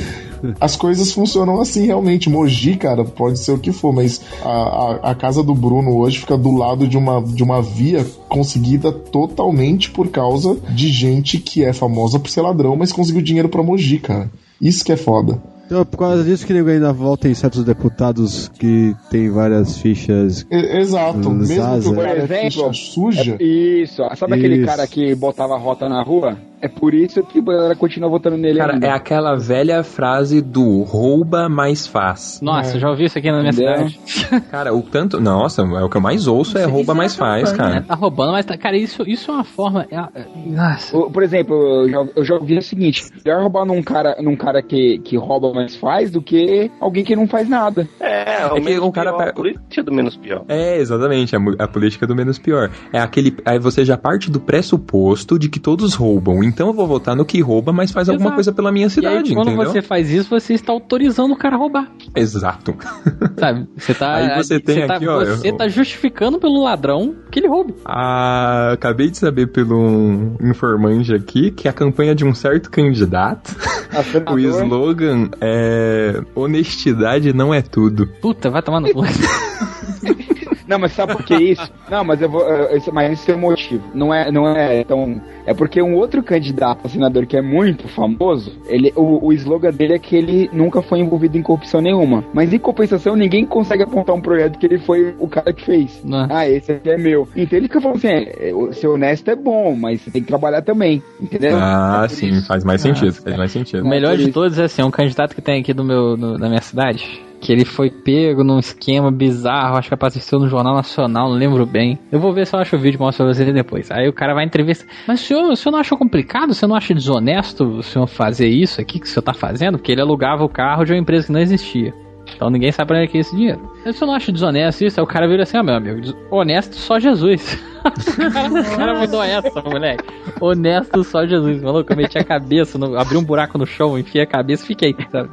as 0.61 0.77
coisas 0.77 1.11
funcionam 1.11 1.61
assim 1.61 1.85
realmente. 1.85 2.31
Mogi, 2.31 2.77
cara, 2.77 3.05
pode 3.05 3.41
ser 3.41 3.51
o 3.51 3.59
que 3.59 3.73
for, 3.73 3.93
mas 3.93 4.21
a, 4.45 4.49
a, 4.49 5.11
a 5.11 5.15
casa 5.17 5.43
do 5.43 5.57
Bruno 5.57 5.97
hoje 5.97 6.21
fica 6.21 6.39
do 6.39 6.53
lado 6.53 6.87
de 6.87 6.97
uma, 6.97 7.21
de 7.21 7.43
uma 7.43 7.61
via 7.61 8.07
conseguida 8.29 8.93
totalmente 8.93 9.91
por 9.91 10.07
causa 10.07 10.57
de 10.71 10.87
gente 10.87 11.39
que 11.39 11.65
é 11.65 11.73
famosa 11.73 12.21
por 12.21 12.31
ser 12.31 12.43
ladrão, 12.43 12.77
mas 12.77 12.93
conseguiu 12.93 13.23
dinheiro 13.23 13.49
pra 13.49 13.61
Mogi, 13.61 13.99
cara. 13.99 14.31
Isso 14.61 14.85
que 14.85 14.93
é 14.93 14.97
foda. 14.97 15.43
Então, 15.67 15.85
por 15.85 15.99
causa 15.99 16.23
disso 16.23 16.47
que 16.47 16.53
nego 16.53 16.71
ainda 16.71 16.93
volta 16.93 17.29
em 17.29 17.35
certos 17.35 17.65
deputados 17.65 18.49
que 18.57 18.95
tem 19.11 19.29
várias 19.29 19.79
fichas. 19.79 20.47
E- 20.51 20.79
exato. 20.79 21.29
Mesmo 21.31 21.81
que 21.83 21.89
o 21.89 21.97
cara 21.97 22.19
é 22.25 22.45
ficha 22.51 22.73
suja. 22.73 23.37
é- 23.41 23.43
isso. 23.43 24.03
Sabe 24.15 24.35
aquele 24.35 24.57
Isso. 24.59 24.67
cara 24.67 24.87
que 24.87 25.15
botava 25.17 25.57
rota 25.59 25.89
na 25.89 26.03
rua? 26.05 26.39
É 26.61 26.69
por 26.69 26.95
isso 26.95 27.23
que 27.23 27.39
a 27.39 27.43
galera 27.43 27.77
continua 27.77 28.09
votando 28.09 28.37
nele 28.37 28.59
Cara, 28.59 28.73
ainda. 28.75 28.87
é 28.87 28.91
aquela 28.91 29.35
velha 29.37 29.83
frase 29.85 30.41
do 30.41 30.83
rouba 30.83 31.49
mais 31.49 31.87
faz. 31.87 32.41
Nossa, 32.43 32.79
já 32.79 32.89
ouvi 32.89 33.05
isso 33.05 33.19
aqui 33.19 33.31
na 33.31 33.41
minha 33.41 33.51
Entendeu? 33.51 33.89
cidade. 33.91 34.01
Cara, 34.51 34.75
o 34.75 34.83
tanto. 34.83 35.21
Nossa, 35.21 35.63
é 35.63 35.83
o 35.85 35.89
que 35.89 35.97
eu 35.97 36.01
mais 36.01 36.27
ouço 36.27 36.57
é 36.59 36.65
rouba 36.65 36.95
mais 36.95 37.15
faz, 37.15 37.53
É, 37.53 37.57
cara. 37.57 37.83
tá 37.83 37.95
roubando, 37.95 38.33
mas, 38.33 38.45
tá- 38.47 38.57
cara, 38.57 38.77
isso, 38.77 39.03
isso 39.07 39.31
é 39.31 39.35
uma 39.35 39.45
forma. 39.45 39.87
é- 39.91 39.97
é- 39.97 40.27
nossa. 40.47 40.97
O- 40.97 41.11
Por 41.11 41.23
exemplo, 41.23 41.55
eu 41.55 41.89
já, 41.91 42.07
eu 42.17 42.25
já 42.25 42.35
ouvi 42.37 42.57
o 42.59 42.63
seguinte: 42.63 43.05
melhor 43.25 43.43
roubar 43.43 43.65
num 43.67 43.83
cara, 43.83 44.17
num 44.23 44.37
cara 44.37 44.63
que, 44.63 44.99
que 44.99 45.17
rouba 45.17 45.53
mais 45.53 45.77
faz 45.77 46.11
do 46.11 46.23
que 46.23 46.71
alguém 46.81 47.05
que 47.05 47.15
não 47.15 47.29
faz 47.29 47.49
nada. 47.49 47.87
É, 48.01 48.47
o 48.47 48.55
que 48.55 48.61
menos 48.61 48.83
um 48.85 48.91
cara 48.91 49.13
pior, 49.13 49.29
a 49.29 49.33
política 49.33 49.83
do 49.83 49.93
menos 49.93 50.17
pior. 50.17 50.45
É, 50.49 50.79
exatamente, 50.79 51.37
a, 51.37 51.39
a 51.59 51.69
política 51.69 52.07
do 52.07 52.15
menos 52.17 52.39
pior. 52.39 52.71
É 52.93 52.99
aquele. 52.99 53.37
Aí 53.45 53.59
você 53.59 53.85
já 53.85 53.97
parte 53.97 54.31
do 54.31 54.41
pressuposto 54.41 55.39
de 55.39 55.49
que 55.49 55.61
todos 55.61 55.95
roubam. 55.95 56.46
Então 56.47 56.69
eu 56.69 56.73
vou 56.73 56.87
votar 56.87 57.15
no 57.17 57.25
que 57.25 57.41
rouba, 57.41 57.73
mas 57.73 57.91
faz 57.91 58.09
alguma 58.09 58.27
Exato. 58.29 58.35
coisa 58.37 58.53
pela 58.53 58.73
minha 58.73 58.85
E 58.85 58.87
aí, 58.87 58.91
cidade, 58.91 59.35
quando 59.35 59.49
entendeu? 59.51 59.71
você 59.71 59.83
faz 59.83 60.11
isso, 60.11 60.31
você 60.31 60.55
está 60.55 60.73
autorizando 60.73 61.33
o 61.33 61.37
cara 61.37 61.57
a 61.57 61.59
roubar. 61.59 61.91
Exato. 62.15 62.75
Sabe? 63.39 63.67
Você 63.77 63.95
tá. 63.95 64.15
Aí 64.17 64.43
você 64.43 64.61
tem 64.61 64.87
tá, 64.87 64.95
aqui, 64.97 65.07
ó, 65.09 65.25
Você 65.25 65.51
eu- 65.51 65.57
tá 65.57 65.69
justificando 65.69 66.39
pelo 66.39 66.63
ladrão 66.63 67.15
que 67.31 67.39
ele 67.41 67.49
roube. 67.49 67.75
Ah, 67.85 68.71
acabei 68.73 69.11
de 69.11 69.19
saber 69.19 69.49
pelo 69.49 69.77
um 69.79 70.37
informante 70.43 71.13
aqui 71.15 71.51
que 71.51 71.69
a 71.69 71.73
campanha 71.73 72.15
de 72.15 72.25
um 72.25 72.35
certo 72.35 72.71
candidato, 72.71 73.55
o 74.33 74.39
slogan 74.39 75.29
é 75.41 76.21
honestidade 76.35 77.33
não 77.33 77.53
é 77.53 77.61
tudo. 77.63 78.07
Puta, 78.21 78.51
vai 78.51 78.63
tomar 78.63 78.81
no 78.81 78.93
cu. 78.93 79.03
Não, 80.67 80.79
mas 80.79 80.93
sabe 80.93 81.13
por 81.15 81.23
que 81.25 81.35
isso? 81.37 81.71
Não, 81.91 82.03
mas 82.05 82.21
eu 82.21 82.29
vou. 82.29 82.43
isso- 82.77 82.93
mas 82.93 83.13
isso 83.13 83.27
tem 83.27 83.35
um 83.35 83.39
motivo. 83.39 83.83
Não 83.95 84.13
é, 84.13 84.31
não 84.33 84.49
é 84.49 84.83
tão. 84.85 85.21
É 85.47 85.55
porque 85.55 85.81
um 85.81 85.95
outro 85.95 86.23
candidato 86.23 86.81
a 86.85 86.89
senador 86.89 87.25
que 87.27 87.37
é 87.37 87.43
muito 87.43 87.87
famoso, 87.89 88.53
ele, 88.67 88.93
o, 88.97 89.27
o 89.29 89.33
slogan 89.33 89.71
dele 89.71 89.95
é 89.95 89.99
que 89.99 90.17
ele 90.17 90.51
nunca 90.53 90.83
foi 90.83 90.99
envolvido 90.99 91.39
em 91.39 91.43
corrupção 91.43 91.81
nenhuma. 91.81 92.25
Mas 92.35 92.53
em 92.53 92.59
compensação, 92.59 93.15
ninguém 93.15 93.47
consegue 93.47 93.85
apontar 93.85 94.15
um 94.17 94.21
projeto 94.21 94.59
que 94.59 94.67
ele 94.67 94.79
foi 94.79 95.15
o 95.21 95.29
cara 95.29 95.53
que 95.53 95.65
fez. 95.65 96.03
Ah, 96.31 96.49
esse 96.49 96.73
aqui 96.73 96.91
é 96.91 96.97
meu. 96.99 97.29
Então 97.37 97.57
ele 97.57 97.69
fica 97.69 97.81
falando 97.81 97.99
assim: 97.99 98.09
é, 98.09 98.51
é, 98.51 98.73
ser 98.73 98.89
honesto 98.89 99.31
é 99.31 99.37
bom, 99.37 99.77
mas 99.77 100.01
você 100.01 100.11
tem 100.11 100.23
que 100.23 100.27
trabalhar 100.29 100.63
também. 100.63 101.01
Entendeu? 101.21 101.57
Ah, 101.61 102.07
sim, 102.09 102.41
faz 102.43 102.65
mais 102.65 102.81
sentido, 102.81 103.13
faz 103.13 103.37
mais 103.37 103.53
sentido. 103.53 103.85
O 103.85 103.89
melhor 103.89 104.17
de 104.17 104.33
todos 104.33 104.59
é 104.59 104.65
assim, 104.65 104.83
é 104.83 104.85
um 104.85 104.91
candidato 104.91 105.35
que 105.35 105.41
tem 105.41 105.61
aqui 105.61 105.73
do 105.73 105.85
meu, 105.85 106.17
no- 106.17 106.37
da 106.37 106.49
minha 106.49 106.61
cidade. 106.61 107.25
Que 107.41 107.53
ele 107.53 107.65
foi 107.65 107.91
pego 107.91 108.43
num 108.43 108.59
esquema 108.59 109.11
bizarro, 109.11 109.77
acho 109.77 109.89
que 109.89 109.95
apareceu 109.95 110.39
no 110.39 110.49
Jornal 110.49 110.75
Nacional, 110.75 111.29
não 111.29 111.37
lembro 111.37 111.67
bem. 111.67 111.99
Eu 112.11 112.19
vou 112.19 112.33
ver 112.33 112.47
se 112.47 112.55
eu 112.55 112.61
acho 112.61 112.77
o 112.77 112.79
vídeo 112.79 112.99
e 112.99 113.01
mostro 113.01 113.25
pra 113.25 113.35
vocês 113.35 113.53
depois. 113.53 113.91
Aí 113.91 114.09
o 114.09 114.13
cara 114.13 114.35
vai 114.35 114.45
entrevistar. 114.45 114.87
Mas 115.07 115.21
o 115.21 115.25
senhor, 115.25 115.51
o 115.51 115.57
senhor 115.57 115.73
não 115.73 115.81
achou 115.81 115.99
complicado? 115.99 116.51
O 116.51 116.55
senhor 116.55 116.69
não 116.69 116.77
acha 116.77 116.95
desonesto 116.95 117.65
o 117.65 117.83
senhor 117.83 118.07
fazer 118.07 118.49
isso 118.49 118.81
aqui 118.81 118.99
que 118.99 119.07
o 119.07 119.09
senhor 119.09 119.23
tá 119.23 119.35
fazendo? 119.35 119.79
Porque 119.79 119.93
ele 119.93 120.01
alugava 120.01 120.45
o 120.45 120.49
carro 120.49 120.85
de 120.85 120.93
uma 120.93 120.99
empresa 120.99 121.27
que 121.27 121.33
não 121.33 121.41
existia. 121.41 121.93
Então 122.35 122.51
ninguém 122.51 122.73
sabe 122.73 122.89
pra 122.89 122.97
onde 122.97 123.07
é 123.07 123.09
que 123.09 123.17
é 123.17 123.21
esse 123.21 123.35
dinheiro. 123.35 123.61
O 123.85 123.93
senhor 123.93 124.09
não 124.09 124.15
acha 124.15 124.33
desonesto 124.33 124.85
isso? 124.85 125.01
Aí 125.01 125.05
o 125.05 125.07
cara 125.07 125.29
vira 125.29 125.45
assim, 125.45 125.57
ó, 125.59 125.63
meu 125.63 125.77
amigo, 125.77 126.01
honesto 126.31 126.75
só 126.75 126.99
Jesus. 126.99 127.59
o, 127.85 128.33
cara, 128.33 128.49
o 128.49 128.77
cara 128.77 128.99
mandou 128.99 129.23
essa, 129.23 129.63
moleque. 129.63 130.05
Honesto 130.41 131.05
só 131.05 131.27
Jesus. 131.27 131.63
Maluco, 131.63 131.93
eu 131.93 131.97
meti 131.97 132.19
a 132.19 132.25
cabeça, 132.25 132.79
no, 132.79 132.99
abri 132.99 133.17
um 133.17 133.25
buraco 133.25 133.57
no 133.57 133.67
chão, 133.67 133.99
enfiei 133.99 134.25
a 134.25 134.27
cabeça 134.27 134.65
e 134.65 134.67
fiquei, 134.67 134.95
sabe? 135.11 135.31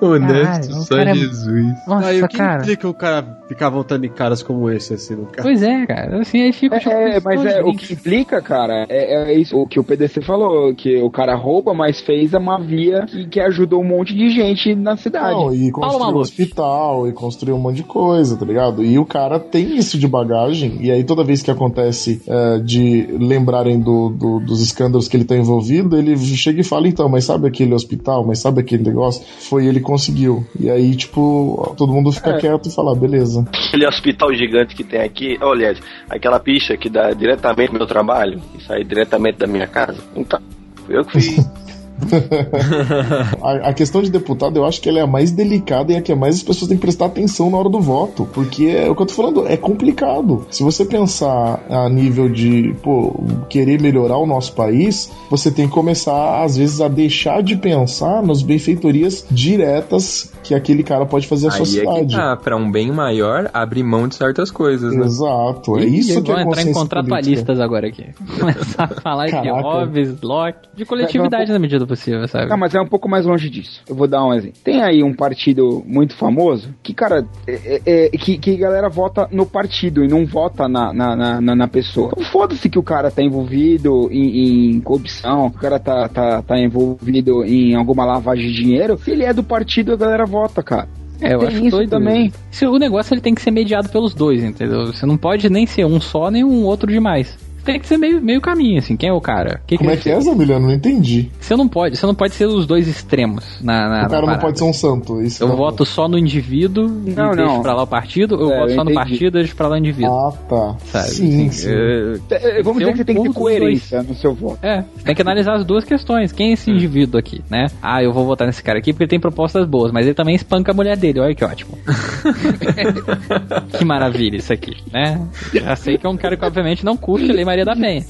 Honesto 0.00 0.42
Caralho, 0.44 0.76
o 0.78 0.82
só 0.82 0.96
cara 0.96 1.10
é- 1.10 1.14
Jesus. 1.14 1.66
Nossa, 1.86 2.06
Aí, 2.08 2.22
o 2.22 2.28
que 2.28 2.36
cara. 2.36 2.62
implica 2.62 2.88
o 2.88 2.94
cara 2.94 3.38
ficar 3.48 3.68
voltando 3.68 4.04
em 4.04 4.08
caras 4.10 4.42
como 4.42 4.68
esse, 4.70 4.94
assim, 4.94 5.14
no 5.14 5.26
carro? 5.26 5.42
Pois 5.48 5.62
é, 5.62 5.86
cara. 5.86 6.20
Assim, 6.20 6.42
aí 6.42 6.52
fica 6.52 6.78
tipo, 6.78 6.90
É, 6.90 7.20
mas 7.20 7.44
é, 7.44 7.62
o 7.62 7.72
que 7.74 7.92
implica, 7.92 8.40
cara, 8.40 8.86
é, 8.88 9.32
é 9.32 9.38
isso 9.38 9.56
o 9.56 9.66
que 9.66 9.78
o 9.78 9.84
PDC 9.84 10.22
falou, 10.22 10.74
que 10.74 11.00
o 11.00 11.10
cara 11.10 11.34
rouba, 11.34 11.72
mas 11.74 12.00
fez 12.00 12.32
uma 12.34 12.58
via 12.58 13.04
que, 13.06 13.26
que 13.28 13.40
ajudou 13.40 13.80
um 13.80 13.84
monte 13.84 14.14
de 14.14 14.30
gente 14.30 14.74
na 14.74 14.96
cidade. 14.96 15.34
Não, 15.34 15.54
e 15.54 15.70
construiu 15.70 16.16
um 16.16 16.18
hospital, 16.18 17.08
e 17.08 17.12
construiu 17.12 17.56
um 17.56 17.60
monte 17.60 17.76
de 17.76 17.84
coisa, 17.84 18.36
tá 18.36 18.44
ligado? 18.44 18.82
E 18.82 18.98
o 18.98 19.04
cara 19.04 19.38
tem 19.38 19.76
isso 19.76 19.98
de 19.98 20.08
bagagem, 20.08 20.78
e 20.80 20.90
aí 20.90 21.04
toda 21.04 21.22
vez 21.24 21.42
que 21.42 21.50
acontece 21.50 22.22
é, 22.26 22.58
de 22.58 23.06
lembrarem 23.18 23.78
do, 23.78 24.08
do- 24.10 24.40
dos 24.40 24.60
escândalos 24.62 25.06
que 25.08 25.16
ele 25.16 25.24
tá 25.24 25.36
envolvido, 25.36 25.96
ele 25.96 26.16
chega 26.18 26.60
e 26.60 26.64
fala, 26.64 26.88
então, 26.88 27.08
mas 27.08 27.24
sabe 27.24 27.46
aquele 27.46 27.74
hospital, 27.74 28.26
mas 28.26 28.38
sabe 28.38 28.60
aquele 28.60 28.82
negócio? 28.82 29.11
Foi 29.20 29.66
ele 29.66 29.78
que 29.80 29.84
conseguiu. 29.84 30.46
E 30.58 30.70
aí, 30.70 30.94
tipo, 30.96 31.74
todo 31.76 31.92
mundo 31.92 32.10
fica 32.12 32.30
É. 32.30 32.38
quieto 32.38 32.68
e 32.68 32.74
fala, 32.74 32.92
"Ah, 32.92 32.94
beleza. 32.94 33.44
Aquele 33.68 33.86
hospital 33.86 34.34
gigante 34.34 34.74
que 34.74 34.84
tem 34.84 35.00
aqui, 35.00 35.38
olha, 35.40 35.74
aquela 36.08 36.38
picha 36.40 36.76
que 36.76 36.88
dá 36.88 37.12
diretamente 37.12 37.72
do 37.72 37.78
meu 37.78 37.86
trabalho, 37.86 38.40
e 38.58 38.62
sai 38.62 38.84
diretamente 38.84 39.38
da 39.38 39.46
minha 39.46 39.66
casa. 39.66 39.98
Então, 40.16 40.40
fui 40.86 40.96
eu 40.96 41.04
que 41.04 41.12
fiz. 41.20 41.36
a, 43.42 43.70
a 43.70 43.72
questão 43.72 44.02
de 44.02 44.10
deputado, 44.10 44.56
eu 44.56 44.64
acho 44.64 44.80
que 44.80 44.88
ela 44.88 44.98
é 44.98 45.02
a 45.02 45.06
mais 45.06 45.30
delicada 45.30 45.92
e 45.92 45.96
a 45.96 46.02
que 46.02 46.14
mais 46.14 46.36
as 46.36 46.42
pessoas 46.42 46.68
têm 46.68 46.76
que 46.76 46.82
prestar 46.82 47.06
atenção 47.06 47.50
na 47.50 47.58
hora 47.58 47.68
do 47.68 47.80
voto. 47.80 48.28
Porque 48.32 48.66
é 48.66 48.90
o 48.90 48.94
que 48.94 49.02
eu 49.02 49.06
tô 49.06 49.14
falando, 49.14 49.46
é 49.46 49.56
complicado. 49.56 50.46
Se 50.50 50.62
você 50.62 50.84
pensar 50.84 51.64
a 51.68 51.88
nível 51.88 52.28
de, 52.28 52.74
pô, 52.82 53.24
querer 53.48 53.80
melhorar 53.80 54.18
o 54.18 54.26
nosso 54.26 54.54
país, 54.54 55.10
você 55.30 55.50
tem 55.50 55.66
que 55.66 55.72
começar, 55.72 56.42
às 56.42 56.56
vezes, 56.56 56.80
a 56.80 56.88
deixar 56.88 57.42
de 57.42 57.56
pensar 57.56 58.22
nas 58.22 58.42
benfeitorias 58.42 59.24
diretas 59.30 60.32
que 60.42 60.54
aquele 60.54 60.82
cara 60.82 61.06
pode 61.06 61.26
fazer 61.26 61.48
à 61.48 61.50
sua 61.50 61.66
Aí 61.72 62.02
é 62.02 62.06
tá, 62.06 62.36
pra 62.36 62.56
um 62.56 62.70
bem 62.70 62.90
maior, 62.90 63.48
abrir 63.52 63.82
mão 63.82 64.08
de 64.08 64.16
certas 64.16 64.50
coisas, 64.50 64.94
né? 64.94 65.06
Exato, 65.06 65.78
é 65.78 65.84
Ih, 65.84 65.98
isso 65.98 66.22
que 66.22 66.30
vão 66.30 66.40
é 66.40 66.42
entrar 66.42 66.62
em 66.62 66.72
contratualistas 66.72 67.60
agora 67.60 67.88
aqui. 67.88 68.06
Começar 68.38 68.84
a 68.84 69.00
falar 69.00 69.26
de 69.26 69.32
Caraca. 69.32 69.62
Hobbes, 69.62 70.20
Locke, 70.20 70.68
de 70.74 70.84
coletividade 70.84 71.52
na 71.52 71.58
medida 71.58 71.84
do 71.84 71.91
possível, 71.96 72.26
sabe? 72.26 72.48
Não, 72.48 72.56
mas 72.56 72.74
é 72.74 72.80
um 72.80 72.86
pouco 72.86 73.08
mais 73.08 73.26
longe 73.26 73.48
disso. 73.50 73.82
Eu 73.88 73.94
vou 73.94 74.06
dar 74.08 74.24
um 74.24 74.32
exemplo. 74.34 74.56
Tem 74.64 74.82
aí 74.82 75.02
um 75.02 75.12
partido 75.14 75.82
muito 75.86 76.14
famoso 76.14 76.74
que, 76.82 76.94
cara, 76.94 77.26
é, 77.46 77.52
é- 77.86 78.06
é- 78.06 78.08
que, 78.10 78.38
que 78.38 78.54
a 78.54 78.58
galera 78.58 78.88
vota 78.88 79.28
no 79.30 79.44
partido 79.46 80.04
e 80.04 80.08
não 80.08 80.24
vota 80.24 80.68
na, 80.68 80.92
na, 80.92 81.14
na, 81.16 81.40
na- 81.40 81.56
na 81.56 81.68
pessoa. 81.68 82.10
Então 82.12 82.24
foda-se 82.24 82.68
que 82.70 82.78
o 82.78 82.82
cara 82.82 83.10
tá 83.10 83.22
envolvido 83.22 84.08
em, 84.10 84.70
em 84.76 84.80
corrupção, 84.80 85.46
o 85.46 85.50
cara 85.52 85.78
tá, 85.78 86.08
tá, 86.08 86.42
tá 86.42 86.58
envolvido 86.58 87.44
em 87.44 87.74
alguma 87.74 88.04
lavagem 88.04 88.46
de 88.46 88.52
dinheiro. 88.54 88.98
Se 88.98 89.10
ele 89.10 89.24
é 89.24 89.32
do 89.32 89.42
partido, 89.42 89.92
a 89.92 89.96
galera 89.96 90.24
vota, 90.24 90.62
cara. 90.62 90.88
É, 91.20 91.34
eu 91.34 91.38
Tem 91.40 91.48
acho 91.48 91.58
isso 91.58 91.70
doido. 91.76 91.90
também. 91.90 92.32
Se 92.50 92.66
o 92.66 92.76
negócio 92.78 93.14
ele 93.14 93.20
tem 93.20 93.32
que 93.34 93.40
ser 93.42 93.52
mediado 93.52 93.88
pelos 93.88 94.12
dois, 94.12 94.42
entendeu? 94.42 94.86
Você 94.86 95.06
não 95.06 95.16
pode 95.16 95.48
nem 95.48 95.66
ser 95.66 95.84
um 95.84 96.00
só, 96.00 96.30
nem 96.30 96.42
um 96.42 96.64
outro 96.64 96.90
demais. 96.90 97.38
Tem 97.64 97.78
que 97.80 97.86
ser 97.86 97.96
meio, 97.96 98.20
meio 98.20 98.40
caminho, 98.40 98.78
assim. 98.78 98.96
Quem 98.96 99.08
é 99.08 99.12
o 99.12 99.20
cara? 99.20 99.60
Que 99.66 99.76
Como 99.78 99.90
é 99.90 99.96
que 99.96 100.10
é, 100.10 100.20
Zamiliano? 100.20 100.66
Não 100.66 100.74
entendi. 100.74 101.30
Você 101.40 101.54
não 101.56 101.68
pode, 101.68 101.96
você 101.96 102.04
não 102.06 102.14
pode 102.14 102.34
ser 102.34 102.46
os 102.46 102.66
dois 102.66 102.88
extremos 102.88 103.44
na, 103.62 103.88
na 103.88 104.06
o 104.06 104.10
cara 104.10 104.26
na 104.26 104.32
não 104.32 104.38
pode 104.40 104.58
ser 104.58 104.64
um 104.64 104.72
santo. 104.72 105.20
Isso 105.22 105.42
Eu 105.42 105.48
não- 105.48 105.56
voto 105.56 105.84
só 105.84 106.08
no 106.08 106.18
indivíduo 106.18 106.86
e 107.06 107.10
Não, 107.10 107.30
deixo 107.34 107.52
não. 107.52 107.62
pra 107.62 107.74
lá 107.74 107.82
o 107.82 107.86
partido, 107.86 108.34
eu 108.34 108.50
É, 108.52 108.58
voto 108.58 108.70
eu 108.70 108.74
só 108.76 108.84
no 108.84 108.90
entendi. 108.90 108.94
partido 108.94 109.38
e 109.38 109.40
deixo 109.42 109.56
pra 109.56 109.68
lá 109.68 109.74
o 109.76 109.78
indivíduo. 109.78 110.12
Ah, 110.12 110.32
tá. 110.48 110.76
Sabe? 110.86 111.08
Sim, 111.08 111.48
Assim, 111.48 111.50
sim. 111.52 111.68
é, 111.70 112.58
É, 112.58 112.62
Vamos 112.62 112.78
dizer 112.78 112.90
um 112.90 112.92
que 112.92 112.98
você 112.98 113.04
tem 113.04 113.16
que 113.16 113.22
ter 113.22 113.32
coerência 113.32 114.02
no 114.02 114.14
seu 114.14 114.34
voto. 114.34 114.58
É, 114.62 114.82
você 114.96 115.04
tem 115.04 115.14
que 115.14 115.22
analisar 115.22 115.54
as 115.54 115.64
duas 115.64 115.84
questões. 115.84 116.32
Quem 116.32 116.50
é 116.50 116.52
esse 116.54 116.70
indivíduo 116.70 117.18
aqui, 117.18 117.42
né? 117.50 117.66
Ah, 117.80 118.02
eu 118.02 118.12
vou 118.12 118.24
votar 118.26 118.46
nesse 118.46 118.62
cara 118.62 118.78
aqui 118.78 118.92
porque 118.92 119.04
ele 119.04 119.10
tem 119.10 119.20
propostas 119.20 119.66
boas, 119.66 119.92
mas 119.92 120.06
ele 120.06 120.14
também 120.14 120.34
espanca 120.34 120.72
a 120.72 120.74
mulher 120.74 120.96
dele. 120.96 121.20
Olha 121.20 121.34
que 121.34 121.44
ótimo. 121.44 121.78
que 123.78 123.84
maravilha 123.84 124.36
isso 124.36 124.52
aqui, 124.52 124.76
né? 124.92 125.20
Já 125.52 125.76
sei 125.76 125.98
que 125.98 126.06
é 126.06 126.08
um 126.10 126.16
cara 126.16 126.36
que 126.36 126.44
obviamente 126.44 126.84
não 126.84 126.96
curte 126.96 127.30
Lei 127.32 127.44
Maria 127.52 127.64
da 127.66 127.76
Penha. 127.76 128.02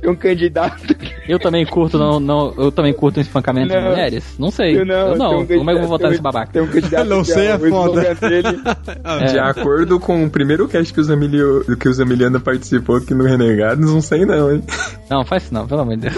Tem 0.00 0.08
um 0.10 0.16
candidato. 0.16 0.96
Eu 1.28 1.38
também 1.38 1.66
curto, 1.66 1.98
não, 1.98 2.18
não, 2.18 2.54
eu 2.56 2.72
também 2.72 2.94
curto 2.94 3.18
o 3.18 3.20
espancamento 3.20 3.68
de 3.68 3.74
Não. 3.74 3.90
mulheres? 3.90 4.34
Não 4.38 4.50
sei. 4.50 4.80
Eu 4.80 4.86
não, 4.86 4.94
eu 5.10 5.16
não. 5.16 5.40
um 5.40 5.46
Como 5.46 5.70
é 5.70 5.74
que 5.74 5.78
eu 5.78 5.82
vou 5.82 5.88
votar 5.88 6.08
nesse 6.08 6.20
um- 6.20 6.24
babaca? 6.24 6.50
Tem 6.52 6.62
um 6.62 6.66
candidato 6.66 7.06
Não 7.08 7.20
que 7.22 7.32
sei, 7.32 7.46
é 7.48 7.58
foda. 7.58 8.14
dele 8.14 8.48
De 9.32 9.38
acordo 9.38 10.00
com 10.00 10.24
o 10.24 10.30
primeiro 10.30 10.66
cast 10.66 10.94
que 10.94 11.00
o 11.00 11.04
Zamilio, 11.04 11.76
que 11.78 11.88
o 11.88 11.92
Zamiliano 11.92 12.40
participou 12.40 12.96
aqui 12.96 13.12
no 13.12 13.24
Renegados, 13.24 13.92
não 13.92 14.00
sei 14.00 14.24
não, 14.24 14.50
hein? 14.50 14.62
Não, 15.10 15.24
faz 15.26 15.42
isso 15.44 15.52
não, 15.54 15.66
pelo 15.68 15.82
amor 15.82 15.96
de 15.96 16.08
Deus. 16.08 16.16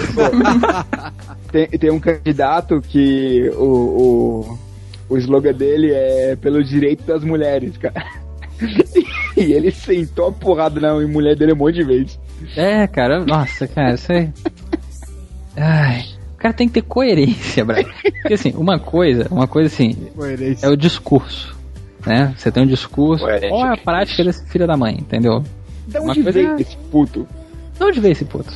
tem, 1.50 1.66
tem 1.66 1.90
um 1.90 1.98
candidato 2.00 2.80
que 2.80 3.50
o, 3.56 3.64
o, 3.64 4.58
o 5.08 5.18
slogan 5.18 5.52
dele 5.52 5.90
é 5.92 6.36
pelo 6.40 6.62
direito 6.62 7.02
das 7.04 7.24
mulheres, 7.24 7.76
cara. 7.76 8.04
E 9.42 9.52
ele 9.52 9.70
sentou 9.70 10.28
a 10.28 10.32
porrada 10.32 10.80
na 10.80 10.94
mulher 11.06 11.36
dele 11.36 11.52
um 11.52 11.56
monte 11.56 11.74
de 11.76 11.84
vezes. 11.84 12.18
É, 12.56 12.86
cara, 12.86 13.24
nossa, 13.24 13.66
cara, 13.68 13.94
isso 13.94 14.12
aí. 14.12 14.30
Ai. 15.56 16.04
O 16.34 16.36
cara 16.42 16.54
tem 16.54 16.66
que 16.66 16.74
ter 16.74 16.82
coerência, 16.82 17.64
Braga. 17.64 17.88
Porque 18.20 18.34
assim, 18.34 18.52
uma 18.56 18.78
coisa, 18.78 19.28
uma 19.30 19.46
coisa 19.46 19.68
assim, 19.72 19.92
Coerência. 20.16 20.66
é 20.66 20.68
o 20.68 20.76
discurso. 20.76 21.56
Né? 22.04 22.34
Você 22.36 22.50
tem 22.50 22.64
um 22.64 22.66
discurso, 22.66 23.22
Coerente, 23.24 23.48
qual 23.48 23.66
é 23.66 23.74
a 23.74 23.76
prática 23.76 24.24
desse 24.24 24.44
filho 24.46 24.66
da 24.66 24.76
mãe, 24.76 24.96
entendeu? 24.98 25.44
Uma 25.94 26.10
onde 26.10 26.22
coisa 26.22 26.32
veio 26.32 26.56
é- 26.56 26.60
esse 26.62 26.76
puto? 26.90 27.28
De 27.78 27.84
onde 27.84 28.00
veio 28.00 28.12
esse 28.12 28.24
puto? 28.24 28.52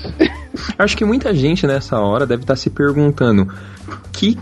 Acho 0.76 0.96
que 0.96 1.04
muita 1.04 1.32
gente 1.32 1.64
nessa 1.64 1.98
hora 2.00 2.26
deve 2.26 2.42
estar 2.42 2.56
se 2.56 2.70
perguntando 2.70 3.46
que 4.12 4.36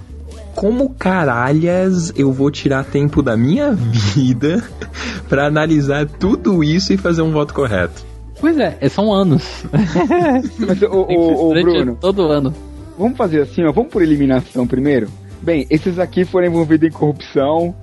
como 0.54 0.90
caralhas 0.90 2.12
eu 2.16 2.32
vou 2.32 2.50
tirar 2.50 2.84
tempo 2.84 3.22
da 3.22 3.36
minha 3.36 3.72
vida 3.72 4.62
pra 5.28 5.46
analisar 5.46 6.06
tudo 6.06 6.62
isso 6.62 6.92
e 6.92 6.96
fazer 6.96 7.22
um 7.22 7.32
voto 7.32 7.52
correto. 7.54 8.04
Pois 8.40 8.58
é, 8.58 8.76
são 8.88 9.12
anos. 9.12 9.64
Mas, 10.58 10.82
ô, 10.82 11.02
ô, 11.02 11.48
durante 11.48 11.64
Bruno, 11.64 11.98
Todo 12.00 12.26
ano. 12.30 12.54
vamos 12.98 13.16
fazer 13.16 13.42
assim, 13.42 13.64
ó, 13.64 13.72
vamos 13.72 13.90
por 13.90 14.02
eliminação 14.02 14.66
primeiro? 14.66 15.08
Bem, 15.42 15.66
esses 15.68 15.98
aqui 15.98 16.24
foram 16.24 16.46
envolvidos 16.46 16.88
em 16.88 16.92
corrupção, 16.92 17.74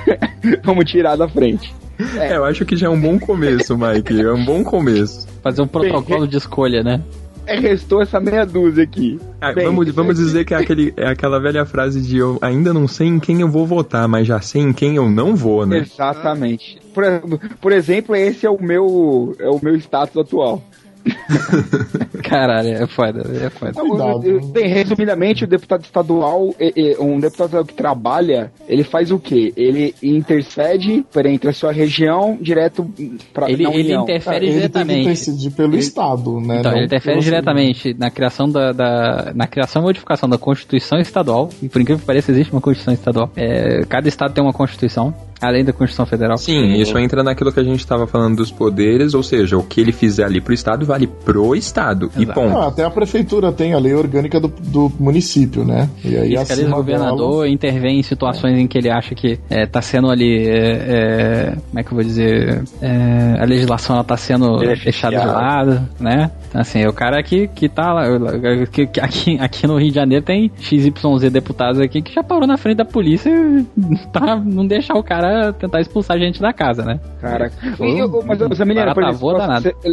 vamos 0.64 0.84
tirar 0.90 1.16
da 1.16 1.28
frente. 1.28 1.74
É, 2.16 2.36
eu 2.36 2.44
acho 2.44 2.64
que 2.64 2.76
já 2.76 2.86
é 2.86 2.90
um 2.90 3.00
bom 3.00 3.18
começo, 3.18 3.76
Mike. 3.76 4.20
É 4.20 4.32
um 4.32 4.44
bom 4.44 4.64
começo. 4.64 5.28
Fazer 5.42 5.60
um 5.60 5.66
protocolo 5.66 6.26
de 6.26 6.36
escolha, 6.36 6.82
né? 6.82 7.02
É, 7.50 7.58
restou 7.58 8.00
essa 8.00 8.20
meia 8.20 8.46
dúzia 8.46 8.84
aqui. 8.84 9.18
Ah, 9.40 9.52
Bem, 9.52 9.64
vamos 9.64 9.90
vamos 9.90 10.16
dizer 10.16 10.44
que 10.44 10.54
é, 10.54 10.58
aquele, 10.58 10.94
é 10.96 11.08
aquela 11.08 11.40
velha 11.40 11.66
frase 11.66 12.00
de 12.00 12.16
eu 12.16 12.38
ainda 12.40 12.72
não 12.72 12.86
sei 12.86 13.08
em 13.08 13.18
quem 13.18 13.40
eu 13.40 13.48
vou 13.48 13.66
votar, 13.66 14.06
mas 14.06 14.24
já 14.28 14.40
sei 14.40 14.62
em 14.62 14.72
quem 14.72 14.94
eu 14.94 15.10
não 15.10 15.34
vou, 15.34 15.66
né? 15.66 15.78
Exatamente. 15.78 16.80
Por, 16.94 17.04
por 17.60 17.72
exemplo, 17.72 18.14
esse 18.14 18.46
é 18.46 18.50
o 18.50 18.62
meu 18.62 19.34
é 19.40 19.48
o 19.48 19.58
meu 19.60 19.74
status 19.74 20.16
atual. 20.16 20.62
Caralho, 22.22 22.68
é 22.70 22.86
foda, 22.86 23.22
é 23.44 23.50
foda. 23.50 23.72
Não, 23.82 24.22
eu- 24.22 24.40
eu- 24.40 24.46
bem, 24.46 24.68
resumidamente, 24.68 25.44
o 25.44 25.46
deputado 25.46 25.82
estadual, 25.84 26.54
é- 26.58 26.72
é, 26.92 27.00
um 27.00 27.18
deputado 27.18 27.46
estadual 27.46 27.64
que 27.64 27.74
trabalha, 27.74 28.52
ele 28.68 28.84
faz 28.84 29.10
o 29.10 29.18
quê? 29.18 29.52
Ele 29.56 29.94
intercede 30.02 31.04
por 31.12 31.26
entre 31.26 31.50
a 31.50 31.52
sua 31.52 31.72
região 31.72 32.36
direto 32.40 32.88
pra 33.32 33.50
Ele- 33.50 33.66
ele 33.66 33.94
interfere 33.94 34.46
Ele 34.46 34.52
tem 34.52 34.62
que 34.62 34.68
diretamente. 34.68 35.08
decidir 35.08 35.50
pelo 35.50 35.76
Estado, 35.76 36.40
né? 36.40 36.58
Então, 36.60 36.70
Não 36.72 36.78
ele 36.78 36.86
interfere 36.86 37.20
diretamente 37.20 37.94
na 37.98 38.10
criação 38.10 38.48
da, 38.50 38.72
da- 38.72 39.32
na 39.34 39.46
criação 39.46 39.82
e 39.82 39.84
modificação 39.86 40.28
da 40.28 40.38
Constituição 40.38 40.98
Estadual. 40.98 41.48
E 41.62 41.68
por 41.68 41.80
incrível 41.80 42.00
que 42.00 42.06
pareça, 42.06 42.30
existe 42.30 42.52
uma 42.52 42.60
Constituição 42.60 42.94
Estadual. 42.94 43.30
É, 43.36 43.82
cada 43.88 44.08
estado 44.08 44.32
tem 44.34 44.42
uma 44.42 44.52
Constituição, 44.52 45.14
além 45.40 45.64
da 45.64 45.72
Constituição 45.72 46.06
Federal. 46.06 46.36
Sim, 46.38 46.74
isso 46.74 46.98
entra 46.98 47.22
naquilo 47.22 47.52
que 47.52 47.60
a 47.60 47.64
gente 47.64 47.80
estava 47.80 48.06
falando 48.06 48.36
dos 48.36 48.50
poderes, 48.50 49.14
ou 49.14 49.22
seja, 49.22 49.56
o 49.56 49.62
que 49.62 49.80
ele 49.80 49.92
fizer 49.92 50.24
ali 50.24 50.40
pro 50.40 50.52
Estado 50.52 50.84
vale 50.84 51.06
pro 51.06 51.54
Estado. 51.54 52.10
E 52.16 52.26
ponto. 52.26 52.56
Ah, 52.56 52.68
até 52.68 52.84
a 52.84 52.90
prefeitura 52.90 53.50
tem 53.52 53.72
a 53.74 53.78
lei 53.78 53.94
orgânica 53.94 54.38
do, 54.40 54.48
do 54.48 54.92
município, 54.98 55.64
né? 55.64 55.88
E 56.04 56.16
aí 56.16 56.36
Fiscaliza 56.36 56.68
o 56.68 56.74
governador, 56.74 57.46
intervém 57.48 57.98
em 57.98 58.02
situações 58.02 58.58
em 58.58 58.66
que 58.66 58.78
ele 58.78 58.90
acha 58.90 59.14
que 59.14 59.38
é, 59.48 59.66
tá 59.66 59.80
sendo 59.82 60.10
ali. 60.10 60.46
é, 60.48 60.60
é, 60.88 61.56
como 61.68 61.78
é 61.78 61.82
que 61.82 61.90
eu 61.90 61.94
vou 61.94 62.04
dizer? 62.04 62.62
É, 62.80 63.36
a 63.40 63.44
legislação 63.44 63.96
ela 63.96 64.04
tá 64.04 64.16
sendo 64.16 64.56
deixada 64.58 65.18
de 65.18 65.26
lado, 65.26 65.88
né? 65.98 66.30
Então, 66.48 66.60
assim, 66.60 66.80
é 66.80 66.88
o 66.88 66.92
cara 66.92 67.22
que, 67.22 67.48
que 67.48 67.68
tá 67.68 67.92
lá. 67.92 68.02
que- 68.72 68.86
que 68.86 69.00
aqui, 69.00 69.38
aqui 69.40 69.66
no 69.66 69.76
Rio 69.78 69.88
de 69.90 69.94
Janeiro 69.94 70.24
tem 70.24 70.50
XYZ 70.58 71.30
deputados 71.30 71.80
aqui 71.80 72.02
que 72.02 72.12
já 72.12 72.22
parou 72.22 72.46
na 72.46 72.56
frente 72.56 72.76
da 72.78 72.84
polícia 72.84 73.30
e 73.30 73.64
pra 74.12 74.36
não 74.44 74.66
deixar 74.66 74.94
o 74.94 75.02
cara 75.02 75.29
tentar 75.58 75.80
expulsar 75.80 76.16
a 76.16 76.20
gente 76.20 76.40
da 76.40 76.52
casa, 76.52 76.84
né? 76.84 77.00
Cara, 77.20 77.50
mas, 78.26 78.40
ô, 78.40 78.54
Zé 78.54 78.64
Menino, 78.64 78.86
por 78.94 79.02
exemplo, 79.02 79.28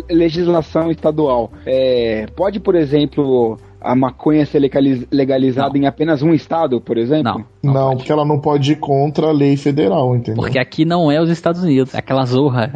legislação 0.09 0.91
estadual, 0.91 1.51
é, 1.65 2.25
pode, 2.35 2.59
por 2.59 2.75
exemplo, 2.75 3.57
a 3.79 3.95
maconha 3.95 4.45
ser 4.45 4.59
legaliz- 4.59 5.07
legalizada 5.11 5.77
em 5.77 5.85
apenas 5.85 6.21
um 6.21 6.33
estado, 6.33 6.81
por 6.81 6.97
exemplo? 6.97 7.23
Não. 7.23 7.45
Não, 7.63 7.95
porque 7.95 8.11
ela 8.11 8.25
não 8.25 8.39
pode 8.39 8.73
ir 8.73 8.75
contra 8.77 9.27
a 9.27 9.31
lei 9.31 9.57
federal, 9.57 10.15
entendeu? 10.15 10.41
Porque 10.41 10.59
aqui 10.59 10.85
não 10.85 11.11
é 11.11 11.21
os 11.21 11.29
Estados 11.29 11.63
Unidos, 11.63 11.93
é 11.93 11.99
aquela 11.99 12.25
zorra 12.25 12.71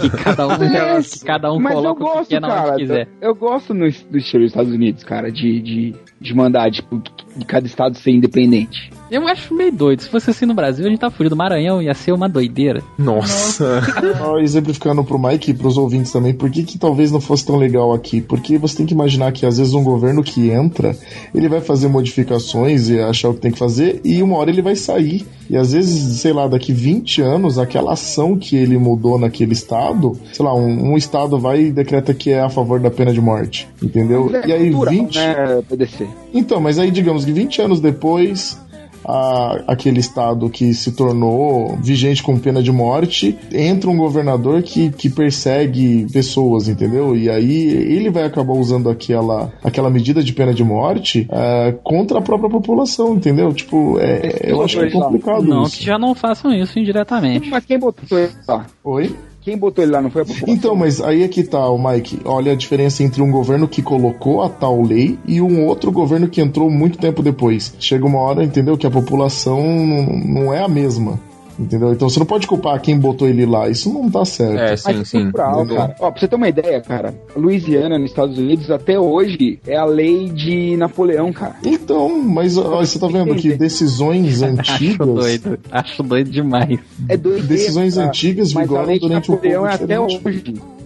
que 0.00 0.10
cada 0.10 0.46
um, 0.46 0.58
que 1.02 1.24
cada 1.24 1.52
um 1.52 1.58
Mas 1.58 1.74
eu 1.74 1.82
coloca 1.82 2.04
o 2.04 2.06
que 2.06 2.12
gosto, 2.14 2.30
quer 2.30 2.40
na 2.40 2.48
cara. 2.48 2.72
onde 2.72 2.82
quiser. 2.82 3.08
Eu 3.20 3.34
gosto 3.34 3.74
no, 3.74 3.80
do 3.80 4.18
estilo 4.18 4.42
dos 4.42 4.50
Estados 4.50 4.72
Unidos, 4.72 5.04
cara, 5.04 5.30
de, 5.30 5.60
de, 5.60 5.94
de 6.20 6.34
mandar, 6.34 6.70
tipo, 6.70 7.02
de 7.36 7.44
cada 7.44 7.66
estado 7.66 7.96
ser 7.96 8.12
independente. 8.12 8.90
Eu 9.10 9.28
acho 9.28 9.54
meio 9.54 9.70
doido. 9.70 10.00
Se 10.00 10.08
fosse 10.08 10.30
assim 10.30 10.46
no 10.46 10.54
Brasil, 10.54 10.86
a 10.86 10.88
gente 10.88 10.98
tá 10.98 11.10
fugido. 11.10 11.36
Maranhão 11.36 11.80
ia 11.80 11.94
ser 11.94 12.12
uma 12.12 12.28
doideira. 12.28 12.82
Nossa. 12.98 13.82
Só 14.18 14.38
exemplificando 14.38 15.04
pro 15.04 15.18
Mike 15.18 15.50
e 15.50 15.54
pros 15.54 15.76
ouvintes 15.76 16.10
também, 16.10 16.34
por 16.34 16.50
que, 16.50 16.62
que 16.64 16.78
talvez 16.78 17.12
não 17.12 17.20
fosse 17.20 17.46
tão 17.46 17.56
legal 17.56 17.92
aqui? 17.92 18.20
Porque 18.20 18.58
você 18.58 18.78
tem 18.78 18.86
que 18.86 18.94
imaginar 18.94 19.30
que 19.32 19.46
às 19.46 19.58
vezes 19.58 19.74
um 19.74 19.84
governo 19.84 20.22
que 20.22 20.50
entra, 20.50 20.96
ele 21.34 21.48
vai 21.48 21.60
fazer 21.60 21.88
modificações 21.88 22.88
e 22.88 22.98
achar 23.14 23.30
o 23.30 23.34
que 23.34 23.40
tem 23.40 23.50
que 23.50 23.58
fazer, 23.58 24.00
e 24.04 24.22
uma 24.22 24.36
hora 24.36 24.50
ele 24.50 24.62
vai 24.62 24.76
sair. 24.76 25.26
E 25.48 25.56
às 25.56 25.72
vezes, 25.72 26.20
sei 26.20 26.32
lá, 26.32 26.46
daqui 26.46 26.72
20 26.72 27.20
anos, 27.22 27.58
aquela 27.58 27.92
ação 27.92 28.36
que 28.36 28.56
ele 28.56 28.78
mudou 28.78 29.18
naquele 29.18 29.52
estado, 29.52 30.16
sei 30.32 30.44
lá, 30.44 30.54
um, 30.54 30.92
um 30.92 30.96
estado 30.96 31.38
vai 31.38 31.64
e 31.66 31.70
decreta 31.72 32.14
que 32.14 32.30
é 32.30 32.40
a 32.40 32.48
favor 32.48 32.80
da 32.80 32.90
pena 32.90 33.12
de 33.12 33.20
morte. 33.20 33.68
Entendeu? 33.82 34.30
É 34.34 34.46
E 34.48 34.52
aí 34.52 34.70
cultural, 34.70 34.94
20. 34.94 35.14
né, 35.16 35.62
PDC? 35.68 36.06
Então, 36.32 36.60
mas 36.60 36.78
aí 36.78 36.90
digamos 36.90 37.24
que 37.24 37.32
20 37.32 37.62
anos 37.62 37.80
depois, 37.80 38.58
a- 39.04 39.62
aquele 39.66 40.00
estado 40.00 40.48
que 40.50 40.72
se 40.74 40.92
tornou 40.92 41.76
vigente 41.82 42.22
com 42.22 42.38
pena 42.38 42.62
de 42.62 42.72
morte, 42.72 43.36
entra 43.52 43.90
um 43.90 43.96
governador 43.96 44.62
que, 44.62 44.90
que 44.90 45.08
persegue 45.10 46.06
pessoas, 46.12 46.68
entendeu? 46.68 47.16
E 47.16 47.28
aí 47.28 47.68
ele 47.68 48.10
vai 48.10 48.24
acabar 48.24 48.52
usando 48.54 48.88
aquela, 48.88 49.52
aquela 49.62 49.90
medida 49.90 50.22
de 50.22 50.32
pena 50.32 50.54
de 50.54 50.64
morte 50.64 51.26
eh, 51.30 51.74
contra 51.82 52.18
a 52.18 52.22
própria 52.22 52.48
população, 52.50 53.14
entendeu? 53.14 53.52
Tipo, 53.52 53.98
é, 53.98 54.40
eu 54.44 54.62
acho 54.62 54.78
que 54.78 54.84
é 54.86 54.90
complicado 54.90 55.42
Não, 55.42 55.64
isso. 55.64 55.78
que 55.78 55.84
já 55.84 55.98
não 55.98 56.14
façam 56.14 56.52
isso 56.52 56.78
indiretamente. 56.78 57.48
Mas 57.50 57.64
quem 57.64 57.78
botou 57.78 58.04
lá? 58.48 58.66
Oi? 58.82 59.14
Quem 59.44 59.58
botou 59.58 59.84
ele 59.84 59.92
lá 59.92 60.00
não 60.00 60.10
foi 60.10 60.22
a 60.22 60.24
população? 60.24 60.54
Então, 60.54 60.74
mas 60.74 61.02
aí 61.02 61.22
é 61.22 61.28
que 61.28 61.42
tá, 61.44 61.68
o 61.68 61.76
Mike. 61.78 62.20
Olha 62.24 62.52
a 62.52 62.56
diferença 62.56 63.02
entre 63.02 63.20
um 63.20 63.30
governo 63.30 63.68
que 63.68 63.82
colocou 63.82 64.40
a 64.42 64.48
tal 64.48 64.80
lei 64.80 65.18
e 65.26 65.42
um 65.42 65.66
outro 65.66 65.92
governo 65.92 66.28
que 66.28 66.40
entrou 66.40 66.70
muito 66.70 66.96
tempo 66.96 67.22
depois. 67.22 67.74
Chega 67.78 68.06
uma 68.06 68.20
hora, 68.20 68.42
entendeu? 68.42 68.78
Que 68.78 68.86
a 68.86 68.90
população 68.90 69.62
não- 69.62 70.06
não 70.44 70.54
é 70.54 70.64
a 70.64 70.68
mesma. 70.68 71.20
Entendeu? 71.58 71.92
Então 71.92 72.08
você 72.08 72.18
não 72.18 72.26
pode 72.26 72.46
culpar 72.46 72.80
quem 72.80 72.98
botou 72.98 73.28
ele 73.28 73.46
lá. 73.46 73.68
Isso 73.68 73.92
não 73.92 74.10
tá 74.10 74.24
certo. 74.24 74.58
É, 74.58 74.70
Mas 74.70 75.14
é 75.14 75.20
cultural, 75.22 75.66
cara. 75.66 75.96
Ó, 76.00 76.10
pra 76.10 76.20
você 76.20 76.28
ter 76.28 76.36
uma 76.36 76.48
ideia, 76.48 76.80
cara, 76.80 77.14
Louisiana, 77.36 77.98
nos 77.98 78.10
Estados 78.10 78.38
Unidos, 78.38 78.70
até 78.70 78.98
hoje, 78.98 79.58
é 79.66 79.76
a 79.76 79.84
lei 79.84 80.28
de 80.28 80.76
Napoleão, 80.76 81.32
cara. 81.32 81.56
Então, 81.64 82.20
mas 82.22 82.56
ó, 82.58 82.78
você 82.80 82.98
tá 82.98 83.06
vendo 83.06 83.34
que 83.36 83.52
decisões 83.54 84.42
Acho 84.42 84.74
antigas. 84.74 85.06
doido. 85.06 85.58
Acho 85.70 86.02
doido 86.02 86.30
demais. 86.30 86.78
É 87.08 87.16
doideira, 87.16 87.46
Decisões 87.46 87.94
cara. 87.94 88.08
antigas 88.08 88.52
vigoram 88.52 88.86
lei 88.86 88.98
de 88.98 89.06
durante 89.06 89.30
um 89.30 89.34
Napoleão 89.34 89.66
é 89.66 89.74
até 89.74 90.00
hoje 90.00 90.20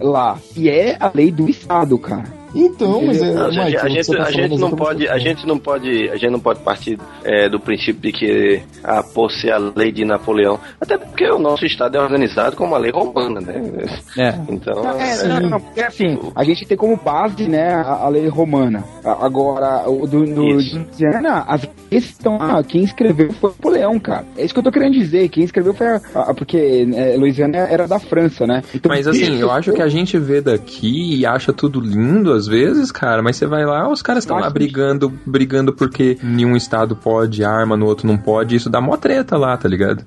lá. 0.00 0.38
E 0.56 0.68
é 0.68 0.96
a 1.00 1.10
lei 1.14 1.30
do 1.30 1.48
Estado, 1.48 1.98
cara. 1.98 2.37
Então, 2.54 3.02
mas 3.02 3.20
é. 3.22 3.32
Não, 3.32 3.48
Mike, 3.48 3.76
a 3.76 3.88
gente, 3.88 4.14
a 4.14 4.16
tá 4.16 4.22
a 4.24 4.30
gente 4.30 4.56
não 4.58 4.70
pode, 4.70 5.08
a 5.08 5.18
gente 5.18 5.46
não 5.46 5.58
pode, 5.58 6.08
a 6.10 6.16
gente 6.16 6.30
não 6.30 6.40
pode 6.40 6.60
partir 6.60 6.98
é, 7.24 7.48
do 7.48 7.60
princípio 7.60 8.00
de 8.00 8.12
que 8.12 8.62
a 8.82 9.02
por 9.02 9.30
ser 9.30 9.52
a 9.52 9.58
lei 9.58 9.92
de 9.92 10.04
Napoleão, 10.04 10.58
até 10.80 10.96
porque 10.96 11.26
o 11.30 11.38
nosso 11.38 11.64
estado 11.66 11.96
é 11.96 12.00
organizado 12.00 12.56
como 12.56 12.70
uma 12.72 12.78
lei 12.78 12.90
romana, 12.90 13.40
né? 13.40 13.62
É. 14.16 14.34
Então, 14.48 14.82
É, 14.98 15.26
não, 15.28 15.50
não, 15.50 15.60
porque 15.60 15.80
assim, 15.82 16.18
a 16.34 16.44
gente 16.44 16.64
tem 16.66 16.76
como 16.76 16.96
base, 16.96 17.48
né, 17.48 17.72
a, 17.74 18.04
a 18.04 18.08
lei 18.08 18.26
romana. 18.28 18.82
A- 19.04 19.26
Agora, 19.26 19.88
o 19.88 20.06
do, 20.06 20.24
do 20.24 20.58
as 21.46 21.64
leis 21.90 22.04
estão 22.04 22.38
lá. 22.38 22.62
Quem 22.62 22.82
escreveu 22.84 23.32
foi 23.32 23.50
Napoleão, 23.50 23.98
cara. 23.98 24.24
É 24.36 24.44
isso 24.44 24.52
que 24.54 24.60
eu 24.60 24.64
tô 24.64 24.70
querendo 24.72 24.92
dizer. 24.94 25.28
Quem 25.28 25.44
escreveu 25.44 25.74
foi 25.74 25.86
a, 25.86 26.00
a- 26.14 26.34
porque 26.34 26.84
né, 26.86 27.16
Louisiana 27.16 27.56
era 27.58 27.86
da 27.86 27.98
França, 27.98 28.46
né? 28.46 28.62
Então, 28.74 28.88
Mas 28.90 29.06
assim, 29.06 29.38
eu 29.40 29.50
acho 29.50 29.72
que 29.72 29.82
a 29.82 29.88
gente 29.88 30.18
vê 30.18 30.40
daqui 30.40 31.16
e 31.16 31.26
acha 31.26 31.52
tudo 31.52 31.80
lindo 31.80 32.32
às 32.32 32.46
vezes, 32.46 32.90
cara, 32.92 33.22
mas 33.22 33.36
você 33.36 33.46
vai 33.46 33.64
lá, 33.64 33.90
os 33.90 34.02
caras 34.02 34.24
estão 34.24 34.38
lá 34.38 34.48
brigando, 34.50 35.12
brigando 35.26 35.72
porque 35.72 36.16
nenhum 36.22 36.56
estado 36.56 36.96
pode 36.96 37.44
arma, 37.44 37.76
no 37.76 37.86
outro 37.86 38.06
não 38.06 38.16
pode, 38.18 38.56
isso 38.56 38.70
dá 38.70 38.80
mó 38.80 38.96
treta 38.96 39.36
lá, 39.36 39.56
tá 39.56 39.68
ligado? 39.68 40.04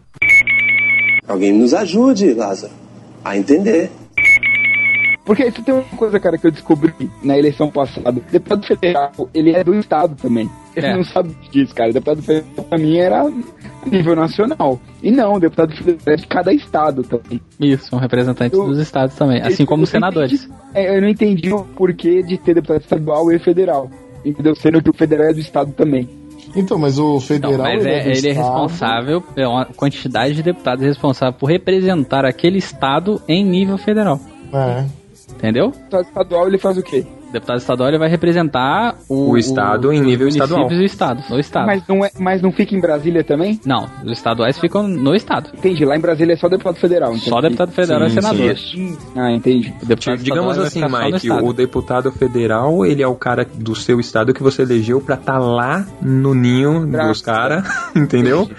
Alguém 1.28 1.54
nos 1.54 1.74
ajude, 1.74 2.34
Lázaro, 2.34 2.74
a 3.24 3.38
entender. 3.38 3.90
Porque 5.32 5.46
isso 5.48 5.64
tem 5.64 5.74
uma 5.74 5.84
coisa, 5.96 6.20
cara, 6.20 6.38
que 6.38 6.46
eu 6.46 6.52
descobri 6.52 6.94
na 7.24 7.38
eleição 7.38 7.70
passada. 7.70 8.20
O 8.20 8.32
deputado 8.32 8.66
federal, 8.66 9.12
ele 9.34 9.52
é 9.56 9.64
do 9.64 9.74
estado 9.76 10.14
também. 10.22 10.50
Ele 10.76 10.86
É. 10.88 10.94
não 10.96 11.04
sabe 11.06 11.34
disso, 11.50 11.74
cara. 11.74 11.90
O 11.90 11.94
deputado 11.94 12.22
federal, 12.22 12.66
pra 12.66 12.78
mim, 12.78 12.98
era 12.98 13.24
nível 13.86 14.14
nacional. 14.16 14.78
E 15.02 15.10
não, 15.10 15.36
o 15.36 15.40
deputado 15.40 15.74
federal 15.76 16.00
é 16.06 16.16
de 16.18 16.28
cada 16.28 16.54
estado 16.54 17.02
também. 17.04 17.40
Isso, 17.60 17.88
são 17.90 17.98
representantes 18.00 18.60
Eu- 18.60 18.66
dos 18.68 18.78
estados 18.80 19.16
também, 19.16 19.42
assim 19.42 19.64
Eu- 19.64 19.68
como 19.68 19.82
eu 19.82 19.84
os 19.86 19.90
senadores. 19.90 20.44
entendi- 20.44 20.54
é, 20.74 20.98
eu 20.98 21.02
não 21.02 21.08
entendi 21.08 21.54
o 21.54 21.64
porquê 21.64 22.22
de 22.24 22.38
ter 22.38 22.56
deputado 22.56 22.82
estadual 22.82 23.32
e 23.32 23.40
federal. 23.40 23.90
Entendeu? 24.26 24.54
Sendo 24.56 24.84
que 24.84 24.90
o 24.90 24.94
federal 24.94 25.28
é 25.30 25.34
do 25.34 25.40
estado 25.40 25.72
também. 25.72 26.10
Então, 26.56 26.78
mas 26.78 27.00
o 27.00 27.22
federal. 27.22 27.54
Não, 27.58 27.64
mas 27.64 27.86
ele 27.86 27.94
é, 27.96 28.04
do 28.04 28.10
ele 28.10 28.30
é 28.30 28.34
responsável, 28.34 29.24
é 29.38 29.48
uma 29.48 29.64
quantidade 29.66 30.34
de 30.36 30.44
deputados 30.44 30.84
responsável 30.86 31.40
por 31.40 31.46
representar 31.50 32.26
aquele 32.26 32.58
estado 32.58 33.22
em 33.30 33.46
nível 33.46 33.78
federal. 33.78 34.20
É. 34.54 34.84
Entendeu? 35.34 35.72
Deputado 35.72 36.06
estadual, 36.06 36.48
ele 36.48 36.58
faz 36.58 36.78
o 36.78 36.84
quê? 36.84 37.06
O 37.32 37.34
deputado 37.34 37.60
estadual 37.60 37.88
ele 37.90 37.98
vai 37.98 38.10
representar 38.10 38.96
o, 39.08 39.30
O 39.32 39.38
estado 39.38 39.94
em 39.94 40.02
nível 40.02 40.28
os 40.28 40.36
estadual. 40.36 40.64
municípios 40.64 40.82
e 40.82 40.84
o 40.84 40.86
estado, 40.94 41.24
no 41.30 41.40
estado. 41.40 41.66
Mas 41.66 41.84
não, 41.88 42.04
é, 42.04 42.12
mas 42.20 42.42
não 42.42 42.52
fica 42.52 42.76
em 42.76 42.82
Brasília 42.82 43.24
também? 43.24 43.58
Não, 43.66 43.88
os 44.04 44.12
estaduais 44.12 44.60
ficam 44.60 44.86
no 44.86 45.16
estado. 45.16 45.50
Entendi. 45.58 45.86
Lá 45.86 45.96
em 45.96 46.02
Brasília 46.02 46.34
é 46.34 46.36
só 46.36 46.50
deputado 46.50 46.76
federal. 46.76 47.16
Então 47.16 47.30
Só 47.30 47.40
deputado 47.40 47.72
federal 47.72 48.02
Sim, 48.02 48.18
e 48.18 48.22
senador. 48.22 48.58
sim. 48.58 48.98
Ah, 49.16 49.32
entendi. 49.32 49.74
O 49.82 49.86
deputado 49.86 50.18
Digamos 50.18 50.58
vai 50.58 50.66
assim, 50.68 50.82
Mike, 50.84 51.32
o 51.32 51.54
deputado 51.54 52.12
federal, 52.12 52.86
ele 52.86 53.02
é 53.02 53.08
o 53.08 53.16
cara 53.16 53.48
do 53.56 53.74
seu 53.76 53.98
estado 54.02 54.34
que 54.34 54.44
você 54.44 54.64
elegeu 54.64 55.00
pra 55.00 55.16
estar 55.16 55.40
lá 55.40 55.86
no 56.02 56.34
ninho 56.36 56.86
dos 56.86 57.22
caras, 57.22 57.64
entendeu? 57.96 58.50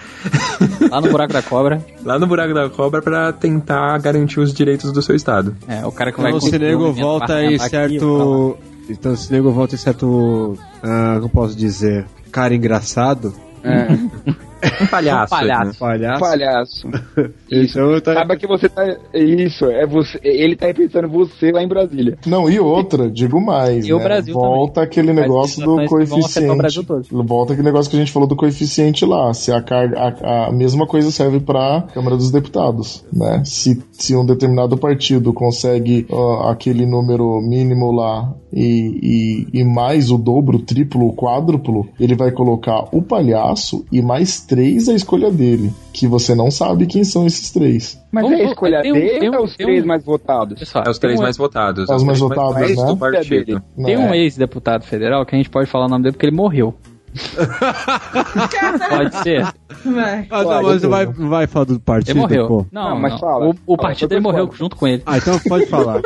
Lá 0.90 0.98
no 1.00 1.10
buraco 1.10 1.32
da 1.34 1.42
cobra. 1.42 1.84
Lá 2.04 2.18
no 2.18 2.26
buraco 2.26 2.52
da 2.52 2.68
cobra 2.68 3.00
pra 3.00 3.32
tentar 3.32 3.96
garantir 4.00 4.40
os 4.40 4.52
direitos 4.52 4.90
do 4.90 5.00
seu 5.00 5.14
estado. 5.14 5.54
É, 5.68 5.86
o 5.86 5.92
cara 5.92 6.10
que 6.10 6.20
vai 6.20 6.30
Então, 6.32 6.40
se 6.40 6.58
nego 6.58 6.92
volta 6.92 7.44
em 7.44 7.56
certo. 7.58 8.56
Então, 8.88 9.16
se 9.16 9.32
nego 9.32 9.50
volta 9.52 9.74
em 9.74 9.78
certo. 9.78 10.58
ah, 10.82 11.16
como 11.16 11.28
posso 11.28 11.56
dizer? 11.56 12.06
Cara 12.30 12.54
engraçado. 12.54 13.34
É. 13.62 13.86
Um 14.80 14.86
palhaço. 14.86 15.34
Um 15.34 15.38
palhaço. 15.38 15.66
né? 15.66 16.18
Palhaço. 16.18 16.20
Palhaço. 16.20 16.88
Isso. 17.50 17.78
Então 17.78 18.00
tá... 18.00 18.14
Saiba 18.14 18.36
que 18.36 18.46
você 18.46 18.68
tá. 18.68 18.96
Isso, 19.14 19.66
é 19.66 19.86
você. 19.86 20.18
Ele 20.22 20.56
tá 20.56 20.66
representando 20.66 21.08
você 21.08 21.50
lá 21.50 21.62
em 21.62 21.68
Brasília. 21.68 22.16
Não, 22.26 22.48
e 22.48 22.58
outra, 22.60 23.10
digo 23.10 23.40
mais. 23.40 23.86
E 23.86 23.92
o 23.92 23.98
né? 23.98 24.04
Brasil 24.04 24.34
Volta 24.34 24.82
aquele 24.82 25.12
Faz 25.12 25.20
negócio 25.20 25.64
do 25.64 25.76
o 25.76 25.86
coeficiente. 25.86 27.08
Volta 27.10 27.52
aquele 27.52 27.66
negócio 27.66 27.90
que 27.90 27.96
a 27.96 28.00
gente 28.00 28.12
falou 28.12 28.28
do 28.28 28.36
coeficiente 28.36 29.04
lá. 29.04 29.32
Se 29.34 29.52
a 29.52 29.60
carga. 29.60 29.98
A, 29.98 30.48
a 30.48 30.52
mesma 30.52 30.86
coisa 30.86 31.10
serve 31.10 31.40
pra 31.40 31.82
Câmara 31.92 32.16
dos 32.16 32.30
Deputados, 32.30 33.04
né? 33.12 33.42
Se, 33.44 33.82
se 33.92 34.16
um 34.16 34.24
determinado 34.24 34.76
partido 34.76 35.32
consegue 35.32 36.06
ó, 36.10 36.50
aquele 36.50 36.86
número 36.86 37.40
mínimo 37.40 37.92
lá 37.92 38.32
e, 38.52 39.46
e, 39.52 39.60
e 39.60 39.64
mais 39.64 40.10
o 40.10 40.18
dobro, 40.18 40.58
o 40.58 40.62
triplo, 40.62 41.08
o 41.08 41.14
quádruplo, 41.14 41.88
ele 41.98 42.14
vai 42.14 42.30
colocar 42.30 42.84
o 42.92 43.02
palhaço 43.02 43.84
e 43.90 44.02
mais 44.02 44.40
três 44.52 44.88
à 44.88 44.94
escolha 44.94 45.30
dele. 45.30 45.72
Que 45.92 46.06
você 46.06 46.34
não 46.34 46.50
sabe 46.50 46.86
quem 46.86 47.04
são 47.04 47.26
esses 47.26 47.50
três. 47.50 47.98
Mas 48.10 48.30
é 48.30 48.34
a 48.34 48.44
escolha 48.44 48.82
tem 48.82 48.92
dele 48.92 49.18
tem 49.20 49.30
um- 49.30 49.34
ou 49.34 49.40
é 49.40 49.44
os 49.44 49.56
tem 49.56 49.66
três 49.66 49.84
um- 49.84 49.86
mais 49.86 50.04
votados? 50.04 50.58
Pessoal, 50.58 50.84
É 50.86 50.90
os 50.90 50.98
três 50.98 51.18
um- 51.18 51.22
mais 51.22 51.36
votados. 51.36 51.84
Os 51.88 51.96
os 51.96 52.02
mais 52.04 52.18
votados, 52.18 52.52
mais 52.54 52.76
né? 52.76 52.84
do 52.86 52.96
partido. 52.96 53.62
Tem 53.84 53.96
um 53.96 54.12
É. 54.12 54.18
ex-deputado 54.18 54.84
federal 54.84 55.24
que 55.24 55.34
a 55.34 55.38
gente 55.38 55.48
pode 55.50 55.68
falar 55.70 55.86
o 55.86 55.88
nome 55.88 56.02
dele 56.04 56.12
porque 56.12 56.26
ele 56.26 56.36
morreu. 56.36 56.74
Pode 58.88 59.16
ser? 59.22 59.42
Vai. 59.84 60.26
Ah, 60.30 60.42
não, 60.44 60.62
mas 60.62 60.82
não 60.82 60.90
vai, 60.90 61.06
vai 61.06 61.46
falar 61.46 61.64
do 61.66 61.80
partido, 61.80 62.10
Ele 62.12 62.20
morreu. 62.20 62.48
pô. 62.48 62.66
Não, 62.72 62.90
Não, 62.90 63.00
mas 63.00 63.12
não. 63.12 63.18
fala. 63.18 63.46
O, 63.46 63.50
o 63.50 63.54
Fala, 63.76 63.88
partido 63.88 64.08
por 64.14 64.20
morreu 64.22 64.50
junto 64.52 64.76
com 64.76 64.86
ele. 64.86 65.02
Ah, 65.04 65.18
então 65.18 65.38
pode 65.40 65.66
falar. 65.66 66.00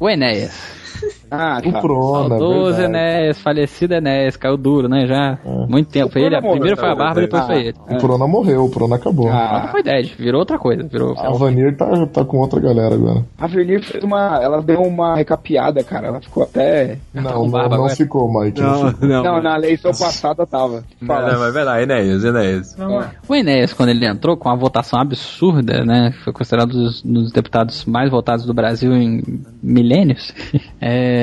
O 0.00 0.08
Enéas. 0.08 0.52
Ah, 1.30 1.60
O 1.64 1.72
tá. 1.72 1.80
Prona, 1.80 2.28
Saudoso 2.28 2.64
verdade. 2.76 2.84
Enéas, 2.84 3.40
falecido 3.40 3.94
Enéas, 3.94 4.36
caiu 4.36 4.56
duro, 4.56 4.88
né? 4.88 5.06
Já 5.06 5.38
É. 5.44 5.66
muito 5.68 5.90
tempo. 5.90 6.12
Foi 6.12 6.22
ele, 6.22 6.40
primeiro 6.40 6.76
foi 6.76 6.88
a 6.88 6.94
Bárbara, 6.94 7.20
depois 7.22 7.42
ah, 7.42 7.46
foi 7.46 7.60
ele. 7.66 7.74
O 7.90 7.98
Prona 7.98 8.26
morreu, 8.26 8.64
o 8.64 8.70
Prona 8.70 8.96
acabou. 8.96 9.26
Não 9.26 9.36
Ah, 9.36 9.68
foi 9.70 9.82
10, 9.82 10.10
virou 10.10 10.40
outra 10.40 10.58
coisa. 10.58 10.82
Virou. 10.84 11.14
A 11.18 11.30
Vanir 11.32 11.76
tá, 11.76 12.06
tá 12.06 12.24
com 12.24 12.38
outra 12.38 12.60
galera 12.60 12.94
agora. 12.94 13.24
a 13.38 13.46
Vernier 13.46 13.82
fez 13.82 14.02
uma. 14.04 14.38
Ela 14.42 14.62
deu 14.62 14.82
uma 14.82 15.16
recapeada, 15.16 15.82
cara. 15.82 16.08
Ela 16.08 16.20
ficou 16.20 16.42
até. 16.44 16.98
Não, 17.12 17.22
com 17.24 17.28
não, 17.30 17.50
barba 17.50 17.76
não 17.76 17.88
ficou, 17.88 18.32
Mike. 18.32 18.60
Não, 18.60 18.82
Não, 18.84 18.90
ficou. 18.92 19.08
não. 19.08 19.22
Não, 19.24 19.42
na 19.42 19.56
eleição 19.56 19.90
passada 19.90 20.46
tava. 20.46 20.84
Não, 21.00 21.06
Fala. 21.06 21.32
não, 21.32 21.40
mas 21.40 21.54
vai 21.54 21.64
lá, 21.64 21.82
Enéas, 21.82 22.24
Enéas. 22.24 22.76
Lá. 22.78 23.10
O 23.28 23.34
Enéas, 23.34 23.72
quando 23.72 23.88
ele 23.90 24.06
entrou 24.06 24.36
com 24.36 24.48
uma 24.48 24.56
votação 24.56 25.00
absurda, 25.00 25.84
né? 25.84 26.12
Foi 26.24 26.32
considerado 26.32 26.70
um 26.70 26.82
dos, 26.84 27.02
dos 27.02 27.32
deputados 27.32 27.84
mais 27.84 28.10
votados 28.10 28.44
do 28.46 28.54
Brasil 28.54 28.92
em 28.94 29.22
milênios. 29.62 30.32
é, 30.80 31.15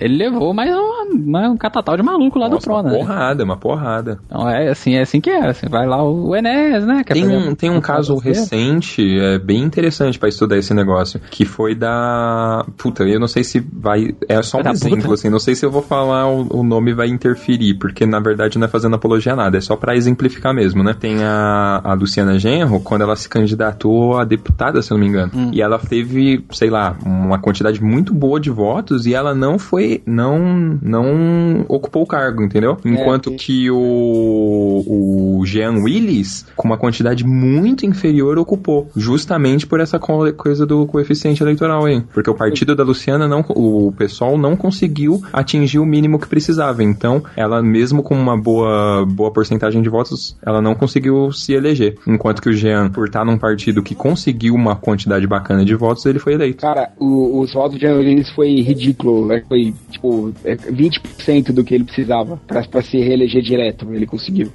ele 0.00 0.16
levou 0.16 0.52
mais 0.54 0.70
uma- 0.74 1.48
um 1.48 1.56
catatal 1.56 1.96
de 1.96 2.02
maluco 2.02 2.38
lá 2.38 2.46
do 2.48 2.54
Nossa, 2.54 2.66
Prona. 2.66 2.82
uma 2.88 2.92
né? 2.92 2.98
porrada, 2.98 3.44
uma 3.44 3.56
porrada. 3.56 4.18
Então 4.26 4.48
é 4.48 4.68
assim, 4.70 4.94
é 4.94 5.02
assim 5.02 5.20
que 5.20 5.30
é. 5.30 5.48
Assim, 5.48 5.66
vai 5.68 5.86
lá 5.86 6.02
o 6.02 6.34
Enéas, 6.36 6.84
né? 6.86 7.02
é 7.06 7.12
Tem 7.12 7.26
um, 7.26 7.54
tem 7.54 7.70
um 7.70 7.80
caso 7.80 8.16
recente, 8.16 9.02
é 9.18 9.38
bem 9.38 9.62
interessante 9.62 10.18
pra 10.18 10.28
estudar 10.28 10.56
esse 10.56 10.72
negócio, 10.74 11.20
que 11.30 11.44
foi 11.44 11.74
da. 11.74 12.64
Puta, 12.76 13.04
eu 13.04 13.18
não 13.20 13.28
sei 13.28 13.44
se 13.44 13.60
vai. 13.72 14.14
É 14.28 14.40
só 14.42 14.58
um 14.58 14.70
exemplo, 14.70 15.02
puta. 15.02 15.14
assim, 15.14 15.28
não 15.30 15.38
sei 15.38 15.54
se 15.54 15.64
eu 15.64 15.70
vou 15.70 15.82
falar 15.82 16.28
o, 16.28 16.58
o 16.60 16.62
nome 16.62 16.92
vai 16.94 17.08
interferir, 17.08 17.74
porque 17.74 18.06
na 18.06 18.20
verdade 18.20 18.58
não 18.58 18.66
é 18.66 18.68
fazendo 18.68 18.94
apologia 18.96 19.32
a 19.32 19.36
nada, 19.36 19.58
é 19.58 19.60
só 19.60 19.76
pra 19.76 19.96
exemplificar 19.96 20.54
mesmo, 20.54 20.82
né? 20.82 20.94
Tem 20.98 21.22
a, 21.22 21.80
a 21.84 21.94
Luciana 21.94 22.38
Genro, 22.38 22.80
quando 22.80 23.02
ela 23.02 23.16
se 23.16 23.28
candidatou 23.28 24.18
a 24.18 24.24
deputada, 24.24 24.82
se 24.82 24.92
eu 24.92 24.96
não 24.98 25.04
me 25.04 25.08
engano, 25.10 25.32
Hum. 25.34 25.50
e 25.52 25.60
ela 25.60 25.78
teve, 25.78 26.44
sei 26.52 26.70
lá, 26.70 26.96
uma 27.04 27.38
quantidade 27.38 27.82
muito 27.82 28.14
boa 28.14 28.40
de 28.40 28.50
votos 28.50 29.06
e 29.08 29.14
ela 29.14 29.34
não 29.34 29.58
foi. 29.58 30.02
Não, 30.06 30.78
não 30.82 31.64
ocupou 31.68 32.02
o 32.02 32.06
cargo, 32.06 32.42
entendeu? 32.42 32.76
Enquanto 32.84 33.30
que 33.32 33.70
o, 33.70 35.38
o 35.40 35.46
Jean 35.46 35.82
Willis, 35.82 36.46
com 36.56 36.68
uma 36.68 36.76
quantidade 36.78 37.24
muito 37.26 37.84
inferior, 37.86 38.38
ocupou. 38.38 38.88
Justamente 38.96 39.66
por 39.66 39.80
essa 39.80 39.98
co- 39.98 40.32
coisa 40.34 40.66
do 40.66 40.86
coeficiente 40.86 41.42
eleitoral 41.42 41.84
aí. 41.86 42.02
Porque 42.12 42.30
o 42.30 42.34
partido 42.34 42.74
da 42.74 42.84
Luciana, 42.84 43.26
não, 43.26 43.44
o 43.48 43.92
pessoal 43.96 44.36
não 44.38 44.56
conseguiu 44.56 45.22
atingir 45.32 45.78
o 45.78 45.86
mínimo 45.86 46.18
que 46.18 46.26
precisava. 46.28 46.82
Então, 46.82 47.22
ela, 47.36 47.62
mesmo 47.62 48.02
com 48.02 48.14
uma 48.14 48.36
boa, 48.36 49.04
boa 49.06 49.30
porcentagem 49.32 49.82
de 49.82 49.88
votos, 49.88 50.36
ela 50.44 50.60
não 50.60 50.74
conseguiu 50.74 51.32
se 51.32 51.52
eleger. 51.52 51.96
Enquanto 52.06 52.42
que 52.42 52.48
o 52.48 52.52
Jean, 52.52 52.90
por 52.90 53.06
estar 53.06 53.24
num 53.24 53.38
partido 53.38 53.82
que 53.82 53.94
conseguiu 53.94 54.54
uma 54.54 54.76
quantidade 54.76 55.26
bacana 55.26 55.64
de 55.64 55.74
votos, 55.74 56.04
ele 56.06 56.18
foi 56.18 56.34
eleito. 56.34 56.60
Cara, 56.62 56.90
o- 56.98 57.40
os 57.40 57.52
votos 57.52 57.78
de 57.78 57.86
Angelis 57.86 58.30
foi 58.30 58.60
ridículo. 58.60 58.97
Né? 59.26 59.42
Foi, 59.48 59.74
tipo, 59.90 60.32
é, 60.44 60.56
20% 60.56 61.52
do 61.52 61.64
que 61.64 61.74
ele 61.74 61.84
precisava 61.84 62.36
pra, 62.46 62.62
pra 62.62 62.82
se 62.82 62.98
reeleger 62.98 63.42
direto. 63.42 63.92
Ele 63.92 64.06
conseguiu. 64.06 64.50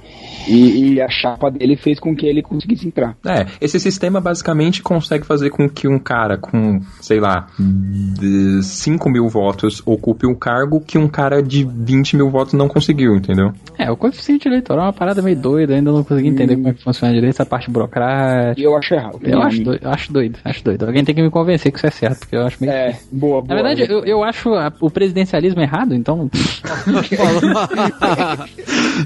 E, 0.48 0.94
e 0.94 1.00
a 1.00 1.08
chapa 1.08 1.50
dele 1.50 1.76
fez 1.76 1.98
com 1.98 2.14
que 2.14 2.26
ele 2.26 2.42
conseguisse 2.42 2.86
entrar. 2.86 3.16
É, 3.26 3.46
esse 3.60 3.78
sistema 3.80 4.20
basicamente 4.20 4.82
consegue 4.82 5.24
fazer 5.24 5.50
com 5.50 5.68
que 5.68 5.88
um 5.88 5.98
cara 5.98 6.36
com, 6.36 6.80
sei 7.00 7.20
lá, 7.20 7.48
de 7.58 8.62
5 8.62 9.08
mil 9.10 9.28
votos 9.28 9.82
ocupe 9.86 10.26
um 10.26 10.34
cargo 10.34 10.80
que 10.80 10.98
um 10.98 11.08
cara 11.08 11.42
de 11.42 11.64
20 11.64 12.16
mil 12.16 12.30
votos 12.30 12.54
não 12.54 12.68
conseguiu, 12.68 13.16
entendeu? 13.16 13.52
É, 13.78 13.90
o 13.90 13.96
coeficiente 13.96 14.48
eleitoral 14.48 14.84
é 14.84 14.86
uma 14.88 14.92
parada 14.92 15.22
meio 15.22 15.36
doida, 15.36 15.74
ainda 15.74 15.90
não 15.90 16.04
consegui 16.04 16.28
entender 16.28 16.56
como 16.56 16.68
é 16.68 16.74
que 16.74 16.82
funciona 16.82 17.12
direito 17.12 17.34
essa 17.34 17.46
parte 17.46 17.70
burocrática. 17.70 18.60
E 18.60 18.64
eu 18.64 18.76
acho 18.76 18.94
errado. 18.94 19.20
Eu 19.22 19.42
acho 19.42 19.62
doido, 19.62 19.84
eu 19.84 19.90
acho 19.90 20.12
doido, 20.12 20.38
acho 20.44 20.64
doido. 20.64 20.86
Alguém 20.86 21.04
tem 21.04 21.14
que 21.14 21.22
me 21.22 21.30
convencer 21.30 21.72
que 21.72 21.78
isso 21.78 21.86
é 21.86 21.90
certo, 21.90 22.20
porque 22.20 22.36
eu 22.36 22.46
acho 22.46 22.58
meio. 22.60 22.72
É, 22.72 22.98
boa, 23.10 23.42
boa. 23.42 23.46
Na 23.48 23.54
verdade, 23.54 23.90
eu, 23.90 24.04
eu 24.04 24.22
acho 24.22 24.33
a- 24.54 24.72
o 24.80 24.90
presidencialismo 24.90 25.60
errado, 25.60 25.94
então. 25.94 26.28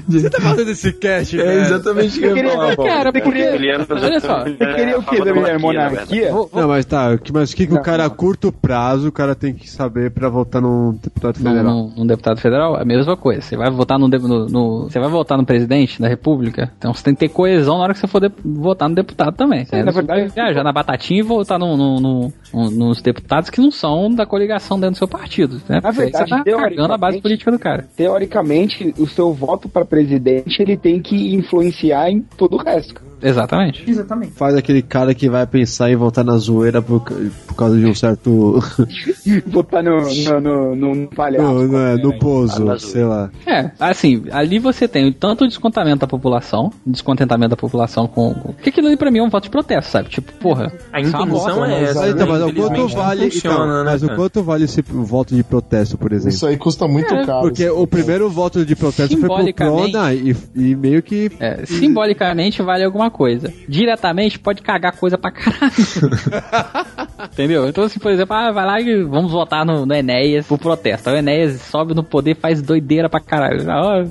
Você 0.07 0.29
tá 0.29 0.41
fazendo 0.41 0.71
esse 0.71 0.93
cast, 0.93 1.39
É 1.39 1.43
velho? 1.43 1.61
exatamente 1.61 2.17
o 2.17 2.19
que 2.21 2.25
eu 2.25 2.29
ia 2.29 2.35
queria- 2.35 2.51
falar, 2.51 2.75
Paulo. 2.75 2.91
Cara, 2.91 3.11
porque. 3.13 3.43
Olha 3.91 4.19
só, 4.19 4.43
Você 4.43 4.55
queria 4.55 4.99
o 4.99 5.03
que 5.03 5.23
da 5.23 5.33
minha 5.33 5.59
monarquia? 5.59 6.31
vou- 6.31 6.47
vou- 6.51 6.61
Não, 6.61 6.67
mas 6.69 6.85
tá, 6.85 7.17
que- 7.17 7.31
mas 7.33 7.51
o 7.51 7.55
que, 7.55 7.67
que 7.67 7.73
o 7.73 7.81
cara 7.81 8.05
a 8.05 8.09
curto 8.09 8.51
prazo 8.51 9.07
o 9.09 9.11
cara 9.11 9.35
tem 9.35 9.53
que 9.53 9.69
saber 9.69 10.11
pra 10.11 10.29
votar 10.29 10.61
num 10.61 10.91
deputado 11.01 11.37
federal? 11.37 11.63
num- 11.63 11.93
num 11.97 12.07
deputado 12.07 12.39
federal, 12.39 12.77
é 12.77 12.81
a 12.81 12.85
mesma 12.85 13.15
coisa. 13.17 13.41
Você 13.41 13.55
vai 13.57 13.69
votar 13.71 13.97
de- 13.99 14.17
no, 14.19 14.45
no- 14.47 14.83
você 14.89 14.99
vai 14.99 15.09
votar 15.09 15.37
no 15.37 15.45
presidente 15.45 16.01
da 16.01 16.07
república, 16.07 16.71
então 16.77 16.93
você 16.93 17.03
tem 17.03 17.13
que 17.13 17.19
ter 17.21 17.29
coesão 17.29 17.77
na 17.77 17.83
hora 17.83 17.93
que 17.93 17.99
você 17.99 18.07
for 18.07 18.21
de- 18.21 18.31
votar 18.43 18.87
no 18.89 18.95
deputado 18.95 19.35
também. 19.35 19.65
É, 19.71 19.77
na 19.79 19.85
não 19.85 19.93
verdade- 19.93 20.31
viajar 20.33 20.63
na 20.63 20.71
batatinha 20.71 21.19
e 21.19 21.23
votar 21.23 21.57
no, 21.59 21.75
no- 21.77 21.99
no- 21.99 22.33
no- 22.53 22.71
nos 22.71 23.01
deputados 23.01 23.49
que 23.49 23.59
não 23.61 23.71
são 23.71 24.13
da 24.13 24.25
coligação 24.25 24.79
dentro 24.79 24.95
do 24.95 24.97
seu 24.97 25.07
partido. 25.19 25.61
Né? 25.67 25.79
Na 25.83 25.91
verdade, 25.91 26.29
você 26.29 26.35
tá 26.35 26.43
cagando 26.43 26.93
a 26.93 26.97
base 26.97 27.19
teoricamente- 27.19 27.21
política 27.21 27.51
do 27.51 27.59
cara. 27.59 27.87
Teoricamente, 27.95 28.93
o 28.97 29.05
seu 29.07 29.33
voto 29.33 29.67
pra 29.69 29.85
presidente 29.85 30.61
ele 30.61 30.77
tem 30.77 31.01
que 31.01 31.35
influenciar 31.35 32.09
em 32.09 32.21
todo 32.21 32.55
o 32.55 32.57
resto. 32.57 33.01
Exatamente. 33.21 33.89
Exatamente. 33.89 34.31
Faz 34.33 34.55
aquele 34.55 34.81
cara 34.81 35.13
que 35.13 35.29
vai 35.29 35.45
pensar 35.45 35.89
em 35.91 35.95
votar 35.95 36.23
na 36.23 36.37
zoeira 36.37 36.81
por, 36.81 37.01
por 37.01 37.55
causa 37.55 37.77
de 37.77 37.85
um 37.85 37.93
certo. 37.95 38.59
Votar 39.47 39.83
no, 39.83 39.97
no, 40.01 40.75
no, 40.75 40.95
no, 40.95 41.07
palhaço. 41.07 41.43
no, 41.43 41.67
no, 41.67 41.77
é, 41.77 41.95
no 41.97 42.17
pouso, 42.19 42.79
sei 42.79 43.03
lá. 43.03 43.29
É, 43.45 43.71
assim, 43.79 44.23
ali 44.31 44.59
você 44.59 44.87
tem 44.87 45.11
tanto 45.11 45.43
o 45.43 45.47
descontamento 45.47 45.99
da 45.99 46.07
população, 46.07 46.71
descontentamento 46.85 47.49
da 47.51 47.57
população 47.57 48.07
com. 48.07 48.33
com- 48.33 48.53
Porque 48.53 48.69
aquilo 48.69 48.87
ali 48.87 48.97
pra 48.97 49.11
mim 49.11 49.19
é 49.19 49.23
um 49.23 49.29
voto 49.29 49.43
de 49.43 49.49
protesto, 49.49 49.91
sabe? 49.91 50.09
Tipo, 50.09 50.31
porra. 50.33 50.71
A 50.91 50.99
é 50.99 51.01
intenção 51.01 51.27
bosta. 51.27 51.67
é 51.67 51.83
essa. 51.83 51.99
Mas, 51.99 52.11
então, 52.11 52.27
mas 52.27 52.41
o 52.43 52.53
quanto 52.53 52.87
vale. 52.89 53.31
funciona, 53.31 53.55
então, 53.55 53.67
né, 53.77 53.83
mas 53.83 54.03
o 54.03 54.09
quanto 54.15 54.43
vale 54.43 54.63
esse 54.65 54.81
voto 54.81 55.35
de 55.35 55.43
protesto, 55.43 55.97
por 55.97 56.11
exemplo? 56.11 56.29
Isso 56.29 56.47
aí 56.47 56.57
custa 56.57 56.87
muito 56.87 57.13
É, 57.13 57.25
caro. 57.25 57.41
Porque 57.41 57.67
o 57.69 57.85
primeiro 57.87 58.29
voto 58.29 58.65
de 58.65 58.75
protesto 58.75 59.17
foi 59.17 59.29
pro 59.29 59.53
Prona 59.53 60.13
e, 60.13 60.35
e 60.55 60.75
meio 60.75 61.01
que. 61.01 61.31
É, 61.39 61.65
simbolicamente 61.65 62.61
vale 62.61 62.83
alguma 62.83 63.08
coisa. 63.09 63.53
Diretamente 63.67 64.39
pode 64.39 64.61
cagar 64.61 64.95
coisa 64.95 65.17
pra 65.17 65.31
caralho. 65.31 65.71
Entendeu? 67.39 67.69
Então, 67.69 67.85
assim, 67.85 67.99
por 67.99 68.11
exemplo, 68.11 68.35
ah, 68.35 68.51
vai 68.51 68.65
lá 68.65 68.81
e 68.81 69.01
vamos 69.01 69.31
votar 69.31 69.65
no, 69.65 69.85
no 69.85 69.93
Enéas 69.93 70.45
pro 70.45 70.57
protesto. 70.57 71.09
O 71.09 71.15
Enéas 71.15 71.61
sobe 71.61 71.93
no 71.93 72.03
poder 72.03 72.31
e 72.31 72.35
faz 72.35 72.61
doideira 72.61 73.07
pra 73.07 73.21
caralho. 73.21 73.61
Ah, 73.71 74.03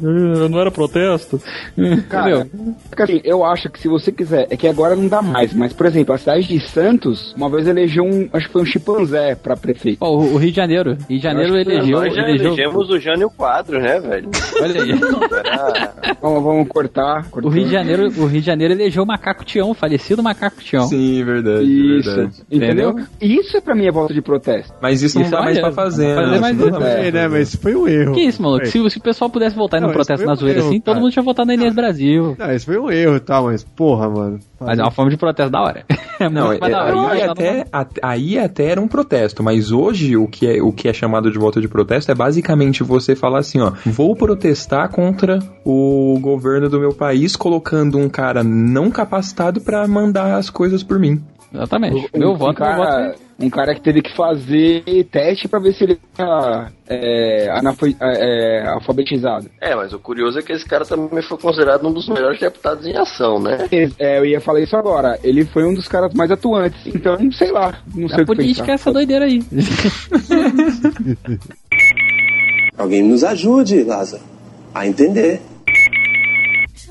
não 0.49 0.59
era 0.59 0.71
protesto. 0.71 1.39
Cara, 2.09 2.39
Entendeu? 2.39 2.75
porque 2.89 3.03
assim, 3.03 3.21
eu 3.23 3.45
acho 3.45 3.69
que 3.69 3.81
se 3.81 3.87
você 3.87 4.11
quiser, 4.11 4.47
é 4.49 4.57
que 4.57 4.67
agora 4.67 4.97
não 4.97 5.09
dá 5.09 5.21
mais, 5.21 5.53
mas 5.53 5.75
por 5.75 5.85
exemplo, 5.85 6.15
a 6.15 6.19
cidade 6.19 6.49
de 6.49 6.59
Santos, 6.59 7.35
uma 7.37 7.51
vez 7.51 7.69
elegeu 7.69 8.03
um, 8.03 8.31
acho 8.33 8.47
que 8.47 8.53
foi 8.55 8.63
um 8.63 8.67
chimpanzé 8.67 9.35
pra 9.35 9.55
prefeito. 9.55 9.99
Ó, 10.01 10.17
o, 10.17 10.39
Rio 10.39 10.51
de 10.51 10.57
Janeiro. 10.57 10.97
Rio 11.07 11.19
de 11.19 11.23
Janeiro 11.23 11.55
elegeu. 11.55 11.99
Nós 11.99 12.15
já 12.15 12.23
elegeu 12.23 12.47
elegemos 12.47 12.89
o 12.89 12.99
Jânio 12.99 13.29
Quadro, 13.29 13.79
né, 13.79 14.01
velho? 14.01 14.31
olha 14.63 14.83
aí. 14.83 16.15
Vamos, 16.23 16.43
vamos 16.43 16.69
cortar. 16.69 17.27
O 17.31 17.49
Rio 17.51 17.67
de 17.67 17.73
Janeiro, 17.73 18.07
o 18.07 18.25
Rio 18.25 18.41
de 18.41 18.47
Janeiro 18.47 18.73
elegeu 18.73 19.03
o 19.03 19.07
Macaco 19.07 19.45
Tião, 19.45 19.71
o 19.71 19.75
falecido 19.75 20.23
Macaco 20.23 20.63
Tião. 20.63 20.87
Sim, 20.87 21.23
verdade. 21.23 21.99
Isso. 21.99 22.09
verdade. 22.09 22.43
Entendeu? 22.51 22.97
Isso 23.21 23.57
é 23.57 23.61
pra 23.61 23.75
mim 23.75 23.87
é 23.87 23.91
voto 23.91 24.15
de 24.15 24.23
protesto. 24.23 24.73
Mas 24.81 25.03
isso, 25.03 25.19
não 25.19 25.29
dá 25.29 25.41
mais 25.43 25.59
pra 25.59 25.73
fazer, 25.73 26.15
Fazer 26.15 26.31
né? 26.31 26.39
mais 26.39 26.57
Isso 26.57 26.71
não 26.71 26.79
isso. 26.79 26.87
É, 26.87 27.11
né, 27.11 27.23
fazer. 27.23 27.29
mas 27.29 27.55
foi 27.57 27.75
um 27.75 27.89
erro. 27.89 28.15
Que 28.15 28.21
isso, 28.21 28.41
maluco? 28.43 28.67
Se, 28.67 28.91
se 28.91 28.99
o 28.99 29.03
pessoal 29.03 29.29
pudesse 29.31 29.57
votar 29.57 29.81
Não, 29.81 29.89
no 29.89 29.93
isso 29.95 29.99
protesto 29.99 30.27
na 30.27 30.33
um 30.33 30.37
zoeira 30.37 30.59
erro, 30.61 30.69
assim, 30.69 30.81
todo 30.81 31.01
mundo 31.01 31.11
tinha 31.13 31.23
votado 31.23 31.47
na 31.49 31.55
Inês 31.55 31.75
Brasil. 31.75 32.37
Não, 32.39 32.53
isso 32.55 32.67
foi 32.67 32.79
um 32.79 32.91
erro 32.91 33.17
e 33.17 33.21
tal, 33.21 33.45
mas 33.47 33.65
porra, 33.65 34.09
mano. 34.09 34.39
Mas 34.61 34.79
é 34.79 34.83
uma 34.83 34.91
forma 34.91 35.11
de 35.11 35.17
protesto 35.17 35.51
da 35.53 35.61
hora. 35.61 35.85
É 36.21 36.29
Não, 36.29 36.53
é- 36.53 36.59
da 36.59 36.67
hora. 36.85 37.13
aí, 37.13 37.23
até, 37.23 37.65
at- 37.73 37.99
aí 38.03 38.39
até 38.41 38.65
era 38.65 38.81
um 38.81 38.89
protesto, 38.89 39.41
mas 39.41 39.71
hoje 39.71 40.17
o 40.17 40.27
que, 40.27 40.49
é, 40.49 40.61
o 40.61 40.73
que 40.73 40.89
é 40.89 40.93
chamado 40.93 41.31
de 41.31 41.39
voto 41.39 41.61
de 41.61 41.69
protesto 41.69 42.11
é 42.11 42.15
basicamente 42.17 42.83
você 42.83 43.15
falar 43.15 43.39
assim, 43.39 43.61
ó, 43.61 43.71
vou 43.87 44.17
protestar 44.17 44.91
contra 44.91 45.39
o 45.65 46.19
governo 46.21 46.69
do 46.69 46.81
meu 46.81 46.93
país 46.93 47.37
colocando 47.37 47.99
um 47.99 48.09
cara 48.09 48.43
não 48.43 48.91
capacitado 48.91 49.61
pra 49.61 49.87
mandar 49.87 50.35
as 50.37 50.51
coisas 50.51 50.83
por 50.83 50.99
mim. 50.99 51.23
Exatamente. 51.53 52.11
Um- 52.15 52.19
Meu 52.19 52.31
um 52.33 52.37
voto, 52.37 52.61
meu 52.61 52.69
cara, 52.71 53.07
voto. 53.09 53.21
Um 53.41 53.49
cara 53.51 53.75
que 53.75 53.81
teve 53.81 54.03
que 54.03 54.15
fazer 54.17 54.83
teste 55.13 55.47
pra 55.49 55.61
ver 55.61 55.73
se 55.73 55.85
ele 55.85 55.99
era 56.19 56.71
é, 56.89 57.49
anafo- 57.53 57.87
é, 58.01 58.67
alfabetizado. 58.67 59.49
É, 59.61 59.75
mas 59.77 59.93
o 59.93 59.99
curioso 60.01 60.39
é 60.41 60.43
que 60.43 60.53
esse 60.53 60.67
cara 60.67 60.85
também 60.85 61.23
foi 61.23 61.39
considerado 61.39 61.87
um 61.87 61.93
dos 61.93 62.09
melhores 62.09 62.41
deputados 62.41 62.85
em 62.87 62.97
ação, 62.97 63.39
né? 63.41 63.69
É, 63.99 64.19
eu 64.19 64.27
ia 64.27 64.41
falar 64.41 64.61
isso 64.61 64.77
agora. 64.77 65.19
Ele 65.23 65.45
foi 65.45 65.65
um 65.65 65.73
dos 65.73 65.87
caras 65.87 66.13
mais 66.15 66.31
atuantes. 66.33 66.85
Então, 66.87 67.17
sei 67.33 67.53
lá. 67.53 67.79
Não 67.95 68.09
sei 68.09 68.19
A 68.19 68.23
o 68.23 68.27
que 68.27 68.35
política 68.35 68.63
é 68.65 68.67
pensar. 68.67 68.75
essa 68.75 68.93
doideira 68.93 69.25
aí. 69.25 69.41
Alguém 72.77 73.03
nos 73.03 73.25
ajude, 73.25 73.83
Lázaro, 73.85 74.23
a 74.75 74.87
entender. 74.87 75.41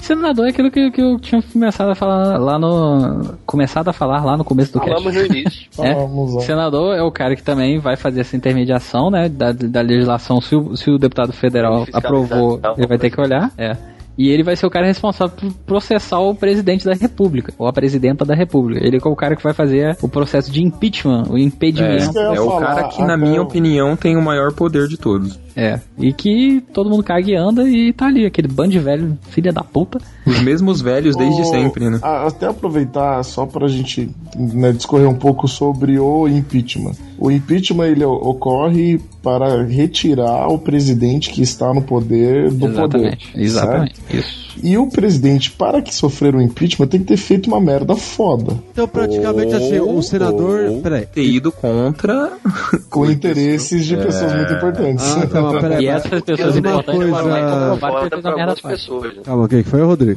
Senador 0.08 0.46
é 0.46 0.50
aquilo 0.52 0.72
que, 0.72 0.90
que 0.90 1.02
eu 1.02 1.20
tinha 1.20 1.42
começado 1.42 1.90
a 1.90 1.96
falar 1.96 2.38
lá 2.38 2.58
no. 2.58 3.36
Começado 3.46 3.90
a 3.90 3.94
falar 3.94 4.24
lá 4.24 4.38
no 4.38 4.46
começo 4.46 4.72
do 4.72 4.80
Falamos 4.80 5.14
no 5.14 5.22
cast. 5.22 5.38
início. 5.38 5.68
É, 5.84 5.94
lá. 5.94 6.42
senador 6.42 6.96
é 6.96 7.02
o 7.04 7.12
cara 7.12 7.36
que 7.36 7.44
também 7.44 7.78
vai 7.78 7.98
fazer 7.98 8.22
essa 8.22 8.36
intermediação, 8.36 9.12
né, 9.12 9.28
da, 9.28 9.52
da 9.52 9.82
legislação. 9.82 10.40
Se 10.40 10.56
o, 10.56 10.76
se 10.78 10.90
o 10.90 10.98
deputado 10.98 11.34
federal 11.34 11.86
aprovou, 11.94 12.60
ele 12.78 12.88
vai 12.88 12.98
ter 12.98 13.10
que 13.10 13.20
olhar. 13.20 13.52
É. 13.58 13.76
E 14.18 14.30
ele 14.30 14.44
vai 14.44 14.56
ser 14.56 14.66
o 14.66 14.70
cara 14.70 14.88
responsável 14.88 15.36
por 15.36 15.54
processar 15.66 16.20
o 16.20 16.34
presidente 16.34 16.84
da 16.86 16.94
república, 16.94 17.54
ou 17.58 17.68
a 17.68 17.74
presidenta 17.74 18.26
da 18.26 18.34
república. 18.36 18.86
Ele 18.86 18.98
é 18.98 19.08
o 19.08 19.16
cara 19.16 19.36
que 19.36 19.44
vai 19.44 19.54
fazer 19.54 19.96
o 20.02 20.08
processo 20.10 20.52
de 20.52 20.64
impeachment, 20.64 21.26
o 21.30 21.38
É, 21.38 21.42
impedimento. 21.42 22.18
ia 22.18 22.36
é 22.36 22.40
o 22.40 22.58
cara 22.58 22.88
que, 22.88 23.04
na 23.04 23.16
minha 23.16 23.42
opinião, 23.42 23.96
tem 23.96 24.18
o 24.18 24.22
maior 24.22 24.52
poder 24.54 24.88
de 24.88 24.98
todos. 24.98 25.40
É. 25.56 25.80
E 25.98 26.12
que 26.14 26.62
todo 26.74 26.90
mundo 26.90 27.04
caga 27.04 27.30
e 27.30 27.36
anda 27.36 27.68
e 27.68 27.94
tá 27.94 28.08
ali, 28.08 28.26
aquele 28.26 28.48
bando 28.48 28.72
de 28.72 28.80
velho, 28.80 29.18
filha 29.30 29.52
da 29.52 29.64
puta. 29.64 30.00
Os 30.28 30.42
mesmos 30.42 30.82
velhos 30.82 31.16
desde 31.16 31.42
O- 31.42 31.46
sempre, 31.46 31.90
né? 31.90 32.00
a- 32.02 32.28
Até 32.28 32.48
aproveitar 32.48 33.24
só 33.24 33.46
pra 33.46 33.68
gente 33.68 34.10
né, 34.36 34.72
discorrer 34.72 35.08
um 35.10 35.16
pouco 35.16 35.48
sobre 35.48 35.98
o 36.00 36.28
impeachment. 36.28 36.94
O 37.18 37.32
impeachment 37.32 37.86
ele 37.88 38.04
ocorre 38.06 39.00
para 39.24 39.64
retirar 39.64 40.48
o 40.48 40.60
presidente 40.60 41.30
que 41.32 41.42
está 41.42 41.74
no 41.74 41.82
poder 41.82 42.52
do 42.52 42.68
Exatamente. 42.68 43.28
poder. 43.32 43.44
Exatamente. 43.44 43.96
certo? 43.96 44.16
Isso. 44.28 44.48
E 44.64 44.76
o 44.78 44.88
presidente, 44.88 45.52
para 45.52 45.82
que 45.84 45.94
sofrer 45.94 46.34
o 46.36 46.42
impeachment, 46.42 46.88
tem 46.88 47.00
que 47.00 47.06
ter 47.08 47.18
feito 47.18 47.48
uma 47.48 47.60
merda 47.62 47.96
foda. 47.96 48.56
Então, 48.72 48.88
praticamente 48.88 49.54
assim, 49.54 49.80
o 49.80 50.02
senador. 50.02 50.70
Ou 50.72 50.82
Peraí. 50.82 51.06
ter 51.06 51.24
ido 51.24 51.52
contra. 51.52 52.32
Com 52.90 53.06
interesses 53.10 53.86
de 53.86 53.96
pessoas 53.98 54.34
muito 54.34 54.54
importantes. 54.54 55.06
Ah, 55.16 55.28
tá, 55.28 55.42
mas 55.42 55.62
peraí. 55.62 55.84
E 55.84 55.88
essas 55.88 56.22
pessoas 56.22 56.56
importantes 56.58 56.96
coisa- 57.12 57.24
vai 57.30 57.42
comprovar 57.42 58.04
que 58.04 58.10
fez 58.10 58.26
uma 58.26 58.36
merda 58.36 58.56
foda. 58.56 58.74
pessoas. 58.74 59.16
né? 59.16 59.22
Calma, 59.26 59.44
o 59.44 59.48
que 59.48 59.64
foi, 59.64 59.84
Rodrigo? 59.84 60.17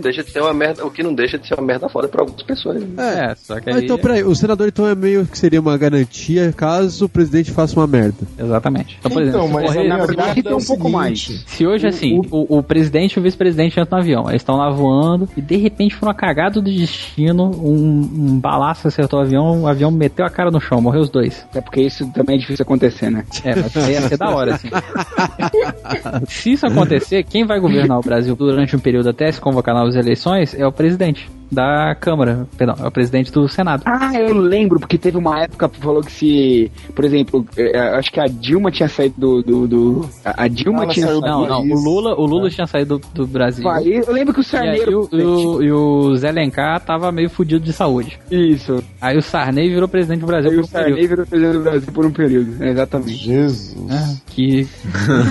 O 0.00 0.02
não 0.02 0.12
deixa 0.12 0.22
de 0.24 0.30
ser 0.30 0.40
uma 0.40 0.54
merda, 0.54 0.86
o 0.86 0.90
que 0.90 1.02
não 1.02 1.12
deixa 1.14 1.38
de 1.38 1.46
ser 1.46 1.54
uma 1.54 1.66
merda 1.66 1.88
foda 1.88 2.08
pra 2.08 2.22
algumas 2.22 2.42
pessoas. 2.42 2.82
né? 2.82 3.30
É, 3.30 3.34
só 3.34 3.60
que 3.60 3.68
Ah, 3.70 3.76
aí... 3.76 3.84
então, 3.84 3.98
peraí, 3.98 4.24
o 4.24 4.34
senador 4.34 4.68
então 4.68 4.86
é 4.86 4.94
meio 4.94 5.26
que 5.26 5.36
seria 5.38 5.60
uma 5.60 5.76
garantia 5.76 6.52
caso 6.56 7.04
o 7.04 7.08
presidente 7.08 7.50
faça 7.50 7.78
uma 7.78 7.86
merda. 7.86 8.16
Exatamente. 8.38 8.96
Então, 8.98 9.10
por 9.10 9.22
Então, 9.22 9.42
exemplo, 9.44 9.48
se 9.48 9.54
mas 9.66 9.74
correr- 9.74 9.88
na 9.88 10.06
verdade, 10.06 10.42
tem 10.42 10.52
é 10.52 10.54
um 10.54 10.58
o 10.58 10.64
pouco 10.66 10.88
mais. 10.88 11.44
Se 11.46 11.66
hoje, 11.66 11.86
assim, 11.86 12.20
o, 12.30 12.58
o 12.58 12.62
presidente 12.62 13.14
e 13.14 13.18
o 13.20 13.22
vice-presidente 13.22 13.78
entram 13.78 13.86
no 13.90 13.98
avião, 14.02 14.28
eles 14.28 14.40
estão 14.42 14.56
lá 14.56 14.70
voando 14.70 15.28
e 15.36 15.40
de 15.42 15.56
repente, 15.56 15.96
por 15.96 16.06
uma 16.08 16.14
cagada 16.14 16.60
do 16.60 16.62
destino, 16.62 17.44
um, 17.62 18.00
um 18.32 18.38
balaço 18.40 18.88
acertou 18.88 19.18
o 19.20 19.22
avião, 19.22 19.62
o 19.62 19.66
avião 19.68 19.90
meteu 19.90 20.24
a 20.24 20.30
cara 20.30 20.50
no 20.50 20.60
chão, 20.60 20.80
morreu 20.80 21.02
os 21.02 21.10
dois. 21.10 21.46
É 21.54 21.60
porque 21.60 21.82
isso 21.82 22.10
também 22.12 22.36
é 22.36 22.38
difícil 22.38 22.62
acontecer, 22.62 23.10
né? 23.10 23.24
É, 23.44 23.54
mas 23.54 23.74
ia 23.88 24.00
ser 24.02 24.16
da 24.16 24.30
hora, 24.30 24.54
assim. 24.54 24.68
Se 26.28 26.52
isso 26.52 26.66
acontecer, 26.66 27.22
quem 27.24 27.44
vai 27.44 27.58
governar 27.60 27.98
o 27.98 28.02
Brasil 28.02 28.34
durante 28.36 28.74
um 28.74 28.78
período 28.78 29.08
até 29.10 29.30
se 29.30 29.40
convocar 29.40 29.74
novas 29.90 29.96
eleições 29.96 30.54
é 30.54 30.66
o 30.66 30.72
presidente 30.72 31.28
da 31.50 31.94
Câmara, 31.94 32.46
perdão, 32.56 32.76
é 32.82 32.86
o 32.86 32.90
presidente 32.90 33.30
do 33.32 33.48
Senado. 33.48 33.82
Ah, 33.86 34.12
eu 34.14 34.34
lembro, 34.36 34.78
porque 34.78 34.96
teve 34.98 35.16
uma 35.16 35.42
época 35.42 35.68
que 35.68 35.78
falou 35.80 36.00
que 36.02 36.12
se, 36.12 36.70
por 36.94 37.04
exemplo, 37.04 37.44
eh, 37.56 37.72
eh, 37.76 37.96
acho 37.98 38.10
que 38.12 38.20
a 38.20 38.26
Dilma 38.26 38.70
tinha 38.70 38.88
saído 38.88 39.14
do. 39.18 39.42
do, 39.42 39.68
do- 39.68 40.08
a 40.24 40.46
Dilma 40.48 40.84
Ela 40.84 40.92
tinha 40.92 41.06
saído. 41.06 41.20
Não, 41.22 41.46
não, 41.46 41.60
o. 41.62 41.74
Lula, 41.74 42.14
o 42.14 42.24
Lula 42.26 42.48
tinha 42.50 42.66
saído 42.66 42.98
do, 42.98 43.06
do 43.14 43.26
Brasil. 43.26 43.64
Vai, 43.64 43.84
Eu 43.86 44.12
lembro 44.12 44.32
que 44.34 44.40
o 44.40 44.44
E, 44.52 44.56
aí, 44.56 44.80
o, 44.94 45.08
e 45.12 45.22
o- 45.22 45.62
e 45.62 45.72
o 45.72 46.16
Zé 46.16 46.30
Lencar 46.32 46.80
tava 46.80 47.10
meio 47.12 47.28
fudido 47.30 47.64
de 47.64 47.72
saúde. 47.72 48.18
Isso. 48.30 48.82
Aí 49.00 49.16
o 49.18 49.22
Sarney 49.22 49.68
virou 49.68 49.88
presidente 49.88 50.20
do 50.20 50.26
Brasil 50.26 50.50
Aí 50.50 50.56
por 50.56 50.62
o 50.62 50.66
um 50.66 50.68
período. 50.68 50.88
Sarney 50.90 51.06
virou 51.08 51.26
presidente 51.26 51.52
do 51.56 51.62
Brasil 51.62 51.92
por 51.92 52.06
um 52.06 52.10
período. 52.12 52.64
É, 52.64 52.70
exatamente. 52.70 53.14
Jesus. 53.24 53.76
Ah, 53.90 54.14
que. 54.28 54.68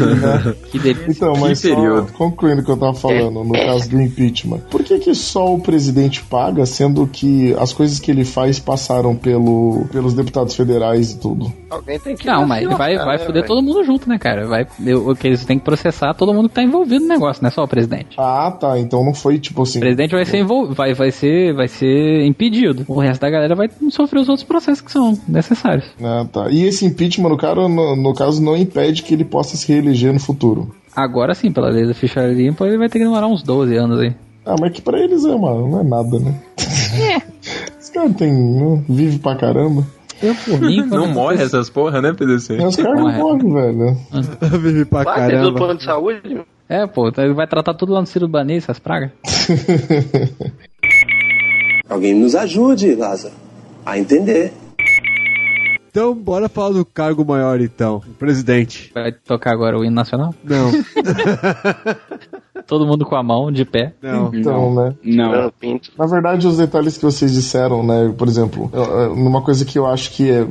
que 0.71 0.79
delícia. 0.79 1.11
Então, 1.11 1.33
mas 1.39 1.61
Que 1.61 1.69
só 1.69 1.75
período. 1.75 2.11
concluindo 2.13 2.61
o 2.61 2.65
que 2.65 2.71
eu 2.71 2.77
tava 2.77 2.93
falando, 2.93 3.43
no 3.43 3.53
caso 3.53 3.89
do 3.89 4.01
impeachment. 4.01 4.59
Por 4.71 4.83
que, 4.83 4.97
que 4.99 5.13
só 5.15 5.53
o 5.53 5.59
presidente 5.59 6.08
paga, 6.21 6.65
sendo 6.65 7.05
que 7.07 7.53
as 7.59 7.71
coisas 7.73 7.99
que 7.99 8.09
ele 8.09 8.25
faz 8.25 8.57
passaram 8.59 9.15
pelo, 9.15 9.85
pelos 9.91 10.13
deputados 10.13 10.55
federais 10.55 11.11
e 11.11 11.19
tudo? 11.19 11.51
Alguém 11.69 11.99
tem 11.99 12.15
que. 12.15 12.25
Não, 12.25 12.45
mas 12.47 12.63
ele 12.63 12.73
vai, 12.75 12.97
vai 12.97 13.17
né, 13.17 13.25
foder 13.25 13.45
todo 13.45 13.61
mundo 13.61 13.83
junto, 13.83 14.09
né, 14.09 14.17
cara? 14.17 14.47
Vai, 14.47 14.65
eu- 14.85 15.09
o 15.09 15.15
que 15.15 15.27
eles 15.27 15.45
têm 15.45 15.59
que 15.59 15.65
processar 15.65 16.13
todo 16.13 16.33
mundo 16.33 16.49
que 16.49 16.55
tá 16.55 16.63
envolvido 16.63 17.01
no 17.01 17.07
negócio, 17.07 17.43
não 17.43 17.47
é 17.49 17.51
só 17.51 17.63
o 17.63 17.67
presidente. 17.67 18.15
Ah, 18.17 18.51
tá. 18.51 18.79
Então 18.79 19.03
não 19.03 19.13
foi 19.13 19.37
tipo 19.37 19.61
assim. 19.61 19.77
O 19.77 19.81
presidente 19.81 20.11
vai 20.15 20.25
ser, 20.25 20.39
envol... 20.39 20.73
vai, 20.73 20.93
vai, 20.93 21.11
ser, 21.11 21.53
vai 21.53 21.67
ser 21.67 22.25
impedido. 22.25 22.85
O 22.87 22.99
resto 22.99 23.21
da 23.21 23.29
galera 23.29 23.55
vai 23.55 23.69
sofrer 23.91 24.19
os 24.21 24.29
outros 24.29 24.47
processos 24.47 24.81
que 24.81 24.91
são 24.91 25.17
necessários. 25.27 25.85
Ah, 26.01 26.25
tá. 26.31 26.49
E 26.49 26.63
esse 26.63 26.85
impeachment, 26.85 27.29
no, 27.29 27.37
cara, 27.37 27.67
no, 27.67 27.95
no 27.95 28.13
caso, 28.13 28.41
não 28.41 28.55
impede 28.57 29.03
que 29.03 29.13
ele 29.13 29.25
possa 29.25 29.57
se 29.57 29.71
reeleger 29.71 30.13
no 30.13 30.19
futuro. 30.19 30.73
Agora 30.95 31.33
sim, 31.35 31.51
pela 31.51 31.69
lei 31.69 31.85
da 31.85 31.93
ficha 31.93 32.25
limpa, 32.27 32.65
ele 32.65 32.77
vai 32.77 32.89
ter 32.89 32.97
que 32.99 33.05
demorar 33.05 33.27
uns 33.27 33.43
12 33.43 33.75
anos 33.75 33.99
aí. 33.99 34.13
Ah, 34.51 34.55
mas 34.59 34.71
que 34.71 34.81
pra 34.81 34.97
eles 34.99 35.23
é, 35.25 35.35
mano, 35.35 35.67
não 35.69 35.79
é 35.79 35.83
nada, 35.83 36.17
né? 36.19 36.33
Os 37.79 37.89
caras 37.91 38.15
tem. 38.15 38.33
Não, 38.33 38.83
vive 38.89 39.19
pra 39.19 39.35
caramba. 39.35 39.85
Eu, 40.21 40.33
por 40.33 40.59
mim, 40.59 40.83
Não 40.89 41.07
morre 41.07 41.43
essas 41.43 41.69
porra, 41.69 42.01
né, 42.01 42.13
PDC? 42.13 42.57
Os 42.57 42.75
caras 42.75 42.99
não 42.99 43.11
Morre. 43.11 43.43
morrem, 43.43 43.53
velho. 43.53 43.97
Vive 44.59 44.85
pra 44.85 45.03
Vai 45.03 45.15
ter 45.29 45.37
do 45.37 45.37
caramba. 45.37 45.57
plano 45.59 45.77
de 45.77 45.83
saúde? 45.85 46.41
É, 46.67 46.87
pô, 46.87 47.09
então 47.09 47.23
ele 47.23 47.33
vai 47.35 47.45
tratar 47.47 47.73
tudo 47.75 47.93
lá 47.93 47.99
no 48.01 48.07
Ciro 48.07 48.27
Banês, 48.27 48.63
essas 48.63 48.79
pragas. 48.79 49.11
Alguém 51.87 52.13
nos 52.15 52.33
ajude, 52.35 52.95
Lázaro, 52.95 53.33
a 53.85 53.97
entender. 53.99 54.51
Então, 55.89 56.13
bora 56.13 56.47
falar 56.49 56.71
do 56.71 56.85
cargo 56.85 57.25
maior 57.25 57.59
então. 57.61 58.01
Presidente. 58.19 58.91
Vai 58.93 59.11
tocar 59.11 59.51
agora 59.53 59.77
o 59.77 59.83
hino 59.83 59.95
nacional? 59.95 60.33
Não, 60.43 60.71
Todo 62.69 62.85
mundo 62.85 63.03
com 63.03 63.15
a 63.15 63.23
mão, 63.23 63.51
de 63.51 63.65
pé. 63.65 63.93
não. 63.99 64.29
Então, 64.31 64.75
né? 64.75 64.93
Não. 65.03 65.31
Não, 65.31 65.51
pinto. 65.59 65.89
Na 65.97 66.05
verdade, 66.05 66.45
os 66.47 66.57
detalhes 66.57 66.97
que 66.97 67.03
vocês 67.03 67.33
disseram, 67.33 67.83
né? 67.83 68.13
Por 68.15 68.27
exemplo, 68.27 68.71
numa 69.15 69.41
coisa 69.41 69.65
que 69.65 69.79
eu 69.79 69.87
acho 69.87 70.11
que 70.11 70.29
é, 70.29 70.45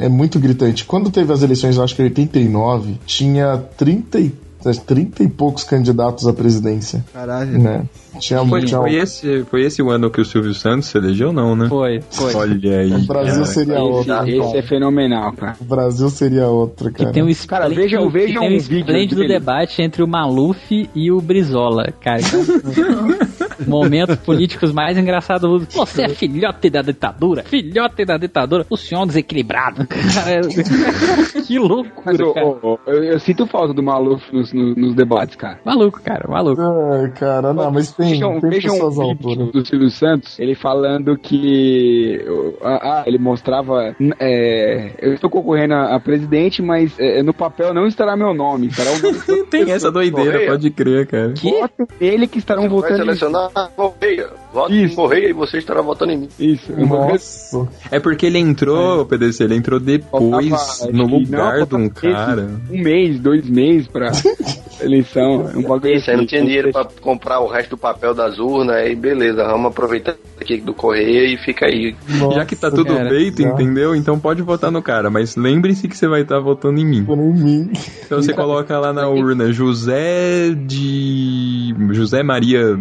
é 0.00 0.08
muito 0.08 0.40
gritante. 0.40 0.84
Quando 0.84 1.08
teve 1.08 1.32
as 1.32 1.40
eleições, 1.40 1.76
eu 1.76 1.84
acho 1.84 1.94
que 1.94 2.02
em 2.02 2.06
89, 2.06 2.98
tinha 3.06 3.58
30 3.76 4.18
e, 4.18 4.32
30 4.78 5.22
e 5.24 5.28
poucos 5.28 5.64
candidatos 5.64 6.26
à 6.26 6.32
presidência, 6.32 7.04
Caralho. 7.12 7.58
né? 7.58 7.84
Tinha, 8.18 8.44
Foi, 8.46 8.62
tinha 8.62 8.78
foi, 8.78 8.94
esse, 8.94 9.44
foi 9.50 9.62
esse 9.62 9.82
o 9.82 9.88
ano 9.90 10.10
que 10.10 10.20
o 10.20 10.24
Silvio 10.24 10.52
Santos 10.52 10.88
se 10.88 10.98
elegeu, 10.98 11.32
não, 11.32 11.56
né? 11.56 11.68
Foi, 11.68 12.00
foi. 12.10 12.34
Olha 12.34 12.78
aí. 12.80 12.92
O 12.92 13.06
Brasil 13.06 13.32
cara. 13.40 13.44
seria 13.46 13.74
Esse, 13.74 13.82
outro. 13.82 14.28
esse 14.28 14.56
é 14.58 14.62
fenomenal, 14.62 15.32
cara. 15.32 15.56
O 15.60 15.64
Brasil 15.64 16.08
seria 16.10 16.46
outro, 16.46 16.92
Que 16.92 16.98
cara. 17.04 17.12
tem 17.12 17.22
um 17.22 17.32
Cara, 17.48 17.68
vejam- 17.70 18.06
que 18.06 18.12
vejam 18.12 18.40
tem 18.42 18.50
um 18.50 18.52
um 18.52 18.56
esplêndido 18.56 19.22
dele. 19.22 19.32
debate 19.32 19.80
entre 19.80 20.02
o 20.02 20.06
Maluf 20.06 20.88
e 20.94 21.10
o 21.10 21.20
Brizola, 21.22 21.92
cara. 22.00 22.20
que 23.64 23.68
é 23.68 23.70
Momentos 23.70 24.16
políticos 24.16 24.72
mais 24.72 24.96
engraçados. 24.98 25.66
Você 25.74 26.02
é 26.02 26.08
filhote 26.08 26.68
da 26.70 26.82
ditadura? 26.82 27.42
Filhote 27.44 28.04
da 28.04 28.16
ditadura? 28.16 28.66
O 28.70 28.76
senhor 28.76 29.02
é 29.02 29.06
desequilibrado. 29.06 29.86
Cara, 29.86 30.40
que 31.46 31.58
Mas 31.58 31.68
loucura, 31.68 32.34
cara. 32.34 32.46
ô, 32.46 32.58
ô, 32.62 32.78
eu, 32.86 33.04
eu 33.04 33.20
sinto 33.20 33.46
falta 33.46 33.72
do 33.74 33.82
Maluf 33.82 34.22
nos, 34.32 34.52
nos, 34.52 34.76
nos 34.76 34.94
debates, 34.94 35.36
cara. 35.36 35.58
Maluco, 35.64 36.00
cara, 36.02 36.28
maluco. 36.28 36.60
Ai, 36.60 37.10
cara, 37.12 37.52
não, 37.52 37.70
mas 37.70 37.92
tem, 37.92 38.10
Vejam, 38.10 38.40
tem 38.40 38.50
vejam 38.50 38.72
pessoas 38.72 38.98
um 38.98 39.14
do 39.50 39.64
Silvio 39.66 39.90
Santos, 39.90 40.38
ele 40.38 40.54
falando 40.54 41.16
que. 41.16 42.20
Ah, 42.62 43.02
ele 43.06 43.18
mostrava. 43.18 43.94
é, 44.20 44.92
eu 45.00 45.14
estou 45.14 45.30
concorrendo 45.30 45.74
a, 45.74 45.94
a 45.96 46.00
presidente, 46.00 46.62
mas 46.62 46.98
é, 46.98 47.22
no 47.22 47.32
papel 47.34 47.72
não 47.74 47.86
estará 47.86 48.16
meu 48.16 48.34
nome. 48.34 48.68
Estará 48.68 48.90
Tem 49.50 49.70
essa 49.70 49.90
doideira, 49.90 50.32
Correia? 50.32 50.50
pode 50.50 50.70
crer, 50.70 51.06
cara. 51.06 51.34
Voto 51.42 51.86
dele 51.98 52.26
que 52.26 52.38
estarão 52.38 52.62
Vai 52.62 52.70
votando. 52.70 52.94
em- 52.94 52.98
selecionar 52.98 53.50
Correia. 53.76 54.28
Vote 54.52 54.74
em 54.74 54.94
Correia 54.94 55.30
e 55.30 55.32
você 55.32 55.58
estará 55.58 55.80
votando 55.80 56.12
em 56.12 56.18
mim. 56.18 56.28
Isso. 56.38 56.72
Nossa. 56.72 57.68
É 57.90 57.98
porque 57.98 58.26
ele 58.26 58.38
entrou, 58.38 59.06
PDC, 59.06 59.44
ele 59.44 59.56
entrou 59.56 59.80
depois 59.80 60.50
Faltava, 60.50 60.92
no 60.92 61.06
lugar 61.06 61.58
não, 61.58 61.66
de 61.66 61.74
um 61.74 61.88
cara. 61.88 62.50
Um 62.70 62.82
mês, 62.82 63.18
dois 63.18 63.48
meses 63.48 63.88
pra 63.88 64.10
eleição. 64.80 65.50
Um 65.54 65.62
bagulho 65.62 65.94
Isso, 65.94 66.10
aí 66.10 66.16
não 66.16 66.24
assim. 66.24 66.26
tinha 66.28 66.42
dinheiro 66.42 66.70
pra 66.70 66.86
comprar 67.00 67.40
o 67.40 67.48
resto 67.48 67.70
do 67.70 67.78
papel 67.78 68.14
das 68.14 68.38
urnas, 68.38 68.76
aí 68.76 68.94
beleza, 68.94 69.42
vamos 69.44 69.68
aproveitar 69.68 70.16
aqui 70.38 70.60
do 70.60 70.74
Correia 70.74 71.32
e 71.32 71.38
fica 71.38 71.66
aí. 71.66 71.96
Já 72.34 72.44
que 72.44 72.54
tá 72.54 72.70
tudo 72.70 72.94
cara. 72.94 73.08
feito, 73.08 73.42
entendeu? 73.42 73.94
Então 73.96 74.18
pode 74.18 74.42
votar 74.42 74.70
no 74.70 74.82
cara, 74.82 75.08
mas 75.08 75.34
lembre-se 75.36 75.88
que 75.88 75.96
você 75.96 76.06
vai 76.06 76.22
estar 76.22 76.40
votando 76.40 76.78
em 76.78 76.84
mim. 76.84 77.06
Em 77.08 77.42
mim. 77.42 77.72
Então 78.04 78.20
você 78.20 78.34
coloca 78.34 78.78
lá 78.78 78.92
na 78.92 79.08
urna 79.08 79.50
José 79.52 80.50
de. 80.54 81.74
José 81.92 82.22
Maria 82.22 82.78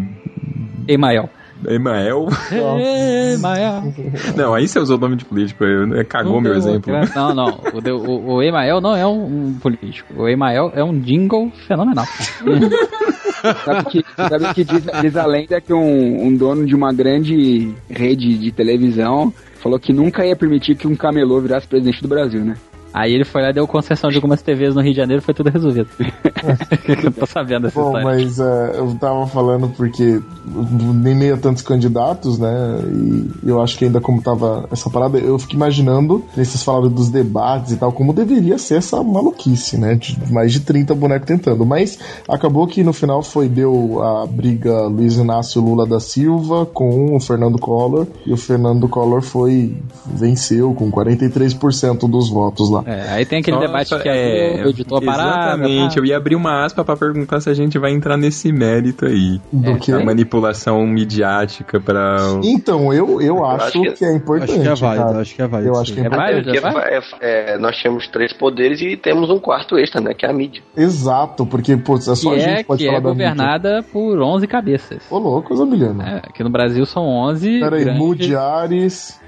Emael. 0.87 1.29
Emael. 1.67 2.27
Emael. 3.35 3.93
Não, 4.35 4.53
aí 4.53 4.67
você 4.67 4.79
usou 4.79 4.97
o 4.97 4.99
nome 4.99 5.15
de 5.15 5.25
político, 5.25 5.63
eu- 5.63 6.05
cagou 6.05 6.41
meu 6.41 6.55
exemplo. 6.55 6.91
Não, 7.15 7.35
não. 7.35 7.59
O, 7.73 8.09
o, 8.09 8.33
o 8.35 8.41
Emael 8.43 8.81
não 8.81 8.95
é 8.95 9.05
um, 9.05 9.47
um 9.49 9.53
político. 9.61 10.11
O 10.23 10.27
Emael 10.27 10.71
é 10.73 10.83
um 10.83 10.97
jingle 10.99 11.51
fenomenal. 11.67 12.05
Sabe 13.65 13.85
que, 13.89 14.05
sabe 14.15 14.53
que 14.53 14.63
diz, 14.63 14.83
diz 15.01 15.17
a 15.17 15.25
lenda 15.25 15.59
que 15.59 15.73
um, 15.73 16.27
um 16.27 16.35
dono 16.35 16.63
de 16.63 16.75
uma 16.75 16.93
grande 16.93 17.73
rede 17.89 18.37
de 18.37 18.51
televisão 18.51 19.33
falou 19.55 19.79
que 19.79 19.91
nunca 19.91 20.23
ia 20.23 20.35
permitir 20.35 20.75
que 20.75 20.87
um 20.87 20.95
camelô 20.95 21.41
virasse 21.41 21.67
presidente 21.67 22.03
do 22.03 22.07
Brasil, 22.07 22.45
né? 22.45 22.55
Aí 22.93 23.13
ele 23.13 23.23
foi 23.23 23.41
lá 23.41 23.49
e 23.49 23.53
deu 23.53 23.67
concessão 23.67 24.09
de 24.09 24.17
algumas 24.17 24.41
TVs 24.41 24.75
no 24.75 24.81
Rio 24.81 24.91
de 24.91 24.97
Janeiro 24.97 25.21
e 25.21 25.25
foi 25.25 25.33
tudo 25.33 25.49
resolvido. 25.49 25.87
eu 27.03 27.11
tô 27.13 27.25
sabendo 27.25 27.63
dessa 27.63 27.79
Bom, 27.79 27.97
história. 27.97 28.05
mas 28.05 28.39
é, 28.39 28.79
eu 28.79 28.95
tava 28.95 29.25
falando 29.27 29.69
porque 29.69 30.21
nem 30.45 31.15
meio 31.15 31.35
a 31.35 31.37
tantos 31.37 31.61
candidatos, 31.61 32.37
né? 32.37 32.49
E 33.43 33.49
eu 33.49 33.61
acho 33.61 33.77
que 33.77 33.85
ainda 33.85 34.01
como 34.01 34.21
tava 34.21 34.67
essa 34.71 34.89
parada, 34.89 35.17
eu 35.17 35.37
fico 35.39 35.53
imaginando, 35.53 36.23
nesses 36.35 36.63
falaram 36.63 36.89
dos 36.89 37.09
debates 37.09 37.71
e 37.71 37.77
tal, 37.77 37.91
como 37.91 38.13
deveria 38.13 38.57
ser 38.57 38.75
essa 38.75 39.01
maluquice, 39.03 39.77
né? 39.77 39.95
De 39.95 40.17
mais 40.31 40.51
de 40.51 40.61
30 40.61 40.93
bonecos 40.95 41.27
tentando. 41.27 41.65
Mas 41.65 41.97
acabou 42.27 42.67
que 42.67 42.83
no 42.83 42.93
final 42.93 43.23
foi, 43.23 43.47
deu 43.47 44.01
a 44.01 44.25
briga 44.25 44.87
Luiz 44.87 45.17
Inácio 45.17 45.61
Lula 45.61 45.85
da 45.85 45.99
Silva 45.99 46.65
com 46.65 47.15
o 47.15 47.19
Fernando 47.19 47.57
Collor, 47.57 48.07
e 48.25 48.33
o 48.33 48.37
Fernando 48.37 48.87
Collor 48.87 49.21
foi, 49.21 49.77
venceu 50.05 50.73
com 50.73 50.91
43% 50.91 52.09
dos 52.09 52.29
votos 52.29 52.69
lá. 52.69 52.80
É, 52.85 53.09
aí 53.13 53.25
tem 53.25 53.39
aquele 53.39 53.55
Nossa, 53.57 53.67
debate 53.67 53.99
que 54.01 54.09
é, 54.09 54.63
o 54.65 54.69
editor. 54.69 55.01
Exatamente, 55.03 55.95
tá? 55.95 56.01
eu 56.01 56.05
ia 56.05 56.17
abrir 56.17 56.35
uma 56.35 56.63
aspa 56.65 56.83
pra 56.83 56.95
perguntar 56.95 57.39
se 57.41 57.49
a 57.49 57.53
gente 57.53 57.77
vai 57.77 57.91
entrar 57.91 58.17
nesse 58.17 58.51
mérito 58.51 59.05
aí. 59.05 59.39
Do 59.51 59.77
quê? 59.79 59.91
A 59.91 59.99
manipulação 60.03 60.85
midiática 60.85 61.79
pra. 61.79 62.17
Então, 62.43 62.93
eu, 62.93 63.21
eu 63.21 63.45
acho 63.45 63.65
acho 63.65 63.81
que- 63.81 63.91
que 63.93 64.05
é 64.05 64.13
importante. 64.15 64.51
Acho 64.51 64.61
que 64.61 64.67
é 64.67 64.75
válido, 64.75 65.05
cara. 65.05 65.19
acho 65.21 65.35
que 65.35 65.41
é 65.41 65.47
válido, 65.47 65.69
Eu 65.73 65.79
acho 65.81 65.89
sim. 65.89 65.95
que 65.95 66.01
é 66.01 66.05
É 66.05 66.09
válido, 66.09 66.49
é 66.55 66.59
válido? 66.59 66.79
é- 67.21 67.53
é, 67.53 67.57
nós 67.57 67.81
temos 67.81 68.07
três 68.07 68.33
poderes 68.33 68.81
e 68.81 68.97
temos 68.97 69.29
um 69.29 69.39
quarto 69.39 69.77
extra, 69.77 70.01
né? 70.01 70.13
Que 70.13 70.25
é 70.25 70.29
a 70.29 70.33
mídia. 70.33 70.61
Exato, 70.75 71.45
porque, 71.45 71.75
putz, 71.77 72.07
é 72.07 72.15
só 72.15 72.31
Que 72.31 72.35
a 72.35 72.39
gente 72.39 72.49
é, 72.51 72.57
que 72.57 72.63
pode 72.65 72.79
que 72.83 72.85
falar 72.87 72.97
é 72.97 73.01
da 73.01 73.09
mídia. 73.09 73.29
governada 73.29 73.83
por 73.91 74.19
11 74.21 74.47
cabeças. 74.47 75.03
Ô, 75.09 75.17
louco, 75.17 75.55
Zamiliano. 75.55 76.01
É, 76.01 76.17
aqui 76.17 76.43
no 76.43 76.49
Brasil 76.49 76.85
são 76.85 77.03
11. 77.07 77.59
Peraí, 77.59 77.83
grandes- 77.83 78.01
Mudiares. 78.01 79.20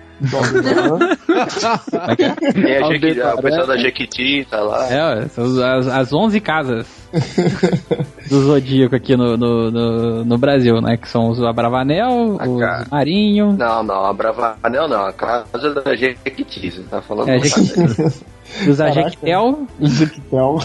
Tem 2.54 2.78
a 2.78 2.86
Aldebaran. 2.86 3.36
o 3.36 3.42
pessoal 3.42 3.68
da 3.68 3.78
Jequiti 3.78 4.46
tá 4.50 4.62
lá. 4.62 4.88
É, 4.92 5.28
são 5.30 5.46
as, 5.64 5.88
as 5.88 6.14
11 6.14 6.40
casas 6.40 6.88
do 8.30 8.42
Zodíaco 8.42 8.96
aqui 8.96 9.16
no, 9.16 9.36
no, 9.38 9.72
no, 9.72 10.26
no 10.26 10.38
Brasil, 10.38 10.80
né? 10.82 10.98
Que 10.98 11.08
são 11.10 11.30
os 11.30 11.42
Abravanel, 11.44 12.38
Ah, 12.40 12.48
os. 12.48 12.90
Marinho. 12.90 13.54
Não, 13.58 13.84
não, 13.84 14.06
a 14.06 14.14
Bravanel 14.14 14.88
não, 14.88 15.06
a 15.06 15.14
casa 15.14 15.74
da 15.74 15.96
Jequiti, 15.96 16.72
você 16.72 16.84
tá 16.84 17.02
falando 17.02 17.30
É, 17.30 17.40
Jequiti. 17.40 18.24
Os 18.70 18.80
Ajequitel, 18.80 19.68
Jequitel. 19.82 20.60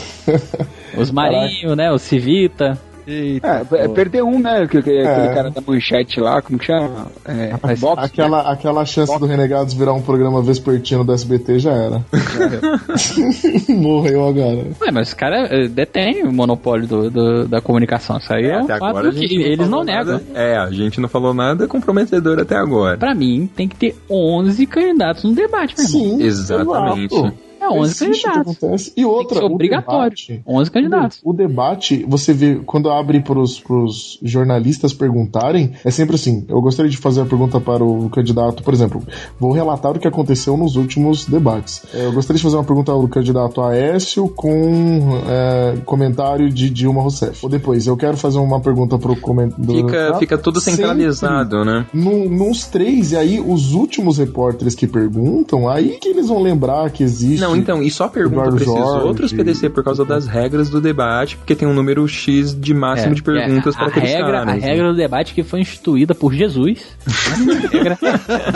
os 0.96 1.10
Marinho, 1.10 1.74
né? 1.74 1.90
Os 1.90 2.02
Civita. 2.02 2.78
Eita, 3.08 3.66
É, 3.72 3.84
é, 3.84 3.88
perdeu 3.88 4.26
um, 4.26 4.38
né? 4.38 4.62
Aquele, 4.62 4.82
aquele 4.82 4.98
É. 5.28 5.34
cara 5.34 5.50
da 5.50 5.60
manchete 5.66 6.20
lá, 6.20 6.42
como 6.42 6.58
que 6.58 6.66
chama? 6.66 7.06
É, 7.24 7.54
Mas- 7.62 7.80
Box, 7.80 8.04
Aquela, 8.04 8.40
aquela 8.52 8.84
chance 8.84 9.18
do 9.18 9.24
Renegados 9.26 9.72
virar 9.72 9.94
um 9.94 10.02
programa 10.02 10.42
vespertino 10.42 11.02
do 11.04 11.12
SBT 11.12 11.58
já 11.58 11.72
era. 11.72 12.04
Morreu 13.68 14.26
agora. 14.28 14.66
Ué, 14.80 14.90
mas 14.92 15.08
os 15.08 15.14
caras 15.14 15.50
eh, 15.50 15.68
detêm 15.68 16.24
o 16.24 16.32
monopólio 16.32 16.86
do, 16.86 17.10
do- 17.10 17.48
da 17.48 17.60
comunicação. 17.60 18.18
Isso 18.18 18.32
aí 18.32 18.46
é, 18.46 18.58
um 18.58 18.64
Até 18.64 18.78
fato 18.78 18.84
agora 18.84 19.08
a 19.08 19.12
que 19.12 19.20
gente 19.20 19.34
eles 19.40 19.68
não 19.68 19.84
negam. 19.84 20.14
nada. 20.14 20.22
É, 20.34 20.56
a 20.56 20.70
gente 20.70 21.00
não 21.00 21.08
falou 21.08 21.32
nada 21.34 21.66
comprometedor 21.66 22.38
até 22.40 22.56
agora. 22.56 22.96
Pra 22.98 23.14
mim, 23.14 23.48
tem 23.54 23.68
que 23.68 23.76
ter 23.76 23.96
11 24.10 24.66
candidatos 24.66 25.24
no 25.24 25.34
debate, 25.34 25.74
meu 25.78 25.86
irmão. 25.86 26.18
Sim, 26.18 26.22
Exatamente. 26.24 27.14
exato. 27.14 27.47
É 27.74 27.80
11 27.80 27.90
Existe 28.04 28.04
o 28.04 28.06
que 28.06 28.22
candidatos. 28.22 28.56
acontece. 28.62 28.92
E 28.96 29.04
outra, 29.04 29.44
obrigatório. 29.44 30.10
debate- 30.16 30.42
11 30.46 30.70
candidatos. 30.70 31.20
O 31.24 31.32
debate, 31.32 32.04
você 32.08 32.32
vê, 32.32 32.56
quando 32.66 32.90
abre 32.90 33.20
pros, 33.20 33.60
pros 33.60 34.18
jornalistas 34.22 34.92
perguntarem, 34.92 35.72
é 35.84 35.90
sempre 35.90 36.16
assim. 36.16 36.44
Eu 36.48 36.60
gostaria 36.60 36.90
de 36.90 36.96
fazer 36.96 37.22
a 37.22 37.24
pergunta 37.24 37.60
para 37.60 37.82
o 37.84 38.08
candidato, 38.10 38.62
por 38.62 38.72
exemplo, 38.74 39.02
vou 39.38 39.52
relatar 39.52 39.92
o 39.96 39.98
que 39.98 40.08
aconteceu 40.08 40.56
nos 40.56 40.76
últimos 40.76 41.24
debates. 41.26 41.82
É, 41.94 42.06
Eu 42.06 42.12
gostaria 42.12 42.38
de 42.38 42.42
fazer 42.42 42.56
uma 42.56 42.64
pergunta 42.64 42.92
ao 42.92 43.06
candidato 43.08 43.60
Aécio 43.60 44.28
com 44.28 45.20
é, 45.28 45.76
comentário 45.84 46.50
de 46.50 46.70
Dilma 46.70 47.02
Rousseff. 47.02 47.38
Ou 47.44 47.50
depois, 47.50 47.86
eu 47.86 47.96
quero 47.96 48.16
fazer 48.16 48.38
uma 48.38 48.60
pergunta 48.60 48.98
para 48.98 49.12
o 49.12 49.20
comentário. 49.20 49.64
Fica, 49.86 50.16
fica 50.18 50.38
tudo 50.38 50.60
centralizado, 50.60 51.64
né? 51.64 51.86
No, 51.92 52.28
nos 52.28 52.66
três, 52.66 53.12
e 53.12 53.16
aí 53.16 53.40
os 53.40 53.72
últimos 53.74 54.18
repórteres 54.18 54.74
que 54.74 54.86
perguntam, 54.86 55.68
aí 55.68 55.98
que 56.00 56.08
eles 56.08 56.28
vão 56.28 56.42
lembrar 56.42 56.90
que 56.90 57.02
existe. 57.02 57.40
Não, 57.40 57.56
então, 57.58 57.82
e 57.82 57.90
só 57.90 58.08
pergunta 58.08 58.42
pra 58.50 58.54
esses 58.56 58.66
Jorge. 58.66 59.06
outros 59.06 59.32
PDC 59.32 59.68
por 59.70 59.84
causa 59.84 60.04
das 60.04 60.26
regras 60.26 60.70
do 60.70 60.80
debate, 60.80 61.36
porque 61.36 61.54
tem 61.54 61.66
um 61.66 61.74
número 61.74 62.06
X 62.06 62.58
de 62.58 62.72
máximo 62.74 63.12
É, 63.12 63.14
de 63.14 63.22
perguntas 63.22 63.74
é, 63.74 63.78
para 63.78 63.86
a 63.86 63.90
aqueles 63.90 64.10
regra, 64.10 64.32
caras. 64.32 64.48
A 64.48 64.56
né? 64.56 64.60
regra 64.60 64.88
do 64.90 64.96
debate 64.96 65.34
que 65.34 65.42
foi 65.42 65.60
instituída 65.60 66.14
por 66.14 66.32
Jesus. 66.32 66.84
A 67.06 67.68
regra 67.68 67.98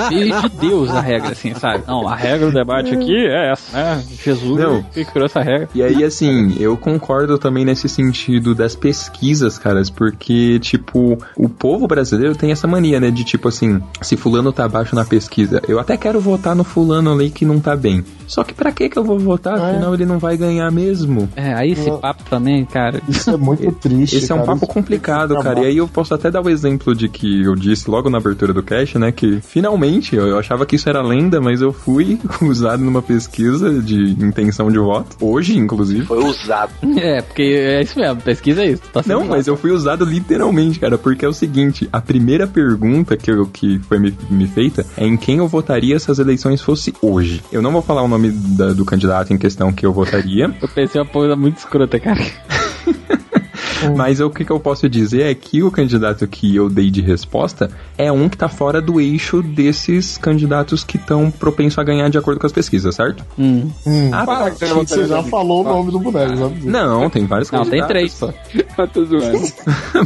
filho 0.09 0.41
de 0.43 0.49
Deus 0.61 0.91
a 0.91 1.01
regra, 1.01 1.31
assim, 1.31 1.55
sabe? 1.55 1.85
Não, 1.87 2.07
a 2.09 2.15
regra 2.17 2.47
do 2.47 2.53
debate 2.53 2.95
aqui 2.95 3.27
é 3.27 3.53
essa, 3.53 3.77
né? 3.77 4.05
Jesus 4.23 4.59
Não. 4.59 4.83
que 4.83 5.05
criou 5.05 5.27
essa 5.27 5.41
regra. 5.43 5.69
E 5.75 5.83
aí, 5.83 6.05
assim, 6.05 6.57
eu 6.59 6.77
concordo 6.77 7.39
também 7.39 7.65
nesse 7.65 7.89
sentido 7.89 8.55
das 8.55 8.75
pesquisas, 8.75 9.59
caras, 9.59 9.91
porque, 9.91 10.59
tipo, 10.61 11.19
o 11.37 11.49
povo 11.49 11.87
brasileiro 11.87 12.35
tem 12.35 12.53
essa 12.53 12.67
mania, 12.67 13.01
né, 13.01 13.11
de 13.11 13.25
tipo 13.25 13.49
assim, 13.49 13.81
se 14.01 14.17
fulano 14.17 14.53
tá 14.53 14.65
abaixo 14.65 14.95
na 14.95 15.05
pesquisa, 15.05 15.61
eu 15.69 15.79
até 15.79 15.97
quero 15.97 16.21
votar 16.21 16.55
no 16.55 16.65
fulano 16.65 17.13
ali 17.13 17.31
que 17.31 17.45
não 17.45 17.61
tá 17.61 17.75
bem. 17.77 18.05
Só 18.27 18.43
que 18.45 18.55
pra 18.55 18.73
que 18.73 18.89
que 18.93 18.99
eu 18.99 19.05
vou 19.05 19.19
votar? 19.19 19.55
Afinal, 19.59 19.95
ele 19.95 20.07
não 20.07 20.19
vai 20.19 20.37
ganhar 20.37 20.71
mesmo. 20.71 21.29
É, 21.35 21.53
aí 21.55 21.73
esse 21.73 21.91
papo 21.91 22.23
também, 22.29 22.65
cara. 22.65 23.01
Isso 23.09 23.31
é 23.31 23.37
muito 23.37 23.71
triste. 23.81 24.17
Esse 24.17 24.31
é 24.31 24.35
um 24.35 24.39
cara. 24.39 24.53
papo 24.53 24.65
Isso 24.67 24.75
complicado, 24.75 25.37
que 25.37 25.43
cara. 25.43 25.61
E 25.61 25.67
aí 25.67 25.77
eu 25.77 25.89
posso 25.89 26.15
até 26.15 26.31
dar 26.31 26.43
o 26.45 26.49
exemplo 26.51 26.95
de 26.95 27.09
que 27.09 27.43
eu 27.43 27.55
disse 27.55 27.91
logo 27.91 28.09
na 28.11 28.19
abertura 28.19 28.53
do 28.53 28.63
cast, 28.63 28.99
né? 28.99 29.11
Que 29.11 29.41
finalmente 29.41 30.15
eu, 30.15 30.27
eu 30.27 30.39
achava 30.39 30.65
que 30.67 30.77
isso 30.77 30.89
era 30.89 31.03
lenda, 31.03 31.41
mas 31.41 31.61
eu 31.63 31.73
fui 31.73 32.19
usado 32.43 32.83
numa 32.85 33.03
pesquisa 33.03 33.73
de 33.83 34.13
intenção 34.25 34.71
de 34.71 34.79
voto. 34.79 35.17
Hoje, 35.21 35.57
inclusive. 35.57 36.05
Foi 36.07 36.23
usado. 36.25 36.71
É, 37.03 37.21
porque 37.23 37.43
é 37.43 37.83
isso 37.83 37.99
mesmo, 37.99 38.21
pesquisa 38.21 38.63
é 38.63 38.71
isso. 38.73 38.83
Tá 38.93 39.03
Não, 39.07 39.25
mas 39.25 39.47
eu 39.47 39.57
fui 39.57 39.71
usado 39.73 40.05
literalmente, 40.05 40.79
cara, 40.79 40.97
porque 40.99 41.25
é 41.25 41.29
o 41.29 41.33
seguinte, 41.33 41.89
a 41.93 42.01
primeira 42.01 42.47
pergunta 42.47 43.17
que, 43.17 43.31
eu, 43.31 43.47
que 43.47 43.79
foi 43.89 43.99
me, 43.99 44.15
me 44.31 44.47
feita 44.47 44.85
é 44.97 45.07
em 45.07 45.17
quem 45.17 45.39
eu 45.39 45.49
votaria 45.49 45.99
se 45.99 46.11
as 46.11 46.19
eleições 46.19 46.61
fosse 46.61 46.93
hoje. 47.03 47.43
Eu 47.51 47.63
não 47.63 47.73
vou 47.73 47.83
falar 47.83 48.03
o 48.03 48.09
nome 48.09 48.31
da- 48.31 48.72
do 48.75 48.85
candidato 48.85 49.33
em 49.33 49.39
questão 49.39 49.73
que 49.73 49.85
eu 49.85 49.93
votaria, 49.93 50.55
Eu 50.61 50.69
pensei 50.69 51.01
uma 51.01 51.07
coisa 51.07 51.37
muito 51.37 51.59
escrota, 51.59 51.99
cara. 51.99 52.21
mas 53.97 54.21
o 54.21 54.31
que, 54.31 54.45
que 54.45 54.51
eu 54.53 54.61
posso 54.61 54.89
dizer 54.89 55.23
é 55.23 55.35
que 55.35 55.63
o 55.63 55.71
candidato 55.71 56.27
que 56.27 56.55
eu 56.55 56.69
dei 56.69 56.91
de 56.91 57.01
resposta 57.01 57.71
é 57.99 58.11
um 58.11 58.29
que 58.29 58.37
tá 58.37 58.49
fora 58.49 58.81
do 58.81 59.01
eixo 59.01 59.43
desses 59.43 60.17
candidatos 60.19 60.85
que 60.85 60.97
estão 60.97 61.31
propensos 61.31 61.79
a 61.79 61.85
ganhar 61.85 62.09
de 62.09 62.19
acordo 62.19 62.41
com 62.41 62.47
as 62.47 62.53
pesquisas, 62.53 62.95
certo? 62.95 63.25
Hum. 63.39 63.71
Hum, 63.87 64.11
Ah, 64.13 64.25
fala, 64.25 64.51
tá. 64.51 64.57
que 64.57 64.67
você 64.75 65.05
já 65.07 65.23
falou 65.23 65.61
o 65.63 65.65
nome 65.65 65.91
do 65.93 65.99
boneco, 65.99 66.37
sabe? 66.37 66.67
Não, 66.67 67.09
tem 67.11 67.27
vários 67.27 67.51
Não, 67.51 67.65
tem 67.65 67.81
candidatos. 67.81 67.89
três, 67.89 68.15
pô. 68.15 68.83
Eu 68.83 68.89
tô 68.89 69.05
zoando. 69.05 69.53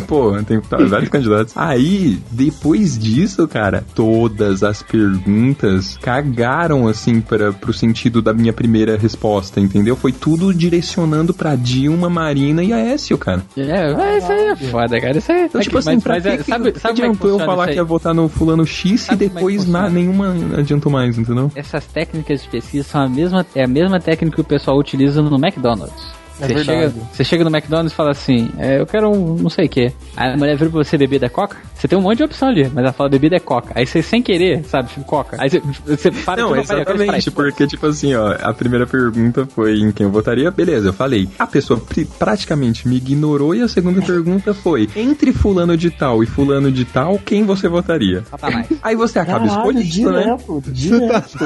Pô, 0.07 0.33
tem 0.43 0.61
tá, 0.61 0.77
vários 0.79 1.09
candidatos. 1.09 1.53
Aí, 1.57 2.21
depois 2.31 2.99
disso, 2.99 3.47
cara, 3.49 3.85
todas 3.95 4.63
as 4.63 4.83
perguntas 4.83 5.97
cagaram, 6.01 6.87
assim, 6.89 7.21
para 7.21 7.53
pro 7.53 7.73
sentido 7.73 8.21
da 8.23 8.33
minha 8.33 8.53
primeira 8.53 8.97
resposta, 8.97 9.61
entendeu? 9.61 9.97
Foi 9.97 10.13
tudo 10.13 10.53
direcionando 10.53 11.33
pra 11.35 11.55
Dilma, 11.55 12.09
Marina 12.11 12.63
e 12.63 12.73
Aécio, 12.73 13.17
cara. 13.19 13.43
É, 13.57 13.66
mas 13.97 14.23
isso 14.23 14.33
aí 14.33 14.45
é 14.47 14.57
foda, 14.57 15.01
cara. 15.01 15.19
Isso 15.19 15.33
aí 15.33 15.45
Então, 15.45 15.61
tipo 15.61 15.79
assim, 15.79 15.95
mas, 15.95 16.03
pra 16.03 16.15
mas 16.15 16.23
que 16.23 16.29
é, 16.29 16.39
sabe, 16.39 16.73
que 16.73 16.81
sabe 16.81 17.03
é 17.03 17.13
que 17.13 17.25
eu 17.25 17.39
falar 17.39 17.69
que 17.69 17.75
ia 17.75 17.85
votar 17.85 18.15
no 18.15 18.29
fulano 18.29 18.67
X 18.67 19.03
Sabe 19.03 19.25
e 19.25 19.27
é 19.27 19.31
depois 19.31 19.67
na, 19.67 19.89
nenhuma 19.89 20.35
adiantou 20.59 20.91
mais, 20.91 21.19
entendeu? 21.19 21.51
Essas 21.55 21.87
técnicas 21.87 22.43
de 22.43 22.49
pesquisa 22.49 22.89
são 22.89 23.03
a 23.03 23.09
mesma, 23.09 23.47
é 23.55 23.65
a 23.65 23.69
mesma 23.69 24.01
técnica 24.01 24.37
que 24.37 24.41
o 24.41 24.45
pessoal 24.45 24.79
utiliza 24.79 25.23
no 25.23 25.37
McDonald's. 25.37 26.26
É 26.41 26.49
Você 26.49 26.65
chega, 26.65 26.93
você 27.13 27.25
chega 27.25 27.45
no 27.45 27.51
McDonald's 27.51 27.93
e 27.93 27.97
fala 27.97 28.11
assim, 28.11 28.51
é, 28.59 28.79
eu 28.81 28.87
quero 28.87 29.11
um 29.11 29.37
não 29.37 29.51
sei 29.51 29.67
o 29.67 29.69
que. 29.69 29.93
Aí 30.17 30.33
a 30.33 30.37
mulher 30.37 30.57
vira 30.57 30.71
pra 30.71 30.85
você 30.85 30.99
beber 30.99 31.19
da 31.19 31.31
coca, 31.31 31.57
você 31.75 31.89
tem 31.89 31.99
um 31.99 32.03
monte 32.03 32.19
de 32.19 32.25
opção 32.25 32.49
ali, 32.49 32.65
mas 32.65 32.85
ela 32.85 32.93
fala 32.93 33.09
bebida 33.09 33.37
é 33.37 33.41
coca. 33.41 33.73
Aí 33.75 33.87
você 33.87 34.03
sem 34.03 34.23
querer, 34.23 34.65
sabe, 34.65 34.89
tipo, 34.91 35.05
coca. 35.05 35.37
Aí 35.41 35.49
você, 35.49 35.61
você 35.61 36.11
para 36.11 36.43
Não, 36.43 36.57
exatamente, 36.57 37.31
porque, 37.31 37.67
tipo 37.67 37.87
assim, 37.87 38.15
ó, 38.15 38.33
a 38.41 38.53
primeira 38.53 38.87
pergunta 38.87 39.47
foi 39.47 39.79
em 39.79 39.93
quem 39.93 40.05
eu 40.05 40.13
votaria, 40.13 40.51
beleza, 40.51 40.89
eu 40.89 40.93
falei. 40.93 41.29
A 41.39 41.47
pessoa 41.47 41.81
praticamente 42.19 42.87
me 42.87 42.97
ignorou 42.97 43.55
e 43.55 43.63
a 43.63 43.69
segunda 43.69 44.03
pergunta 44.03 44.53
foi: 44.53 44.89
entre 44.95 45.33
fulano 45.33 45.77
de 45.77 45.91
tal 45.91 46.23
e 46.23 46.27
fulano 46.27 46.71
de 46.71 46.85
tal, 46.85 47.19
quem 47.19 47.45
você 47.45 47.69
votaria? 47.69 48.23
Satanás. 48.31 48.67
Aí 48.83 48.95
você 48.95 49.19
acaba 49.19 49.47
Caralho, 49.47 49.81
escolhendo, 49.81 50.13
né? 50.13 50.23
direto, 50.23 50.63
direto. 50.67 51.39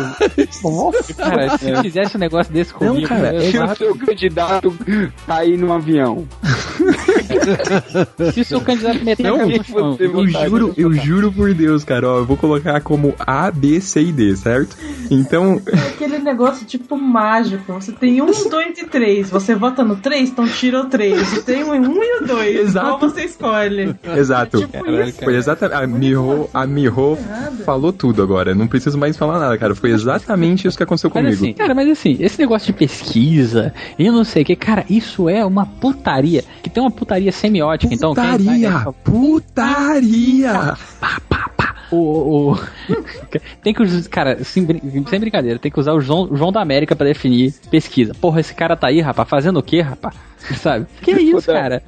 Nossa. 0.63 1.15
Cara, 1.15 1.59
se 1.59 1.83
fizesse 1.83 2.17
um 2.17 2.21
negócio 2.21 2.53
desse 2.53 2.73
comigo, 2.73 3.07
cara, 3.07 3.35
eu 3.35 3.43
Se 3.43 3.57
ia 3.57 3.91
o 3.91 3.99
candidato 3.99 4.80
cair 5.27 5.57
num 5.57 5.73
avião. 5.73 6.27
Se 8.33 8.41
o 8.41 8.45
seu 8.45 8.61
candidato 8.61 9.05
meter 9.05 9.23
Não, 9.23 9.39
chão, 9.63 9.93
você 9.93 10.07
Eu 10.07 10.27
juro, 10.27 10.75
eu 10.77 10.93
juro 10.93 11.33
por 11.33 11.53
Deus, 11.55 11.85
cara, 11.85 12.09
ó, 12.09 12.19
eu 12.19 12.27
vou 12.27 12.37
colocar 12.37 12.81
como 12.81 13.15
A, 13.19 13.51
B, 13.51 13.81
C 13.81 14.03
e 14.03 14.13
D, 14.13 14.37
certo? 14.37 14.77
Então, 15.11 15.61
É 15.67 15.89
aquele 15.89 16.19
negócio 16.19 16.67
tipo 16.67 16.97
mágico. 16.97 17.73
Você 17.75 17.93
tem 17.93 18.21
um, 18.23 18.27
dois 18.49 18.79
e 18.79 18.87
três. 18.87 19.31
Você 19.31 19.55
vota 19.55 19.85
no 19.85 19.97
três, 19.97 20.31
então 20.31 20.47
tira 20.47 20.81
o 20.81 20.85
três. 20.87 21.29
Você 21.29 21.43
tem 21.43 21.63
o 21.65 21.73
um 21.73 22.03
e 22.03 22.23
o 22.23 22.27
dois. 22.27 22.57
Exato. 22.61 22.99
Qual 22.99 23.11
você 23.11 23.25
escolhe? 23.25 23.95
exato. 24.17 24.61
Tipo 24.61 24.87
isso. 24.87 25.23
Foi 25.23 25.37
exatamente. 25.37 25.83
A 25.83 25.87
Miho, 25.87 26.49
a 26.53 26.67
Miho 26.67 27.19
falou 27.65 27.93
tudo 27.93 28.23
agora. 28.23 28.55
Não 28.55 28.67
preciso 28.67 28.99
mais 28.99 29.17
falar 29.17 29.39
nada, 29.39 29.57
cara. 29.59 29.75
Foi 29.75 29.91
exatamente 29.91 30.67
isso 30.67 30.77
que 30.77 30.83
aconteceu 30.83 31.11
Mas 31.13 31.25
comigo. 31.25 31.45
assim, 31.45 31.53
cara, 31.53 31.75
mas 31.75 31.89
assim, 31.89 32.17
esse 32.21 32.39
negócio 32.39 32.73
de 32.73 32.79
pesquisa 32.79 33.73
e 33.99 34.07
eu 34.07 34.13
não 34.13 34.25
sei 34.25 34.43
o 34.43 34.47
que, 34.47 34.57
cara, 34.57 34.70
isso 34.89 35.29
é 35.29 35.45
uma 35.45 35.67
putaria. 35.67 36.45
Que 36.63 36.71
tem 36.71 36.83
uma 36.83 36.91
putaria 36.91 37.33
semiótica, 37.33 37.93
então. 37.95 38.15
Putaria! 38.15 38.71
vai- 38.71 38.93
Putaria! 39.05 40.77
O, 41.93 41.97
o- 41.97 42.53
o- 42.53 42.59
tem 43.63 43.75
que 43.75 43.83
usar, 43.83 44.09
cara, 44.09 44.45
sem, 44.45 44.65
brin- 44.65 45.05
sem 45.09 45.19
brincadeira, 45.19 45.59
tem 45.59 45.73
que 45.73 45.81
usar 45.81 45.93
o 45.93 46.01
João, 46.01 46.29
João 46.37 46.53
da 46.53 46.61
América 46.63 46.95
pra 46.95 47.05
definir 47.07 47.53
pesquisa. 47.69 48.15
Porra, 48.15 48.39
esse 48.41 48.55
cara 48.55 48.77
tá 48.77 48.87
aí, 48.89 49.01
rapaz, 49.01 49.29
fazendo 49.29 49.59
o 49.59 49.63
quê, 49.63 49.81
rapaz? 49.81 50.15
Sabe? 50.57 50.87
Que 51.03 51.13
é 51.13 51.21
isso, 51.21 51.47
cara? 51.47 51.83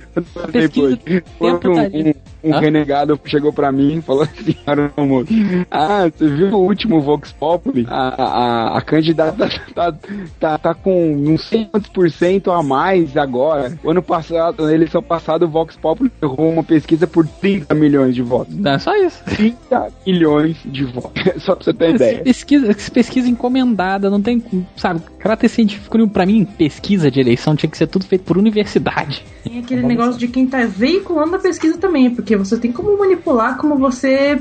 Pesquisa 0.53 0.97
tem 0.97 1.17
a 1.19 1.23
Quando 1.39 1.55
um, 1.55 1.75
putaria. 1.75 2.17
um, 2.45 2.51
um 2.51 2.55
Hã? 2.55 2.61
renegado 2.61 3.21
chegou 3.25 3.53
pra 3.53 3.71
mim 3.73 3.99
e 3.99 4.03
falou 4.03 4.23
assim, 4.23 4.57
amor, 4.97 5.27
ah, 5.71 6.11
você 6.15 6.29
viu 6.29 6.49
o 6.49 6.65
último 6.67 7.01
Vox 7.01 7.33
Populi? 7.33 7.87
A, 7.89 8.23
a, 8.23 8.79
a 8.79 8.81
candidata 8.83 9.49
tá, 9.75 9.95
tá, 10.39 10.59
tá 10.59 10.75
com 10.75 11.15
não 11.17 11.39
sei 11.39 11.65
quantos 11.67 11.91
por 11.91 12.11
cento 12.11 12.51
a 12.51 12.63
mais 12.63 13.17
agora. 13.17 13.77
O 13.83 13.91
ano 13.91 14.03
passado, 14.03 14.65
na 14.67 14.73
eleição 14.73 15.03
passada, 15.03 15.45
o 15.45 15.49
Vox 15.49 15.77
Populi 15.77 16.11
errou 16.23 16.51
uma 16.53 16.65
pesquisa 16.65 17.07
por 17.07 17.27
30 17.27 17.75
milhões 17.75 18.15
de 18.15 18.23
votos. 18.23 18.55
Não, 18.57 18.73
é 18.73 18.79
só 18.79 18.95
isso. 18.97 19.23
30 19.25 19.89
milhões 20.07 20.57
de 20.65 20.85
votos. 20.85 21.13
Só 21.43 21.55
pra 21.55 21.65
você 21.65 21.73
ter 21.73 21.95
ideia. 21.95 22.19
Pesquisa, 22.23 22.75
pesquisa 22.93 23.29
encomendada, 23.29 24.09
não 24.11 24.21
tem, 24.21 24.43
sabe, 24.77 25.01
caráter 25.19 25.49
científico 25.49 25.97
nenhum. 25.97 26.09
Pra 26.09 26.27
mim, 26.27 26.45
pesquisa 26.45 27.11
de 27.11 27.21
eleição 27.21 27.57
tinha 27.57 27.71
que 27.71 27.77
ser 27.77 27.87
tudo 27.87 28.05
feito 28.05 28.25
por 28.25 28.37
universidade. 28.43 29.25
Tem 29.43 29.59
aquele 29.59 29.83
negócio 29.83 30.19
de 30.19 30.29
quem 30.29 30.47
tá 30.47 30.65
veiculando 30.67 31.37
a 31.37 31.39
pesquisa 31.39 31.79
também, 31.79 32.15
porque 32.15 32.37
você 32.37 32.57
tem 32.59 32.71
como 32.71 32.97
manipular 32.99 33.57
como 33.57 33.79
você 33.79 34.39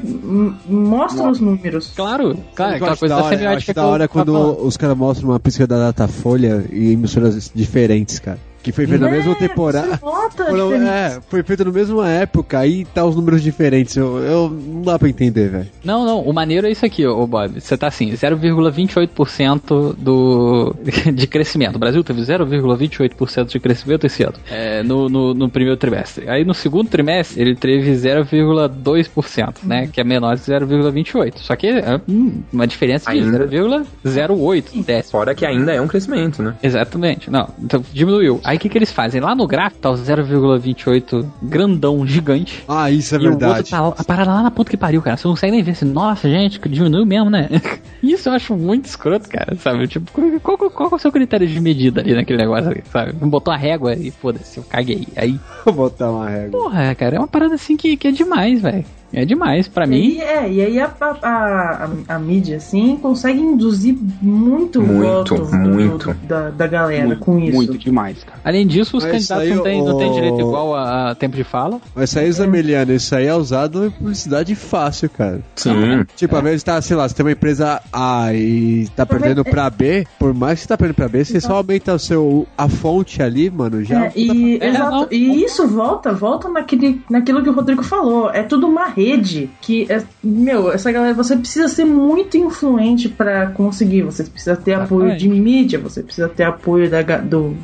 mostra 0.68 1.30
os 1.30 1.40
números. 1.40 1.94
Claro, 1.96 2.38
claro, 2.56 2.74
Eu 2.74 2.76
aquela 2.78 2.98
coisa 2.98 3.16
da 3.16 3.22
da 3.22 3.26
hora, 3.26 3.36
eu 3.36 3.40
semiótica 3.40 3.72
acho 3.72 3.74
da 3.74 3.82
eu 3.82 3.88
hora 3.88 4.08
quando 4.08 4.66
os 4.66 4.78
caras 4.78 4.98
mostram 4.98 5.30
uma 5.30 5.40
pesquisa 5.40 5.68
da 5.68 5.78
Datafolha 5.78 6.66
em 6.72 6.92
emissoras 6.92 7.52
diferentes, 7.54 8.20
cara. 8.20 8.40
Que 8.64 8.72
foi 8.72 8.86
feita 8.86 9.04
na 9.06 9.12
mesma 9.12 9.34
temporada. 9.36 10.00
Nota 10.04 10.46
Foram- 10.46 10.74
é, 10.88 11.20
foi 11.30 11.42
feito 11.44 11.66
na 11.66 11.72
mesma 11.72 12.08
época, 12.10 12.60
aí 12.60 12.86
tá 12.86 13.04
os 13.04 13.16
números 13.16 13.42
diferentes. 13.42 13.96
Eu, 13.98 14.18
eu- 14.20 14.50
não 14.50 14.82
dá 14.84 15.00
pra 15.00 15.10
entender, 15.10 15.50
velho. 15.50 15.68
Não, 15.84 16.06
não, 16.06 16.22
o 16.22 16.32
maneiro 16.34 16.68
é 16.68 16.72
isso 16.72 16.86
aqui, 16.86 17.06
ô 17.06 17.26
Bob. 17.26 17.60
Você 17.60 17.76
tá 17.78 17.88
assim, 17.88 18.12
0,28% 18.16 19.96
do 19.98 20.76
de 21.14 21.28
crescimento. 21.28 21.76
O 21.76 21.80
Brasil 21.80 22.04
teve 22.04 22.22
0,28% 22.22 23.46
de 23.48 23.60
crescimento 23.60 24.06
esse 24.06 24.24
ano, 24.24 24.36
é, 24.50 24.84
no, 24.84 25.10
no, 25.10 25.34
no 25.34 25.50
primeiro 25.50 25.78
trimestre. 25.78 26.30
Aí 26.30 26.44
no 26.46 26.54
segundo 26.54 26.90
trimestre 26.90 27.42
ele 27.42 27.56
teve 27.56 27.92
0,2%, 27.94 29.56
né? 29.64 29.88
Que 29.92 30.02
é 30.02 30.04
menor 30.04 30.36
de 30.36 30.42
0,28%. 30.42 31.38
Só 31.38 31.56
que 31.56 31.68
é 31.68 32.00
hum, 32.08 32.42
uma 32.52 32.68
diferença 32.68 33.12
de 33.12 33.20
Ainda. 33.20 33.48
0,08 33.48 34.84
décimo. 34.84 35.12
Fora 35.12 35.34
que 35.36 35.46
ainda 35.46 35.72
é 35.74 35.82
um 35.82 35.88
crescimento, 35.88 36.42
né? 36.42 36.56
Exatamente. 36.62 37.30
Não, 37.30 37.50
então 37.60 37.84
diminuiu. 37.94 38.40
Aí 38.52 38.58
o 38.58 38.60
que, 38.60 38.68
que 38.68 38.78
eles 38.78 38.92
fazem? 38.92 39.22
Lá 39.22 39.34
no 39.34 39.48
gráfico 39.48 39.82
tá 39.82 39.90
o 39.90 39.94
0,28 39.94 41.26
grandão, 41.42 42.06
gigante. 42.06 42.62
Ah, 42.68 42.92
isso 42.92 43.16
é 43.16 43.18
e 43.18 43.22
o 43.22 43.32
outro 43.32 43.48
verdade. 43.48 43.70
tá 43.70 43.88
a 43.98 44.04
parada 44.04 44.34
lá 44.34 44.44
na 44.44 44.52
puta 44.52 44.70
que 44.70 44.76
pariu, 44.76 45.02
cara. 45.02 45.16
Você 45.16 45.26
não 45.26 45.36
consegue 45.36 45.54
nem 45.54 45.64
ver 45.64 45.72
assim, 45.72 45.86
nossa, 45.86 46.30
gente, 46.30 46.60
diminuiu 46.68 47.06
mesmo, 47.06 47.30
né? 47.30 47.48
Isso 48.04 48.28
eu 48.28 48.34
acho 48.34 48.54
muito 48.58 48.88
escroto, 48.88 49.30
cara, 49.30 49.56
sabe? 49.56 49.88
Tipo, 49.88 50.12
qual, 50.42 50.58
qual, 50.58 50.70
qual 50.70 50.90
é 50.92 50.96
o 50.96 51.00
seu 51.00 51.14
critério 51.14 51.48
de 51.48 51.62
medida 51.62 52.02
ali 52.02 52.14
naquele 52.14 52.40
negócio 52.40 52.72
ali, 52.72 52.84
sabe? 52.92 53.14
Botou 53.14 53.54
a 53.54 53.58
régua 53.58 53.94
e 53.94 54.12
foda-se, 54.12 54.58
eu 54.58 54.66
caguei. 54.66 55.08
Aí, 55.16 55.40
Vou 55.64 55.74
botar 55.74 56.12
uma 56.12 56.28
régua. 56.30 56.60
porra, 56.62 56.94
cara, 56.94 57.16
é 57.16 57.20
uma 57.20 57.30
parada 57.30 57.56
assim 57.56 57.78
que, 57.78 57.96
que 57.96 58.10
é 58.10 58.12
demais, 58.12 58.62
velho. 58.62 58.84
É 59.14 59.26
demais, 59.26 59.68
pra 59.68 59.86
E 59.86 59.90
mim. 59.90 60.18
é, 60.20 60.50
e 60.52 60.62
aí 60.62 60.80
a, 60.80 60.90
a, 61.00 61.08
a, 61.22 61.90
a- 62.16 62.20
mídia, 62.20 62.58
assim, 62.58 62.96
consegue 63.02 63.40
induzir 63.42 63.96
muito, 64.22 64.82
Muito, 64.82 65.36
voto 65.36 65.36
do- 65.36 65.58
muito. 65.58 66.14
da, 66.28 66.50
da 66.50 66.68
galera 66.68 67.08
Muito, 67.08 67.20
com 67.20 67.38
isso. 67.40 67.56
muito 67.56 67.78
demais, 67.78 68.24
cara. 68.24 68.40
Além 68.44 68.66
disso, 68.66 68.96
os 68.98 69.04
Mas 69.04 69.12
candidatos 69.28 69.44
aí, 69.44 69.56
não 69.56 69.64
têm 69.64 69.98
têm 69.98 70.10
ô- 70.10 70.14
direito 70.14 70.40
igual 70.40 70.74
a, 70.76 71.12
a 71.12 71.16
tempo 71.16 71.36
de 71.36 71.44
fala. 71.44 71.80
Mas 71.94 72.10
isso 72.10 72.20
aí, 72.20 72.32
Zameliano, 72.32 72.94
isso 72.94 73.14
aí 73.16 73.26
é 73.28 73.36
usado 73.36 73.86
em 73.86 73.90
publicidade 73.92 74.56
fácil, 74.56 75.10
cara. 75.10 75.42
Sim. 75.56 76.06
Tipo, 76.16 76.36
às 76.38 76.44
vezes 76.44 76.64
tá, 76.64 76.82
sei 76.82 76.96
lá, 76.96 77.08
você 77.08 77.14
tem 77.16 77.26
uma 77.26 77.32
empresa 77.34 77.82
A 77.92 78.34
e 78.34 78.88
tá 78.96 79.06
perdendo 79.06 79.44
pra 79.44 79.70
B, 79.70 80.08
por 80.18 80.34
mais 80.34 80.54
que 80.60 80.62
você 80.64 80.68
tá 80.70 80.78
perdendo 80.78 80.96
pra 80.96 81.10
B, 81.10 81.26
você 81.26 81.42
só 81.42 81.56
aumenta 81.56 81.94
o 81.94 82.00
seu, 82.00 82.48
a 82.58 82.70
fonte 82.70 83.22
ali, 83.22 83.50
mano, 83.50 83.84
já. 83.84 84.06
É, 84.06 84.12
e, 84.16 84.58
É, 84.62 84.68
exato, 84.70 84.92
não. 84.92 85.08
e 85.12 85.44
isso 85.44 85.68
volta, 85.68 86.14
volta 86.14 86.48
naquele, 86.50 87.02
naquilo 87.10 87.44
que 87.44 87.50
o 87.50 87.54
Rodrigo 87.54 87.84
falou. 87.84 88.30
É 88.32 88.44
tudo 88.44 88.68
uma 88.68 88.86
rede 88.88 89.01
que, 89.62 89.92
é, 89.92 90.04
meu, 90.24 90.72
essa 90.72 90.92
galera, 90.92 91.14
você 91.14 91.36
precisa 91.36 91.68
ser 91.68 91.86
muito 91.86 92.38
influente 92.38 93.10
pra 93.10 93.48
conseguir. 93.48 94.04
Você 94.04 94.24
precisa 94.24 94.56
ter 94.56 94.74
apoio 94.74 95.18
de 95.18 95.28
mídia, 95.28 95.80
você 95.80 96.02
precisa 96.04 96.30
ter 96.30 96.44
apoio 96.44 96.90
da, 96.90 97.02
do, 97.02 97.56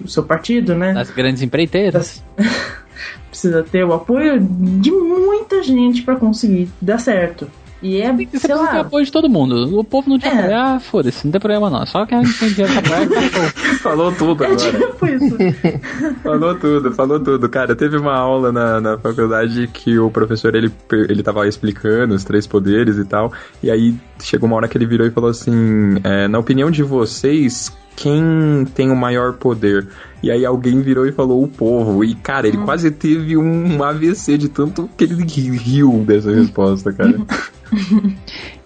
do 0.00 0.08
seu 0.08 0.22
partido, 0.22 0.74
né? 0.74 0.92
Das 0.92 1.10
grandes 1.10 1.42
empreiteiras. 1.42 2.22
Precisa 3.28 3.62
ter 3.62 3.82
o 3.82 3.94
apoio 3.94 4.38
de 4.38 4.90
muita 4.90 5.62
gente 5.62 6.02
pra 6.02 6.16
conseguir 6.16 6.68
dar 6.80 6.98
certo. 6.98 7.50
E 7.82 8.00
é, 8.00 8.12
Você 8.12 8.16
sei 8.16 8.26
precisa 8.26 8.48
ter 8.48 8.54
lá, 8.54 8.80
apoio 8.80 9.04
de 9.04 9.10
todo 9.10 9.28
mundo. 9.28 9.78
O 9.78 9.82
povo 9.82 10.08
não 10.08 10.18
te 10.18 10.26
É. 10.26 10.30
apoiar, 10.38 10.80
foda-se, 10.80 11.24
não 11.24 11.32
tem 11.32 11.40
problema 11.40 11.68
não. 11.68 11.84
Só 11.84 12.06
que 12.06 12.14
a 12.14 12.22
gente 12.22 12.38
tem 12.38 12.48
dinheiro 12.50 12.72
pra 12.72 12.80
apoiar, 13.02 13.24
então, 13.26 13.42
Falou 13.82 14.12
tudo 14.12 14.44
é 14.44 14.46
agora. 14.46 14.70
tipo 14.70 15.06
isso. 15.06 15.36
Falou 16.22 16.54
tudo, 16.54 16.92
falou 16.92 17.20
tudo. 17.20 17.48
Cara, 17.48 17.74
teve 17.74 17.96
uma 17.96 18.14
aula 18.14 18.52
na, 18.52 18.80
na 18.80 18.98
faculdade 18.98 19.68
que 19.72 19.98
o 19.98 20.10
professor, 20.10 20.54
ele, 20.54 20.72
ele 21.08 21.22
tava 21.22 21.46
explicando 21.48 22.14
os 22.14 22.22
três 22.24 22.46
poderes 22.46 22.96
e 22.98 23.04
tal, 23.04 23.32
e 23.62 23.70
aí 23.70 23.94
chegou 24.20 24.46
uma 24.46 24.56
hora 24.56 24.68
que 24.68 24.78
ele 24.78 24.86
virou 24.86 25.06
e 25.06 25.10
falou 25.10 25.30
assim, 25.30 25.96
é, 26.04 26.28
na 26.28 26.38
opinião 26.38 26.70
de 26.70 26.82
vocês, 26.84 27.72
quem 27.96 28.64
tem 28.74 28.90
o 28.90 28.96
maior 28.96 29.32
poder? 29.34 29.88
E 30.22 30.30
aí 30.30 30.46
alguém 30.46 30.80
virou 30.80 31.04
e 31.06 31.10
falou 31.12 31.42
o 31.42 31.48
povo, 31.48 32.04
e 32.04 32.14
cara, 32.14 32.46
ele 32.46 32.58
quase 32.58 32.90
teve 32.92 33.36
um 33.36 33.82
AVC 33.82 34.38
de 34.38 34.48
tanto 34.48 34.88
que 34.96 35.02
ele 35.04 35.24
riu 35.24 36.04
dessa 36.06 36.30
resposta, 36.30 36.92
cara. 36.92 37.18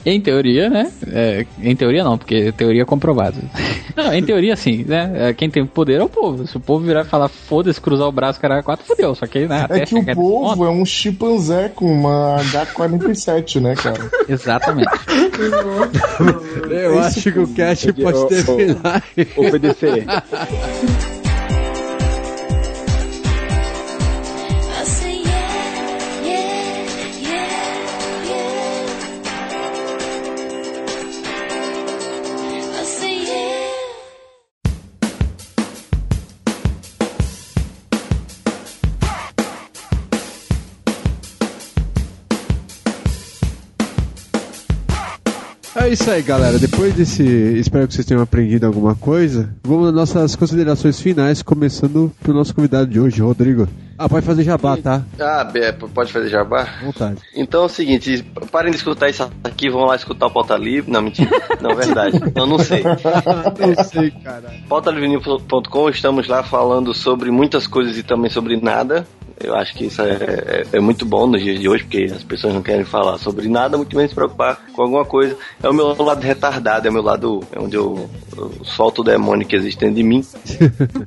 Em 0.06 0.20
teoria, 0.20 0.70
né? 0.70 0.88
É, 1.08 1.44
em 1.60 1.74
teoria 1.74 2.04
não, 2.04 2.16
porque 2.16 2.52
teoria 2.52 2.82
é 2.82 2.84
comprovado. 2.84 3.38
Não, 3.96 4.14
em 4.14 4.22
teoria 4.22 4.54
sim, 4.54 4.84
né? 4.86 5.10
É, 5.16 5.32
Quem 5.32 5.50
tem 5.50 5.66
poder 5.66 6.00
é 6.00 6.04
o 6.04 6.08
povo. 6.08 6.46
Se 6.46 6.56
o 6.56 6.60
povo 6.60 6.84
virar 6.84 7.00
e 7.00 7.08
falar 7.08 7.28
foda-se, 7.28 7.80
cruzar 7.80 8.06
o 8.06 8.12
braço, 8.12 8.38
cara, 8.38 8.62
quatro, 8.62 8.86
fodeu. 8.86 9.14
Só 9.16 9.26
que, 9.26 9.46
né? 9.46 9.62
até 9.62 9.82
É 9.82 9.86
que 9.86 9.94
o 9.96 10.14
povo 10.14 10.64
é 10.64 10.70
um 10.70 10.84
chimpanzé 10.84 11.70
com 11.70 11.86
uma 11.86 12.36
H47, 12.36 13.60
né, 13.60 13.74
cara? 13.74 14.08
Exatamente. 14.28 14.90
Eu 16.70 16.98
acho 17.00 17.32
que 17.32 17.38
o 17.40 17.48
Cash 17.48 17.86
pode 17.86 18.18
Ô, 18.18 18.24
ô, 18.24 18.26
terminar. 18.26 19.02
Isso 45.96 46.10
aí, 46.10 46.22
galera. 46.22 46.58
Depois 46.58 46.94
desse. 46.94 47.22
Espero 47.24 47.86
que 47.88 47.94
vocês 47.94 48.06
tenham 48.06 48.22
aprendido 48.22 48.66
alguma 48.66 48.94
coisa. 48.94 49.54
Vamos 49.64 49.86
nas 49.86 49.94
nossas 49.94 50.36
considerações 50.36 51.00
finais, 51.00 51.42
começando 51.42 52.12
pelo 52.22 52.36
nosso 52.38 52.54
convidado 52.54 52.86
de 52.86 53.00
hoje, 53.00 53.20
Rodrigo. 53.20 53.66
Ah, 53.98 54.10
pode 54.10 54.26
fazer 54.26 54.44
jabá, 54.44 54.76
tá? 54.76 55.02
Ah, 55.18 55.42
be- 55.42 55.72
pode 55.94 56.12
fazer 56.12 56.28
jabá? 56.28 56.68
Vontade. 56.84 57.16
Então 57.34 57.62
é 57.62 57.64
o 57.64 57.68
seguinte, 57.68 58.22
parem 58.52 58.70
de 58.70 58.76
escutar 58.76 59.08
isso 59.08 59.26
aqui, 59.42 59.70
vão 59.70 59.86
lá 59.86 59.96
escutar 59.96 60.26
o 60.26 60.30
Pauta 60.30 60.54
Livre. 60.54 60.90
Não, 60.90 61.00
mentira. 61.00 61.30
Não, 61.62 61.74
verdade. 61.74 62.20
Não, 62.36 62.46
não 62.46 62.58
sei. 62.58 62.82
Não 63.76 63.84
sei, 63.84 64.10
cara. 64.22 64.52
pautalivrenews.com, 64.68 65.88
estamos 65.88 66.28
lá 66.28 66.42
falando 66.42 66.92
sobre 66.92 67.30
muitas 67.30 67.66
coisas 67.66 67.96
e 67.96 68.02
também 68.02 68.30
sobre 68.30 68.60
nada. 68.60 69.06
Eu 69.38 69.54
acho 69.54 69.74
que 69.74 69.84
isso 69.86 70.00
é, 70.02 70.12
é- 70.12 70.66
é 70.72 70.80
muito 70.80 71.04
bom 71.04 71.26
nos 71.26 71.42
dias 71.42 71.60
de 71.60 71.68
hoje, 71.68 71.84
porque 71.84 72.04
as 72.14 72.22
pessoas 72.24 72.54
não 72.54 72.62
querem 72.62 72.84
falar 72.84 73.18
sobre 73.18 73.48
nada, 73.48 73.76
muito 73.76 73.94
menos 73.94 74.10
se 74.10 74.14
preocupar 74.14 74.58
com 74.72 74.82
alguma 74.82 75.04
coisa. 75.04 75.36
É 75.62 75.68
o 75.68 75.74
meu 75.74 75.88
lado 76.02 76.22
retardado, 76.22 76.86
é 76.86 76.90
o 76.90 76.94
meu 76.94 77.02
lado 77.02 77.40
é 77.52 77.58
onde 77.60 77.76
eu, 77.76 78.08
eu 78.36 78.50
solto 78.64 79.02
o 79.02 79.04
demônio 79.04 79.46
que 79.46 79.54
existe 79.54 79.78
dentro 79.80 79.96
de 79.96 80.02
mim. 80.02 80.24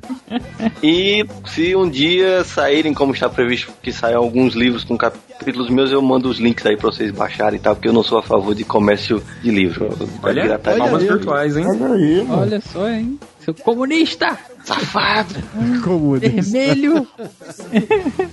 E 0.82 1.26
se 1.46 1.74
um 1.76 1.88
dia 1.88 2.42
saírem, 2.44 2.94
como 2.94 3.12
está 3.12 3.28
previsto 3.28 3.72
que 3.82 3.92
saiam 3.92 4.22
alguns 4.22 4.54
livros 4.54 4.84
com 4.84 4.96
capítulos 4.96 5.68
meus, 5.70 5.90
eu 5.90 6.00
mando 6.00 6.28
os 6.28 6.38
links 6.38 6.64
aí 6.64 6.76
pra 6.76 6.90
vocês 6.90 7.10
baixarem 7.10 7.58
e 7.58 7.62
tal, 7.62 7.74
porque 7.74 7.88
eu 7.88 7.92
não 7.92 8.02
sou 8.02 8.18
a 8.18 8.22
favor 8.22 8.54
de 8.54 8.64
comércio 8.64 9.22
de 9.42 9.50
livro. 9.50 9.90
Olha, 10.22 10.42
Pirataria. 10.42 10.78
palmas 10.78 11.02
virtuais, 11.02 11.56
hein? 11.56 11.66
Olha 11.66 11.94
aí, 11.94 12.24
mano. 12.24 12.40
Olha 12.42 12.60
só, 12.60 12.88
hein? 12.88 13.18
Seu 13.40 13.54
comunista! 13.54 14.38
Safado! 14.64 15.34
Comunista. 15.82 16.28
Vermelho! 16.42 17.06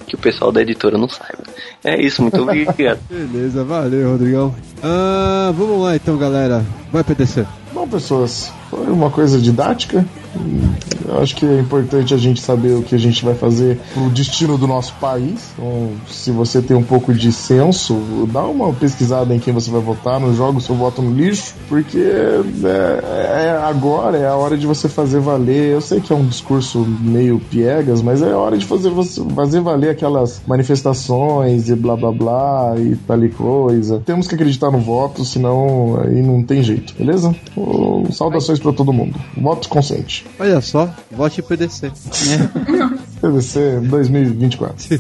Que 0.05 0.15
o 0.15 0.17
pessoal 0.17 0.51
da 0.51 0.61
editora 0.61 0.97
não 0.97 1.07
saiba. 1.07 1.43
É 1.83 2.01
isso, 2.01 2.21
muito 2.21 2.41
obrigado. 2.41 2.99
Beleza, 3.09 3.63
valeu, 3.63 4.11
Rodrigão. 4.11 4.55
Ah, 4.83 5.51
vamos 5.55 5.81
lá 5.81 5.95
então, 5.95 6.17
galera. 6.17 6.65
Vai, 6.91 7.03
PDC. 7.03 7.45
Bom, 7.73 7.87
pessoas, 7.87 8.51
foi 8.69 8.87
uma 8.87 9.09
coisa 9.09 9.39
didática. 9.39 10.05
Eu 11.07 11.21
acho 11.21 11.35
que 11.35 11.45
é 11.45 11.59
importante 11.59 12.13
a 12.13 12.17
gente 12.17 12.41
saber 12.41 12.73
o 12.73 12.83
que 12.83 12.93
a 12.93 12.97
gente 12.97 13.23
vai 13.23 13.33
fazer 13.33 13.79
pro 13.93 14.09
destino 14.09 14.57
do 14.57 14.67
nosso 14.67 14.93
país. 14.95 15.51
Então, 15.53 15.91
se 16.09 16.31
você 16.31 16.61
tem 16.61 16.75
um 16.75 16.83
pouco 16.83 17.13
de 17.13 17.31
senso, 17.31 18.27
dá 18.31 18.43
uma 18.43 18.73
pesquisada 18.73 19.33
em 19.33 19.39
quem 19.39 19.53
você 19.53 19.71
vai 19.71 19.81
votar, 19.81 20.19
não 20.19 20.33
joga 20.33 20.57
o 20.57 20.61
seu 20.61 20.75
voto 20.75 21.01
no 21.01 21.13
lixo, 21.13 21.55
porque 21.69 21.97
é, 21.97 22.41
é 22.65 23.59
agora 23.63 24.17
é 24.17 24.27
a 24.27 24.35
hora 24.35 24.57
de 24.57 24.67
você 24.67 24.89
fazer 24.89 25.19
valer. 25.19 25.71
Eu 25.71 25.81
sei 25.81 26.01
que 26.01 26.11
é 26.11 26.15
um 26.15 26.25
discurso 26.25 26.79
meio 26.79 27.39
piegas, 27.39 28.01
mas 28.01 28.21
é 28.21 28.33
hora 28.33 28.57
de 28.57 28.65
fazer, 28.65 28.91
fazer 29.33 29.61
valer 29.61 29.91
aquelas 29.91 30.41
manifestações 30.45 31.69
e 31.69 31.75
blá 31.75 31.95
blá 31.95 32.11
blá 32.11 32.75
e 32.77 32.95
tal 32.95 33.23
e 33.23 33.29
coisa. 33.29 34.01
Temos 34.05 34.27
que 34.27 34.35
acreditar 34.35 34.71
no 34.71 34.79
voto, 34.79 35.23
senão 35.23 35.99
aí 36.01 36.21
não 36.21 36.43
tem 36.43 36.61
jeito, 36.61 36.93
beleza? 36.97 37.33
Saudações 38.11 38.59
pra 38.59 38.73
todo 38.73 38.91
mundo. 38.91 39.17
Voto 39.35 39.69
consciente. 39.69 40.25
Olha 40.39 40.61
só, 40.61 40.93
vote 41.11 41.41
PDC. 41.41 41.91
PVC 43.21 43.79
2024. 43.81 44.99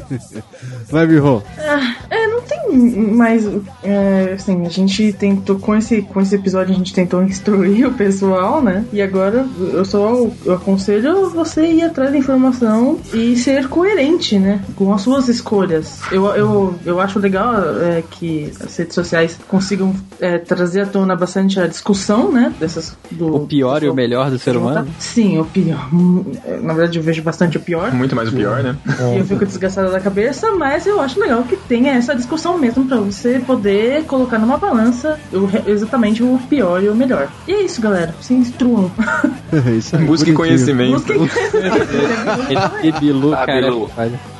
Vai, 0.89 1.05
Birro. 1.07 1.43
Ah, 1.57 1.95
é, 2.09 2.27
não 2.27 2.36
mais. 2.71 3.47
É, 3.83 4.33
assim, 4.35 4.65
a 4.65 4.69
gente 4.69 5.13
tentou, 5.13 5.59
com 5.59 5.75
esse, 5.75 6.01
com 6.01 6.21
esse 6.21 6.35
episódio, 6.35 6.73
a 6.73 6.77
gente 6.77 6.93
tentou 6.93 7.23
instruir 7.23 7.87
o 7.87 7.93
pessoal, 7.93 8.61
né? 8.61 8.85
E 8.91 9.01
agora 9.01 9.45
eu 9.73 9.85
só 9.85 10.27
eu 10.45 10.53
aconselho 10.53 11.29
você 11.29 11.65
ir 11.67 11.83
atrás 11.83 12.11
da 12.11 12.17
informação 12.17 12.99
e 13.13 13.35
ser 13.37 13.67
coerente, 13.67 14.37
né? 14.39 14.61
Com 14.75 14.93
as 14.93 15.01
suas 15.01 15.27
escolhas. 15.27 15.99
Eu, 16.11 16.25
eu, 16.27 16.75
eu 16.85 16.99
acho 16.99 17.19
legal 17.19 17.53
é, 17.81 18.03
que 18.09 18.51
as 18.61 18.75
redes 18.75 18.95
sociais 18.95 19.37
consigam 19.47 19.93
é, 20.19 20.37
trazer 20.37 20.81
à 20.81 20.85
tona 20.85 21.15
bastante 21.15 21.59
a 21.59 21.67
discussão, 21.67 22.31
né? 22.31 22.53
Dessas, 22.59 22.95
do, 23.11 23.35
O 23.35 23.47
pior 23.47 23.83
e 23.83 23.89
o 23.89 23.93
melhor 23.93 24.29
do 24.29 24.39
ser 24.39 24.55
humano? 24.55 24.87
Sim, 24.99 25.37
o 25.39 25.45
pior. 25.45 25.89
Na 26.61 26.73
verdade, 26.73 26.99
eu 26.99 27.03
vejo 27.03 27.21
bastante 27.21 27.57
o 27.57 27.59
pior. 27.59 27.91
Muito 27.93 28.15
mais 28.15 28.29
o 28.29 28.35
pior, 28.35 28.63
né? 28.63 28.75
E 29.13 29.17
eu 29.17 29.25
fico 29.25 29.45
desgastada 29.45 29.89
da 29.89 29.99
cabeça, 29.99 30.51
mas 30.51 30.85
eu 30.85 30.99
acho 30.99 31.19
legal 31.19 31.43
que 31.43 31.55
tenha 31.55 31.93
essa 31.93 32.15
discussão 32.15 32.56
mesmo 32.57 32.85
pra 32.85 32.97
você 32.97 33.39
poder 33.45 34.03
colocar 34.05 34.37
numa 34.39 34.57
balança 34.57 35.19
o- 35.33 35.47
exatamente 35.69 36.21
o 36.23 36.39
pior 36.49 36.83
e 36.83 36.89
o 36.89 36.95
melhor. 36.95 37.27
E 37.47 37.51
é 37.53 37.61
isso, 37.63 37.81
galera. 37.81 38.15
Se 38.21 38.33
instruam. 38.33 38.91
É 39.51 39.71
isso 39.77 39.95
aí, 39.95 40.05
Busque 40.05 40.31
bonitinho. 40.31 40.35
conhecimento. 40.35 41.13
Debilu, 42.81 43.33
Ah, 43.37 43.45
cara. 43.45 43.61
Bilu. 43.61 43.89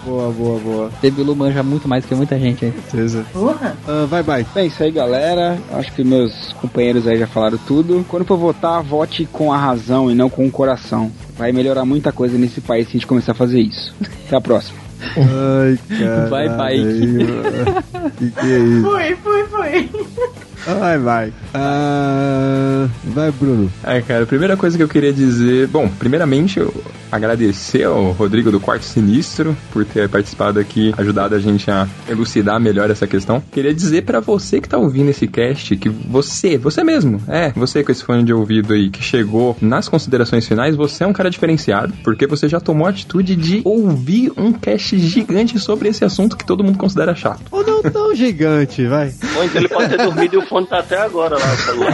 Boa, 0.06 0.32
boa, 0.32 0.60
boa. 0.60 0.92
Debilu 1.02 1.36
manja 1.36 1.62
muito 1.64 1.88
mais 1.88 2.06
que 2.06 2.16
muita 2.16 2.38
gente 2.40 2.66
aí. 2.66 2.72
Certeza. 2.90 3.26
Porra. 3.34 3.76
Ah, 3.88 4.06
vai, 4.10 4.24
vai. 4.24 4.46
É 4.56 4.66
isso 4.66 4.82
aí, 4.82 4.92
galera. 4.92 5.58
Acho 5.74 5.92
que 5.94 6.04
meus 6.04 6.54
companheiros 6.62 7.08
aí 7.08 7.18
já 7.18 7.28
falaram 7.28 7.58
tudo. 7.68 8.06
Quando 8.08 8.26
for 8.26 8.38
votar, 8.38 8.82
vote 8.82 9.28
com 9.32 9.52
a 9.52 9.58
razão 9.58 10.10
e 10.10 10.16
não 10.16 10.30
com 10.30 10.46
o 10.48 10.52
coração. 10.52 11.12
Vai 11.38 11.52
melhorar 11.52 11.86
muita 11.86 12.12
coisa 12.12 12.38
nesse 12.38 12.62
país 12.62 12.86
se 12.88 12.92
a 12.92 12.94
gente 12.94 13.08
começar 13.08 13.34
a 13.34 13.36
fazer 13.36 13.60
isso. 13.60 13.94
Até 14.28 14.36
a 14.38 14.42
próxima. 14.42 14.87
Ai, 15.02 15.80
cara. 15.98 16.30
Vai, 16.30 16.50
bike. 16.50 17.18
Que 18.18 18.32
que 18.32 18.40
é 18.40 18.60
isso? 18.60 18.82
Foi, 18.84 19.16
foi, 19.18 19.48
foi. 19.48 19.90
Vai, 20.76 20.98
vai. 20.98 21.34
Ah, 21.54 22.88
vai, 23.06 23.32
Bruno. 23.32 23.72
É, 23.84 24.02
cara, 24.02 24.24
a 24.24 24.28
primeira 24.28 24.58
coisa 24.58 24.76
que 24.76 24.84
eu 24.84 24.88
queria 24.88 25.14
dizer. 25.14 25.68
Bom, 25.68 25.88
primeiramente, 25.88 26.60
eu 26.60 26.74
agradecer 27.12 27.84
ao 27.84 28.12
Rodrigo 28.12 28.52
do 28.52 28.60
Quarto 28.60 28.84
Sinistro 28.84 29.56
por 29.72 29.86
ter 29.86 30.10
participado 30.10 30.60
aqui, 30.60 30.94
ajudado 30.98 31.36
a 31.36 31.40
gente 31.40 31.72
a 31.72 31.88
elucidar 32.10 32.60
melhor 32.60 32.92
essa 32.92 33.08
questão. 33.08 33.42
Queria 33.52 33.74
dizer 33.74 34.04
pra 34.04 34.20
você 34.20 34.60
que 34.60 34.68
tá 34.68 34.78
ouvindo 34.78 35.10
esse 35.10 35.26
cast 35.28 35.76
que 35.78 35.88
você, 35.90 36.58
você 36.58 36.84
mesmo, 36.84 37.22
é, 37.28 37.52
você 37.52 37.84
com 37.84 37.92
esse 37.92 38.04
fone 38.04 38.24
de 38.24 38.34
ouvido 38.34 38.74
aí 38.74 38.90
que 38.90 39.02
chegou 39.02 39.56
nas 39.62 39.88
considerações 39.88 40.46
finais, 40.46 40.76
você 40.76 41.04
é 41.04 41.08
um 41.08 41.14
cara 41.14 41.30
diferenciado, 41.30 41.94
porque 42.04 42.28
você 42.28 42.50
já 42.50 42.60
tomou 42.60 42.88
a 42.88 42.90
atitude 42.90 43.36
de 43.36 43.62
ouvir 43.64 44.32
um 44.36 44.52
cast 44.52 44.98
gigante 45.00 45.58
sobre 45.60 45.88
esse 45.90 46.04
assunto 46.04 46.36
que 46.36 46.46
todo 46.46 46.64
mundo 46.64 46.78
considera 46.78 47.16
chato. 47.16 47.42
Ou 47.52 47.66
não 47.66 47.82
tão 47.82 48.14
gigante, 48.14 48.86
vai. 48.86 49.14
Ou 49.38 49.44
então 49.46 49.62
ele 49.62 49.70
pode 49.70 49.90
ter 49.90 49.98
dormido 49.98 50.36
e 50.36 50.38
o 50.38 50.42
fone 50.48 50.57
tá 50.66 50.80
até 50.80 50.98
agora 50.98 51.38
lá 51.38 51.48
no 51.48 51.58
celular. 51.58 51.94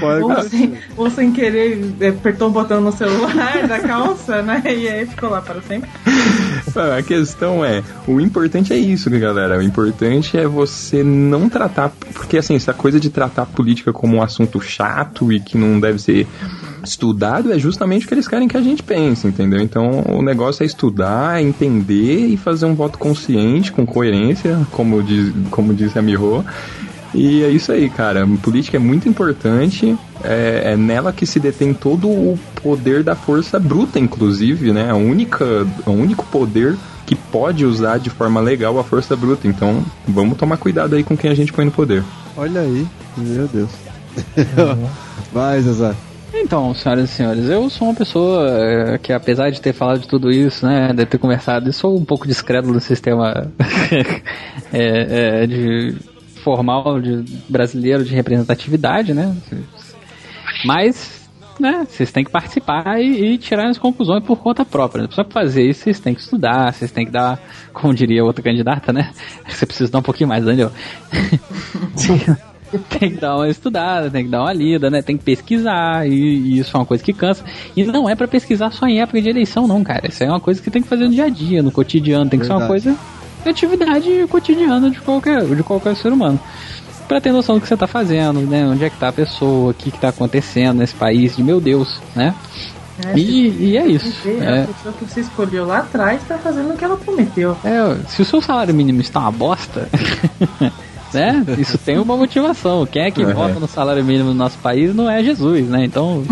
Pode 0.00 0.22
Ou 0.22 0.42
sem, 0.42 0.78
ou 0.96 1.10
sem 1.10 1.32
querer 1.32 1.94
apertou 2.08 2.48
um 2.48 2.52
botão 2.52 2.80
no 2.80 2.92
celular 2.92 3.66
da 3.66 3.80
calça, 3.80 4.42
né? 4.42 4.62
E 4.64 4.88
aí 4.88 5.06
ficou 5.06 5.30
lá 5.30 5.40
para 5.40 5.60
sempre. 5.62 5.90
A 6.74 7.02
questão 7.02 7.64
é, 7.64 7.82
o 8.06 8.20
importante 8.20 8.72
é 8.72 8.76
isso, 8.76 9.10
galera. 9.10 9.58
O 9.58 9.62
importante 9.62 10.36
é 10.36 10.46
você 10.46 11.02
não 11.02 11.48
tratar, 11.48 11.90
porque 12.14 12.38
assim, 12.38 12.54
essa 12.54 12.72
coisa 12.72 12.98
de 12.98 13.10
tratar 13.10 13.46
política 13.46 13.92
como 13.92 14.16
um 14.16 14.22
assunto 14.22 14.60
chato 14.60 15.32
e 15.32 15.40
que 15.40 15.58
não 15.58 15.78
deve 15.78 15.98
ser 15.98 16.26
estudado 16.84 17.52
é 17.52 17.58
justamente 17.58 18.04
o 18.04 18.08
que 18.08 18.14
eles 18.14 18.26
querem 18.26 18.48
que 18.48 18.56
a 18.56 18.62
gente 18.62 18.82
pense, 18.82 19.26
entendeu? 19.26 19.60
Então, 19.60 20.04
o 20.08 20.22
negócio 20.22 20.62
é 20.62 20.66
estudar, 20.66 21.42
entender 21.42 22.26
e 22.26 22.36
fazer 22.36 22.66
um 22.66 22.74
voto 22.74 22.98
consciente, 22.98 23.72
com 23.72 23.86
coerência, 23.86 24.58
como 24.70 25.02
diz, 25.02 25.32
como 25.50 25.74
disse 25.74 25.98
a 25.98 26.02
Miho. 26.02 26.44
E 27.14 27.42
é 27.42 27.48
isso 27.48 27.70
aí, 27.72 27.90
cara. 27.90 28.26
Política 28.42 28.76
é 28.76 28.80
muito 28.80 29.08
importante. 29.08 29.96
É, 30.24 30.72
é 30.72 30.76
nela 30.76 31.12
que 31.12 31.26
se 31.26 31.38
detém 31.38 31.74
todo 31.74 32.08
o 32.08 32.38
poder 32.62 33.02
da 33.02 33.14
força 33.14 33.58
bruta, 33.58 33.98
inclusive, 33.98 34.72
né? 34.72 34.90
A 34.90 34.94
única, 34.94 35.66
o 35.84 35.90
único 35.90 36.24
poder 36.26 36.76
que 37.04 37.14
pode 37.14 37.64
usar 37.66 37.98
de 37.98 38.08
forma 38.08 38.40
legal 38.40 38.78
a 38.78 38.84
força 38.84 39.14
bruta. 39.14 39.46
Então, 39.46 39.84
vamos 40.06 40.38
tomar 40.38 40.56
cuidado 40.56 40.94
aí 40.94 41.04
com 41.04 41.16
quem 41.16 41.30
a 41.30 41.34
gente 41.34 41.52
põe 41.52 41.64
no 41.64 41.70
poder. 41.70 42.02
Olha 42.36 42.60
aí, 42.60 42.86
meu 43.16 43.46
Deus. 43.48 43.70
vai, 45.32 45.60
Zezé. 45.60 45.94
Então, 46.34 46.74
senhoras 46.74 47.10
e 47.10 47.12
senhores, 47.12 47.48
eu 47.48 47.68
sou 47.68 47.88
uma 47.88 47.94
pessoa 47.94 48.48
eh, 48.48 48.98
que, 48.98 49.12
apesar 49.12 49.50
de 49.50 49.60
ter 49.60 49.74
falado 49.74 50.00
de 50.00 50.08
tudo 50.08 50.30
isso, 50.30 50.64
né, 50.64 50.90
de 50.92 51.04
ter 51.04 51.18
conversado, 51.18 51.68
eu 51.68 51.72
sou 51.74 51.96
um 51.96 52.04
pouco 52.04 52.26
descrédulo 52.26 52.72
do 52.72 52.80
sistema 52.80 53.52
eh, 54.72 55.42
eh, 55.42 55.46
de 55.46 55.94
formal 56.42 57.00
de 57.00 57.24
brasileiro 57.48 58.04
de 58.04 58.14
representatividade, 58.14 59.14
né? 59.14 59.34
Mas, 60.64 61.28
né, 61.58 61.86
vocês 61.88 62.12
têm 62.12 62.24
que 62.24 62.30
participar 62.30 63.00
e, 63.00 63.34
e 63.34 63.38
tirar 63.38 63.68
as 63.68 63.78
conclusões 63.78 64.24
por 64.24 64.38
conta 64.38 64.64
própria. 64.64 65.08
Só 65.10 65.24
pra 65.24 65.42
fazer 65.42 65.68
isso, 65.68 65.84
vocês 65.84 66.00
têm 66.00 66.14
que 66.14 66.20
estudar, 66.20 66.72
vocês 66.72 66.90
têm 66.90 67.06
que 67.06 67.12
dar, 67.12 67.40
como 67.72 67.94
diria 67.94 68.24
outra 68.24 68.42
candidata, 68.42 68.92
né? 68.92 69.10
Você 69.48 69.66
precisa 69.66 69.90
dar 69.90 70.00
um 70.00 70.02
pouquinho 70.02 70.28
mais, 70.28 70.44
Daniel. 70.44 70.72
tem 72.98 73.10
que 73.10 73.20
dar 73.20 73.36
uma 73.36 73.48
estudada, 73.48 74.10
tem 74.10 74.24
que 74.24 74.30
dar 74.30 74.42
uma 74.42 74.52
lida, 74.52 74.90
né? 74.90 75.02
Tem 75.02 75.16
que 75.16 75.24
pesquisar, 75.24 76.08
e, 76.08 76.12
e 76.12 76.58
isso 76.58 76.76
é 76.76 76.80
uma 76.80 76.86
coisa 76.86 77.04
que 77.04 77.12
cansa. 77.12 77.44
E 77.76 77.84
não 77.84 78.08
é 78.08 78.14
pra 78.14 78.26
pesquisar 78.26 78.72
só 78.72 78.86
em 78.86 79.00
época 79.00 79.20
de 79.20 79.28
eleição, 79.28 79.68
não, 79.68 79.84
cara. 79.84 80.08
Isso 80.08 80.24
é 80.24 80.28
uma 80.28 80.40
coisa 80.40 80.60
que 80.60 80.70
tem 80.70 80.82
que 80.82 80.88
fazer 80.88 81.04
no 81.04 81.10
dia 81.10 81.26
a 81.26 81.28
dia, 81.28 81.62
no 81.62 81.70
cotidiano. 81.70 82.28
Tem 82.28 82.40
que 82.40 82.46
ser 82.46 82.52
uma 82.52 82.66
Verdade. 82.66 82.84
coisa 82.84 83.21
atividade 83.50 84.26
cotidiana 84.28 84.90
de 84.90 85.00
qualquer, 85.00 85.44
de 85.44 85.62
qualquer 85.62 85.96
ser 85.96 86.12
humano. 86.12 86.38
Pra 87.08 87.20
ter 87.20 87.32
noção 87.32 87.56
do 87.56 87.60
que 87.60 87.68
você 87.68 87.76
tá 87.76 87.86
fazendo, 87.86 88.40
né? 88.40 88.64
Onde 88.66 88.84
é 88.84 88.88
que 88.90 88.96
tá 88.96 89.08
a 89.08 89.12
pessoa, 89.12 89.70
o 89.72 89.74
que 89.74 89.90
que 89.90 89.98
tá 89.98 90.08
acontecendo 90.08 90.78
nesse 90.78 90.94
país, 90.94 91.36
de 91.36 91.42
meu 91.42 91.60
Deus, 91.60 92.00
né? 92.16 92.34
É, 93.06 93.18
E, 93.18 93.48
e 93.72 93.76
é 93.76 93.86
isso. 93.86 94.12
É, 94.28 94.62
A 94.62 94.66
pessoa 94.66 94.94
que 94.94 95.04
você 95.04 95.20
escolheu 95.20 95.66
lá 95.66 95.78
atrás 95.78 96.22
tá 96.26 96.38
fazendo 96.38 96.72
o 96.72 96.76
que 96.76 96.84
ela 96.84 96.96
prometeu. 96.96 97.56
é, 97.64 97.96
se 98.08 98.22
o 98.22 98.24
seu 98.24 98.40
salário 98.40 98.72
mínimo 98.74 99.00
está 99.00 99.20
uma 99.20 99.32
bosta, 99.32 99.88
né? 101.12 101.44
Isso 101.58 101.76
tem 101.78 101.98
uma 101.98 102.16
motivação. 102.16 102.86
Quem 102.86 103.02
é 103.02 103.10
que 103.10 103.22
Uhum. 103.24 103.34
vota 103.34 103.60
no 103.60 103.68
salário 103.68 104.04
mínimo 104.04 104.28
no 104.30 104.34
nosso 104.34 104.58
país 104.58 104.94
não 104.94 105.10
é 105.10 105.22
Jesus, 105.22 105.66
né? 105.68 105.84
Então, 105.84 106.22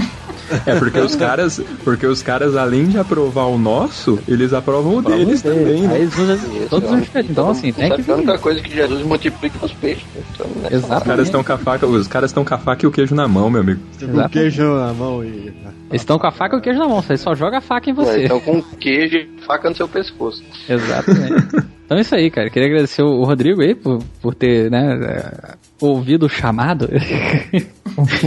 É 0.67 0.79
porque 0.79 0.99
os 0.99 1.15
caras, 1.15 1.61
porque 1.85 2.07
os 2.07 2.23
caras 2.23 2.57
além 2.57 2.87
de 2.87 2.99
aprovar 2.99 3.47
o 3.47 3.59
nosso, 3.59 4.19
eles 4.27 4.53
aprovam 4.53 4.97
o 4.97 5.03
deles 5.03 5.43
também, 5.43 5.83
né? 5.83 5.95
Aí 5.95 6.07
usam 6.07 6.39
todos 6.69 6.91
os 6.91 7.09
Então, 7.31 7.51
assim, 7.51 7.73
tem 7.73 7.91
que 7.91 8.03
Sabe 8.03 8.13
a 8.13 8.15
única 8.17 8.39
coisa 8.39 8.61
que 8.61 8.75
Jesus 8.75 9.05
multiplica 9.05 9.65
os 9.65 9.73
peixes. 9.73 10.05
Então, 10.35 10.47
né? 10.57 10.69
Os 10.77 11.03
caras 11.03 11.27
estão 11.27 11.45
com 11.45 11.53
a 11.53 11.59
faca, 11.59 11.87
os 11.87 12.09
caras 12.09 12.31
estão 12.31 12.45
com 12.45 12.55
a 12.55 12.59
faca 12.59 12.85
e 12.85 12.89
o 12.89 12.91
queijo 12.91 13.15
na 13.15 13.29
mão, 13.29 13.51
meu 13.51 13.61
amigo. 13.61 13.81
Com 14.01 14.29
queijo 14.29 14.75
na 14.75 14.93
mão 14.93 15.25
e. 15.25 15.53
Eles 15.91 16.03
estão 16.03 16.19
com 16.19 16.27
a 16.27 16.31
faca 16.31 16.57
e 16.57 16.59
o 16.59 16.63
queijo 16.63 16.79
na 16.79 16.89
mão, 16.89 17.03
você 17.03 17.17
só 17.17 17.35
joga 17.35 17.59
a 17.59 17.61
faca 17.61 17.91
em 17.91 17.93
você. 17.93 18.25
Então 18.25 18.41
com 18.41 18.63
queijo 18.63 19.17
e 19.17 19.29
faca 19.45 19.69
no 19.69 19.77
seu 19.77 19.89
pescoço. 19.89 20.43
Exatamente. 20.69 21.71
Então 21.91 21.99
é 21.99 22.03
isso 22.03 22.15
aí, 22.15 22.31
cara. 22.31 22.49
Queria 22.49 22.69
agradecer 22.69 23.03
o 23.03 23.25
Rodrigo 23.25 23.61
aí 23.63 23.75
por, 23.75 23.99
por 24.23 24.33
ter, 24.33 24.71
né, 24.71 24.95
é, 24.95 25.55
ouvido 25.81 26.27
o 26.27 26.29
chamado. 26.29 26.89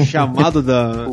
Chamado 0.06 0.61
da. 0.61 1.07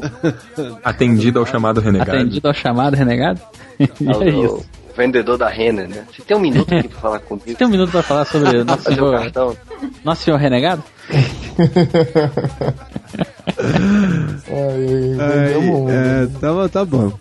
Atendido 0.82 1.38
ao 1.38 1.46
chamado 1.46 1.80
renegado. 1.80 2.10
Atendido 2.10 2.48
ao 2.48 2.52
chamado 2.52 2.96
renegado. 2.96 3.40
E 3.78 3.86
é 3.86 4.28
isso. 4.28 4.68
Vendedor 5.00 5.38
da 5.38 5.48
Renner, 5.48 5.88
né? 5.88 6.04
Você 6.14 6.22
tem 6.22 6.36
um 6.36 6.40
minuto 6.40 6.74
aqui 6.74 6.88
pra 6.88 7.00
falar 7.00 7.20
comigo? 7.24 7.54
Tem 7.54 7.66
um 7.66 7.70
minuto 7.70 7.90
pra 7.90 8.02
falar 8.02 8.26
sobre 8.26 8.58
o 8.58 8.64
nosso 8.64 8.82
senhor, 8.84 9.18
cartão? 9.18 9.56
nosso 10.04 10.22
senhor 10.22 10.36
renegado? 10.36 10.82
Ai, 14.48 15.16
Ai, 15.18 15.54
é, 15.88 16.26
tá, 16.40 16.68
tá 16.68 16.84
bom. 16.84 17.12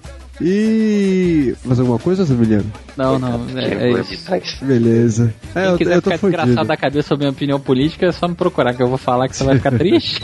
E. 0.42 1.54
Mais 1.66 1.80
alguma 1.80 2.00
coisa, 2.00 2.32
Emiliano? 2.34 2.72
Não, 2.96 3.20
não, 3.20 3.46
é, 3.58 3.92
é 3.92 4.02
isso. 4.02 4.66
Beleza. 4.66 5.34
É, 5.56 5.62
Quem 5.62 5.72
eu, 5.72 5.78
quiser 5.78 5.96
eu 5.96 6.02
tô 6.02 6.12
ficar 6.12 6.28
desgraçado 6.28 6.68
da 6.68 6.78
cabeça 6.78 7.08
sobre 7.10 7.26
minha 7.26 7.32
opinião 7.32 7.60
política, 7.60 8.06
é 8.08 8.12
só 8.12 8.28
me 8.28 8.36
procurar 8.36 8.74
que 8.74 8.82
eu 8.82 8.88
vou 8.88 8.98
falar 8.98 9.28
que 9.28 9.36
você 9.36 9.44
vai 9.44 9.56
ficar 9.58 9.72
triste. 9.78 10.22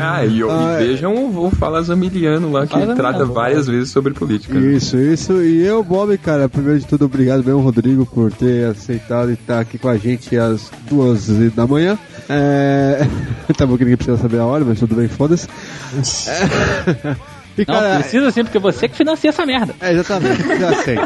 Ah, 0.00 0.24
e, 0.24 0.40
e 0.40 0.78
vejam 0.86 1.14
o, 1.14 1.46
o 1.46 1.50
Fala 1.50 1.82
Zamiliano 1.82 2.50
lá, 2.52 2.66
que 2.66 2.72
Fala 2.72 2.94
trata 2.94 3.18
Zamiliano. 3.18 3.34
várias 3.34 3.66
vezes 3.66 3.90
sobre 3.90 4.14
política. 4.14 4.54
né? 4.58 4.72
Isso, 4.74 4.96
isso. 4.96 5.42
E 5.42 5.64
eu, 5.64 5.82
Bob, 5.82 6.16
cara, 6.18 6.48
primeiro 6.48 6.78
de 6.78 6.86
tudo, 6.86 7.04
obrigado 7.06 7.44
mesmo, 7.44 7.60
Rodrigo, 7.60 8.06
por 8.06 8.32
ter 8.32 8.66
aceitado 8.66 9.30
e 9.30 9.34
estar 9.34 9.60
aqui 9.60 9.78
com 9.78 9.88
a 9.88 9.96
gente 9.96 10.36
às 10.36 10.70
duas 10.88 11.26
da 11.54 11.66
manhã. 11.66 11.98
É... 12.28 13.06
tá 13.56 13.66
bom 13.66 13.76
que 13.76 13.84
ninguém 13.84 13.96
precisa 13.96 14.18
saber 14.18 14.38
a 14.38 14.44
hora, 14.46 14.64
mas 14.64 14.78
tudo 14.78 14.94
bem, 14.94 15.08
foda-se. 15.08 15.48
É... 16.28 17.16
E, 17.56 17.64
Não, 17.66 17.74
cara, 17.74 18.00
precisa 18.00 18.30
sim, 18.30 18.44
porque 18.44 18.58
você 18.58 18.88
que 18.88 18.96
financia 18.96 19.30
essa 19.30 19.46
merda. 19.46 19.74
É, 19.80 19.92
exatamente, 19.92 20.42
já 20.58 20.82
sei. 20.82 20.98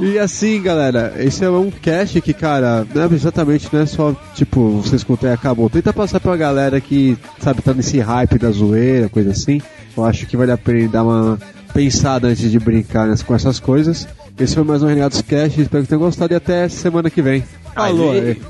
e 0.00 0.18
assim, 0.18 0.60
galera, 0.60 1.14
esse 1.18 1.44
é 1.44 1.50
um 1.50 1.70
cast 1.70 2.20
que, 2.20 2.32
cara, 2.32 2.86
não 2.92 3.02
é 3.02 3.06
exatamente, 3.06 3.68
não 3.72 3.80
é 3.80 3.86
só, 3.86 4.14
tipo, 4.34 4.80
você 4.80 4.96
escutou 4.96 5.28
e 5.28 5.32
acabou. 5.32 5.70
Tenta 5.70 5.92
passar 5.92 6.18
pra 6.20 6.36
galera 6.36 6.80
que, 6.80 7.16
sabe, 7.38 7.62
tá 7.62 7.72
nesse 7.72 8.00
hype 8.00 8.38
da 8.38 8.50
zoeira, 8.50 9.08
coisa 9.08 9.30
assim. 9.30 9.62
Eu 9.96 10.04
acho 10.04 10.26
que 10.26 10.36
vale 10.36 10.52
a 10.52 10.58
pena 10.58 10.88
dar 10.88 11.04
uma 11.04 11.38
pensada 11.72 12.28
antes 12.28 12.50
de 12.50 12.58
brincar 12.58 13.06
né, 13.06 13.14
com 13.24 13.34
essas 13.34 13.60
coisas. 13.60 14.08
Esse 14.38 14.54
foi 14.54 14.64
mais 14.64 14.82
um 14.82 14.86
Renatos 14.86 15.22
Cast, 15.22 15.60
espero 15.60 15.82
que 15.82 15.88
tenham 15.88 16.00
gostado 16.00 16.32
e 16.32 16.36
até 16.36 16.68
semana 16.68 17.10
que 17.10 17.22
vem. 17.22 17.44
Falou! 17.74 18.12
Aí. 18.12 18.40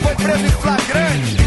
Foi 0.00 0.14
preso 0.16 0.44
em 0.44 0.50
flagrante. 0.50 1.41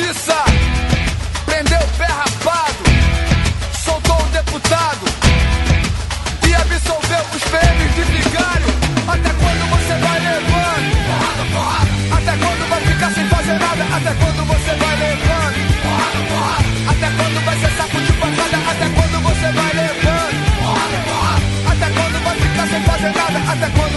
Justiça 0.00 0.44
prendeu 1.44 1.78
o 1.78 1.88
pé 1.98 2.06
rapado, 2.06 2.74
soltou 3.84 4.16
o 4.16 4.28
deputado 4.30 5.06
e 6.46 6.54
absolveu 6.54 7.24
os 7.34 7.42
PMs 7.44 7.94
de 7.94 8.02
vigário. 8.02 8.66
Até 9.08 9.30
quando 9.30 9.64
você 9.70 9.94
vai 9.98 10.18
levando? 10.20 10.88
Até 12.16 12.32
quando 12.36 12.68
vai 12.68 12.80
ficar 12.80 13.10
sem 13.12 13.28
fazer 13.28 13.58
nada? 13.58 13.84
Até 13.96 14.14
quando 14.14 14.46
você 14.46 14.74
vai 14.74 14.96
levando? 14.96 15.58
Até 16.90 17.10
quando 17.16 17.44
vai 17.44 17.56
ser 17.58 17.70
saco 17.76 18.00
de 18.00 18.12
pancada? 18.14 18.56
Até 18.70 18.88
quando 18.88 19.22
você 19.22 19.52
vai 19.52 19.72
levando? 19.74 20.40
Até 21.70 21.86
quando 21.90 22.24
vai 22.24 22.36
ficar 22.36 22.66
sem 22.68 22.82
fazer 22.82 23.12
nada? 23.12 23.52
Até 23.52 23.70
quando 23.70 23.89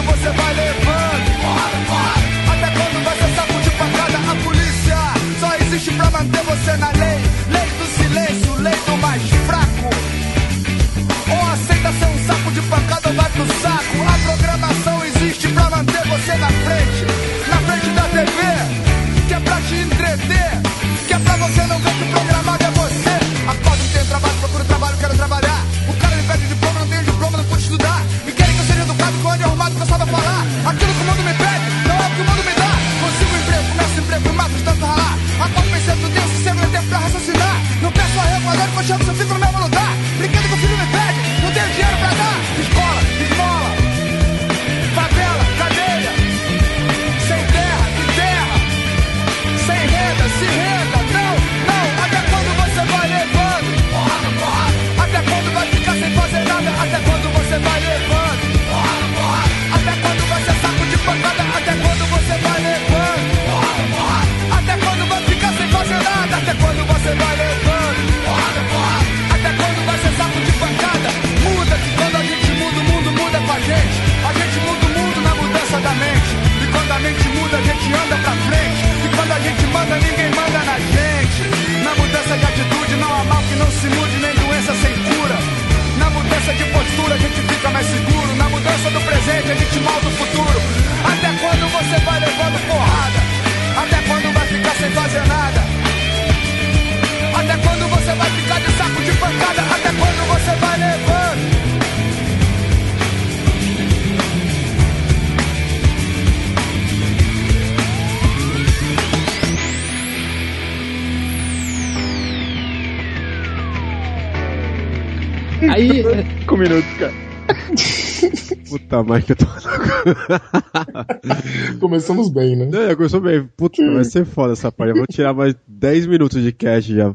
Puta, 118.93 119.03
mais 119.03 119.23
que 119.23 119.31
eu 119.31 119.35
tô. 119.35 119.45
Começamos 121.79 122.29
bem, 122.29 122.55
né? 122.55 122.65
Não, 122.65 122.95
começou 122.95 123.19
bem. 123.19 123.49
Puta, 123.57 123.83
vai 123.91 124.03
ser 124.03 124.23
foda 124.23 124.53
essa 124.53 124.71
parte. 124.71 124.91
Eu 124.91 124.97
vou 124.97 125.07
tirar 125.07 125.33
mais 125.33 125.55
10 125.67 126.05
minutos 126.05 126.43
de 126.43 126.51
cast 126.51 126.93
já. 126.93 127.05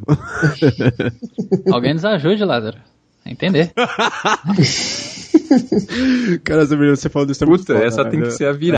Alguém 1.71 1.95
nos 1.95 2.05
ajude, 2.05 2.45
Lázaro. 2.45 2.79
A 3.25 3.31
entender. 3.31 3.73
Cara, 6.45 6.63
essa 6.63 6.77
menina, 6.77 6.97
você 6.97 7.09
falou 7.09 7.27
disso 7.27 7.45
é 7.45 7.47
muito 7.47 7.61
Puta, 7.61 7.75
foda, 7.75 7.87
essa 7.87 8.05
tem 8.05 8.19
né? 8.21 8.27
que 8.27 8.33
ser 8.33 8.47
a 8.47 8.53
virada. 8.53 8.77